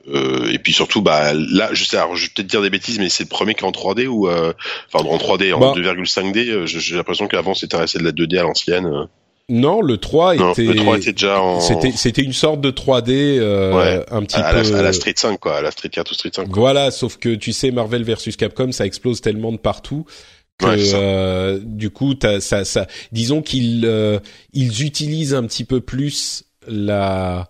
euh, 0.08 0.46
euh, 0.46 0.52
et 0.52 0.60
puis 0.60 0.74
surtout, 0.74 1.02
bah 1.02 1.34
là, 1.34 1.70
je 1.74 1.84
sais, 1.84 1.98
alors, 1.98 2.16
je 2.16 2.26
vais 2.26 2.32
peut-être 2.36 2.48
dire 2.50 2.62
des 2.62 2.70
bêtises, 2.70 3.00
mais 3.00 3.10
c'est 3.10 3.24
le 3.24 3.30
premier 3.30 3.54
qui 3.56 3.64
est 3.64 3.68
en 3.68 3.72
3D 3.72 4.08
ou, 4.08 4.28
euh, 4.28 4.54
enfin, 4.94 5.06
en 5.08 5.18
3D, 5.18 5.54
en 5.54 5.60
Bah. 5.60 5.74
2,5D. 5.76 6.50
euh, 6.50 6.66
je- 6.66 6.80
J'ai 6.80 6.96
l'impression 6.96 7.28
qu'avant 7.28 7.54
c'était 7.54 7.78
resté 7.78 8.00
de 8.00 8.04
la 8.04 8.12
2D 8.12 8.38
à 8.38 8.44
l'ancienne. 8.44 8.86
euh. 8.86 9.06
Non, 9.50 9.82
le 9.82 9.98
3 9.98 10.36
Non, 10.36 10.54
était 10.54 10.64
le 10.64 10.76
3 10.76 10.98
était 10.98 11.12
déjà 11.12 11.42
en, 11.42 11.60
c'était 11.60 11.92
c'était 11.92 12.22
une 12.22 12.32
sorte 12.32 12.62
de 12.62 12.72
3D 12.72 13.38
euh, 13.40 13.74
Ouais, 13.74 14.06
un 14.10 14.24
petit 14.24 14.38
à, 14.38 14.54
peu 14.54 14.72
la, 14.72 14.80
à 14.80 14.82
la 14.82 14.94
Street 14.94 15.14
5, 15.18 15.38
quoi, 15.38 15.58
à 15.58 15.62
la 15.62 15.70
Street 15.72 15.90
4 15.90 16.12
ou 16.12 16.14
Street 16.14 16.32
5. 16.34 16.46
quoi. 16.48 16.54
Voilà, 16.62 16.92
sauf 16.92 17.18
que 17.18 17.36
tu 17.36 17.52
sais 17.52 17.72
Marvel 17.72 18.04
versus 18.04 18.38
Capcom, 18.38 18.72
ça 18.72 18.86
explose 18.86 19.20
tellement 19.20 19.52
de 19.52 19.58
partout 19.58 20.06
que 20.60 20.66
Ouais, 20.66 20.78
euh, 20.94 21.60
du 21.62 21.90
coup, 21.90 22.14
t'as- 22.14 22.40
ça, 22.40 22.64
ça, 22.64 22.88
disons 23.12 23.42
qu'ils 23.42 23.84
euh, 23.86 24.20
ils 24.54 24.84
utilisent 24.86 25.34
un 25.34 25.44
petit 25.44 25.66
peu 25.66 25.82
plus 25.82 26.44
la 26.68 27.50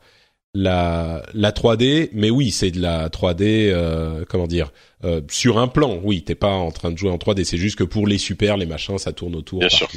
la 0.53 1.23
la 1.33 1.51
3D, 1.51 2.09
mais 2.13 2.29
oui, 2.29 2.51
c'est 2.51 2.71
de 2.71 2.81
la 2.81 3.09
3D, 3.09 3.69
euh, 3.71 4.23
comment 4.27 4.47
dire, 4.47 4.71
euh, 5.03 5.21
sur 5.29 5.57
un 5.57 5.67
plan. 5.67 5.99
Oui, 6.03 6.23
t'es 6.23 6.35
pas 6.35 6.51
en 6.51 6.71
train 6.71 6.91
de 6.91 6.97
jouer 6.97 7.09
en 7.09 7.17
3D, 7.17 7.43
c'est 7.43 7.57
juste 7.57 7.77
que 7.77 7.83
pour 7.83 8.07
les 8.07 8.17
super, 8.17 8.57
les 8.57 8.65
machins, 8.65 8.97
ça 8.97 9.13
tourne 9.13 9.35
autour 9.35 9.59
Bien 9.59 9.69
sûr. 9.69 9.89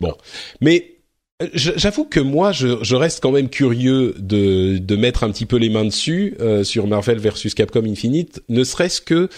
Bon, 0.00 0.14
mais 0.60 0.96
euh, 1.42 1.48
J'avoue 1.52 2.04
que 2.04 2.20
moi, 2.20 2.52
je, 2.52 2.82
je 2.82 2.96
reste 2.96 3.20
quand 3.22 3.32
même 3.32 3.48
curieux 3.48 4.14
de, 4.18 4.78
de 4.78 4.96
mettre 4.96 5.24
un 5.24 5.30
petit 5.30 5.46
peu 5.46 5.56
les 5.56 5.68
mains 5.68 5.84
dessus 5.84 6.36
euh, 6.40 6.64
sur 6.64 6.86
Marvel 6.86 7.18
versus 7.18 7.54
Capcom 7.54 7.84
Infinite, 7.84 8.42
ne 8.48 8.64
serait-ce 8.64 9.00
que 9.00 9.28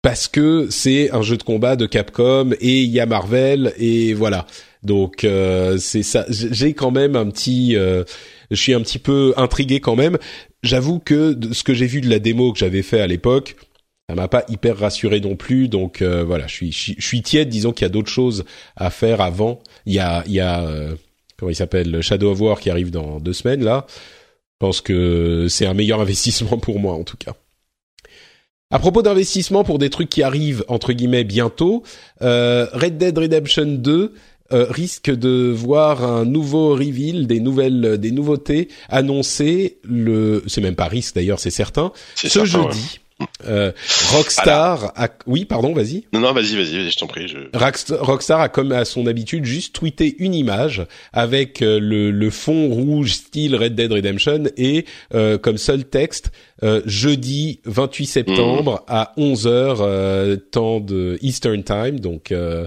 parce 0.00 0.28
que 0.28 0.68
c'est 0.70 1.10
un 1.10 1.22
jeu 1.22 1.36
de 1.36 1.42
combat 1.42 1.76
de 1.76 1.84
Capcom 1.84 2.52
et 2.60 2.82
il 2.82 2.90
y 2.90 3.00
a 3.00 3.06
Marvel 3.06 3.74
et 3.78 4.14
voilà. 4.14 4.46
Donc 4.82 5.24
euh, 5.24 5.76
c'est 5.78 6.04
ça. 6.04 6.24
J'ai 6.28 6.72
quand 6.72 6.92
même 6.92 7.16
un 7.16 7.28
petit, 7.28 7.76
euh, 7.76 8.04
je 8.50 8.56
suis 8.56 8.74
un 8.74 8.80
petit 8.80 8.98
peu 8.98 9.34
intrigué 9.36 9.80
quand 9.80 9.96
même. 9.96 10.18
J'avoue 10.62 10.98
que 10.98 11.38
ce 11.52 11.62
que 11.62 11.74
j'ai 11.74 11.86
vu 11.86 12.00
de 12.00 12.08
la 12.08 12.18
démo 12.18 12.52
que 12.52 12.58
j'avais 12.58 12.82
fait 12.82 13.00
à 13.00 13.06
l'époque, 13.06 13.56
ça 14.08 14.14
m'a 14.14 14.28
pas 14.28 14.44
hyper 14.48 14.78
rassuré 14.78 15.20
non 15.20 15.36
plus. 15.36 15.68
Donc 15.68 16.02
euh, 16.02 16.24
voilà, 16.24 16.46
je 16.46 16.54
suis, 16.54 16.72
je, 16.72 16.92
je 16.96 17.06
suis 17.06 17.22
tiède. 17.22 17.48
Disons 17.48 17.72
qu'il 17.72 17.84
y 17.84 17.86
a 17.86 17.90
d'autres 17.90 18.10
choses 18.10 18.44
à 18.76 18.90
faire 18.90 19.20
avant. 19.20 19.60
Il 19.86 19.92
y 19.92 19.98
a, 19.98 20.24
il 20.26 20.32
y 20.32 20.40
a 20.40 20.62
euh, 20.62 20.94
comment 21.36 21.50
il 21.50 21.56
s'appelle 21.56 22.00
Shadow 22.00 22.32
of 22.32 22.40
War 22.40 22.60
qui 22.60 22.70
arrive 22.70 22.90
dans 22.90 23.20
deux 23.20 23.32
semaines 23.32 23.64
là. 23.64 23.86
Je 23.88 24.66
pense 24.66 24.80
que 24.80 25.46
c'est 25.48 25.66
un 25.66 25.74
meilleur 25.74 26.00
investissement 26.02 26.58
pour 26.58 26.80
moi 26.80 26.94
en 26.94 27.04
tout 27.04 27.16
cas. 27.16 27.34
À 28.70 28.78
propos 28.78 29.00
d'investissement 29.00 29.64
pour 29.64 29.78
des 29.78 29.88
trucs 29.88 30.10
qui 30.10 30.22
arrivent 30.22 30.62
entre 30.68 30.92
guillemets 30.92 31.24
bientôt, 31.24 31.84
euh, 32.20 32.66
Red 32.72 32.98
Dead 32.98 33.16
Redemption 33.16 33.64
2 33.64 34.12
euh, 34.52 34.66
risque 34.70 35.10
de 35.10 35.52
voir 35.54 36.02
un 36.02 36.24
nouveau 36.24 36.70
reveal, 36.74 37.26
des 37.26 37.40
nouvelles, 37.40 37.98
des 37.98 38.10
nouveautés 38.10 38.68
annoncées. 38.88 39.78
Le, 39.82 40.42
c'est 40.46 40.60
même 40.60 40.74
pas 40.76 40.88
risque 40.88 41.14
d'ailleurs, 41.14 41.40
c'est 41.40 41.50
certain. 41.50 41.92
Ce 42.14 42.28
ouais. 42.38 42.74
Euh, 43.46 43.72
Rockstar. 44.12 44.92
A... 44.96 45.08
Oui, 45.26 45.44
pardon, 45.44 45.72
vas-y. 45.72 46.04
Non, 46.12 46.20
non, 46.20 46.32
vas-y, 46.32 46.56
vas-y, 46.56 46.76
vas-y, 46.76 46.90
je 46.90 46.98
t'en 46.98 47.06
prie. 47.06 47.28
Je... 47.28 47.38
Rockst- 47.56 47.96
Rockstar 47.96 48.40
a 48.40 48.48
comme 48.48 48.72
à 48.72 48.84
son 48.84 49.06
habitude 49.06 49.44
juste 49.44 49.74
tweeté 49.74 50.16
une 50.18 50.34
image 50.34 50.86
avec 51.12 51.62
euh, 51.62 51.78
le, 51.80 52.10
le 52.10 52.30
fond 52.30 52.68
rouge 52.68 53.12
style 53.12 53.56
Red 53.56 53.74
Dead 53.74 53.92
Redemption 53.92 54.44
et 54.56 54.84
euh, 55.14 55.38
comme 55.38 55.58
seul 55.58 55.84
texte 55.84 56.30
euh, 56.62 56.82
jeudi 56.86 57.60
28 57.66 58.06
septembre 58.06 58.84
à 58.88 59.12
11h 59.16 59.76
euh, 59.80 60.36
temps 60.36 60.80
de 60.80 61.16
Eastern 61.22 61.62
Time 61.62 62.00
donc 62.00 62.32
euh, 62.32 62.66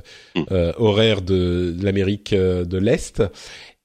horaire 0.77 1.21
de, 1.21 1.75
l'Amérique 1.81 2.33
de 2.33 2.77
l'Est 2.77 3.21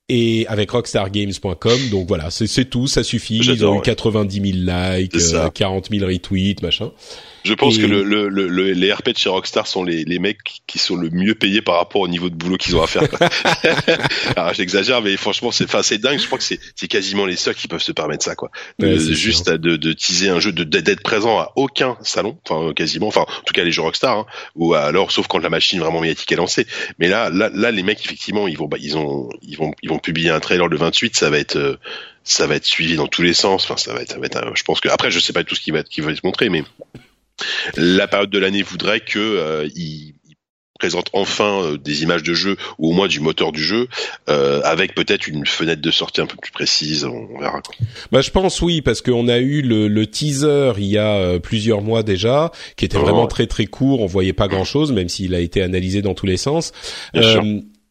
et 0.09 0.47
avec 0.49 0.71
rockstargames.com 0.71 1.79
donc 1.91 2.07
voilà 2.07 2.31
c'est 2.31 2.65
tout 2.67 2.87
ça 2.87 3.03
suffit 3.03 3.39
ils 3.39 3.65
ont 3.67 3.75
eu 3.75 3.77
ouais. 3.79 3.83
90 3.83 4.53
000 4.65 4.71
likes 4.99 5.13
C'est 5.15 5.21
ça. 5.21 5.47
euh, 5.47 5.51
40 5.51 5.89
000 5.91 6.07
retweets 6.07 6.63
machin 6.63 6.93
Je 7.47 7.55
pense 7.55 7.77
Et- 7.79 7.83
que 7.83 7.87
le, 7.87 8.03
le, 8.03 8.29
le, 8.29 8.49
le- 8.49 8.73
les 8.73 8.93
RP 8.93 9.11
de 9.11 9.19
chez 9.19 9.29
Rockstar 9.29 9.67
sont 9.67 9.85
les, 9.85 10.05
les 10.05 10.19
mecs 10.19 10.39
qui 10.67 10.79
sont 10.79 10.97
le 10.97 11.11
mieux 11.11 11.35
payés 11.37 11.63
par 11.63 11.77
rapport 11.77 12.01
au 12.01 12.09
niveau 12.09 12.29
de 12.29 12.35
boulot 12.35 12.57
qu'ils 12.57 12.75
ont 12.77 12.83
à 12.83 12.87
faire. 12.89 13.05
Alors 14.37 14.53
j'exagère, 14.55 15.03
mais 15.03 15.17
franchement 15.17 15.51
c'est, 15.53 15.67
c'est 15.83 15.99
dingue. 15.99 16.19
Je 16.19 16.27
crois 16.27 16.39
que 16.39 16.45
c'est, 16.45 16.59
c'est 16.75 16.89
quasiment 16.89 17.25
les 17.27 17.37
seuls 17.37 17.55
qui 17.55 17.69
peuvent 17.69 17.83
se 17.83 17.93
permettre 17.93 18.25
ça, 18.25 18.35
quoi. 18.35 18.51
De- 18.79 18.87
Ouais, 18.87 18.99
c'est 18.99 19.15
juste 19.15 19.49
à- 19.49 19.59
de, 19.59 19.77
de 19.77 19.93
teaser 19.93 20.29
un 20.29 20.41
jeu, 20.41 20.53
de, 20.53 20.65
d'être 20.65 21.03
présent 21.03 21.39
à 21.39 21.53
aucun 21.57 21.97
salon, 22.03 22.39
enfin 22.49 22.73
quasiment, 22.75 23.07
enfin 23.09 23.23
en 23.23 23.43
tout 23.45 23.55
cas 23.55 23.65
les 23.65 23.73
jeux 23.73 23.83
Rockstar, 23.83 24.19
hein, 24.19 24.27
ou 24.55 24.75
alors 24.75 25.11
sauf 25.13 25.27
quand 25.29 25.39
la 25.39 25.49
machine 25.51 25.79
vraiment 25.81 26.01
médiatique 26.01 26.31
est 26.33 26.37
lancée. 26.37 26.67
Mais 26.99 27.09
là, 27.09 27.31
là, 27.31 27.51
là 27.53 27.71
les 27.71 27.83
mecs 27.83 28.05
effectivement 28.05 28.49
ils 28.49 28.59
vont, 28.59 28.67
bah, 28.67 28.79
ils 28.81 28.97
ont, 28.97 29.29
ils 29.43 29.57
vont, 29.57 29.73
ils 29.83 29.89
vont 29.89 29.99
publier 29.99 30.31
un 30.31 30.41
trailer 30.41 30.69
le 30.69 30.77
28, 30.77 31.17
ça 31.17 31.31
va 31.31 31.39
être 31.39 31.57
euh, 31.57 31.77
ça 32.25 32.47
va 32.49 32.57
être 32.57 32.65
suivi 32.65 32.97
dans 32.97 33.07
tous 33.07 33.23
les 33.23 33.35
sens. 33.35 33.65
Enfin, 33.65 33.77
ça 33.77 33.95
va 33.95 34.03
être, 34.03 34.11
ça 34.13 34.19
va 34.19 34.27
être 34.27 34.41
je 34.57 34.65
pense 34.65 34.81
que 34.81 34.89
après, 34.89 35.13
je 35.13 35.21
sais 35.21 35.33
pas 35.33 35.45
tout 35.45 35.55
ce 35.55 35.61
qui 35.61 35.71
va 35.71 35.79
être, 35.79 35.89
qui 35.89 36.01
va 36.01 36.11
être 36.11 36.25
montré, 36.25 36.49
mais 36.49 36.65
la 37.77 38.07
période 38.09 38.31
de 38.31 38.39
l'année 38.39 38.63
voudrait 38.63 39.01
que 39.01 39.19
euh, 39.19 39.69
ils, 39.75 40.15
ils 40.29 40.37
présentent 40.79 41.11
enfin 41.13 41.63
euh, 41.63 41.79
des 41.79 42.03
images 42.03 42.23
de 42.23 42.35
jeu 42.35 42.57
ou 42.79 42.91
au 42.91 42.93
moins 42.93 43.09
du 43.09 43.21
moteur 43.21 43.53
du 43.53 43.63
jeu 43.63 43.89
euh, 44.29 44.61
avec 44.63 44.95
peut-être 44.95 45.27
une 45.27 45.47
fenêtre 45.47 45.81
de 45.81 45.91
sortie 45.91 46.21
un 46.21 46.27
peu 46.27 46.37
plus 46.37 46.53
précise. 46.53 47.05
On, 47.05 47.39
verra. 47.39 47.61
Quoi. 47.63 47.75
Bah, 48.13 48.21
je 48.21 48.31
pense 48.31 48.61
oui, 48.63 48.83
parce 48.83 49.03
qu'on 49.03 49.29
a 49.29 49.39
eu 49.39 49.63
le, 49.63 49.89
le 49.89 50.07
teaser 50.07 50.73
il 50.79 50.87
y 50.87 50.99
a 50.99 51.39
plusieurs 51.41 51.83
mois 51.83 52.03
déjà, 52.03 52.53
qui 52.77 52.85
était 52.85 52.97
Oh. 52.97 53.03
vraiment 53.03 53.27
très 53.27 53.47
très 53.47 53.67
court. 53.67 54.01
On 54.01 54.07
voyait 54.07 54.33
pas 54.33 54.49
grand 54.49 54.65
chose, 54.65 54.93
même 54.93 55.09
s'il 55.09 55.35
a 55.35 55.41
été 55.41 55.63
analysé 55.63 56.03
dans 56.03 56.15
tous 56.15 56.27
les 56.27 56.37
sens. 56.37 56.73
Bien 57.13 57.23
sûr. 57.23 57.43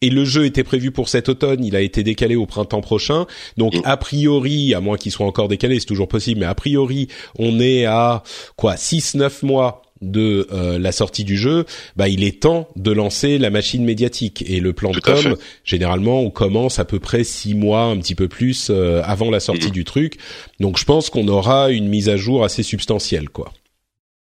Et 0.06 0.10
le 0.10 0.26
jeu 0.26 0.46
était 0.46 0.64
prévu 0.64 0.92
pour 0.92 1.10
cet 1.10 1.30
automne, 1.30 1.64
il 1.64 1.76
a 1.76 1.82
été 1.82 2.04
décalé 2.04 2.36
au 2.36 2.46
printemps 2.46 2.82
prochain. 2.82 3.26
Donc 3.58 3.76
Mm. 3.76 3.82
a 3.86 3.98
priori, 3.98 4.74
à 4.74 4.82
moins 4.82 4.98
qu'il 4.98 5.12
soit 5.12 5.26
encore 5.26 5.48
décalé, 5.48 5.80
c'est 5.80 5.86
toujours 5.86 6.08
possible, 6.08 6.40
mais 6.42 6.46
a 6.46 6.56
priori, 6.56 7.08
on 7.40 7.60
est 7.60 7.86
à 7.86 8.24
quoi 8.56 8.78
6 8.78 9.16
9 9.16 9.44
mois 9.44 9.82
de 10.02 10.48
euh, 10.52 10.78
la 10.78 10.92
sortie 10.92 11.24
du 11.24 11.38
jeu, 11.38 11.66
bah 11.96 12.10
il 12.10 12.24
est 12.26 12.42
temps 12.42 12.68
de 12.76 12.92
lancer 12.92 13.38
la 13.38 13.50
machine 13.50 13.84
médiatique 13.84 14.44
et 14.46 14.60
le 14.60 14.74
plan 14.74 14.92
de 14.92 15.00
com. 15.00 15.36
Généralement, 15.64 16.20
on 16.22 16.30
commence 16.30 16.80
à 16.80 16.86
peu 16.86 17.00
près 17.00 17.24
six 17.24 17.56
mois, 17.56 17.84
un 17.84 17.98
petit 17.98 18.14
peu 18.14 18.28
plus 18.28 18.68
euh, 18.70 19.02
avant 19.06 19.32
la 19.32 19.40
sortie 19.40 19.68
Mhm. 19.68 19.72
du 19.72 19.84
truc. 19.86 20.18
Donc, 20.60 20.78
je 20.78 20.84
pense 20.84 21.10
qu'on 21.10 21.28
aura 21.30 21.72
une 21.72 21.88
mise 21.88 22.10
à 22.10 22.18
jour 22.18 22.44
assez 22.44 22.62
substantielle, 22.62 23.30
quoi. 23.30 23.52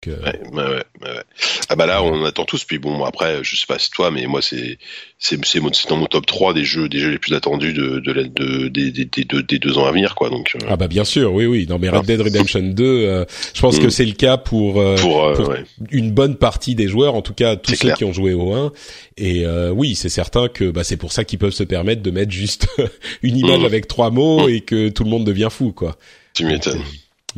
Ouais, 0.07 0.15
ouais, 0.15 0.39
ouais, 0.53 0.63
ouais, 0.65 0.85
ouais. 1.03 1.23
Ah 1.69 1.75
bah 1.75 1.85
là, 1.87 2.03
on 2.05 2.25
attend 2.25 2.45
tous. 2.45 2.63
Puis 2.65 2.79
bon, 2.79 3.05
après, 3.05 3.43
je 3.43 3.57
sais 3.57 3.67
pas 3.67 3.81
si 3.81 3.91
toi, 3.91 4.13
mais 4.13 4.27
moi, 4.27 4.41
c'est 4.41 4.79
c'est 5.19 5.45
c'est 5.45 5.59
mon- 5.59 5.73
c'est 5.73 5.89
dans 5.89 5.97
mon 5.97 6.07
top 6.07 6.25
3 6.25 6.55
des 6.55 6.65
jeux 6.65 6.89
des 6.89 7.01
jeux 7.01 7.11
les 7.11 7.19
plus 7.19 7.35
attendus 7.35 7.73
de 7.73 7.99
de, 7.99 8.13
de 8.13 8.69
des, 8.69 8.91
deux 9.25 9.43
des 9.43 9.59
deux 9.59 9.77
ans 9.77 9.87
à 9.87 9.91
venir, 9.91 10.15
quoi. 10.15 10.31
Donc 10.31 10.53
euh, 10.55 10.67
Ah 10.69 10.77
bah 10.77 10.87
bien 10.87 11.03
sûr, 11.05 11.33
oui, 11.35 11.47
oui. 11.47 11.67
Non, 11.69 11.81
mais 11.81 11.89
Red. 11.89 12.07
Dead 12.07 12.21
Redemption 12.21 12.61
2, 12.63 12.85
euh, 12.85 13.25
je 13.55 13.61
pense 13.61 13.77
Mhm. 13.79 13.83
que 13.83 13.89
c'est 13.91 14.05
le 14.05 14.13
cas 14.13 14.37
pour, 14.37 14.81
euh, 14.81 14.95
pour, 14.97 15.25
euh, 15.25 15.35
pour 15.35 15.55
une 15.91 16.13
bonne 16.13 16.37
partie 16.37 16.77
des 16.77 16.87
joueurs, 16.87 17.15
en 17.17 17.23
tout 17.23 17.35
cas 17.35 17.57
tous 17.57 17.73
ceux 17.73 17.79
clair. 17.79 17.97
qui 17.97 18.05
ont 18.05 18.13
joué 18.13 18.35
au 18.35 18.55
1. 18.55 18.73
Et 19.17 19.45
euh, 19.47 19.71
oui, 19.71 19.97
c'est 19.97 20.09
certain 20.09 20.47
que 20.47 20.71
bah, 20.71 20.85
c'est 20.85 20.97
pour 20.97 21.11
ça 21.11 21.25
qu'ils 21.25 21.41
peuvent 21.41 21.51
se 21.53 21.65
permettre 21.65 22.03
de 22.03 22.11
mettre 22.13 22.31
juste 22.31 22.69
une 23.23 23.37
image 23.37 23.59
Mhm. 23.61 23.65
avec 23.67 23.89
trois 23.89 24.11
mots 24.11 24.47
Mhm. 24.49 24.55
et 24.55 24.61
que 24.61 24.89
tout 24.91 25.03
le 25.03 25.11
monde 25.11 25.25
devient 25.27 25.49
fou, 25.51 25.73
quoi. 25.73 25.97
tu 26.35 26.45
m'étonnes. 26.45 26.83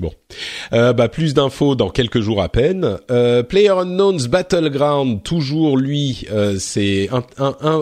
Bon, 0.01 0.13
euh, 0.73 0.95
bah 0.95 1.09
plus 1.09 1.35
d'infos 1.35 1.75
dans 1.75 1.91
quelques 1.91 2.21
jours 2.21 2.41
à 2.41 2.49
peine. 2.49 2.97
Euh, 3.11 3.43
Player 3.43 3.69
Unknown's 3.69 4.29
Battleground, 4.29 5.23
toujours 5.23 5.77
lui, 5.77 6.25
euh, 6.33 6.57
c'est 6.59 7.11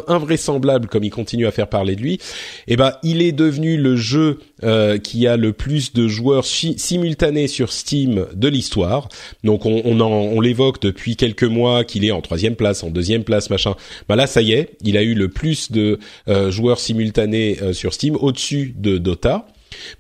invraisemblable 0.09 0.89
comme 0.89 1.05
il 1.05 1.11
continue 1.11 1.47
à 1.47 1.53
faire 1.53 1.69
parler 1.69 1.95
de 1.95 2.01
lui. 2.01 2.19
Et 2.67 2.75
ben, 2.75 2.95
il 3.05 3.23
est 3.23 3.31
devenu 3.31 3.77
le 3.77 3.95
jeu 3.95 4.41
euh, 4.65 4.99
qui 4.99 5.29
a 5.29 5.37
le 5.37 5.53
plus 5.53 5.93
de 5.93 6.09
joueurs 6.09 6.45
si- 6.45 6.77
simultanés 6.77 7.47
sur 7.47 7.73
Steam 7.73 8.27
de 8.35 8.49
l'histoire. 8.49 9.09
Donc 9.45 9.65
on, 9.65 9.81
on, 9.85 10.01
on 10.01 10.41
l'évoque 10.41 10.83
depuis 10.83 11.15
quelques 11.15 11.45
mois 11.45 11.85
qu'il 11.85 12.05
est 12.05 12.11
en 12.11 12.21
troisième 12.21 12.57
place, 12.57 12.83
en 12.83 12.91
deuxième 12.91 13.23
place, 13.23 13.49
machin. 13.49 13.77
Bah 14.09 14.17
là, 14.17 14.27
ça 14.27 14.43
y 14.43 14.53
est, 14.53 14.71
il 14.83 14.97
a 14.97 15.03
eu 15.03 15.15
le 15.15 15.29
plus 15.29 15.71
de 15.71 16.01
joueurs 16.49 16.81
simultanés 16.81 17.59
sur 17.73 17.95
Steam, 17.95 18.17
au-dessus 18.17 18.75
de 18.77 18.99
Dota. 18.99 19.47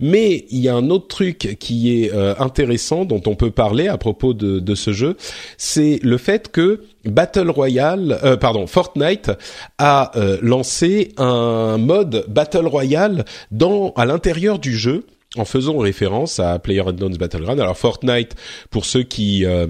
Mais 0.01 0.47
il 0.51 0.61
y 0.61 0.69
a 0.69 0.75
un 0.75 0.91
autre 0.91 1.09
truc 1.09 1.57
qui 1.59 2.03
est 2.03 2.13
euh, 2.13 2.35
intéressant 2.39 3.05
dont 3.05 3.23
on 3.27 3.35
peut 3.35 3.51
parler 3.51 3.89
à 3.89 3.99
propos 3.99 4.35
de, 4.35 4.61
de 4.61 4.75
ce 4.75 4.93
jeu, 4.93 5.17
c'est 5.57 6.01
le 6.03 6.19
fait 6.19 6.51
que 6.51 6.83
Battle 7.05 7.51
Royale, 7.51 8.19
euh, 8.25 8.37
pardon, 8.37 8.67
Fortnite 8.67 9.31
a 9.79 10.13
euh, 10.17 10.39
lancé 10.43 11.13
un 11.17 11.79
mode 11.79 12.25
Battle 12.29 12.67
Royale 12.67 13.25
dans 13.51 13.93
à 13.97 14.05
l'intérieur 14.05 14.59
du 14.59 14.77
jeu 14.77 15.05
en 15.37 15.45
faisant 15.45 15.79
référence 15.79 16.41
à 16.41 16.59
PlayerUnknown's 16.59 17.19
Battleground. 17.19 17.61
Alors 17.61 17.77
Fortnite, 17.77 18.35
pour 18.71 18.85
ceux 18.85 19.03
qui 19.03 19.45
euh, 19.45 19.67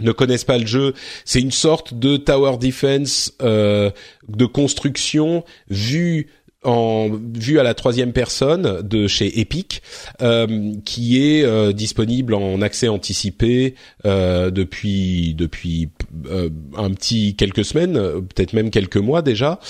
ne 0.00 0.12
connaissent 0.12 0.44
pas 0.44 0.58
le 0.58 0.66
jeu, 0.66 0.94
c'est 1.24 1.40
une 1.40 1.52
sorte 1.52 1.94
de 1.94 2.16
tower 2.16 2.56
defense 2.58 3.32
euh, 3.42 3.90
de 4.28 4.46
construction 4.46 5.44
vue 5.68 6.28
en 6.64 7.10
vue 7.34 7.58
à 7.58 7.62
la 7.62 7.74
troisième 7.74 8.12
personne 8.12 8.82
de 8.82 9.06
chez 9.06 9.40
Epic, 9.40 9.82
euh, 10.22 10.72
qui 10.84 11.22
est 11.22 11.44
euh, 11.44 11.72
disponible 11.72 12.34
en 12.34 12.60
accès 12.62 12.88
anticipé 12.88 13.74
euh, 14.06 14.50
depuis 14.50 15.34
depuis 15.34 15.90
euh, 16.26 16.50
un 16.76 16.90
petit 16.90 17.36
quelques 17.36 17.64
semaines, 17.64 17.94
peut-être 17.94 18.52
même 18.52 18.70
quelques 18.70 18.96
mois 18.96 19.22
déjà, 19.22 19.60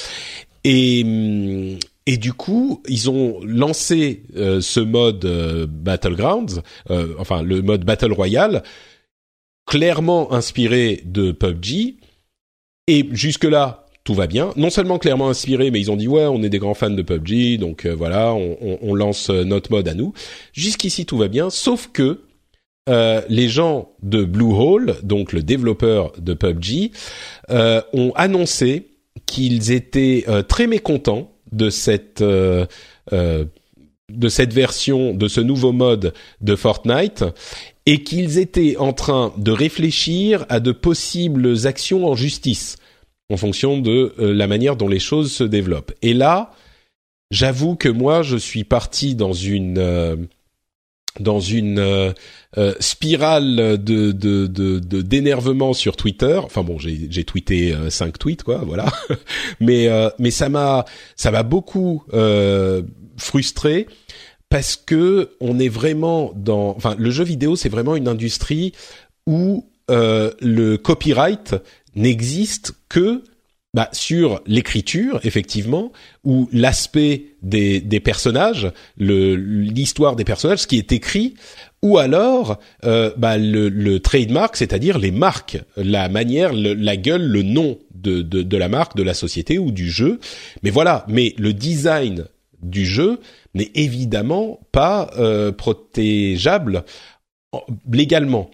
et 0.64 1.02
hum, 1.04 1.78
et 2.06 2.18
du 2.18 2.34
coup, 2.34 2.82
ils 2.86 3.08
ont 3.08 3.40
lancé 3.42 4.24
euh, 4.36 4.60
ce 4.60 4.80
mode 4.80 5.24
euh, 5.24 5.66
Battlegrounds, 5.66 6.62
enfin 7.18 7.42
le 7.42 7.62
mode 7.62 7.84
Battle 7.84 8.12
Royale, 8.12 8.62
clairement 9.66 10.32
inspiré 10.32 11.02
de 11.04 11.32
PUBG. 11.32 11.96
Et 12.86 13.08
jusque-là, 13.12 13.83
tout 14.04 14.14
va 14.14 14.26
bien. 14.26 14.52
Non 14.56 14.70
seulement 14.70 14.98
clairement 14.98 15.30
inspiré, 15.30 15.70
mais 15.70 15.80
ils 15.80 15.90
ont 15.90 15.96
dit 15.96 16.08
ouais, 16.08 16.26
on 16.26 16.42
est 16.42 16.50
des 16.50 16.58
grands 16.58 16.74
fans 16.74 16.90
de 16.90 17.02
PUBG, 17.02 17.58
donc 17.58 17.86
euh, 17.86 17.94
voilà, 17.94 18.34
on, 18.34 18.94
lance 18.94 19.30
euh, 19.30 19.44
notre 19.44 19.72
mode 19.72 19.88
à 19.88 19.94
nous. 19.94 20.12
Jusqu'ici, 20.52 21.06
tout 21.06 21.16
va 21.16 21.28
bien, 21.28 21.48
sauf 21.48 21.88
que 21.92 22.20
euh, 22.90 23.22
les 23.30 23.48
gens 23.48 23.88
de 24.02 24.24
Bluehole, 24.24 24.96
donc 25.02 25.32
le 25.32 25.42
développeur 25.42 26.12
de 26.18 26.34
PUBG, 26.34 26.92
ont 27.48 28.12
annoncé 28.14 28.88
qu'ils 29.26 29.72
étaient 29.72 30.26
très 30.48 30.66
mécontents 30.66 31.32
de 31.50 31.70
cette 31.70 32.22
de 32.22 34.28
cette 34.28 34.52
version 34.52 35.14
de 35.14 35.28
ce 35.28 35.40
nouveau 35.40 35.72
mode 35.72 36.12
de 36.42 36.56
Fortnite 36.56 37.24
et 37.86 38.02
qu'ils 38.02 38.38
étaient 38.38 38.76
en 38.76 38.92
train 38.92 39.32
de 39.38 39.50
réfléchir 39.50 40.44
à 40.50 40.60
de 40.60 40.72
possibles 40.72 41.66
actions 41.66 42.06
en 42.06 42.14
justice 42.14 42.76
en 43.30 43.36
fonction 43.36 43.78
de 43.78 44.14
euh, 44.18 44.34
la 44.34 44.46
manière 44.46 44.76
dont 44.76 44.88
les 44.88 44.98
choses 44.98 45.32
se 45.32 45.44
développent. 45.44 45.92
Et 46.02 46.14
là, 46.14 46.52
j'avoue 47.30 47.76
que 47.76 47.88
moi, 47.88 48.22
je 48.22 48.36
suis 48.36 48.64
parti 48.64 49.14
dans 49.14 49.32
une 49.32 49.78
euh, 49.78 50.16
dans 51.20 51.38
une 51.38 51.78
euh, 51.78 52.12
spirale 52.80 53.78
de 53.82 54.10
d'énervement 55.00 55.72
sur 55.72 55.96
Twitter. 55.96 56.40
Enfin 56.42 56.62
bon, 56.62 56.78
j'ai 56.78 57.24
tweeté 57.24 57.74
cinq 57.88 58.18
tweets 58.18 58.42
quoi, 58.42 58.58
voilà. 58.58 58.86
mais 59.60 59.88
mais 60.18 60.32
ça 60.32 60.48
m'a 60.48 60.84
ça 61.14 61.30
m'a 61.30 61.44
beaucoup 61.44 62.02
frustré 63.16 63.86
parce 64.48 64.74
que 64.74 65.36
on 65.40 65.60
est 65.60 65.68
vraiment 65.68 66.32
dans 66.34 66.74
enfin 66.76 66.96
le 66.98 67.10
jeu 67.12 67.22
vidéo 67.22 67.54
c'est 67.54 67.68
vraiment 67.68 67.94
une 67.94 68.08
industrie 68.08 68.72
où 69.28 69.68
le 69.88 70.76
copyright 70.76 71.54
n'existe 71.94 72.74
que 72.88 73.22
bah, 73.74 73.88
sur 73.90 74.40
l'écriture, 74.46 75.18
effectivement, 75.24 75.90
ou 76.22 76.48
l'aspect 76.52 77.24
des, 77.42 77.80
personnages, 77.98 78.70
l'histoire 78.96 80.14
des 80.14 80.24
personnages, 80.24 80.60
ce 80.60 80.66
qui 80.68 80.78
est 80.78 80.92
écrit, 80.92 81.34
ou 81.82 81.98
alors 81.98 82.58
euh, 82.84 83.10
bah, 83.16 83.36
le, 83.36 83.98
trademark, 83.98 84.56
c'est-à-dire 84.56 84.98
les 84.98 85.10
marques, 85.10 85.58
la 85.76 86.08
manière, 86.08 86.52
la 86.52 86.96
gueule, 86.96 87.26
le 87.26 87.42
nom 87.42 87.78
de, 87.92 88.22
de, 88.22 88.56
la 88.56 88.68
marque, 88.68 88.96
de 88.96 89.02
la 89.02 89.12
société 89.12 89.58
ou 89.58 89.72
du 89.72 89.90
jeu. 89.90 90.20
Mais 90.62 90.70
voilà, 90.70 91.04
mais 91.08 91.34
le 91.36 91.52
design 91.52 92.26
du 92.62 92.86
jeu 92.86 93.18
n'est 93.54 93.72
évidemment 93.74 94.60
pas 94.70 95.10
euh, 95.18 95.50
protégeable 95.50 96.84
en- 97.52 97.64
légalement. 97.90 98.50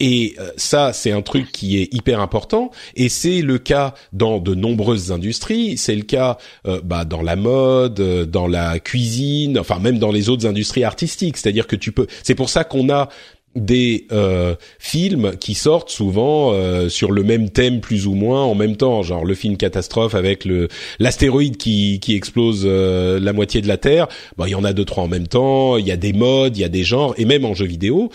Et 0.00 0.36
euh, 0.38 0.50
ça, 0.56 0.92
c'est 0.92 1.10
un 1.10 1.22
truc 1.22 1.50
qui 1.50 1.78
est 1.78 1.92
hyper 1.92 2.20
important, 2.20 2.70
et 2.94 3.08
c'est 3.08 3.42
le 3.42 3.58
cas 3.58 3.94
dans 4.12 4.38
de 4.38 4.54
nombreuses 4.54 5.10
industries. 5.10 5.76
C'est 5.76 5.96
le 5.96 6.02
cas 6.02 6.38
euh, 6.68 6.80
bah, 6.84 7.04
dans 7.04 7.20
la 7.20 7.34
mode, 7.34 7.98
euh, 7.98 8.24
dans 8.24 8.46
la 8.46 8.78
cuisine, 8.78 9.58
enfin 9.58 9.80
même 9.80 9.98
dans 9.98 10.12
les 10.12 10.28
autres 10.28 10.46
industries 10.46 10.84
artistiques. 10.84 11.36
C'est-à-dire 11.36 11.66
que 11.66 11.74
tu 11.74 11.90
peux. 11.90 12.06
C'est 12.22 12.36
pour 12.36 12.48
ça 12.48 12.62
qu'on 12.62 12.88
a 12.90 13.08
des 13.56 14.06
euh, 14.12 14.54
films 14.78 15.36
qui 15.36 15.54
sortent 15.54 15.90
souvent 15.90 16.52
euh, 16.52 16.88
sur 16.88 17.10
le 17.10 17.22
même 17.22 17.50
thème 17.50 17.80
plus 17.80 18.06
ou 18.06 18.14
moins 18.14 18.44
en 18.44 18.54
même 18.54 18.76
temps, 18.76 19.02
genre 19.02 19.24
le 19.24 19.34
film 19.34 19.56
catastrophe 19.56 20.14
avec 20.14 20.44
le 20.44 20.68
l'astéroïde 20.98 21.56
qui 21.56 21.98
qui 22.00 22.14
explose 22.14 22.62
euh, 22.64 23.18
la 23.18 23.32
moitié 23.32 23.60
de 23.60 23.68
la 23.68 23.76
Terre. 23.76 24.06
Bon, 24.36 24.44
il 24.46 24.50
y 24.50 24.54
en 24.54 24.64
a 24.64 24.72
deux 24.72 24.84
trois 24.84 25.04
en 25.04 25.08
même 25.08 25.26
temps. 25.26 25.76
Il 25.76 25.86
y 25.86 25.92
a 25.92 25.96
des 25.96 26.12
modes, 26.12 26.56
il 26.56 26.60
y 26.60 26.64
a 26.64 26.68
des 26.68 26.84
genres, 26.84 27.14
et 27.16 27.24
même 27.24 27.44
en 27.44 27.54
jeu 27.54 27.66
vidéo. 27.66 28.10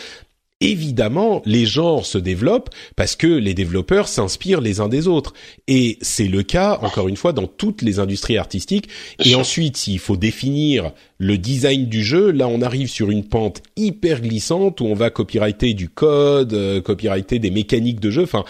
Évidemment, 0.64 1.42
les 1.46 1.66
genres 1.66 2.06
se 2.06 2.18
développent 2.18 2.70
parce 2.96 3.18
que 3.18 3.28
les 3.28 3.54
développeurs 3.54 4.08
s'inspirent 4.08 4.62
les 4.62 4.80
uns 4.80 4.88
des 4.88 5.10
autres. 5.10 5.34
Et 5.68 5.98
c'est 6.02 6.30
le 6.30 6.42
cas, 6.42 6.80
encore 6.82 7.10
une 7.10 7.18
fois, 7.18 7.34
dans 7.34 7.48
toutes 7.48 7.82
les 7.82 8.00
industries 8.00 8.38
artistiques. 8.38 8.88
Et 9.24 9.36
ensuite, 9.36 9.76
s'il 9.76 10.00
faut 10.00 10.16
définir 10.16 10.94
le 11.18 11.38
design 11.38 11.88
du 11.88 12.02
jeu, 12.02 12.32
là, 12.32 12.48
on 12.48 12.62
arrive 12.62 12.88
sur 12.88 13.12
une 13.12 13.26
pente 13.26 13.62
hyper 13.76 14.22
glissante 14.22 14.80
où 14.80 14.86
on 14.86 14.94
va 14.94 15.10
copyrighter 15.10 15.74
du 15.74 15.90
code, 15.90 16.54
euh, 16.54 16.82
copyrighter 16.82 17.40
des 17.40 17.52
mécaniques 17.52 18.00
de 18.00 18.10
jeu. 18.10 18.24
Enfin, 18.24 18.46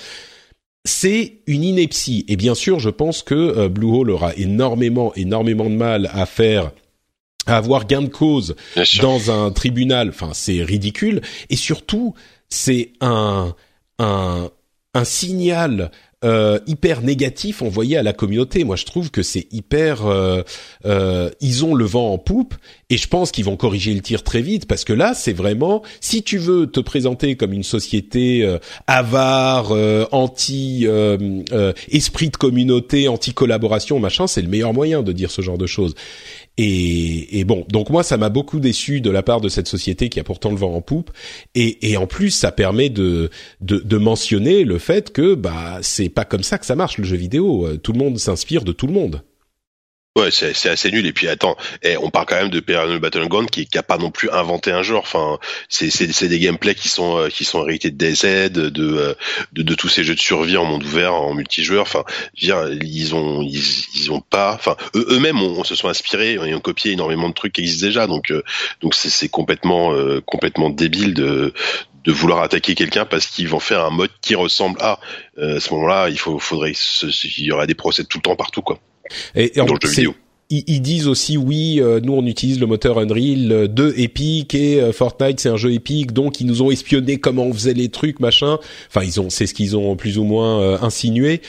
c'est 0.86 1.40
une 1.48 1.64
ineptie. 1.64 2.26
Et 2.28 2.36
bien 2.36 2.56
sûr, 2.56 2.80
je 2.80 2.90
pense 2.90 3.24
que 3.24 3.34
euh, 3.34 3.70
Bluehole 3.70 4.12
aura 4.12 4.36
énormément, 4.36 5.14
énormément 5.16 5.70
de 5.70 5.76
mal 5.76 6.12
à 6.14 6.28
faire 6.28 6.72
à 7.46 7.58
avoir 7.58 7.86
gain 7.88 8.02
de 8.02 8.08
cause 8.10 8.56
dans 9.02 9.32
un 9.32 9.52
tribunal. 9.52 10.10
Enfin, 10.10 10.32
c'est 10.34 10.64
ridicule. 10.64 11.22
Et 11.50 11.56
surtout, 11.56 12.14
c'est 12.50 12.92
un 13.02 13.56
un 14.00 14.50
un 14.96 15.04
signal 15.06 15.90
euh, 16.24 16.58
hyper 16.68 17.02
négatif 17.02 17.62
envoyé 17.62 17.98
à 17.98 18.04
la 18.04 18.14
communauté. 18.14 18.64
Moi, 18.64 18.78
je 18.78 18.86
trouve 18.86 19.12
que 19.12 19.24
c'est 19.24 19.46
hyper. 19.52 20.06
euh, 20.06 20.42
euh, 20.86 21.30
ils 21.42 21.66
ont 21.66 21.74
le 21.76 21.84
vent 21.84 22.14
en 22.14 22.18
poupe 22.18 22.56
et 22.90 22.96
je 22.96 23.08
pense 23.10 23.32
qu'ils 23.32 23.44
vont 23.44 23.58
corriger 23.58 23.94
le 23.94 24.00
tir 24.00 24.24
très 24.24 24.42
vite 24.42 24.66
parce 24.66 24.86
que 24.86 24.94
là, 24.94 25.14
c'est 25.16 25.34
vraiment 25.34 25.82
si 26.00 26.24
tu 26.24 26.38
veux 26.38 26.68
te 26.68 26.80
présenter 26.80 27.36
comme 27.36 27.52
une 27.52 27.64
société 27.64 28.44
euh, 28.46 28.58
avare, 28.88 29.72
euh, 29.74 30.06
anti 30.14 30.84
euh, 30.88 31.42
euh, 31.52 31.74
esprit 31.92 32.30
de 32.30 32.38
communauté, 32.38 33.10
anti 33.10 33.34
collaboration, 33.34 34.00
machin, 34.00 34.26
c'est 34.26 34.42
le 34.42 34.48
meilleur 34.48 34.74
moyen 34.74 35.02
de 35.04 35.12
dire 35.12 35.30
ce 35.30 35.42
genre 35.42 35.58
de 35.58 35.68
choses. 35.68 35.94
Et, 36.58 37.40
et 37.40 37.46
bon, 37.46 37.66
donc 37.70 37.90
moi 37.90 38.04
ça 38.04 38.18
m'a 38.18 38.30
beaucoup 38.30 38.60
déçu 38.60 39.02
de 39.02 39.10
la 39.10 39.24
part 39.24 39.42
de 39.42 39.50
cette 39.50 39.68
société 39.68 40.10
qui 40.10 40.20
a 40.20 40.24
pourtant 40.24 40.52
le 40.52 40.58
vent 40.58 40.76
en 40.76 40.82
poupe. 40.82 41.10
Et, 41.56 41.90
et 41.90 41.98
en 41.98 42.06
plus 42.06 42.30
ça 42.30 42.52
permet 42.52 42.90
de, 42.90 43.32
de, 43.62 43.80
de 43.80 43.98
mentionner 43.98 44.64
le 44.64 44.78
fait 44.78 45.12
que 45.12 45.34
bah 45.34 45.80
c'est 45.82 46.10
pas 46.10 46.26
comme 46.26 46.44
ça 46.44 46.60
que 46.60 46.66
ça 46.66 46.76
marche 46.76 47.00
le 47.00 47.06
jeu 47.06 47.18
vidéo. 47.18 47.66
Euh, 47.66 47.78
Tout 47.78 47.94
le 47.94 48.00
monde 48.00 48.20
s'inspire 48.20 48.64
de 48.64 48.72
tout 48.72 48.86
le 48.86 48.94
monde. 48.94 49.24
Ouais, 50.16 50.30
c'est 50.30 50.70
assez 50.70 50.92
nul. 50.92 51.08
Et 51.08 51.12
puis 51.14 51.28
attends, 51.28 51.58
eh, 51.82 51.98
on 51.98 52.12
parle 52.12 52.28
quand 52.28 52.36
même 52.36 52.50
de 52.52 52.60
Pyramid 52.60 53.00
Battleground 53.02 53.50
qui, 53.50 53.66
qui 53.66 53.80
a 53.80 53.84
pas 53.84 53.98
non 53.98 54.12
plus 54.12 54.30
inventé 54.30 54.72
un 54.72 54.84
genre. 54.84 55.02
Enfin, 55.02 55.40
c'est 55.70 56.28
des 56.28 56.38
gameplays 56.40 56.76
qui 56.76 56.88
sont 56.88 57.18
euh, 57.18 57.30
qui 57.30 57.44
sont 57.46 57.68
hérités 57.68 57.90
de 57.90 57.98
DZ, 57.98 58.52
de, 58.52 58.72
euh, 58.78 59.16
de 59.54 59.64
de 59.64 59.74
tous 59.74 59.90
ces 59.90 60.04
jeux 60.04 60.14
de 60.14 60.20
survie 60.20 60.56
en 60.56 60.66
monde 60.66 60.84
ouvert, 60.84 61.16
en 61.16 61.34
multijoueur. 61.34 61.82
Enfin, 61.82 62.04
dire, 62.40 62.70
ils 62.84 63.16
ont 63.16 63.42
ils, 63.42 63.58
ils 63.96 64.12
ont 64.12 64.22
pas. 64.22 64.54
Enfin, 64.54 64.76
eux- 64.96 65.08
eux-mêmes 65.10 65.42
on, 65.42 65.64
se 65.64 65.74
sont 65.74 65.88
inspirés 65.90 66.34
et 66.34 66.54
ont 66.54 66.60
copié 66.60 66.92
énormément 66.92 67.28
de 67.30 67.34
trucs 67.34 67.54
qui 67.54 67.62
existent 67.62 67.88
déjà. 67.88 68.06
Donc 68.06 68.30
euh, 68.30 68.44
donc 68.82 68.94
c'est 68.94 69.30
complètement 69.30 69.94
euh, 69.96 70.22
complètement 70.22 70.70
débile 70.70 71.16
de 71.16 71.54
de 72.06 72.12
vouloir 72.12 72.44
attaquer 72.44 72.76
quelqu'un 72.76 73.06
parce 73.06 73.26
qu'ils 73.26 73.48
vont 73.48 73.60
faire 73.60 73.84
un 73.84 73.90
mode 73.90 74.12
qui 74.22 74.36
ressemble 74.36 74.80
à. 74.80 75.00
Euh, 75.40 75.58
à 75.58 75.60
ce 75.60 75.74
moment-là, 75.74 76.10
il 76.10 76.20
faut 76.20 76.38
faudrait 76.38 76.74
il 77.04 77.46
y 77.46 77.52
aurait 77.52 77.66
des 77.68 77.74
procès 77.76 78.04
tout 78.04 78.20
le 78.20 78.22
temps 78.24 78.36
partout 78.36 78.62
quoi. 78.62 78.78
Et, 79.36 79.58
et 79.58 79.62
en- 79.62 79.66
Dans 79.66 79.74
le 79.74 79.80
jeu 79.82 79.88
c'est- 79.90 80.02
vidéo. 80.02 80.16
Ils, 80.50 80.82
disent 80.84 81.08
aussi 81.08 81.36
oui, 81.36 81.80
euh, 81.82 82.00
nous 82.04 82.14
on 82.14 82.24
utilise 82.28 82.60
le 82.60 82.68
moteur 82.68 83.00
Unreal 83.00 83.74
de 83.74 83.92
Epic 83.98 84.54
et 84.54 84.80
euh, 84.80 84.92
Fortnite 84.92 85.40
c'est 85.40 85.50
un 85.50 85.58
jeu 85.58 85.72
Epic, 85.74 86.12
donc 86.12 86.42
ils 86.42 86.46
nous 86.46 86.62
ont 86.62 86.70
espionné 86.70 87.18
comment 87.18 87.46
on 87.46 87.54
faisait 87.54 87.74
les 87.74 87.90
trucs 87.90 88.20
machin. 88.20 88.60
Enfin 88.88 89.04
ils 89.04 89.20
ont, 89.20 89.32
c'est 89.32 89.48
ce 89.48 89.56
qu'ils 89.56 89.76
ont 89.76 89.96
plus 89.96 90.20
ou 90.20 90.26
moins 90.26 90.62
euh, 90.62 90.78
insinué. 90.82 91.42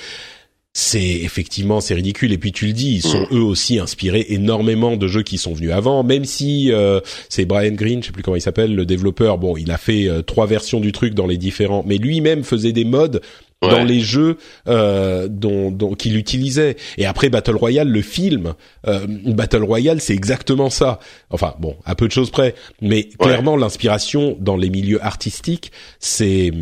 C'est 0.76 0.98
effectivement 1.06 1.80
c'est 1.80 1.94
ridicule 1.94 2.32
et 2.32 2.38
puis 2.38 2.50
tu 2.50 2.66
le 2.66 2.72
dis 2.72 2.94
ils 2.96 3.02
sont 3.02 3.28
eux 3.30 3.42
aussi 3.42 3.78
inspirés 3.78 4.26
énormément 4.30 4.96
de 4.96 5.06
jeux 5.06 5.22
qui 5.22 5.38
sont 5.38 5.52
venus 5.54 5.70
avant 5.70 6.02
même 6.02 6.24
si 6.24 6.72
euh, 6.72 6.98
c'est 7.28 7.44
Brian 7.44 7.74
Green 7.74 8.02
je 8.02 8.06
sais 8.06 8.12
plus 8.12 8.24
comment 8.24 8.36
il 8.36 8.40
s'appelle 8.40 8.74
le 8.74 8.84
développeur 8.84 9.38
bon 9.38 9.56
il 9.56 9.70
a 9.70 9.78
fait 9.78 10.08
euh, 10.08 10.22
trois 10.22 10.46
versions 10.46 10.80
du 10.80 10.90
truc 10.90 11.14
dans 11.14 11.28
les 11.28 11.36
différents 11.36 11.84
mais 11.86 11.96
lui-même 11.96 12.42
faisait 12.42 12.72
des 12.72 12.84
modes 12.84 13.20
Ouais. 13.62 13.70
dans 13.70 13.84
les 13.84 14.00
jeux 14.00 14.36
euh, 14.68 15.26
dont, 15.28 15.70
dont 15.70 15.94
qu'il 15.94 16.16
utilisait. 16.16 16.76
Et 16.98 17.06
après 17.06 17.30
Battle 17.30 17.56
Royale 17.56 17.88
le 17.88 18.02
film 18.02 18.54
euh, 18.86 19.06
Battle 19.08 19.62
Royale 19.62 20.00
c'est 20.00 20.12
exactement 20.12 20.68
ça. 20.68 20.98
Enfin 21.30 21.54
bon 21.60 21.76
à 21.86 21.94
peu 21.94 22.06
de 22.06 22.12
choses 22.12 22.30
près. 22.30 22.54
Mais 22.82 23.04
clairement 23.04 23.56
l'inspiration 23.56 24.36
dans 24.38 24.56
les 24.56 24.68
milieux 24.68 25.02
artistiques 25.02 25.72
c'est 25.98 26.52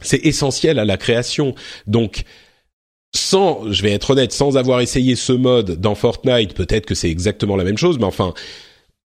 c'est 0.00 0.24
essentiel 0.24 0.78
à 0.78 0.84
la 0.84 0.96
création. 0.96 1.54
Donc 1.86 2.24
sans, 3.14 3.70
je 3.70 3.82
vais 3.82 3.92
être 3.92 4.10
honnête, 4.10 4.32
sans 4.32 4.56
avoir 4.56 4.80
essayé 4.80 5.14
ce 5.14 5.32
mode 5.32 5.80
dans 5.80 5.94
Fortnite, 5.94 6.54
peut-être 6.54 6.84
que 6.84 6.94
c'est 6.94 7.10
exactement 7.10 7.56
la 7.56 7.64
même 7.64 7.78
chose, 7.78 7.98
mais 7.98 8.04
enfin, 8.04 8.34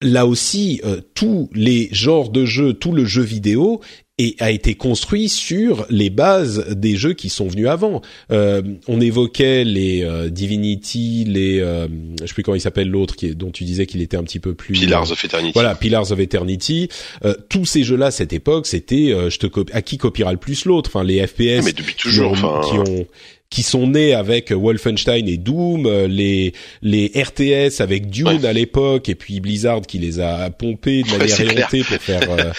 là 0.02 0.26
aussi, 0.26 0.82
euh, 0.84 1.02
tous 1.14 1.49
les 1.54 1.88
genres 1.91 2.30
de 2.30 2.45
jeux, 2.45 2.74
tout 2.74 2.91
le 2.91 3.06
jeu 3.06 3.22
vidéo 3.22 3.80
et 4.18 4.36
a 4.39 4.51
été 4.51 4.76
construit 4.76 5.30
sur 5.30 5.86
les 5.89 6.09
bases 6.09 6.66
des 6.76 6.95
jeux 6.95 7.14
qui 7.14 7.30
sont 7.30 7.47
venus 7.47 7.68
avant. 7.68 8.01
Euh, 8.32 8.62
on 8.88 9.01
évoquait 9.01 9.64
les 9.64 10.03
euh, 10.03 10.30
Divinity, 10.30 11.26
les, 11.28 11.59
euh, 11.59 11.88
je 12.22 12.28
sais 12.28 12.34
plus 12.34 12.43
comment 12.43 12.55
il 12.55 12.62
s'appelle 12.62 12.89
l'autre, 12.89 13.16
qui 13.16 13.28
est- 13.28 13.34
dont 13.34 13.49
tu 13.51 13.64
disais 13.64 13.86
qu'il 13.88 14.01
était 14.01 14.18
un 14.18 14.24
petit 14.24 14.39
peu 14.39 14.53
plus 14.53 14.74
Pillars 14.74 15.12
of 15.12 15.24
Eternity. 15.24 15.51
voilà, 15.53 15.74
Pillars 15.76 16.12
of 16.12 16.20
Eternity. 16.20 16.89
Euh, 17.26 17.34
tous 17.49 17.66
ces 17.66 17.84
jeux-là, 17.84 18.07
à 18.07 18.12
cette 18.12 18.34
époque, 18.34 18.68
c'était 18.68 19.12
euh, 19.12 19.30
je 19.30 19.39
te 19.39 19.47
copie, 19.47 19.74
à 19.74 19.82
qui 19.82 19.97
copiera 19.97 20.32
le 20.32 20.38
plus 20.38 20.66
l'autre? 20.66 20.91
Enfin, 20.93 21.03
les 21.03 21.26
FPS 21.26 21.64
mais 21.64 21.74
depuis 21.74 21.95
toujours, 21.95 22.34
qui, 22.36 22.43
enfin- 22.43 22.62
qui 22.70 22.78
ont 22.91 23.07
qui 23.52 23.62
sont 23.62 23.86
nés 23.86 24.16
avec 24.16 24.52
Wolfenstein 24.52 25.28
et 25.28 25.38
Doom, 25.38 25.86
euh, 25.86 26.08
les 26.08 26.54
les 26.82 27.12
RTS 27.16 27.80
avec 27.82 28.10
Dune 28.10 28.28
Ouais. 28.28 28.45
à 28.47 28.54
l'époque, 28.54 29.10
et 29.10 29.16
puis 29.16 29.39
Blizzard 29.41 29.82
qui 29.82 29.99
les 29.99 30.20
a 30.20 30.49
pompés 30.49 31.04
de 31.04 31.10
Ouais, 31.12 31.18
manière 31.20 31.36
clair. 31.38 31.52
éhontée 31.60 31.84
pour 31.84 31.97
faire 32.02 32.32
euh, 32.32 32.52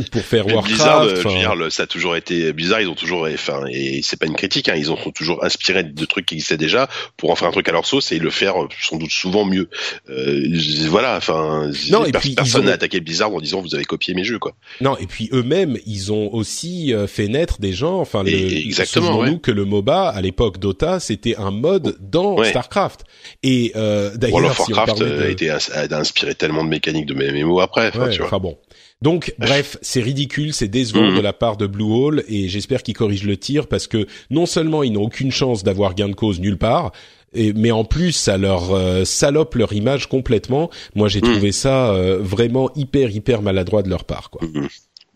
pour 0.10 0.22
faire 0.22 0.46
Warcraft. 0.46 0.66
Blizzard, 0.68 1.02
euh, 1.02 1.08
je 1.10 1.14
veux 1.16 1.26
enfin, 1.26 1.38
dire, 1.38 1.54
le- 1.54 1.70
ça 1.70 1.84
a 1.84 1.86
toujours 1.86 2.16
été 2.16 2.52
Blizzard. 2.52 2.80
Ils 2.80 2.88
ont 2.88 2.94
toujours, 2.94 3.28
enfin, 3.32 3.60
et 3.70 4.00
c'est 4.02 4.18
pas 4.18 4.26
une 4.26 4.34
critique. 4.36 4.68
Hein, 4.68 4.74
ils 4.76 4.90
ont 4.90 4.96
sont 4.96 5.10
toujours 5.12 5.44
inspiré 5.44 5.84
de 5.84 6.04
trucs 6.06 6.26
qui 6.26 6.34
existaient 6.34 6.56
déjà 6.56 6.88
pour 7.18 7.30
en 7.30 7.36
faire 7.36 7.46
un 7.48 7.52
truc 7.52 7.68
à 7.68 7.72
leur 7.72 7.84
sauce 7.86 8.10
et 8.10 8.18
le 8.18 8.30
faire 8.30 8.60
euh, 8.60 8.68
sans 8.80 8.96
doute 8.96 9.10
souvent 9.12 9.44
mieux. 9.44 9.68
Euh, 10.10 10.58
voilà, 10.88 11.16
enfin, 11.18 11.70
Non, 11.90 12.04
et 12.06 12.10
pers- 12.10 12.20
puis, 12.22 12.34
personne 12.34 12.62
ont- 12.62 12.64
n'a 12.68 12.72
attaqué 12.72 13.00
Blizzard 13.00 13.32
en 13.34 13.40
disant 13.40 13.60
vous 13.60 13.74
avez 13.74 13.84
copié 13.84 14.14
mes 14.14 14.24
jeux, 14.24 14.38
quoi. 14.38 14.54
Non, 14.80 14.96
et 14.96 15.06
puis 15.06 15.28
eux-mêmes, 15.32 15.76
ils 15.86 16.10
ont 16.10 16.32
aussi 16.32 16.94
euh, 16.94 17.06
fait 17.06 17.28
naître 17.28 17.60
des 17.60 17.74
gens. 17.74 18.00
Enfin, 18.00 18.22
le, 18.24 18.30
exactement, 18.32 19.06
souvenons-nous 19.08 19.32
ouais. 19.34 19.38
que 19.40 19.50
le 19.50 19.64
MOBA 19.66 20.08
à 20.08 20.20
l'époque 20.22 20.37
Dota, 20.58 21.00
c'était 21.00 21.36
un 21.36 21.50
mode 21.50 21.96
dans 22.00 22.36
Ouais. 22.38 22.50
Starcraft. 22.50 23.04
Et 23.42 23.72
euh, 23.76 24.04
World 24.10 24.20
d'ailleurs, 24.20 24.50
of 24.50 24.56
si 24.56 24.72
on 24.72 24.76
Warcraft 24.76 24.98
parlait 25.00 25.12
euh, 25.14 25.20
a 25.22 25.26
de... 25.26 25.30
été 25.30 25.50
a 25.50 25.98
inspiré 25.98 26.34
tellement 26.34 26.64
de 26.64 26.68
mécaniques 26.68 27.06
de 27.06 27.14
MMO 27.14 27.60
après. 27.60 27.88
Enfin, 27.88 28.04
Ouais, 28.04 28.10
tu 28.10 28.18
vois. 28.18 28.26
enfin 28.26 28.38
bon. 28.38 28.56
Donc, 29.00 29.32
bref, 29.38 29.76
c'est 29.80 30.00
ridicule, 30.00 30.52
c'est 30.52 30.66
décevant 30.68 31.10
Mhm. 31.10 31.16
de 31.16 31.20
la 31.20 31.32
part 31.32 31.56
de 31.56 31.66
Blue 31.66 31.84
Hole 31.92 32.24
et 32.28 32.48
j'espère 32.48 32.82
qu'ils 32.82 32.94
corrigent 32.96 33.26
le 33.26 33.36
tir 33.36 33.66
parce 33.68 33.86
que 33.86 34.06
non 34.30 34.44
seulement 34.46 34.82
ils 34.82 34.92
n'ont 34.92 35.04
aucune 35.04 35.30
chance 35.30 35.62
d'avoir 35.62 35.94
gain 35.94 36.08
de 36.08 36.14
cause 36.14 36.40
nulle 36.40 36.58
part, 36.58 36.90
et, 37.32 37.52
mais 37.52 37.70
en 37.70 37.84
plus 37.84 38.10
ça 38.12 38.38
leur 38.38 38.72
euh, 38.72 39.04
salope 39.04 39.54
leur 39.54 39.72
image 39.72 40.08
complètement. 40.08 40.68
Moi, 40.96 41.06
j'ai 41.08 41.20
Mhm. 41.20 41.30
trouvé 41.32 41.52
ça 41.52 41.92
euh, 41.92 42.18
vraiment 42.20 42.70
hyper 42.74 43.10
hyper 43.10 43.40
maladroit 43.42 43.82
de 43.82 43.88
leur 43.90 44.04
part, 44.04 44.30
quoi. 44.30 44.40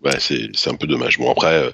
Ouais, 0.04 0.18
c'est 0.18 0.48
c'est 0.54 0.68
un 0.68 0.74
peu 0.74 0.88
dommage. 0.88 1.18
Bon 1.18 1.30
après, 1.30 1.54
euh, 1.54 1.70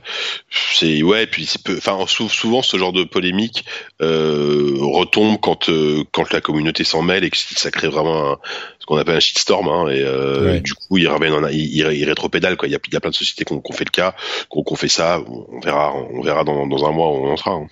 c'est 0.75 1.03
ouais, 1.03 1.27
puis 1.27 1.47
c'est 1.47 1.63
peu. 1.63 1.77
Enfin, 1.79 1.99
sou- 2.07 2.29
souvent 2.29 2.61
ce 2.61 2.77
genre 2.77 2.93
de 2.93 3.05
polémique 3.05 3.65
euh, 4.03 4.75
retombe 4.81 5.39
quand 5.41 5.71
euh, 5.71 6.05
quand 6.13 6.31
la 6.33 6.43
communauté 6.43 6.85
s'en 6.85 7.01
mêle 7.01 7.25
et 7.25 7.31
que 7.31 7.39
ça 7.39 7.71
crée 7.71 7.89
vraiment 7.89 8.33
un, 8.33 8.39
ce 8.81 8.87
qu'on 8.87 8.99
appelle 8.99 9.17
un 9.17 9.21
shitstorm. 9.21 9.69
Hein, 9.69 9.89
et 9.89 10.03
euh, 10.03 10.45
Ouais. 10.45 10.61
du 10.61 10.75
coup, 10.75 10.99
ils 10.99 11.09
reviennent, 11.09 11.33
en, 11.33 11.49
ils, 11.49 11.75
ils, 11.75 12.05
rétropédalent 12.05 12.57
quoi. 12.59 12.69
Il 12.69 12.73
y 12.73 12.75
a, 12.75 12.79
il 12.87 12.93
y 12.93 12.97
a 12.97 13.01
plein 13.01 13.11
de 13.11 13.15
sociétés 13.17 13.47
qui 13.47 13.53
ont, 13.55 13.61
qui 13.61 13.73
ont 13.73 13.75
fait 13.75 13.87
le 13.87 13.91
cas, 13.91 14.15
ont 14.73 14.77
fait 14.77 14.89
ça. 14.89 15.21
On 15.27 15.61
verra, 15.61 15.95
on 15.95 16.21
verra 16.21 16.45
dans, 16.45 16.67
dans 16.67 16.85
un 16.87 16.93
mois 16.93 17.09
où 17.09 17.25
on 17.27 17.33
en 17.33 17.37
sera. 17.39 17.53
hein. 17.53 17.67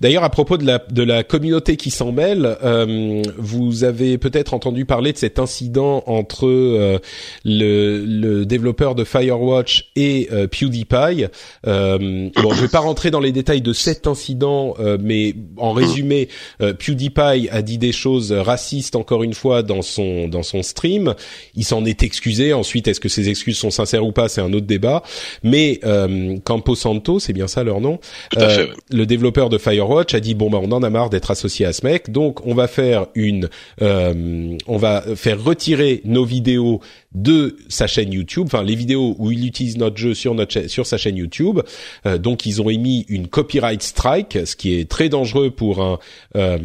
D'ailleurs, 0.00 0.24
à 0.24 0.30
propos 0.30 0.56
de 0.58 0.66
la 0.66 0.78
de 0.90 1.02
la 1.02 1.22
communauté 1.22 1.76
qui 1.76 1.90
s'en 1.90 2.12
mêle, 2.12 2.56
euh, 2.64 3.22
vous 3.38 3.84
avez 3.84 4.18
peut-être 4.18 4.54
entendu 4.54 4.84
parler 4.84 5.12
de 5.12 5.18
cet 5.18 5.38
incident 5.38 6.02
entre 6.06 6.46
euh, 6.46 6.98
le, 7.44 8.04
le 8.04 8.44
développeur 8.44 8.94
de 8.94 9.04
Firewatch 9.04 9.90
et 9.96 10.28
euh, 10.32 10.46
PewDiePie. 10.48 11.26
Euh, 11.66 12.28
bon, 12.42 12.52
je 12.52 12.60
vais 12.62 12.68
pas 12.68 12.80
rentrer 12.80 13.10
dans 13.10 13.20
les 13.20 13.32
détails 13.32 13.62
de 13.62 13.72
cet 13.72 14.06
incident, 14.06 14.74
euh, 14.80 14.98
mais 15.00 15.34
en 15.56 15.72
résumé, 15.72 16.28
euh, 16.60 16.74
PewDiePie 16.74 17.48
a 17.50 17.62
dit 17.62 17.78
des 17.78 17.92
choses 17.92 18.32
racistes 18.32 18.96
encore 18.96 19.22
une 19.22 19.34
fois 19.34 19.62
dans 19.62 19.82
son 19.82 20.26
dans 20.28 20.42
son 20.42 20.62
stream. 20.62 21.14
Il 21.54 21.64
s'en 21.64 21.84
est 21.84 22.02
excusé. 22.02 22.52
Ensuite, 22.52 22.88
est-ce 22.88 23.00
que 23.00 23.08
ces 23.08 23.28
excuses 23.28 23.58
sont 23.58 23.70
sincères 23.70 24.04
ou 24.04 24.12
pas, 24.12 24.28
c'est 24.28 24.40
un 24.40 24.52
autre 24.52 24.66
débat. 24.66 25.02
Mais 25.44 25.78
euh, 25.84 26.36
Campo 26.44 26.74
Santo, 26.74 27.20
c'est 27.20 27.32
bien 27.32 27.46
ça 27.46 27.62
leur 27.62 27.80
nom, 27.80 27.98
Tout 28.30 28.38
à 28.40 28.42
euh, 28.42 28.48
fait. 28.48 28.62
ouais. 28.64 28.76
le 28.90 29.06
développeur 29.06 29.48
de 29.52 29.58
Firewatch 29.58 30.14
a 30.14 30.20
dit 30.20 30.34
bon 30.34 30.50
bah 30.50 30.58
on 30.62 30.72
en 30.72 30.82
a 30.82 30.90
marre 30.90 31.10
d'être 31.10 31.30
associé 31.30 31.66
à 31.66 31.72
ce 31.72 31.84
mec, 31.84 32.10
donc 32.10 32.44
on 32.46 32.54
va 32.54 32.66
faire 32.66 33.06
une, 33.14 33.48
euh, 33.82 34.56
on 34.66 34.76
va 34.76 35.02
faire 35.14 35.42
retirer 35.42 36.00
nos 36.04 36.24
vidéos 36.24 36.80
de 37.14 37.56
sa 37.68 37.86
chaîne 37.86 38.12
YouTube, 38.12 38.44
enfin 38.46 38.62
les 38.62 38.74
vidéos 38.74 39.14
où 39.18 39.30
il 39.30 39.46
utilise 39.46 39.76
notre 39.76 39.98
jeu 39.98 40.14
sur 40.14 40.34
notre 40.34 40.68
sur 40.68 40.86
sa 40.86 40.96
chaîne 40.96 41.16
YouTube. 41.16 41.60
Euh, 42.06 42.18
donc 42.18 42.46
ils 42.46 42.62
ont 42.62 42.70
émis 42.70 43.04
une 43.08 43.28
copyright 43.28 43.82
strike, 43.82 44.38
ce 44.46 44.56
qui 44.56 44.74
est 44.74 44.88
très 44.88 45.08
dangereux 45.08 45.50
pour 45.50 45.82
un 45.82 45.98
euh, 46.36 46.58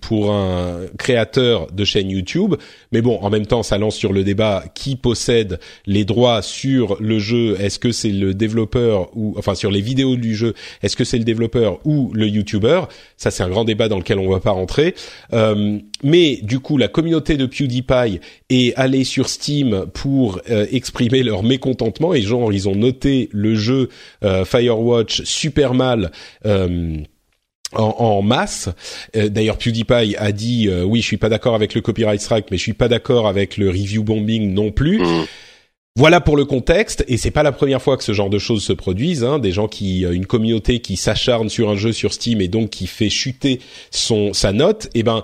pour 0.00 0.32
un 0.32 0.80
créateur 0.98 1.70
de 1.70 1.84
chaîne 1.84 2.08
YouTube. 2.08 2.54
Mais 2.92 3.02
bon, 3.02 3.18
en 3.20 3.28
même 3.28 3.46
temps, 3.46 3.62
ça 3.62 3.76
lance 3.76 3.96
sur 3.96 4.12
le 4.12 4.24
débat 4.24 4.64
qui 4.74 4.96
possède 4.96 5.60
les 5.86 6.04
droits 6.04 6.40
sur 6.40 6.96
le 7.00 7.18
jeu. 7.18 7.56
Est-ce 7.60 7.78
que 7.78 7.92
c'est 7.92 8.10
le 8.10 8.32
développeur 8.32 9.10
ou 9.14 9.34
enfin 9.36 9.54
sur 9.54 9.70
les 9.70 9.82
vidéos 9.82 10.16
du 10.16 10.34
jeu 10.34 10.54
Est-ce 10.82 10.96
que 10.96 11.04
c'est 11.04 11.18
le 11.18 11.24
développeur 11.24 11.80
ou 11.84 12.12
le 12.14 12.26
YouTuber 12.28 12.82
Ça, 13.16 13.30
c'est 13.30 13.42
un 13.42 13.48
grand 13.48 13.64
débat 13.64 13.88
dans 13.88 13.98
lequel 13.98 14.18
on 14.18 14.28
va 14.28 14.40
pas 14.40 14.50
rentrer. 14.52 14.94
Euh, 15.32 15.78
mais 16.02 16.38
du 16.42 16.60
coup, 16.60 16.78
la 16.78 16.88
communauté 16.88 17.36
de 17.36 17.46
PewDiePie 17.46 18.20
est 18.50 18.74
allée 18.76 19.04
sur 19.04 19.28
Steam 19.28 19.86
pour 19.92 20.40
euh, 20.50 20.66
exprimer 20.70 21.22
leur 21.22 21.42
mécontentement 21.42 22.14
et 22.14 22.22
genre 22.22 22.52
ils 22.52 22.68
ont 22.68 22.74
noté 22.74 23.28
le 23.32 23.54
jeu 23.54 23.88
euh, 24.24 24.44
Firewatch 24.44 25.22
super 25.24 25.74
mal. 25.74 26.10
Euh, 26.46 26.98
en, 27.72 27.94
en 27.98 28.22
masse. 28.22 28.68
Euh, 29.16 29.28
D'ailleurs, 29.28 29.58
PewDiePie 29.58 30.14
a 30.16 30.32
dit 30.32 30.68
euh, 30.68 30.84
oui, 30.84 31.00
je 31.00 31.06
suis 31.06 31.16
pas 31.16 31.28
d'accord 31.28 31.54
avec 31.54 31.74
le 31.74 31.80
copyright 31.80 32.20
strike, 32.20 32.46
mais 32.50 32.56
je 32.56 32.62
suis 32.62 32.72
pas 32.72 32.88
d'accord 32.88 33.26
avec 33.26 33.56
le 33.56 33.68
review 33.68 34.04
bombing 34.04 34.52
non 34.52 34.70
plus. 34.70 35.00
Voilà 35.96 36.20
pour 36.20 36.36
le 36.36 36.44
contexte, 36.44 37.04
et 37.06 37.16
c'est 37.16 37.30
pas 37.30 37.44
la 37.44 37.52
première 37.52 37.80
fois 37.80 37.96
que 37.96 38.02
ce 38.02 38.12
genre 38.12 38.28
de 38.28 38.40
choses 38.40 38.64
se 38.64 38.72
produisent. 38.72 39.22
Hein, 39.22 39.38
des 39.38 39.52
gens 39.52 39.68
qui, 39.68 40.04
euh, 40.04 40.12
une 40.12 40.26
communauté 40.26 40.80
qui 40.80 40.96
s'acharne 40.96 41.48
sur 41.48 41.70
un 41.70 41.76
jeu 41.76 41.92
sur 41.92 42.12
Steam 42.12 42.40
et 42.40 42.48
donc 42.48 42.70
qui 42.70 42.88
fait 42.88 43.08
chuter 43.08 43.60
son 43.92 44.32
sa 44.32 44.50
note. 44.50 44.88
Et 44.94 45.04
ben, 45.04 45.22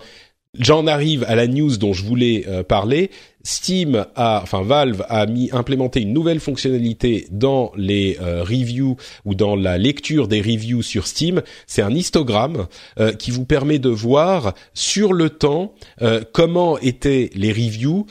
j'en 0.57 0.87
arrive 0.87 1.25
à 1.25 1.35
la 1.35 1.49
news 1.49 1.77
dont 1.77 1.93
je 1.93 2.05
voulais 2.05 2.45
euh, 2.47 2.63
parler. 2.63 3.11
Steam 3.43 4.07
a, 4.17 4.41
enfin 4.43 4.63
Valve 4.63 5.05
a 5.09 5.27
mis 5.27 5.51
implémenté 5.53 6.03
une 6.03 6.13
nouvelle 6.13 6.41
fonctionnalité 6.41 7.27
dans 7.31 7.73
les 7.77 8.19
euh, 8.21 8.43
reviews 8.43 8.97
ou 9.25 9.35
dans 9.35 9.57
la 9.57 9.79
lecture 9.79 10.29
des 10.29 10.41
reviews 10.41 10.83
sur 10.83 11.07
Steam. 11.07 11.43
C'est 11.67 11.83
un 11.83 11.95
histogramme 11.95 12.67
euh, 12.99 13.13
qui 13.13 13.31
vous 13.31 13.45
permet 13.45 13.79
de 13.79 13.89
voir 13.89 14.55
sur 14.75 15.13
le 15.13 15.31
temps 15.31 15.73
euh, 16.03 16.23
comment 16.33 16.79
étaient 16.79 17.31
les 17.35 17.53
reviews 17.53 18.07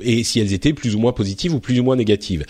et 0.00 0.24
si 0.24 0.40
elles 0.40 0.52
étaient 0.52 0.72
plus 0.72 0.94
ou 0.94 0.98
moins 0.98 1.12
positives 1.12 1.54
ou 1.54 1.60
plus 1.60 1.80
ou 1.80 1.84
moins 1.84 1.96
négatives 1.96 2.44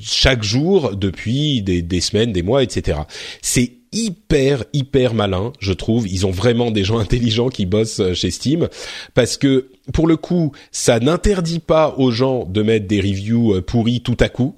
chaque 0.00 0.42
jour 0.42 0.96
depuis 0.96 1.62
des, 1.62 1.82
des 1.82 2.00
semaines, 2.00 2.32
des 2.32 2.42
mois, 2.42 2.62
etc. 2.62 3.00
C'est 3.42 3.77
hyper 3.92 4.64
hyper 4.72 5.14
malin, 5.14 5.52
je 5.60 5.72
trouve. 5.72 6.08
Ils 6.08 6.26
ont 6.26 6.30
vraiment 6.30 6.70
des 6.70 6.84
gens 6.84 6.98
intelligents 6.98 7.48
qui 7.48 7.66
bossent 7.66 8.00
euh, 8.00 8.14
chez 8.14 8.30
Steam 8.30 8.68
parce 9.14 9.36
que 9.36 9.68
pour 9.92 10.06
le 10.06 10.16
coup, 10.16 10.52
ça 10.70 11.00
n'interdit 11.00 11.60
pas 11.60 11.94
aux 11.96 12.10
gens 12.10 12.44
de 12.44 12.62
mettre 12.62 12.86
des 12.86 13.00
reviews 13.00 13.54
euh, 13.54 13.62
pourris 13.62 14.00
tout 14.00 14.16
à 14.20 14.28
coup. 14.28 14.54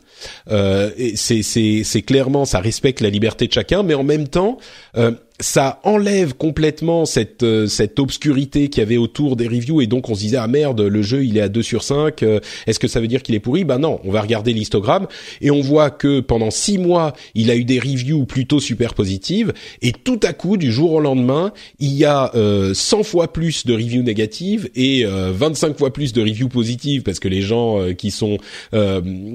Euh, 0.50 0.90
c'est 1.14 1.42
c'est 1.42 2.02
clairement 2.02 2.44
ça 2.44 2.60
respecte 2.60 3.00
la 3.00 3.10
liberté 3.10 3.46
de 3.46 3.52
chacun, 3.52 3.82
mais 3.82 3.94
en 3.94 4.02
même 4.02 4.28
temps, 4.28 4.58
euh, 4.96 5.12
ça 5.40 5.80
enlève 5.84 6.34
complètement 6.34 7.06
cette 7.06 7.42
euh, 7.42 7.66
cette 7.66 7.98
obscurité 7.98 8.68
qu'il 8.68 8.80
y 8.80 8.86
avait 8.86 8.96
autour 8.96 9.36
des 9.36 9.48
reviews 9.48 9.80
et 9.80 9.86
donc 9.86 10.08
on 10.08 10.14
se 10.14 10.20
disait 10.20 10.36
ah 10.36 10.46
merde 10.46 10.80
le 10.80 11.02
jeu 11.02 11.24
il 11.24 11.36
est 11.36 11.40
à 11.40 11.48
2 11.48 11.62
sur 11.62 11.82
5 11.82 12.22
euh, 12.22 12.40
est-ce 12.66 12.78
que 12.78 12.88
ça 12.88 13.00
veut 13.00 13.08
dire 13.08 13.22
qu'il 13.22 13.34
est 13.34 13.40
pourri? 13.40 13.64
Ben 13.64 13.78
non 13.78 14.00
on 14.04 14.10
va 14.10 14.20
regarder 14.20 14.52
l'histogramme 14.52 15.06
et 15.40 15.50
on 15.50 15.60
voit 15.60 15.90
que 15.90 16.20
pendant 16.20 16.50
six 16.50 16.78
mois 16.78 17.14
il 17.34 17.50
a 17.50 17.56
eu 17.56 17.64
des 17.64 17.78
reviews 17.78 18.26
plutôt 18.26 18.60
super 18.60 18.94
positives 18.94 19.52
et 19.82 19.92
tout 19.92 20.20
à 20.22 20.32
coup 20.32 20.56
du 20.56 20.70
jour 20.70 20.92
au 20.92 21.00
lendemain 21.00 21.52
il 21.78 21.92
y 21.92 22.04
a 22.04 22.34
euh, 22.34 22.74
100 22.74 23.02
fois 23.02 23.32
plus 23.32 23.64
de 23.66 23.72
reviews 23.72 24.02
négatives 24.02 24.68
et 24.74 25.04
25 25.04 25.78
fois 25.78 25.92
plus 25.92 26.12
de 26.12 26.20
reviews 26.20 26.48
positives 26.48 27.02
parce 27.02 27.18
que 27.18 27.28
les 27.28 27.42
gens 27.42 27.92
qui 27.94 28.10
sont 28.10 28.38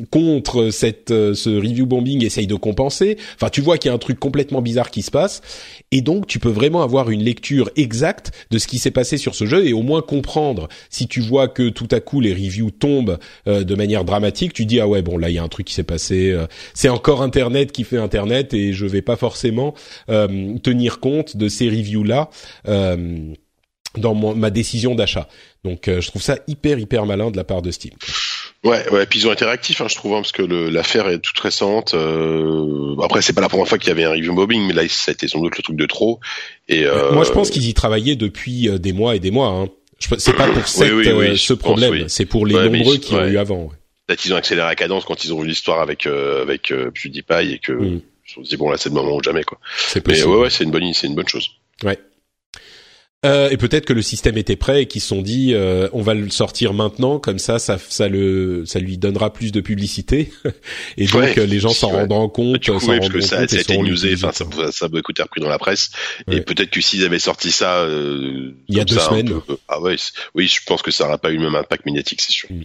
contre 0.10 0.70
cette 0.70 1.10
ce 1.10 1.50
review 1.50 1.86
bombing 1.86 2.24
essayent 2.24 2.48
de 2.48 2.56
compenser. 2.56 3.18
Enfin 3.36 3.50
tu 3.50 3.62
vois 3.62 3.78
qu'il 3.78 3.90
y 3.90 3.92
a 3.92 3.96
un 3.96 4.00
truc 4.00 4.20
complètement 4.20 4.62
bizarre 4.62 4.92
qui 4.92 5.02
se 5.02 5.12
passe 5.12 5.42
et 5.96 6.02
donc 6.02 6.28
tu 6.28 6.40
peux 6.40 6.50
vraiment 6.50 6.82
avoir 6.82 7.10
une 7.10 7.24
lecture 7.24 7.70
exacte 7.78 8.34
de 8.52 8.58
ce 8.58 8.68
qui 8.68 8.80
s'est 8.80 8.92
passé 8.92 9.16
sur 9.18 9.34
ce 9.34 9.46
jeu 9.46 9.66
et 9.66 9.72
au 9.72 9.82
moins 9.82 10.02
comprendre 10.02 10.68
si 10.90 11.08
tu 11.08 11.22
vois 11.22 11.48
que 11.48 11.70
tout 11.70 11.88
à 11.90 12.02
coup 12.02 12.20
les 12.20 12.34
reviews 12.34 12.70
tombent 12.70 13.18
euh, 13.48 13.64
de 13.64 13.76
manière 13.76 14.04
dramatique, 14.04 14.52
tu 14.52 14.66
dis 14.66 14.82
ah 14.82 14.90
ouais 14.90 15.02
bon 15.02 15.18
là 15.18 15.30
il 15.30 15.36
y 15.36 15.38
a 15.38 15.44
un 15.44 15.48
truc 15.48 15.68
qui 15.68 15.74
s'est 15.74 15.84
passé, 15.84 16.32
euh, 16.32 16.48
c'est 16.74 16.90
encore 16.90 17.22
Internet 17.22 17.72
qui 17.72 17.86
fait 17.86 17.98
Internet 17.98 18.54
et 18.54 18.74
je 18.74 18.86
vais 18.86 19.02
pas 19.02 19.16
forcément 19.16 19.74
euh, 20.10 20.58
tenir 20.58 21.00
compte 21.00 21.38
de 21.38 21.48
ces 21.48 21.70
reviews 21.70 22.04
là 22.04 22.30
dans 23.98 24.36
ma 24.36 24.50
décision 24.50 24.96
d'achat. 24.96 25.30
Donc 25.64 25.84
je 25.88 26.06
trouve 26.08 26.22
ça 26.22 26.40
hyper 26.48 26.78
hyper 26.78 27.06
malin 27.06 27.32
de 27.32 27.38
la 27.38 27.46
part 27.46 27.62
de 27.62 27.72
Steam. 27.72 27.94
Ouais, 28.66 28.90
ouais, 28.90 29.06
puis 29.06 29.20
ils 29.20 29.28
ont 29.28 29.32
été 29.32 29.46
réactifs, 29.46 29.80
hein, 29.80 29.88
je 29.88 29.96
trouve, 29.96 30.14
hein, 30.14 30.22
parce 30.22 30.32
que 30.32 30.42
l'affaire 30.42 31.08
est 31.08 31.20
toute 31.20 31.40
récente. 31.40 31.94
Euh... 31.94 32.96
Après, 33.04 33.22
c'est 33.22 33.34
pas 33.34 33.42
la 33.42 33.48
première 33.48 33.68
fois 33.68 33.78
qu'il 33.78 33.90
y 33.90 33.92
avait 33.92 34.04
un 34.04 34.12
review 34.12 34.34
mobbing, 34.34 34.68
mais 34.68 34.74
là, 34.74 34.82
ça 34.90 35.12
a 35.12 35.14
été 35.14 35.28
sans 35.28 35.40
doute 35.40 35.56
le 35.56 35.64
truc 35.64 35.76
de 35.76 35.86
trop. 35.86 36.20
Et 36.68 36.86
euh... 36.86 37.12
moi, 37.14 37.24
je 37.24 37.32
pense 37.32 37.52
qu'ils 37.52 37.70
y 37.70 37.74
travaillaient 37.74 38.16
depuis 38.16 38.68
euh, 38.68 38.80
des 38.80 38.92
mois 38.92 39.16
et 39.16 39.20
des 39.20 39.32
mois. 39.32 39.50
Hein. 39.50 39.70
C'est 40.00 40.36
pas 40.36 40.48
pour 40.48 40.68
cette, 40.68 40.92
oui, 40.92 41.10
oui, 41.12 41.28
euh, 41.30 41.36
ce 41.38 41.54
problème, 41.54 42.10
c'est 42.10 42.26
pour 42.26 42.46
les 42.46 42.54
nombreux 42.54 42.98
qui 42.98 43.14
ont 43.14 43.26
eu 43.26 43.38
avant. 43.38 43.70
Peut-être 44.08 44.20
qu'ils 44.20 44.34
ont 44.34 44.38
accéléré 44.38 44.68
la 44.68 44.76
cadence 44.76 45.06
quand 45.06 45.24
ils 45.26 45.34
ont 45.34 45.44
eu 45.44 45.48
l'histoire 45.48 45.80
avec 45.80 46.06
euh, 46.06 46.42
avec 46.42 46.72
euh, 46.72 46.92
PewDiePie 46.92 47.54
et 47.54 47.60
que 47.60 47.72
mm. 47.72 48.02
je 48.24 48.40
me 48.40 48.46
dit 48.46 48.58
bon 48.58 48.70
là 48.70 48.78
c'est 48.78 48.90
le 48.90 48.96
moment 48.96 49.16
ou 49.16 49.24
jamais 49.24 49.44
quoi. 49.44 49.58
Mais 50.08 50.24
ouais, 50.24 50.38
ouais 50.38 50.50
c'est 50.52 50.64
une 50.64 50.70
bonne 50.70 50.94
c'est 50.94 51.08
une 51.08 51.16
bonne 51.16 51.28
chose. 51.28 51.50
Ouais. 51.84 51.98
Euh, 53.26 53.50
et 53.50 53.58
peut-être 53.58 53.86
que 53.86 53.94
le 53.94 54.02
système 54.02 54.38
était 54.38 54.56
prêt 54.56 54.84
et 54.84 54.86
qu'ils 54.86 55.02
se 55.02 55.08
sont 55.08 55.22
dit 55.22 55.54
euh, 55.54 55.90
on 55.94 56.02
va 56.02 56.14
le 56.14 56.30
sortir 56.30 56.74
maintenant 56.74 57.20
comme 57.20 57.40
ça 57.40 57.60
ça 57.60 57.78
ça 57.78 58.08
le 58.08 58.66
ça 58.66 58.80
lui 58.80 58.98
donnera 58.98 59.34
plus 59.34 59.52
de 59.52 59.62
publicité. 59.62 60.32
Et 60.98 61.08
donc 61.08 61.36
les 61.36 61.60
gens 61.60 61.70
s'en 61.70 61.90
rendront 61.90 62.30
compte 62.30 62.64
coup, 62.66 62.72
oui, 62.88 63.00
parce 63.00 63.10
que 63.10 63.22
ça, 63.22 63.48
ça 63.48 63.58
a 63.58 63.60
été 63.60 63.78
newsé 63.78 64.14
enfin 64.16 64.32
ça, 64.32 64.46
ça, 64.72 64.86
a 64.86 64.88
beaucoup 64.88 65.12
été 65.12 65.24
repris 65.24 65.42
dans 65.42 65.50
la 65.50 65.60
presse. 65.60 65.92
Ouais. 66.28 66.38
et 66.38 66.42
peut-être 66.42 66.70
que 66.70 66.82
s'ils 66.82 67.04
avaient 67.06 67.20
sorti 67.20 67.52
ça 67.52 67.80
euh, 67.80 68.54
il 68.68 68.78
y 68.78 68.80
a 68.80 68.86
deux 68.86 69.00
semaines. 69.00 69.42
peu, 69.42 69.58
ah 69.68 69.82
ouais 69.82 69.96
oui 70.36 70.48
je 70.48 70.60
pense 70.66 70.82
que 70.82 70.92
ça 70.92 71.06
n'aura 71.06 71.18
pas 71.18 71.32
eu 71.32 71.38
le 71.38 71.44
même 71.44 71.56
impact 71.56 71.86
médiatique 71.86 72.22
c'est 72.22 72.32
sûr. 72.32 72.50
Mm. 72.52 72.64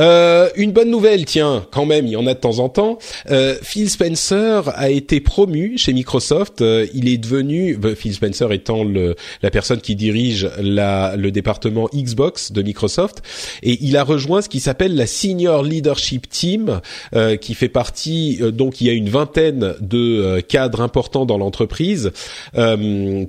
Euh, 0.00 0.48
une 0.56 0.72
bonne 0.72 0.90
nouvelle, 0.90 1.24
tiens, 1.24 1.66
quand 1.70 1.86
même, 1.86 2.06
il 2.06 2.12
y 2.12 2.16
en 2.16 2.26
a 2.26 2.34
de 2.34 2.38
temps 2.38 2.58
en 2.58 2.68
temps. 2.68 2.98
Euh, 3.30 3.56
Phil 3.62 3.88
Spencer 3.90 4.62
a 4.74 4.90
été 4.90 5.20
promu 5.20 5.78
chez 5.78 5.92
Microsoft. 5.92 6.60
Euh, 6.62 6.86
il 6.94 7.08
est 7.08 7.18
devenu, 7.18 7.76
bah, 7.76 7.94
Phil 7.94 8.14
Spencer 8.14 8.50
étant 8.52 8.84
le, 8.84 9.14
la 9.42 9.50
personne 9.50 9.80
qui 9.80 9.96
dirige 9.96 10.50
la, 10.60 11.16
le 11.16 11.30
département 11.30 11.88
Xbox 11.94 12.52
de 12.52 12.62
Microsoft, 12.62 13.22
et 13.62 13.78
il 13.82 13.96
a 13.96 14.04
rejoint 14.04 14.42
ce 14.42 14.48
qui 14.48 14.60
s'appelle 14.60 14.94
la 14.94 15.06
Senior 15.06 15.62
Leadership 15.62 16.28
Team, 16.28 16.80
euh, 17.14 17.36
qui 17.36 17.54
fait 17.54 17.68
partie, 17.68 18.38
euh, 18.40 18.50
donc 18.50 18.80
il 18.80 18.86
y 18.86 18.90
a 18.90 18.92
une 18.92 19.08
vingtaine 19.08 19.74
de 19.80 20.40
cadres 20.40 20.80
importants 20.80 21.26
dans 21.26 21.38
l'entreprise 21.38 22.10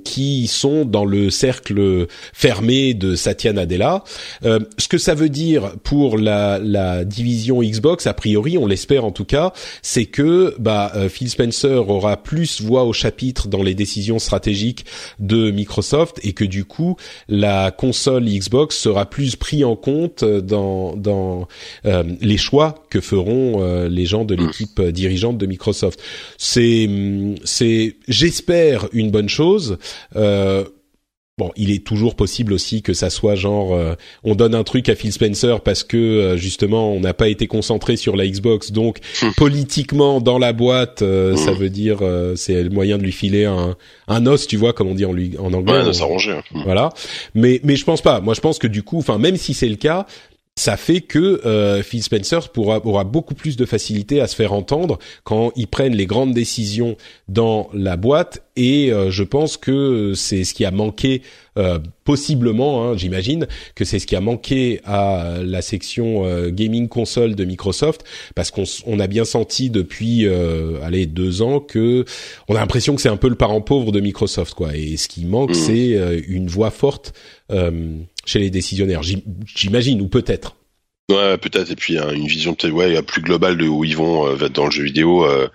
qui 0.04 0.46
sont 0.46 0.84
dans 0.84 1.04
le 1.04 1.30
cercle 1.30 2.06
fermé 2.32 2.94
de 2.94 3.14
Satya 3.14 3.52
Nadella. 3.52 4.04
ce 4.42 4.88
que 4.88 4.98
ça 4.98 5.14
veut 5.14 5.28
dire 5.28 5.72
pour 5.82 6.18
la 6.18 6.55
la, 6.62 7.04
division 7.04 7.62
Xbox, 7.62 8.06
a 8.06 8.14
priori, 8.14 8.58
on 8.58 8.66
l'espère 8.66 9.04
en 9.04 9.10
tout 9.10 9.24
cas, 9.24 9.52
c'est 9.82 10.06
que 10.06 10.54
bah, 10.58 10.92
euh, 10.94 11.08
Phil 11.08 11.30
Spencer 11.30 11.88
aura 11.88 12.16
plus 12.16 12.60
voix 12.60 12.84
au 12.84 12.92
chapitre 12.92 13.48
dans 13.48 13.62
les 13.62 13.74
décisions 13.74 14.18
stratégiques 14.18 14.84
de 15.18 15.50
Microsoft 15.50 16.20
et 16.22 16.32
que 16.32 16.44
du 16.44 16.64
coup 16.64 16.96
la 17.28 17.70
console 17.70 18.24
Xbox 18.24 18.76
sera 18.76 19.06
plus 19.06 19.36
pris 19.36 19.64
en 19.64 19.76
compte 19.76 20.24
dans, 20.24 20.96
dans 20.96 21.48
euh, 21.84 22.02
les 22.20 22.38
choix 22.38 22.74
que 22.90 23.00
feront 23.00 23.62
euh, 23.62 23.88
les 23.88 24.06
gens 24.06 24.24
de 24.24 24.34
l'équipe 24.34 24.80
dirigeante 24.80 25.38
de 25.38 25.46
Microsoft. 25.46 26.00
C'est 26.38 26.88
c'est 27.44 27.96
j'espère 28.08 28.88
une 28.92 29.10
bonne 29.10 29.28
chose. 29.28 29.78
Bon, 31.38 31.52
il 31.54 31.70
est 31.70 31.84
toujours 31.84 32.14
possible 32.14 32.54
aussi 32.54 32.80
que 32.80 32.94
ça 32.94 33.10
soit 33.10 33.34
genre 33.34 33.74
euh, 33.74 33.94
on 34.24 34.34
donne 34.34 34.54
un 34.54 34.64
truc 34.64 34.88
à 34.88 34.94
Phil 34.94 35.12
Spencer 35.12 35.60
parce 35.60 35.84
que 35.84 35.98
euh, 35.98 36.36
justement 36.38 36.94
on 36.94 37.00
n'a 37.00 37.12
pas 37.12 37.28
été 37.28 37.46
concentré 37.46 37.96
sur 37.96 38.16
la 38.16 38.26
Xbox, 38.26 38.72
donc 38.72 39.00
hmm. 39.20 39.32
politiquement 39.36 40.22
dans 40.22 40.38
la 40.38 40.54
boîte, 40.54 41.02
euh, 41.02 41.34
hmm. 41.34 41.36
ça 41.36 41.52
veut 41.52 41.68
dire 41.68 41.98
c'est 42.36 42.62
le 42.62 42.70
moyen 42.70 42.96
de 42.96 43.02
lui 43.02 43.12
filer 43.12 43.44
un, 43.44 43.76
un 44.08 44.26
os, 44.26 44.46
tu 44.46 44.56
vois, 44.56 44.72
comme 44.72 44.88
on 44.88 44.94
dit 44.94 45.04
en, 45.04 45.12
lui, 45.12 45.32
en 45.38 45.52
anglais. 45.52 45.74
Ouais, 45.74 45.84
de 45.84 45.92
s'arranger. 45.92 46.40
Hmm. 46.52 46.62
Voilà, 46.64 46.88
mais 47.34 47.60
mais 47.64 47.76
je 47.76 47.84
pense 47.84 48.00
pas. 48.00 48.22
Moi, 48.22 48.32
je 48.32 48.40
pense 48.40 48.58
que 48.58 48.66
du 48.66 48.82
coup, 48.82 48.96
enfin 48.96 49.18
même 49.18 49.36
si 49.36 49.52
c'est 49.52 49.68
le 49.68 49.76
cas, 49.76 50.06
ça 50.56 50.76
fait 50.76 51.02
que 51.02 51.46
euh, 51.46 51.82
Phil 51.82 52.02
Spencer 52.02 52.48
pourra, 52.48 52.84
aura 52.84 53.04
beaucoup 53.04 53.34
plus 53.34 53.56
de 53.56 53.66
facilité 53.66 54.20
à 54.20 54.26
se 54.26 54.34
faire 54.34 54.54
entendre 54.54 54.98
quand 55.22 55.52
ils 55.54 55.68
prennent 55.68 55.94
les 55.94 56.06
grandes 56.06 56.32
décisions 56.32 56.96
dans 57.28 57.68
la 57.74 57.96
boîte 57.96 58.42
et 58.56 58.90
euh, 58.90 59.10
je 59.10 59.22
pense 59.22 59.58
que 59.58 60.14
c'est 60.14 60.44
ce 60.44 60.54
qui 60.54 60.64
a 60.64 60.70
manqué 60.70 61.22
euh, 61.58 61.78
possiblement, 62.04 62.84
hein, 62.84 62.96
j'imagine 62.96 63.48
que 63.74 63.84
c'est 63.84 63.98
ce 63.98 64.06
qui 64.06 64.14
a 64.14 64.20
manqué 64.20 64.80
à 64.84 65.38
la 65.42 65.62
section 65.62 66.26
euh, 66.26 66.50
gaming 66.50 66.88
console 66.88 67.34
de 67.34 67.44
Microsoft 67.44 68.04
parce 68.34 68.50
qu'on 68.50 68.64
on 68.86 69.00
a 69.00 69.06
bien 69.06 69.24
senti 69.24 69.70
depuis 69.70 70.26
euh, 70.26 70.78
allez 70.82 71.06
deux 71.06 71.42
ans 71.42 71.60
que 71.60 72.04
on 72.48 72.56
a 72.56 72.60
l'impression 72.60 72.94
que 72.94 73.00
c'est 73.00 73.08
un 73.08 73.16
peu 73.16 73.28
le 73.28 73.34
parent 73.34 73.60
pauvre 73.60 73.90
de 73.90 74.00
Microsoft 74.00 74.54
quoi 74.54 74.76
et 74.76 74.96
ce 74.96 75.08
qui 75.08 75.24
manque 75.24 75.50
mmh. 75.50 75.54
c'est 75.54 76.22
une 76.28 76.46
voix 76.46 76.70
forte 76.70 77.14
chez 78.26 78.38
les 78.38 78.50
décisionnaires, 78.50 79.02
j'imagine, 79.02 80.02
ou 80.02 80.08
peut-être. 80.08 80.56
Ouais, 81.08 81.38
peut-être. 81.38 81.70
Et 81.70 81.76
puis 81.76 81.96
hein, 81.98 82.10
une 82.10 82.26
vision 82.26 82.54
peut-être 82.54 82.74
ouais 82.74 83.00
plus 83.00 83.22
globale 83.22 83.56
de 83.56 83.68
où 83.68 83.84
ils 83.84 83.96
vont 83.96 84.26
euh, 84.26 84.48
dans 84.48 84.64
le 84.64 84.72
jeu 84.72 84.82
vidéo. 84.82 85.24
Euh, 85.24 85.48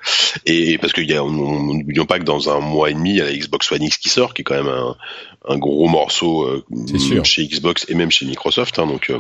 et, 0.45 0.78
parce 0.78 0.93
que 0.93 1.01
y 1.01 1.13
a, 1.13 1.22
n'oublions 1.22 2.05
pas 2.05 2.19
que 2.19 2.24
dans 2.24 2.49
un 2.49 2.61
mois 2.61 2.89
et 2.89 2.93
demi, 2.93 3.11
il 3.11 3.15
y 3.17 3.22
a 3.22 3.26
la 3.26 3.36
Xbox 3.36 3.69
One 3.72 3.84
X 3.84 3.97
qui 3.97 4.07
sort, 4.07 4.34
qui 4.34 4.41
est 4.41 4.45
quand 4.45 4.55
même 4.55 4.74
un, 4.74 4.95
un 5.49 5.57
gros 5.57 5.89
morceau 5.89 6.45
euh, 6.45 6.63
chez 7.24 7.45
Xbox 7.45 7.86
et 7.89 7.95
même 7.95 8.11
chez 8.11 8.26
Microsoft. 8.26 8.80
Hein, 8.80 8.88
donc 8.88 9.11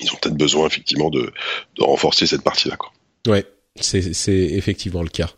ils 0.00 0.10
ont 0.10 0.16
peut-être 0.20 0.36
besoin 0.36 0.66
effectivement 0.66 1.10
de, 1.10 1.32
de 1.76 1.82
renforcer 1.84 2.26
cette 2.26 2.42
partie-là. 2.42 2.76
Quoi. 2.76 2.92
Ouais, 3.28 3.44
c'est, 3.76 4.14
c'est 4.14 4.32
effectivement 4.32 5.02
le 5.02 5.08
cas. 5.08 5.30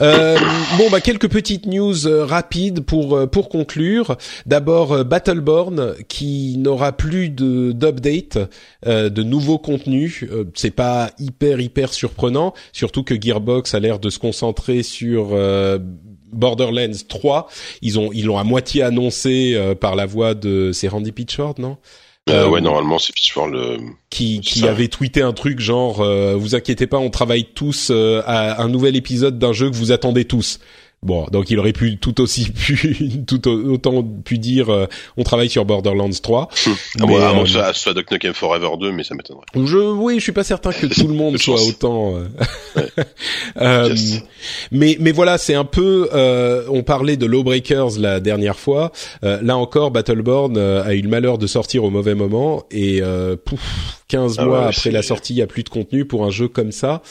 Euh, 0.00 0.38
bon, 0.78 0.90
bah 0.90 1.00
quelques 1.00 1.28
petites 1.28 1.66
news 1.66 2.06
euh, 2.06 2.24
rapides 2.24 2.80
pour 2.80 3.16
euh, 3.16 3.26
pour 3.26 3.48
conclure. 3.48 4.16
D'abord, 4.46 4.92
euh, 4.92 5.04
Battleborn 5.04 5.94
qui 6.08 6.56
n'aura 6.58 6.92
plus 6.92 7.28
de 7.28 7.72
d'update, 7.72 8.38
de 8.86 9.22
nouveaux 9.22 9.58
contenus. 9.58 10.24
c'est 10.54 10.70
pas 10.70 11.10
hyper 11.18 11.60
hyper 11.60 11.92
surprenant, 11.92 12.54
surtout 12.72 13.04
que 13.04 13.20
Gearbox 13.20 13.74
a 13.74 13.80
l'air 13.80 13.98
de 13.98 14.10
se 14.10 14.18
concentrer 14.18 14.82
sur 14.82 15.36
Borderlands 16.32 17.04
3. 17.08 17.48
Ils 17.82 17.98
ont 17.98 18.10
ils 18.12 18.26
l'ont 18.26 18.38
à 18.38 18.44
moitié 18.44 18.82
annoncé 18.82 19.74
par 19.80 19.96
la 19.96 20.06
voix 20.06 20.34
de 20.34 20.70
c'est 20.72 20.88
Randy 20.88 21.12
Pitchford, 21.12 21.54
non? 21.58 21.76
Euh, 22.30 22.48
ouais, 22.48 22.60
normalement 22.60 23.00
c'est 23.00 23.12
Pitchford 23.12 23.48
le 23.48 23.78
qui 24.08 24.40
qui 24.40 24.68
avait 24.68 24.86
tweeté 24.86 25.22
un 25.22 25.32
truc 25.32 25.58
genre 25.58 26.00
euh, 26.00 26.36
vous 26.36 26.54
inquiétez 26.54 26.86
pas, 26.86 26.98
on 26.98 27.10
travaille 27.10 27.46
tous 27.52 27.88
euh, 27.90 28.22
à 28.26 28.62
un 28.62 28.68
nouvel 28.68 28.94
épisode 28.94 29.40
d'un 29.40 29.52
jeu 29.52 29.70
que 29.70 29.74
vous 29.74 29.90
attendez 29.90 30.24
tous. 30.24 30.60
Bon, 31.02 31.26
donc 31.32 31.50
il 31.50 31.58
aurait 31.58 31.72
pu 31.72 31.98
tout 31.98 32.20
aussi 32.20 32.50
pu 32.50 33.24
tout 33.26 33.48
autant 33.48 34.04
pu 34.04 34.38
dire 34.38 34.70
euh, 34.70 34.86
on 35.16 35.24
travaille 35.24 35.50
sur 35.50 35.64
Borderlands 35.64 36.10
3. 36.10 36.42
Hum. 36.42 36.74
Ah, 37.00 37.04
mais, 37.08 37.16
à 37.16 37.32
moins 37.32 37.44
que 37.44 37.56
euh, 37.56 37.72
soit 37.72 37.92
Duck 37.92 38.08
Nukem 38.12 38.32
Forever 38.34 38.68
2, 38.78 38.92
mais 38.92 39.02
ça 39.02 39.16
m'étonnerait. 39.16 39.44
Je 39.56 39.78
oui, 39.78 40.16
je 40.18 40.20
suis 40.20 40.32
pas 40.32 40.44
certain 40.44 40.70
que 40.70 40.86
tout 41.00 41.08
le 41.08 41.14
monde 41.14 41.38
soit 41.38 41.60
autant. 41.60 42.14
Euh, 42.16 42.86
euh 43.60 43.94
Mais 44.70 44.96
mais 45.00 45.10
voilà, 45.10 45.38
c'est 45.38 45.54
un 45.54 45.64
peu. 45.64 46.08
on 46.68 46.84
parlait 46.84 47.16
de 47.16 47.26
Lawbreakers 47.26 47.98
la 47.98 48.20
dernière 48.20 48.58
fois. 48.58 48.92
là 49.22 49.56
encore, 49.56 49.90
Battleborn 49.90 50.56
a 50.56 50.94
eu 50.94 51.02
le 51.02 51.08
malheur 51.08 51.36
de 51.36 51.48
sortir 51.48 51.82
au 51.82 51.90
mauvais 51.90 52.14
moment 52.14 52.64
et 52.70 53.02
pouf, 53.44 54.02
15 54.06 54.36
ah 54.38 54.44
mois 54.44 54.66
après 54.66 54.92
la 54.92 55.02
sortie, 55.02 55.34
il 55.34 55.38
y 55.38 55.42
a 55.42 55.48
plus 55.48 55.64
de 55.64 55.68
contenu 55.68 56.04
pour 56.04 56.24
un 56.24 56.30
jeu 56.30 56.46
comme 56.46 56.70
ça. 56.70 57.02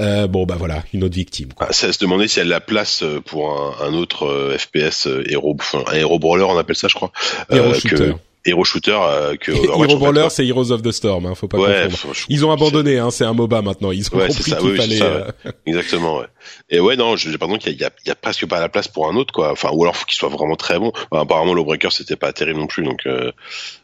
Euh, 0.00 0.26
bon 0.26 0.46
bah 0.46 0.56
voilà, 0.58 0.82
une 0.94 1.04
autre 1.04 1.14
victime. 1.14 1.52
Quoi. 1.52 1.66
Ah, 1.68 1.72
ça 1.72 1.92
se 1.92 1.98
demandait 1.98 2.26
si 2.26 2.40
elle 2.40 2.46
a 2.46 2.56
la 2.56 2.60
place 2.60 3.02
euh, 3.02 3.20
pour 3.20 3.50
un, 3.52 3.86
un 3.86 3.92
autre 3.92 4.26
euh, 4.26 4.56
FPS 4.56 5.06
héros, 5.26 5.54
enfin, 5.60 5.84
un 5.86 5.94
héros 5.94 6.18
brawler 6.18 6.44
on 6.44 6.56
appelle 6.56 6.76
ça 6.76 6.88
je 6.88 6.94
crois. 6.94 7.12
Héros 7.50 7.74
shooter. 7.74 8.14
Hero 8.44 8.64
Shooter 8.64 8.98
que 9.40 9.52
Hero 9.82 9.98
Brawler 9.98 10.26
c'est 10.28 10.44
Heroes 10.44 10.72
of 10.72 10.82
the 10.82 10.90
Storm 10.90 11.26
hein, 11.26 11.36
faut 11.36 11.46
pas 11.46 11.58
ouais, 11.58 11.86
confondre. 11.88 12.16
Ils 12.28 12.44
ont 12.44 12.50
abandonné 12.50 12.98
hein, 12.98 13.12
c'est 13.12 13.24
un 13.24 13.34
MOBA 13.34 13.62
maintenant 13.62 13.92
ils 13.92 14.08
ont 14.12 14.18
ouais, 14.18 14.26
compris 14.26 14.42
qu'il 14.42 14.76
fallait 14.76 14.98
exactement 15.66 16.18
ouais. 16.18 16.26
et 16.68 16.80
ouais 16.80 16.96
non 16.96 17.14
je 17.14 17.36
pardon 17.36 17.56
qu'il 17.56 17.80
y 17.80 17.84
a, 17.84 17.90
y 18.04 18.10
a, 18.10 18.14
presque 18.16 18.46
pas 18.46 18.58
la 18.58 18.68
place 18.68 18.88
pour 18.88 19.08
un 19.08 19.14
autre 19.14 19.32
quoi 19.32 19.52
enfin 19.52 19.68
ou 19.72 19.84
alors 19.84 19.94
faut 19.94 20.06
qu'il 20.06 20.16
soit 20.16 20.28
vraiment 20.28 20.56
très 20.56 20.76
bon 20.80 20.90
enfin, 21.12 21.22
apparemment 21.22 21.54
Lawbreaker 21.54 21.92
c'était 21.92 22.16
pas 22.16 22.32
terrible 22.32 22.58
non 22.58 22.66
plus 22.66 22.82
donc 22.82 23.06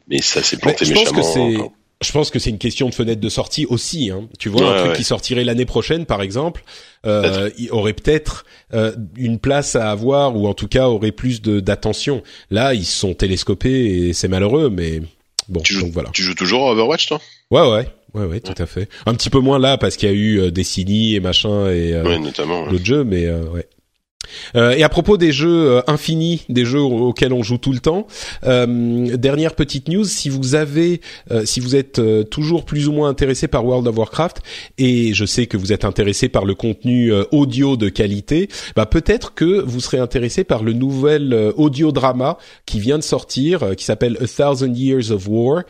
mais 0.08 0.20
ça 0.22 0.42
s'est 0.42 0.56
planté 0.56 0.78
mais 0.80 0.86
je 0.86 0.92
méchamment 0.92 1.20
pense 1.20 1.34
que 1.34 1.40
c'est 1.40 1.70
je 2.00 2.12
pense 2.12 2.30
que 2.30 2.38
c'est 2.38 2.50
une 2.50 2.58
question 2.58 2.88
de 2.88 2.94
fenêtre 2.94 3.20
de 3.20 3.28
sortie 3.28 3.66
aussi. 3.66 4.10
Hein. 4.10 4.28
Tu 4.38 4.48
vois, 4.48 4.76
un 4.76 4.84
truc 4.84 4.96
qui 4.96 5.04
sortirait 5.04 5.44
l'année 5.44 5.66
prochaine, 5.66 6.06
par 6.06 6.22
exemple, 6.22 6.62
euh, 7.06 7.50
il 7.58 7.70
aurait 7.72 7.92
peut-être 7.92 8.44
euh, 8.72 8.92
une 9.16 9.38
place 9.38 9.74
à 9.76 9.90
avoir, 9.90 10.36
ou 10.36 10.46
en 10.46 10.54
tout 10.54 10.68
cas 10.68 10.88
aurait 10.88 11.12
plus 11.12 11.42
de 11.42 11.60
d'attention. 11.60 12.22
Là, 12.50 12.74
ils 12.74 12.84
sont 12.84 13.14
télescopés 13.14 14.08
et 14.08 14.12
c'est 14.12 14.28
malheureux, 14.28 14.70
mais 14.70 15.02
bon. 15.48 15.60
Tu 15.60 15.74
joues, 15.74 15.82
donc 15.82 15.92
voilà. 15.92 16.10
Tu 16.12 16.22
joues 16.22 16.34
toujours 16.34 16.68
à 16.68 16.72
Overwatch, 16.72 17.08
toi? 17.08 17.20
Ouais, 17.50 17.68
ouais. 17.68 17.88
Ouais, 18.14 18.24
ouais, 18.24 18.40
tout 18.40 18.54
à 18.56 18.66
fait. 18.66 18.88
Un 19.06 19.14
petit 19.14 19.30
peu 19.30 19.40
moins 19.40 19.58
là 19.58 19.76
parce 19.76 19.96
qu'il 19.96 20.08
y 20.08 20.12
a 20.12 20.14
eu 20.14 20.40
euh, 20.40 20.50
Destiny 20.50 21.14
et 21.14 21.20
machin 21.20 21.68
et 21.68 21.92
euh, 21.92 22.18
notamment 22.18 22.66
d'autres 22.66 22.84
jeux, 22.84 23.04
mais 23.04 23.26
euh, 23.26 23.42
ouais. 23.50 23.66
Euh, 24.56 24.72
et 24.72 24.82
à 24.82 24.88
propos 24.88 25.16
des 25.16 25.32
jeux 25.32 25.70
euh, 25.70 25.80
infinis, 25.86 26.44
des 26.48 26.64
jeux 26.64 26.80
auxquels 26.80 27.32
on 27.32 27.42
joue 27.42 27.58
tout 27.58 27.72
le 27.72 27.80
temps, 27.80 28.06
euh, 28.44 29.16
dernière 29.16 29.54
petite 29.54 29.88
news, 29.88 30.04
si 30.04 30.28
vous 30.28 30.54
avez, 30.54 31.00
euh, 31.30 31.44
si 31.44 31.60
vous 31.60 31.76
êtes 31.76 32.00
toujours 32.30 32.64
plus 32.64 32.88
ou 32.88 32.92
moins 32.92 33.08
intéressé 33.08 33.48
par 33.48 33.64
World 33.64 33.86
of 33.86 33.96
Warcraft, 33.96 34.38
et 34.78 35.14
je 35.14 35.24
sais 35.24 35.46
que 35.46 35.56
vous 35.56 35.72
êtes 35.72 35.84
intéressé 35.84 36.28
par 36.28 36.44
le 36.44 36.54
contenu 36.54 37.12
audio 37.30 37.76
de 37.76 37.88
qualité, 37.88 38.48
bah 38.76 38.86
peut-être 38.86 39.34
que 39.34 39.62
vous 39.62 39.80
serez 39.80 39.98
intéressé 39.98 40.44
par 40.44 40.62
le 40.62 40.72
nouvel 40.72 41.52
audio 41.56 41.92
drama 41.92 42.38
qui 42.66 42.80
vient 42.80 42.98
de 42.98 43.02
sortir, 43.02 43.74
qui 43.76 43.84
s'appelle 43.84 44.18
A 44.20 44.26
Thousand 44.26 44.74
Years 44.74 45.10
of 45.10 45.26
War, 45.28 45.62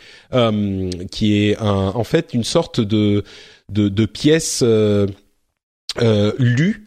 qui 1.10 1.36
est 1.36 1.56
un, 1.59 1.93
en 1.94 2.05
fait 2.05 2.35
une 2.35 2.44
sorte 2.44 2.80
de 2.80 3.24
de, 3.70 3.89
de 3.89 4.06
pièce 4.06 4.62
euh, 6.01 6.32
lue 6.39 6.86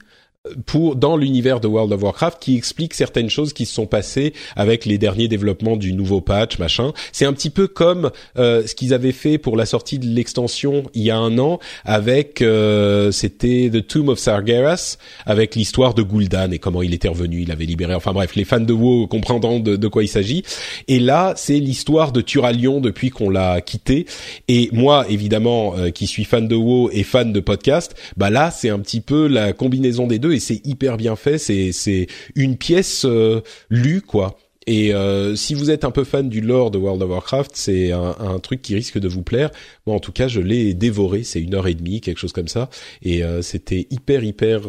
pour 0.65 0.95
dans 0.95 1.17
l'univers 1.17 1.59
de 1.59 1.67
World 1.67 1.93
of 1.93 2.01
Warcraft 2.01 2.39
qui 2.41 2.57
explique 2.57 2.95
certaines 2.95 3.29
choses 3.29 3.53
qui 3.53 3.67
se 3.67 3.75
sont 3.75 3.85
passées 3.85 4.33
avec 4.55 4.85
les 4.85 4.97
derniers 4.97 5.27
développements 5.27 5.77
du 5.77 5.93
nouveau 5.93 6.19
patch 6.19 6.57
machin. 6.57 6.93
C'est 7.11 7.25
un 7.25 7.33
petit 7.33 7.51
peu 7.51 7.67
comme 7.67 8.09
euh, 8.39 8.65
ce 8.65 8.73
qu'ils 8.73 8.95
avaient 8.95 9.11
fait 9.11 9.37
pour 9.37 9.55
la 9.55 9.67
sortie 9.67 9.99
de 9.99 10.07
l'extension 10.07 10.83
il 10.95 11.03
y 11.03 11.11
a 11.11 11.17
un 11.17 11.37
an 11.37 11.59
avec 11.85 12.41
euh, 12.41 13.11
c'était 13.11 13.69
The 13.71 13.85
Tomb 13.85 14.09
of 14.09 14.17
Sargeras 14.17 14.97
avec 15.27 15.55
l'histoire 15.55 15.93
de 15.93 16.01
Gul'dan 16.01 16.51
et 16.51 16.57
comment 16.57 16.81
il 16.81 16.95
était 16.95 17.07
revenu, 17.07 17.41
il 17.41 17.51
avait 17.51 17.65
libéré. 17.65 17.93
Enfin 17.93 18.11
bref, 18.11 18.35
les 18.35 18.45
fans 18.45 18.59
de 18.59 18.73
WoW 18.73 19.05
comprendront 19.07 19.59
de, 19.59 19.87
quoi 19.87 20.03
il 20.03 20.07
s'agit. 20.07 20.43
Et 20.87 20.99
là, 20.99 21.33
c'est 21.35 21.59
l'histoire 21.59 22.11
de 22.11 22.21
Turalion 22.21 22.79
depuis 22.79 23.11
qu'on 23.11 23.29
l'a 23.29 23.61
quitté. 23.61 24.05
Et 24.47 24.69
moi, 24.71 25.05
évidemment, 25.07 25.75
euh, 25.77 25.89
qui 25.91 26.07
suis 26.07 26.23
fan 26.23 26.47
de 26.47 26.55
WoW 26.55 26.89
et 26.93 27.03
fan 27.03 27.31
de 27.31 27.39
podcast, 27.39 27.95
bah 28.17 28.31
là, 28.31 28.49
c'est 28.49 28.69
un 28.69 28.79
petit 28.79 29.01
peu 29.01 29.27
la 29.27 29.53
combinaison 29.53 30.07
des 30.07 30.17
deux 30.17 30.30
et 30.33 30.39
c'est 30.39 30.65
hyper 30.65 30.97
bien 30.97 31.15
fait. 31.15 31.37
C'est 31.37 31.71
c'est 31.71 32.07
une 32.35 32.57
pièce 32.57 33.05
euh, 33.05 33.41
lue 33.69 34.01
quoi. 34.01 34.37
Et 34.67 34.93
euh, 34.93 35.35
si 35.35 35.55
vous 35.55 35.71
êtes 35.71 35.83
un 35.85 35.91
peu 35.91 36.03
fan 36.03 36.29
du 36.29 36.39
lore 36.39 36.69
de 36.69 36.77
World 36.77 37.01
of 37.01 37.09
Warcraft, 37.09 37.51
c'est 37.55 37.91
un, 37.91 38.15
un, 38.19 38.39
truc 38.39 38.61
qui 38.61 38.75
risque 38.75 38.99
de 38.99 39.07
vous 39.07 39.23
plaire. 39.23 39.49
Moi, 39.87 39.95
en 39.95 39.99
tout 39.99 40.11
cas, 40.11 40.27
je 40.27 40.39
l'ai 40.39 40.75
dévoré. 40.75 41.23
C'est 41.23 41.41
une 41.41 41.55
heure 41.55 41.67
et 41.67 41.73
demie, 41.73 41.99
quelque 41.99 42.19
chose 42.19 42.31
comme 42.31 42.47
ça, 42.47 42.69
et 43.01 43.23
euh, 43.23 43.41
c'était 43.41 43.87
hyper 43.89 44.23
hyper 44.23 44.61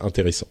intéressant. 0.00 0.48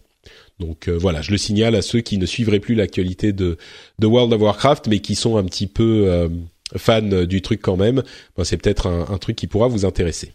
Donc 0.60 0.88
voilà, 0.88 1.20
je 1.22 1.32
le 1.32 1.38
signale 1.38 1.74
à 1.74 1.82
ceux 1.82 2.00
qui 2.00 2.18
ne 2.18 2.26
suivraient 2.26 2.60
plus 2.60 2.76
l'actualité 2.76 3.32
de, 3.32 3.58
de 3.98 4.06
World 4.06 4.32
of 4.32 4.40
Warcraft, 4.40 4.86
mais 4.86 5.00
qui 5.00 5.16
sont 5.16 5.36
un 5.36 5.44
petit 5.44 5.66
peu 5.66 6.30
fans 6.76 7.02
du 7.02 7.42
truc 7.42 7.60
quand 7.60 7.76
même. 7.76 8.04
c'est 8.44 8.56
peut-être 8.56 8.86
un, 8.86 9.12
un 9.12 9.18
truc 9.18 9.34
qui 9.34 9.48
pourra 9.48 9.66
vous 9.66 9.84
intéresser. 9.84 10.30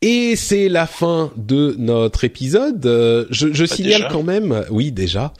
Et 0.00 0.36
c'est 0.36 0.68
la 0.68 0.86
fin 0.86 1.32
de 1.36 1.74
notre 1.76 2.22
épisode. 2.22 2.86
Euh, 2.86 3.24
je, 3.30 3.52
je 3.52 3.64
signale 3.64 4.06
quand 4.10 4.22
même, 4.22 4.64
oui 4.70 4.92
déjà, 4.92 5.32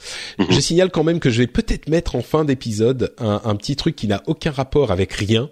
je 0.49 0.59
signale 0.59 0.91
quand 0.91 1.05
même 1.05 1.21
que 1.21 1.29
je 1.29 1.39
vais 1.39 1.47
peut-être 1.47 1.87
mettre 1.87 2.15
en 2.15 2.21
fin 2.21 2.43
d'épisode 2.43 3.13
un, 3.19 3.41
un, 3.45 3.55
petit 3.55 3.77
truc 3.77 3.95
qui 3.95 4.07
n'a 4.07 4.21
aucun 4.27 4.51
rapport 4.51 4.91
avec 4.91 5.13
rien, 5.13 5.49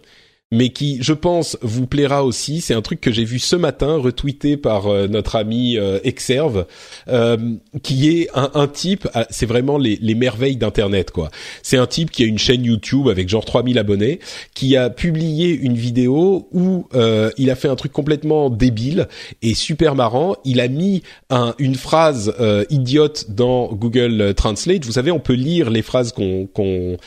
mais 0.52 0.70
qui, 0.70 1.00
je 1.02 1.12
pense, 1.12 1.58
vous 1.62 1.88
plaira 1.88 2.24
aussi. 2.24 2.62
C'est 2.62 2.74
un 2.74 2.82
truc 2.82 3.02
que 3.02 3.12
j'ai 3.12 3.26
vu 3.26 3.38
ce 3.38 3.56
matin, 3.58 3.98
retweeté 3.98 4.56
par 4.56 4.88
euh, 4.88 5.08
notre 5.08 5.36
ami 5.36 5.78
euh, 5.78 6.00
Exerve, 6.06 6.66
euh, 7.10 7.38
qui 7.84 8.08
est 8.08 8.30
un, 8.34 8.52
un 8.54 8.68
type, 8.68 9.10
ah, 9.14 9.28
c'est 9.30 9.46
vraiment 9.46 9.78
les, 9.78 9.98
les 10.02 10.16
merveilles 10.16 10.56
d'Internet, 10.56 11.12
quoi. 11.12 11.30
C'est 11.64 11.78
un 11.78 11.86
type 11.86 12.12
qui 12.12 12.24
a 12.24 12.26
une 12.26 12.38
chaîne 12.38 12.64
YouTube 12.64 13.10
avec 13.10 13.28
genre 13.28 13.44
3000 13.44 13.78
abonnés, 13.78 14.20
qui 14.54 14.78
a 14.78 14.90
publié 14.90 15.50
une 15.50 15.76
vidéo 15.76 16.48
où 16.54 16.88
euh, 16.96 17.30
il 17.38 17.52
a 17.52 17.56
fait 17.56 17.68
un 17.68 17.76
truc 17.76 17.92
complètement 17.92 18.50
débile 18.50 19.10
et 19.42 19.54
super 19.54 19.96
marrant. 19.96 20.38
Il 20.46 20.62
a 20.62 20.70
mis 20.70 21.04
un, 21.30 21.56
une 21.60 21.76
phrase 21.76 22.34
idiote 22.70 23.32
dans 23.32 23.74
Google 23.74 24.34
Translate. 24.36 24.86
Vous 24.86 24.94
savez, 24.94 25.12
on 25.12 25.20
peut 25.20 25.34
lire 25.34 25.70
les 25.70 25.82
phrases 25.82 26.14
qu'on 26.14 26.98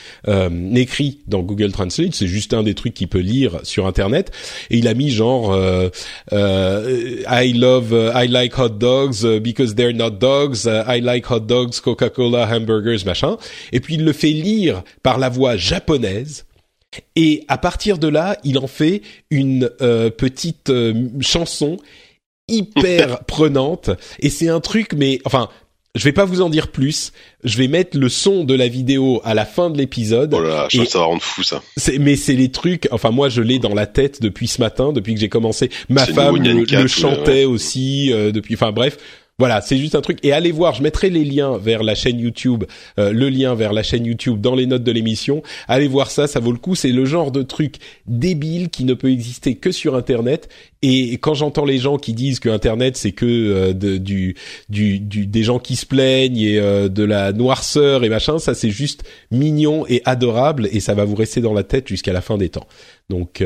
écrit 0.75 1.19
dans 1.27 1.41
Google 1.41 1.71
Translate. 1.71 2.13
C'est 2.13 2.27
juste 2.27 2.53
un 2.53 2.63
des 2.63 2.75
trucs 2.75 2.93
qui 2.93 3.07
peut 3.07 3.19
lire 3.19 3.30
lire 3.31 3.59
sur 3.63 3.87
internet. 3.87 4.31
Et 4.69 4.77
il 4.77 4.87
a 4.87 4.93
mis 4.93 5.09
genre 5.09 5.51
euh, 5.53 5.89
euh, 6.33 7.23
I 7.29 7.53
love 7.53 7.91
uh, 7.91 8.11
I 8.15 8.27
like 8.27 8.57
hot 8.57 8.77
dogs 8.77 9.23
uh, 9.23 9.39
because 9.39 9.75
they're 9.75 9.93
not 9.93 10.11
dogs 10.11 10.65
uh, 10.65 10.83
I 10.87 11.01
like 11.01 11.25
hot 11.29 11.41
dogs 11.41 11.79
Coca-Cola 11.79 12.47
hamburgers 12.47 13.05
machin. 13.05 13.37
Et 13.71 13.79
puis 13.79 13.95
il 13.95 14.05
le 14.05 14.13
fait 14.13 14.31
lire 14.31 14.83
par 15.03 15.17
la 15.17 15.29
voix 15.29 15.57
japonaise. 15.57 16.45
Et 17.15 17.45
à 17.47 17.57
partir 17.57 17.97
de 17.97 18.09
là, 18.09 18.37
il 18.43 18.59
en 18.59 18.67
fait 18.67 19.01
une 19.29 19.69
euh, 19.81 20.09
petite 20.09 20.71
chanson 21.21 21.77
hyper 22.49 23.23
prenante. 23.27 23.91
Et 24.19 24.29
c'est 24.29 24.49
un 24.49 24.59
truc 24.59 24.93
mais 24.93 25.19
enfin 25.25 25.49
je 25.95 26.03
vais 26.05 26.13
pas 26.13 26.25
vous 26.25 26.41
en 26.41 26.49
dire 26.49 26.69
plus. 26.69 27.11
Je 27.43 27.57
vais 27.57 27.67
mettre 27.67 27.97
le 27.97 28.07
son 28.07 28.43
de 28.43 28.53
la 28.53 28.67
vidéo 28.67 29.21
à 29.25 29.33
la 29.33 29.45
fin 29.45 29.69
de 29.69 29.77
l'épisode. 29.77 30.33
Oh 30.33 30.41
là, 30.41 30.49
là 30.49 30.67
je 30.69 30.83
ça 30.85 30.99
va 30.99 31.05
rendre 31.05 31.21
fou 31.21 31.43
ça. 31.43 31.61
Mais 31.99 32.15
c'est 32.15 32.33
les 32.33 32.49
trucs. 32.49 32.87
Enfin 32.91 33.11
moi 33.11 33.27
je 33.29 33.41
l'ai 33.41 33.59
dans 33.59 33.73
la 33.73 33.87
tête 33.87 34.21
depuis 34.21 34.47
ce 34.47 34.61
matin, 34.61 34.93
depuis 34.93 35.13
que 35.13 35.19
j'ai 35.19 35.29
commencé. 35.29 35.69
Ma 35.89 36.05
femme 36.05 36.41
le, 36.41 36.87
chantait 36.87 37.45
aussi 37.45 38.11
euh, 38.13 38.31
depuis. 38.31 38.53
Enfin 38.53 38.71
bref, 38.71 38.97
voilà, 39.41 39.59
c'est 39.59 39.77
juste 39.77 39.95
un 39.95 40.01
truc. 40.01 40.19
Et 40.21 40.33
allez 40.33 40.51
voir, 40.51 40.75
je 40.75 40.83
mettrai 40.83 41.09
les 41.09 41.23
liens 41.23 41.57
vers 41.57 41.81
la 41.81 41.95
chaîne 41.95 42.19
YouTube, 42.19 42.65
euh, 42.99 43.11
le 43.11 43.27
lien 43.27 43.55
vers 43.55 43.73
la 43.73 43.81
chaîne 43.81 44.05
YouTube 44.05 44.39
dans 44.39 44.53
les 44.53 44.67
notes 44.67 44.83
de 44.83 44.91
l'émission. 44.91 45.41
Allez 45.67 45.87
voir 45.87 46.11
ça, 46.11 46.27
ça 46.27 46.39
vaut 46.39 46.51
le 46.51 46.59
coup. 46.59 46.75
C'est 46.75 46.91
le 46.91 47.05
genre 47.05 47.31
de 47.31 47.41
truc 47.41 47.77
débile 48.05 48.69
qui 48.69 48.85
ne 48.85 48.93
peut 48.93 49.09
exister 49.09 49.55
que 49.55 49.71
sur 49.71 49.95
Internet. 49.95 50.47
Et 50.83 51.13
quand 51.13 51.33
j'entends 51.33 51.65
les 51.65 51.79
gens 51.79 51.97
qui 51.97 52.13
disent 52.13 52.39
que 52.39 52.49
Internet 52.49 52.97
c'est 52.97 53.13
que 53.13 53.25
euh, 53.25 53.73
du, 53.73 54.35
des 54.69 55.43
gens 55.43 55.57
qui 55.57 55.75
se 55.75 55.87
plaignent 55.87 56.37
et 56.37 56.59
euh, 56.59 56.87
de 56.87 57.03
la 57.03 57.33
noirceur 57.33 58.03
et 58.03 58.09
machin, 58.09 58.37
ça 58.37 58.53
c'est 58.53 58.69
juste 58.69 59.03
mignon 59.31 59.87
et 59.89 60.03
adorable 60.05 60.69
et 60.71 60.79
ça 60.81 60.93
va 60.93 61.03
vous 61.03 61.15
rester 61.15 61.41
dans 61.41 61.53
la 61.53 61.63
tête 61.63 61.87
jusqu'à 61.87 62.13
la 62.13 62.21
fin 62.21 62.37
des 62.37 62.49
temps. 62.49 62.67
Donc 63.09 63.43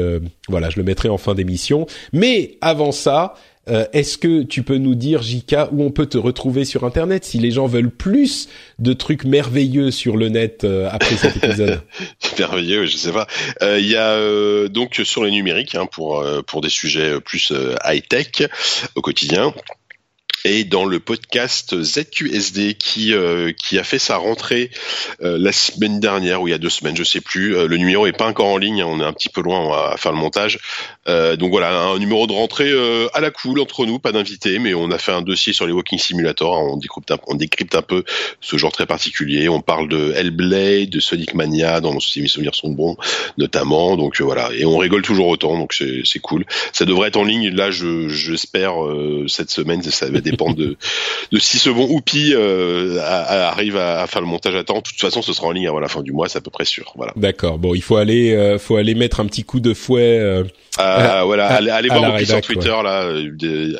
voilà, 0.47 0.69
je 0.69 0.77
le 0.77 0.83
mettrai 0.83 1.09
en 1.09 1.17
fin 1.17 1.33
d'émission. 1.33 1.87
Mais 2.13 2.57
avant 2.61 2.91
ça, 2.91 3.33
euh, 3.67 3.85
est-ce 3.93 4.17
que 4.17 4.43
tu 4.43 4.63
peux 4.63 4.77
nous 4.77 4.95
dire, 4.95 5.21
Jika, 5.21 5.69
où 5.71 5.83
on 5.83 5.91
peut 5.91 6.05
te 6.05 6.17
retrouver 6.17 6.65
sur 6.65 6.83
Internet 6.83 7.25
si 7.25 7.39
les 7.39 7.51
gens 7.51 7.65
veulent 7.65 7.91
plus 7.91 8.47
de 8.79 8.93
trucs 8.93 9.23
merveilleux 9.23 9.91
sur 9.91 10.17
le 10.17 10.29
net 10.29 10.63
euh, 10.63 10.87
après 10.91 11.15
cet 11.17 11.37
épisode? 11.37 11.81
Merveilleux, 12.39 12.85
je 12.85 12.97
sais 12.97 13.11
pas. 13.11 13.27
Euh, 13.61 13.79
il 13.79 13.87
y 13.87 13.95
a 13.95 14.67
donc 14.69 15.01
sur 15.03 15.23
les 15.23 15.31
numériques 15.31 15.75
hein, 15.75 15.85
pour 15.85 16.25
pour 16.47 16.61
des 16.61 16.69
sujets 16.69 17.19
plus 17.21 17.51
high 17.85 18.07
tech 18.07 18.49
au 18.95 19.01
quotidien. 19.01 19.53
et 20.45 20.63
dans 20.63 20.85
le 20.85 20.99
podcast 20.99 21.81
ZQSD 21.81 22.75
qui 22.75 23.13
euh, 23.13 23.51
qui 23.51 23.79
a 23.79 23.83
fait 23.83 23.99
sa 23.99 24.17
rentrée 24.17 24.69
la 25.19 25.51
semaine 25.51 25.99
dernière 25.99 26.41
ou 26.41 26.47
il 26.47 26.51
y 26.51 26.53
a 26.53 26.59
deux 26.59 26.69
semaines, 26.69 26.95
je 26.95 27.03
sais 27.03 27.21
plus. 27.21 27.67
Le 27.67 27.77
numéro 27.77 28.05
est 28.05 28.13
pas 28.13 28.27
encore 28.27 28.47
en 28.47 28.57
ligne, 28.57 28.81
hein, 28.81 28.87
on 28.87 28.99
est 28.99 29.03
un 29.03 29.13
petit 29.13 29.29
peu 29.29 29.41
loin, 29.41 29.67
va 29.69 29.97
faire 29.97 30.11
le 30.11 30.19
montage. 30.19 30.59
Donc 31.07 31.51
voilà, 31.51 31.81
un 31.81 31.99
numéro 31.99 32.27
de 32.27 32.33
rentrée 32.33 32.71
à 33.13 33.21
la 33.21 33.31
cool 33.31 33.59
entre 33.59 33.85
nous, 33.85 33.99
pas 33.99 34.11
d'invité, 34.11 34.59
mais 34.59 34.73
on 34.73 34.91
a 34.91 34.97
fait 34.97 35.11
un 35.11 35.21
dossier 35.21 35.53
sur 35.53 35.67
les 35.67 35.73
Walking 35.73 35.99
Simulator. 35.99 36.51
On 36.71 36.77
décrypte 36.77 37.11
un, 37.11 37.17
on 37.27 37.35
décrypte 37.35 37.75
un 37.75 37.81
peu 37.81 38.03
ce 38.41 38.57
genre 38.57 38.71
très 38.71 38.85
particulier. 38.85 39.49
On 39.49 39.61
parle 39.61 39.87
de 39.87 40.13
Hellblade, 40.15 40.89
de 40.89 40.99
Sonic 40.99 41.33
Mania, 41.33 41.81
dont 41.81 41.99
si 41.99 42.21
mes 42.21 42.27
souvenirs 42.27 42.55
sont 42.55 42.71
bons, 42.71 42.97
notamment. 43.37 43.97
Donc 43.97 44.19
voilà, 44.21 44.49
et 44.53 44.65
on 44.65 44.77
rigole 44.77 45.03
toujours 45.03 45.27
autant, 45.27 45.57
donc 45.57 45.73
c'est 45.73 46.19
cool. 46.19 46.45
Ça 46.73 46.85
devrait 46.85 47.09
être 47.09 47.17
en 47.17 47.23
ligne. 47.23 47.49
Là, 47.49 47.71
je 47.71 48.07
j'espère 48.09 48.73
cette 49.27 49.51
semaine. 49.51 49.81
Ça 49.83 50.09
va 50.09 50.21
dépendre 50.21 50.55
de 50.55 50.75
de 51.31 51.39
si 51.39 51.57
ce 51.57 51.69
bon 51.69 51.87
Oupi 51.89 52.33
euh, 52.33 52.99
arrive 53.01 53.77
à, 53.77 54.05
faire 54.07 54.21
le 54.21 54.27
montage 54.27 54.55
à 54.55 54.63
temps. 54.63 54.77
De 54.77 54.81
toute 54.81 54.99
façon, 54.99 55.21
ce 55.21 55.33
sera 55.33 55.47
en 55.47 55.51
ligne 55.51 55.67
avant 55.67 55.79
la 55.79 55.87
fin 55.87 56.01
du 56.01 56.11
mois, 56.11 56.29
c'est 56.29 56.37
à 56.37 56.41
peu 56.41 56.51
près 56.51 56.65
sûr. 56.65 56.93
Voilà. 56.95 57.13
D'accord. 57.15 57.57
Bon, 57.57 57.73
il 57.73 57.81
faut 57.81 57.97
aller, 57.97 58.33
euh, 58.33 58.57
faut 58.57 58.75
aller 58.75 58.95
mettre 58.95 59.19
un 59.19 59.25
petit 59.25 59.43
coup 59.43 59.59
de 59.59 59.73
fouet. 59.73 60.43
Euh, 60.79 61.21
ah, 61.21 61.23
voilà, 61.25 61.47
allez, 61.47 61.89
voir 61.89 62.13
Oupi 62.13 62.25
sur 62.25 62.41
Twitter 62.41 62.75
là. 62.83 63.11
De, 63.13 63.79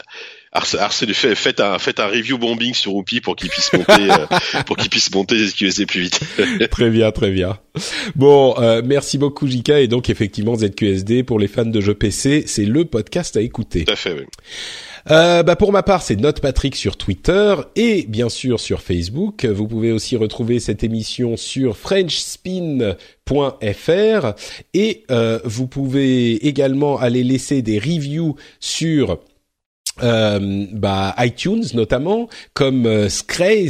faites 0.62 1.60
un, 1.60 1.78
faites 1.80 2.00
un 2.00 2.08
review 2.08 2.38
bombing 2.38 2.74
sur 2.74 2.96
Oupi 2.96 3.20
pour 3.20 3.36
qu'il 3.36 3.50
puisse 3.50 3.74
monter, 3.74 4.08
pour 4.66 4.78
qu'il 4.78 4.90
puisse 4.90 5.14
monter 5.14 5.38
ZQSD 5.46 5.86
plus 5.86 6.02
vite. 6.02 6.20
très 6.72 6.90
bien, 6.90 7.12
très 7.12 7.32
bien. 7.32 7.58
Bon, 8.16 8.56
merci 8.84 9.18
beaucoup 9.18 9.48
Jika 9.48 9.80
et 9.80 9.88
donc 9.88 10.10
effectivement 10.10 10.56
ZQSD 10.56 11.24
pour 11.24 11.40
les 11.40 11.48
fans 11.48 11.66
de 11.66 11.82
jeux 11.82 11.96
PC, 11.96 12.44
c'est 12.48 12.66
le 12.66 12.86
podcast 12.86 13.36
à 13.36 13.42
écouter. 13.42 13.86
Tout 13.86 13.94
à 13.94 13.98
fait. 13.98 14.14
Oui. 14.14 14.26
Euh, 15.12 15.44
bah 15.44 15.56
pour 15.56 15.72
ma 15.72 15.84
part, 15.84 16.02
c'est 16.02 16.16
Note 16.16 16.40
Patrick 16.40 16.76
sur 16.76 16.98
Twitter 16.98 17.56
et 17.76 18.06
bien 18.08 18.28
sûr 18.28 18.60
sur 18.60 18.82
Facebook. 18.82 19.46
Vous 19.46 19.68
pouvez 19.68 19.92
aussi 19.92 20.18
retrouver 20.18 20.60
cette 20.60 20.84
émission 20.84 21.38
sur 21.38 21.78
frenchspin.fr 21.78 22.96
et 24.74 25.04
euh, 25.12 25.40
vous 25.44 25.68
pouvez 25.68 26.48
également 26.48 26.98
aller 26.98 27.24
laisser 27.24 27.62
des 27.62 27.78
reviews 27.78 28.36
sur 28.60 29.20
euh, 30.04 30.66
bah, 30.72 31.16
iTunes 31.20 31.64
notamment, 31.74 32.30
comme 32.54 32.86
euh, 32.86 33.08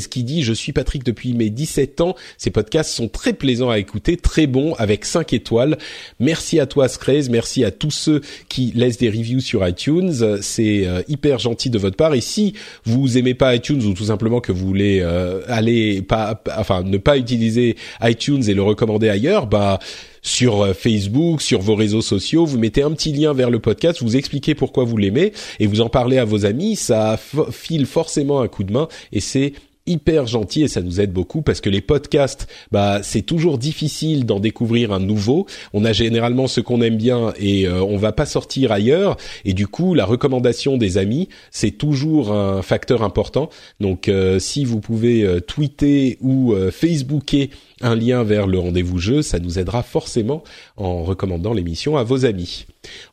qui 0.10 0.24
dit 0.24 0.44
je 0.44 0.54
suis 0.54 0.74
Patrick 0.74 1.04
depuis 1.04 1.34
mes 1.34 1.50
17 1.50 2.02
ans. 2.02 2.16
Ces 2.38 2.52
podcasts 2.52 2.92
sont 2.92 3.08
très 3.08 3.34
plaisants 3.34 3.70
à 3.70 3.80
écouter, 3.80 4.18
très 4.18 4.48
bons 4.48 4.74
avec 4.76 5.06
5 5.06 5.34
étoiles. 5.34 5.78
Merci 6.20 6.60
à 6.60 6.66
toi 6.66 6.88
Scraze, 6.88 7.30
merci 7.30 7.64
à 7.64 7.72
tous 7.72 7.92
ceux 7.92 8.22
qui 8.50 8.72
laissent 8.76 8.98
des 8.98 9.10
reviews 9.10 9.40
sur 9.40 9.68
iTunes. 9.68 10.40
C'est 10.42 10.88
euh, 10.88 11.02
hyper 11.08 11.40
gentil 11.40 11.70
de 11.70 11.78
votre 11.78 11.98
part. 11.98 12.14
Et 12.14 12.22
si 12.22 12.54
vous 12.86 13.18
aimez 13.18 13.34
pas 13.34 13.56
iTunes 13.56 13.84
ou 13.84 13.94
tout 13.94 14.06
simplement 14.06 14.40
que 14.40 14.52
vous 14.52 14.66
voulez 14.66 15.00
euh, 15.02 15.42
aller 15.48 16.02
pas, 16.02 16.42
enfin 16.58 16.84
ne 16.84 16.98
pas 16.98 17.18
utiliser 17.18 17.76
iTunes 18.02 18.44
et 18.48 18.54
le 18.54 18.62
recommander 18.62 19.10
ailleurs, 19.10 19.48
bah 19.48 19.80
sur 20.26 20.64
euh, 20.64 20.74
Facebook, 20.74 21.42
sur 21.42 21.62
vos 21.62 21.76
réseaux 21.76 22.02
sociaux, 22.02 22.46
vous 22.46 22.58
mettez 22.58 22.82
un 22.82 22.92
petit 22.92 23.14
lien 23.14 23.34
vers 23.34 23.52
le 23.52 23.60
podcast, 23.60 24.02
vous 24.02 24.18
expliquez 24.18 24.56
pourquoi 24.56 24.84
vous 24.84 24.98
l'aimez 24.98 25.32
et 25.60 25.68
vous 25.68 25.82
en 25.82 25.88
parlez 25.88 26.18
à 26.18 26.26
vos 26.26 26.46
amis, 26.46 26.76
ça 26.76 27.18
file 27.52 27.86
forcément 27.86 28.42
un 28.42 28.48
coup 28.48 28.64
de 28.64 28.74
main 28.74 28.88
et 29.14 29.20
c'est 29.20 29.54
hyper 29.88 30.26
gentil 30.26 30.64
et 30.64 30.68
ça 30.68 30.82
nous 30.82 31.00
aide 31.00 31.14
beaucoup 31.14 31.44
parce 31.44 31.62
que 31.62 31.70
les 31.70 31.80
podcasts, 31.80 32.48
bah 32.72 33.02
c'est 33.04 33.22
toujours 33.22 33.60
difficile 33.60 34.26
d'en 34.26 34.40
découvrir 34.40 34.92
un 34.92 35.00
nouveau. 35.00 35.46
On 35.74 35.86
a 35.86 35.94
généralement 35.94 36.48
ce 36.48 36.60
qu'on 36.60 36.82
aime 36.82 36.98
bien 36.98 37.32
et 37.40 37.68
euh, 37.68 37.84
on 37.84 37.96
va 37.98 38.12
pas 38.12 38.26
sortir 38.26 38.72
ailleurs 38.72 39.16
et 39.46 39.54
du 39.54 39.68
coup 39.68 39.94
la 39.94 40.06
recommandation 40.06 40.78
des 40.78 40.98
amis 40.98 41.30
c'est 41.52 41.70
toujours 41.70 42.32
un 42.32 42.64
facteur 42.64 43.04
important. 43.04 43.50
Donc 43.80 44.10
euh, 44.10 44.40
si 44.40 44.66
vous 44.66 44.80
pouvez 44.80 45.40
tweeter 45.46 46.18
ou 46.20 46.56
Facebooker 46.72 47.50
un 47.82 47.96
lien 47.96 48.24
vers 48.24 48.48
le 48.48 48.58
rendez-vous 48.60 49.00
jeu, 49.00 49.22
ça 49.22 49.40
nous 49.40 49.60
aidera 49.60 49.84
forcément 49.84 50.44
en 50.78 51.04
recommandant 51.04 51.54
l'émission 51.54 51.98
à 51.98 52.04
vos 52.04 52.26
amis. 52.26 52.66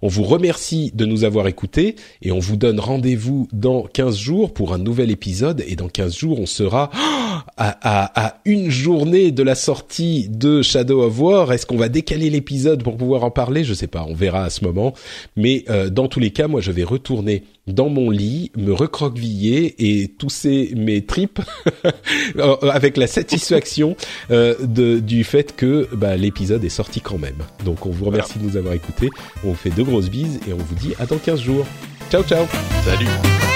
On 0.03 0.09
vous 0.09 0.23
remercie 0.23 0.93
de 0.95 1.05
nous 1.05 1.25
avoir 1.25 1.49
écoutés 1.49 1.97
et 2.21 2.31
on 2.31 2.39
vous 2.39 2.57
donne 2.57 2.79
rendez-vous 2.79 3.49
dans 3.53 3.83
15 3.83 4.17
jours 4.17 4.53
pour 4.53 4.73
un 4.73 4.79
nouvel 4.79 5.11
épisode 5.11 5.65
et 5.67 5.77
dans 5.77 5.89
15 5.89 6.17
jours 6.17 6.41
on 6.41 6.47
sera 6.47 6.91
à, 7.57 8.41
une 8.45 8.71
journée 8.71 9.31
de 9.31 9.43
la 9.43 9.55
sortie 9.55 10.29
de 10.29 10.63
Shadow 10.63 11.03
of 11.03 11.19
War. 11.19 11.53
Est-ce 11.53 11.67
qu'on 11.67 11.77
va 11.77 11.89
décaler 11.89 12.31
l'épisode 12.31 12.83
pour 12.83 12.97
pouvoir 12.97 13.25
en 13.25 13.31
parler? 13.31 13.65
Je 13.65 13.75
sais 13.75 13.87
pas, 13.87 14.05
on 14.09 14.15
verra 14.15 14.45
à 14.45 14.51
ce 14.51 14.65
moment. 14.65 14.95
Mais 15.37 15.65
euh, 15.71 15.91
dans 15.91 16.09
tous 16.09 16.21
les 16.21 16.31
cas, 16.31 16.49
moi 16.49 16.61
je 16.61 16.71
vais 16.71 16.85
retourner 16.85 17.45
dans 17.67 17.89
mon 17.89 18.11
lit, 18.11 18.51
me 18.57 18.73
recroqueviller 18.73 19.75
et 19.79 20.09
tousser 20.09 20.73
mes 20.77 21.05
tripes 21.05 21.41
euh, 22.37 22.57
avec 22.71 22.97
la 22.97 23.07
satisfaction 23.07 23.97
euh, 24.31 24.55
du 25.01 25.25
fait 25.25 25.55
que 25.55 25.89
bah, 25.93 26.17
l'épisode 26.17 26.65
est 26.65 26.69
sorti 26.69 27.01
quand 27.01 27.19
même. 27.19 27.39
Donc 27.65 27.87
on 27.87 27.91
vous 27.91 28.05
remercie 28.07 28.39
de 28.39 28.45
nous 28.45 28.57
avoir 28.57 28.75
écoutés. 28.75 29.11
On 29.45 29.49
vous 29.49 29.55
fait 29.55 29.71
de 29.71 29.83
grosses 29.83 30.11
bises 30.11 30.41
et 30.49 30.53
on 30.53 30.59
vous 30.59 30.75
dit 30.75 30.95
à 30.99 31.07
dans 31.07 31.19
15 31.19 31.41
jours. 31.41 31.67
Ciao 32.11 32.23
ciao. 32.23 32.47
Salut. 32.85 33.52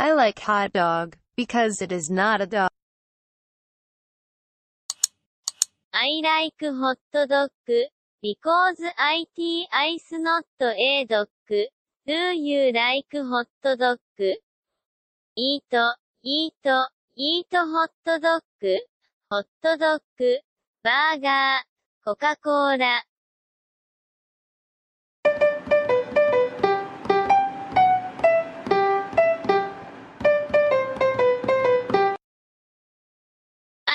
I 0.00 0.12
like 0.14 0.38
hot 0.38 0.72
dog 0.72 1.18
because 1.36 1.82
it 1.82 1.92
is 1.92 2.08
not 2.08 2.40
a 2.40 2.46
dog. 2.46 2.70
I 5.92 6.22
like 6.24 6.58
hot 6.58 6.96
dog 7.12 7.50
because 8.22 8.80
it 8.80 8.96
is 9.44 10.08
not 10.10 10.46
a 10.64 11.04
dog. 11.04 11.28
Do 12.06 12.14
you 12.14 12.72
like 12.72 13.12
hot 13.12 13.48
dog? 13.62 13.98
Eat, 15.36 15.74
eat, 16.24 16.66
eat 17.14 17.46
hot 17.52 17.90
dog. 18.06 18.42
Hot 19.30 19.46
dog, 19.62 20.00
burger, 20.82 21.58
Coca-Cola. 22.06 23.02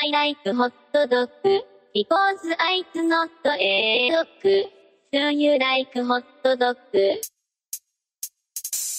I 0.05 0.09
like 0.09 0.55
hot 0.55 0.73
dog 0.93 1.29
because 1.91 2.39
it's 2.43 2.95
not 2.95 3.29
a 3.43 4.11
dog. 4.11 4.27
Do 4.43 5.19
you 5.33 5.57
like 5.57 5.93
hot 5.95 6.25
dog? 6.43 6.77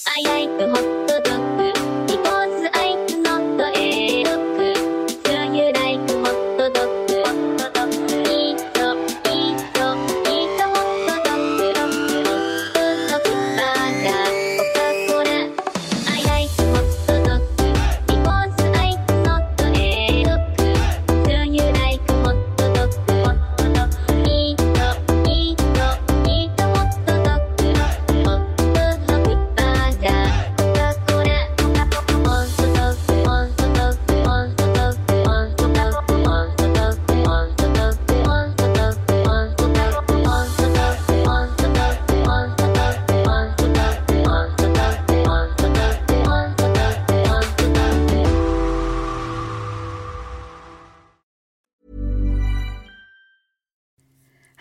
I 0.07 0.21
like 0.25 0.59
hot 0.59 0.73
dog. 0.73 1.06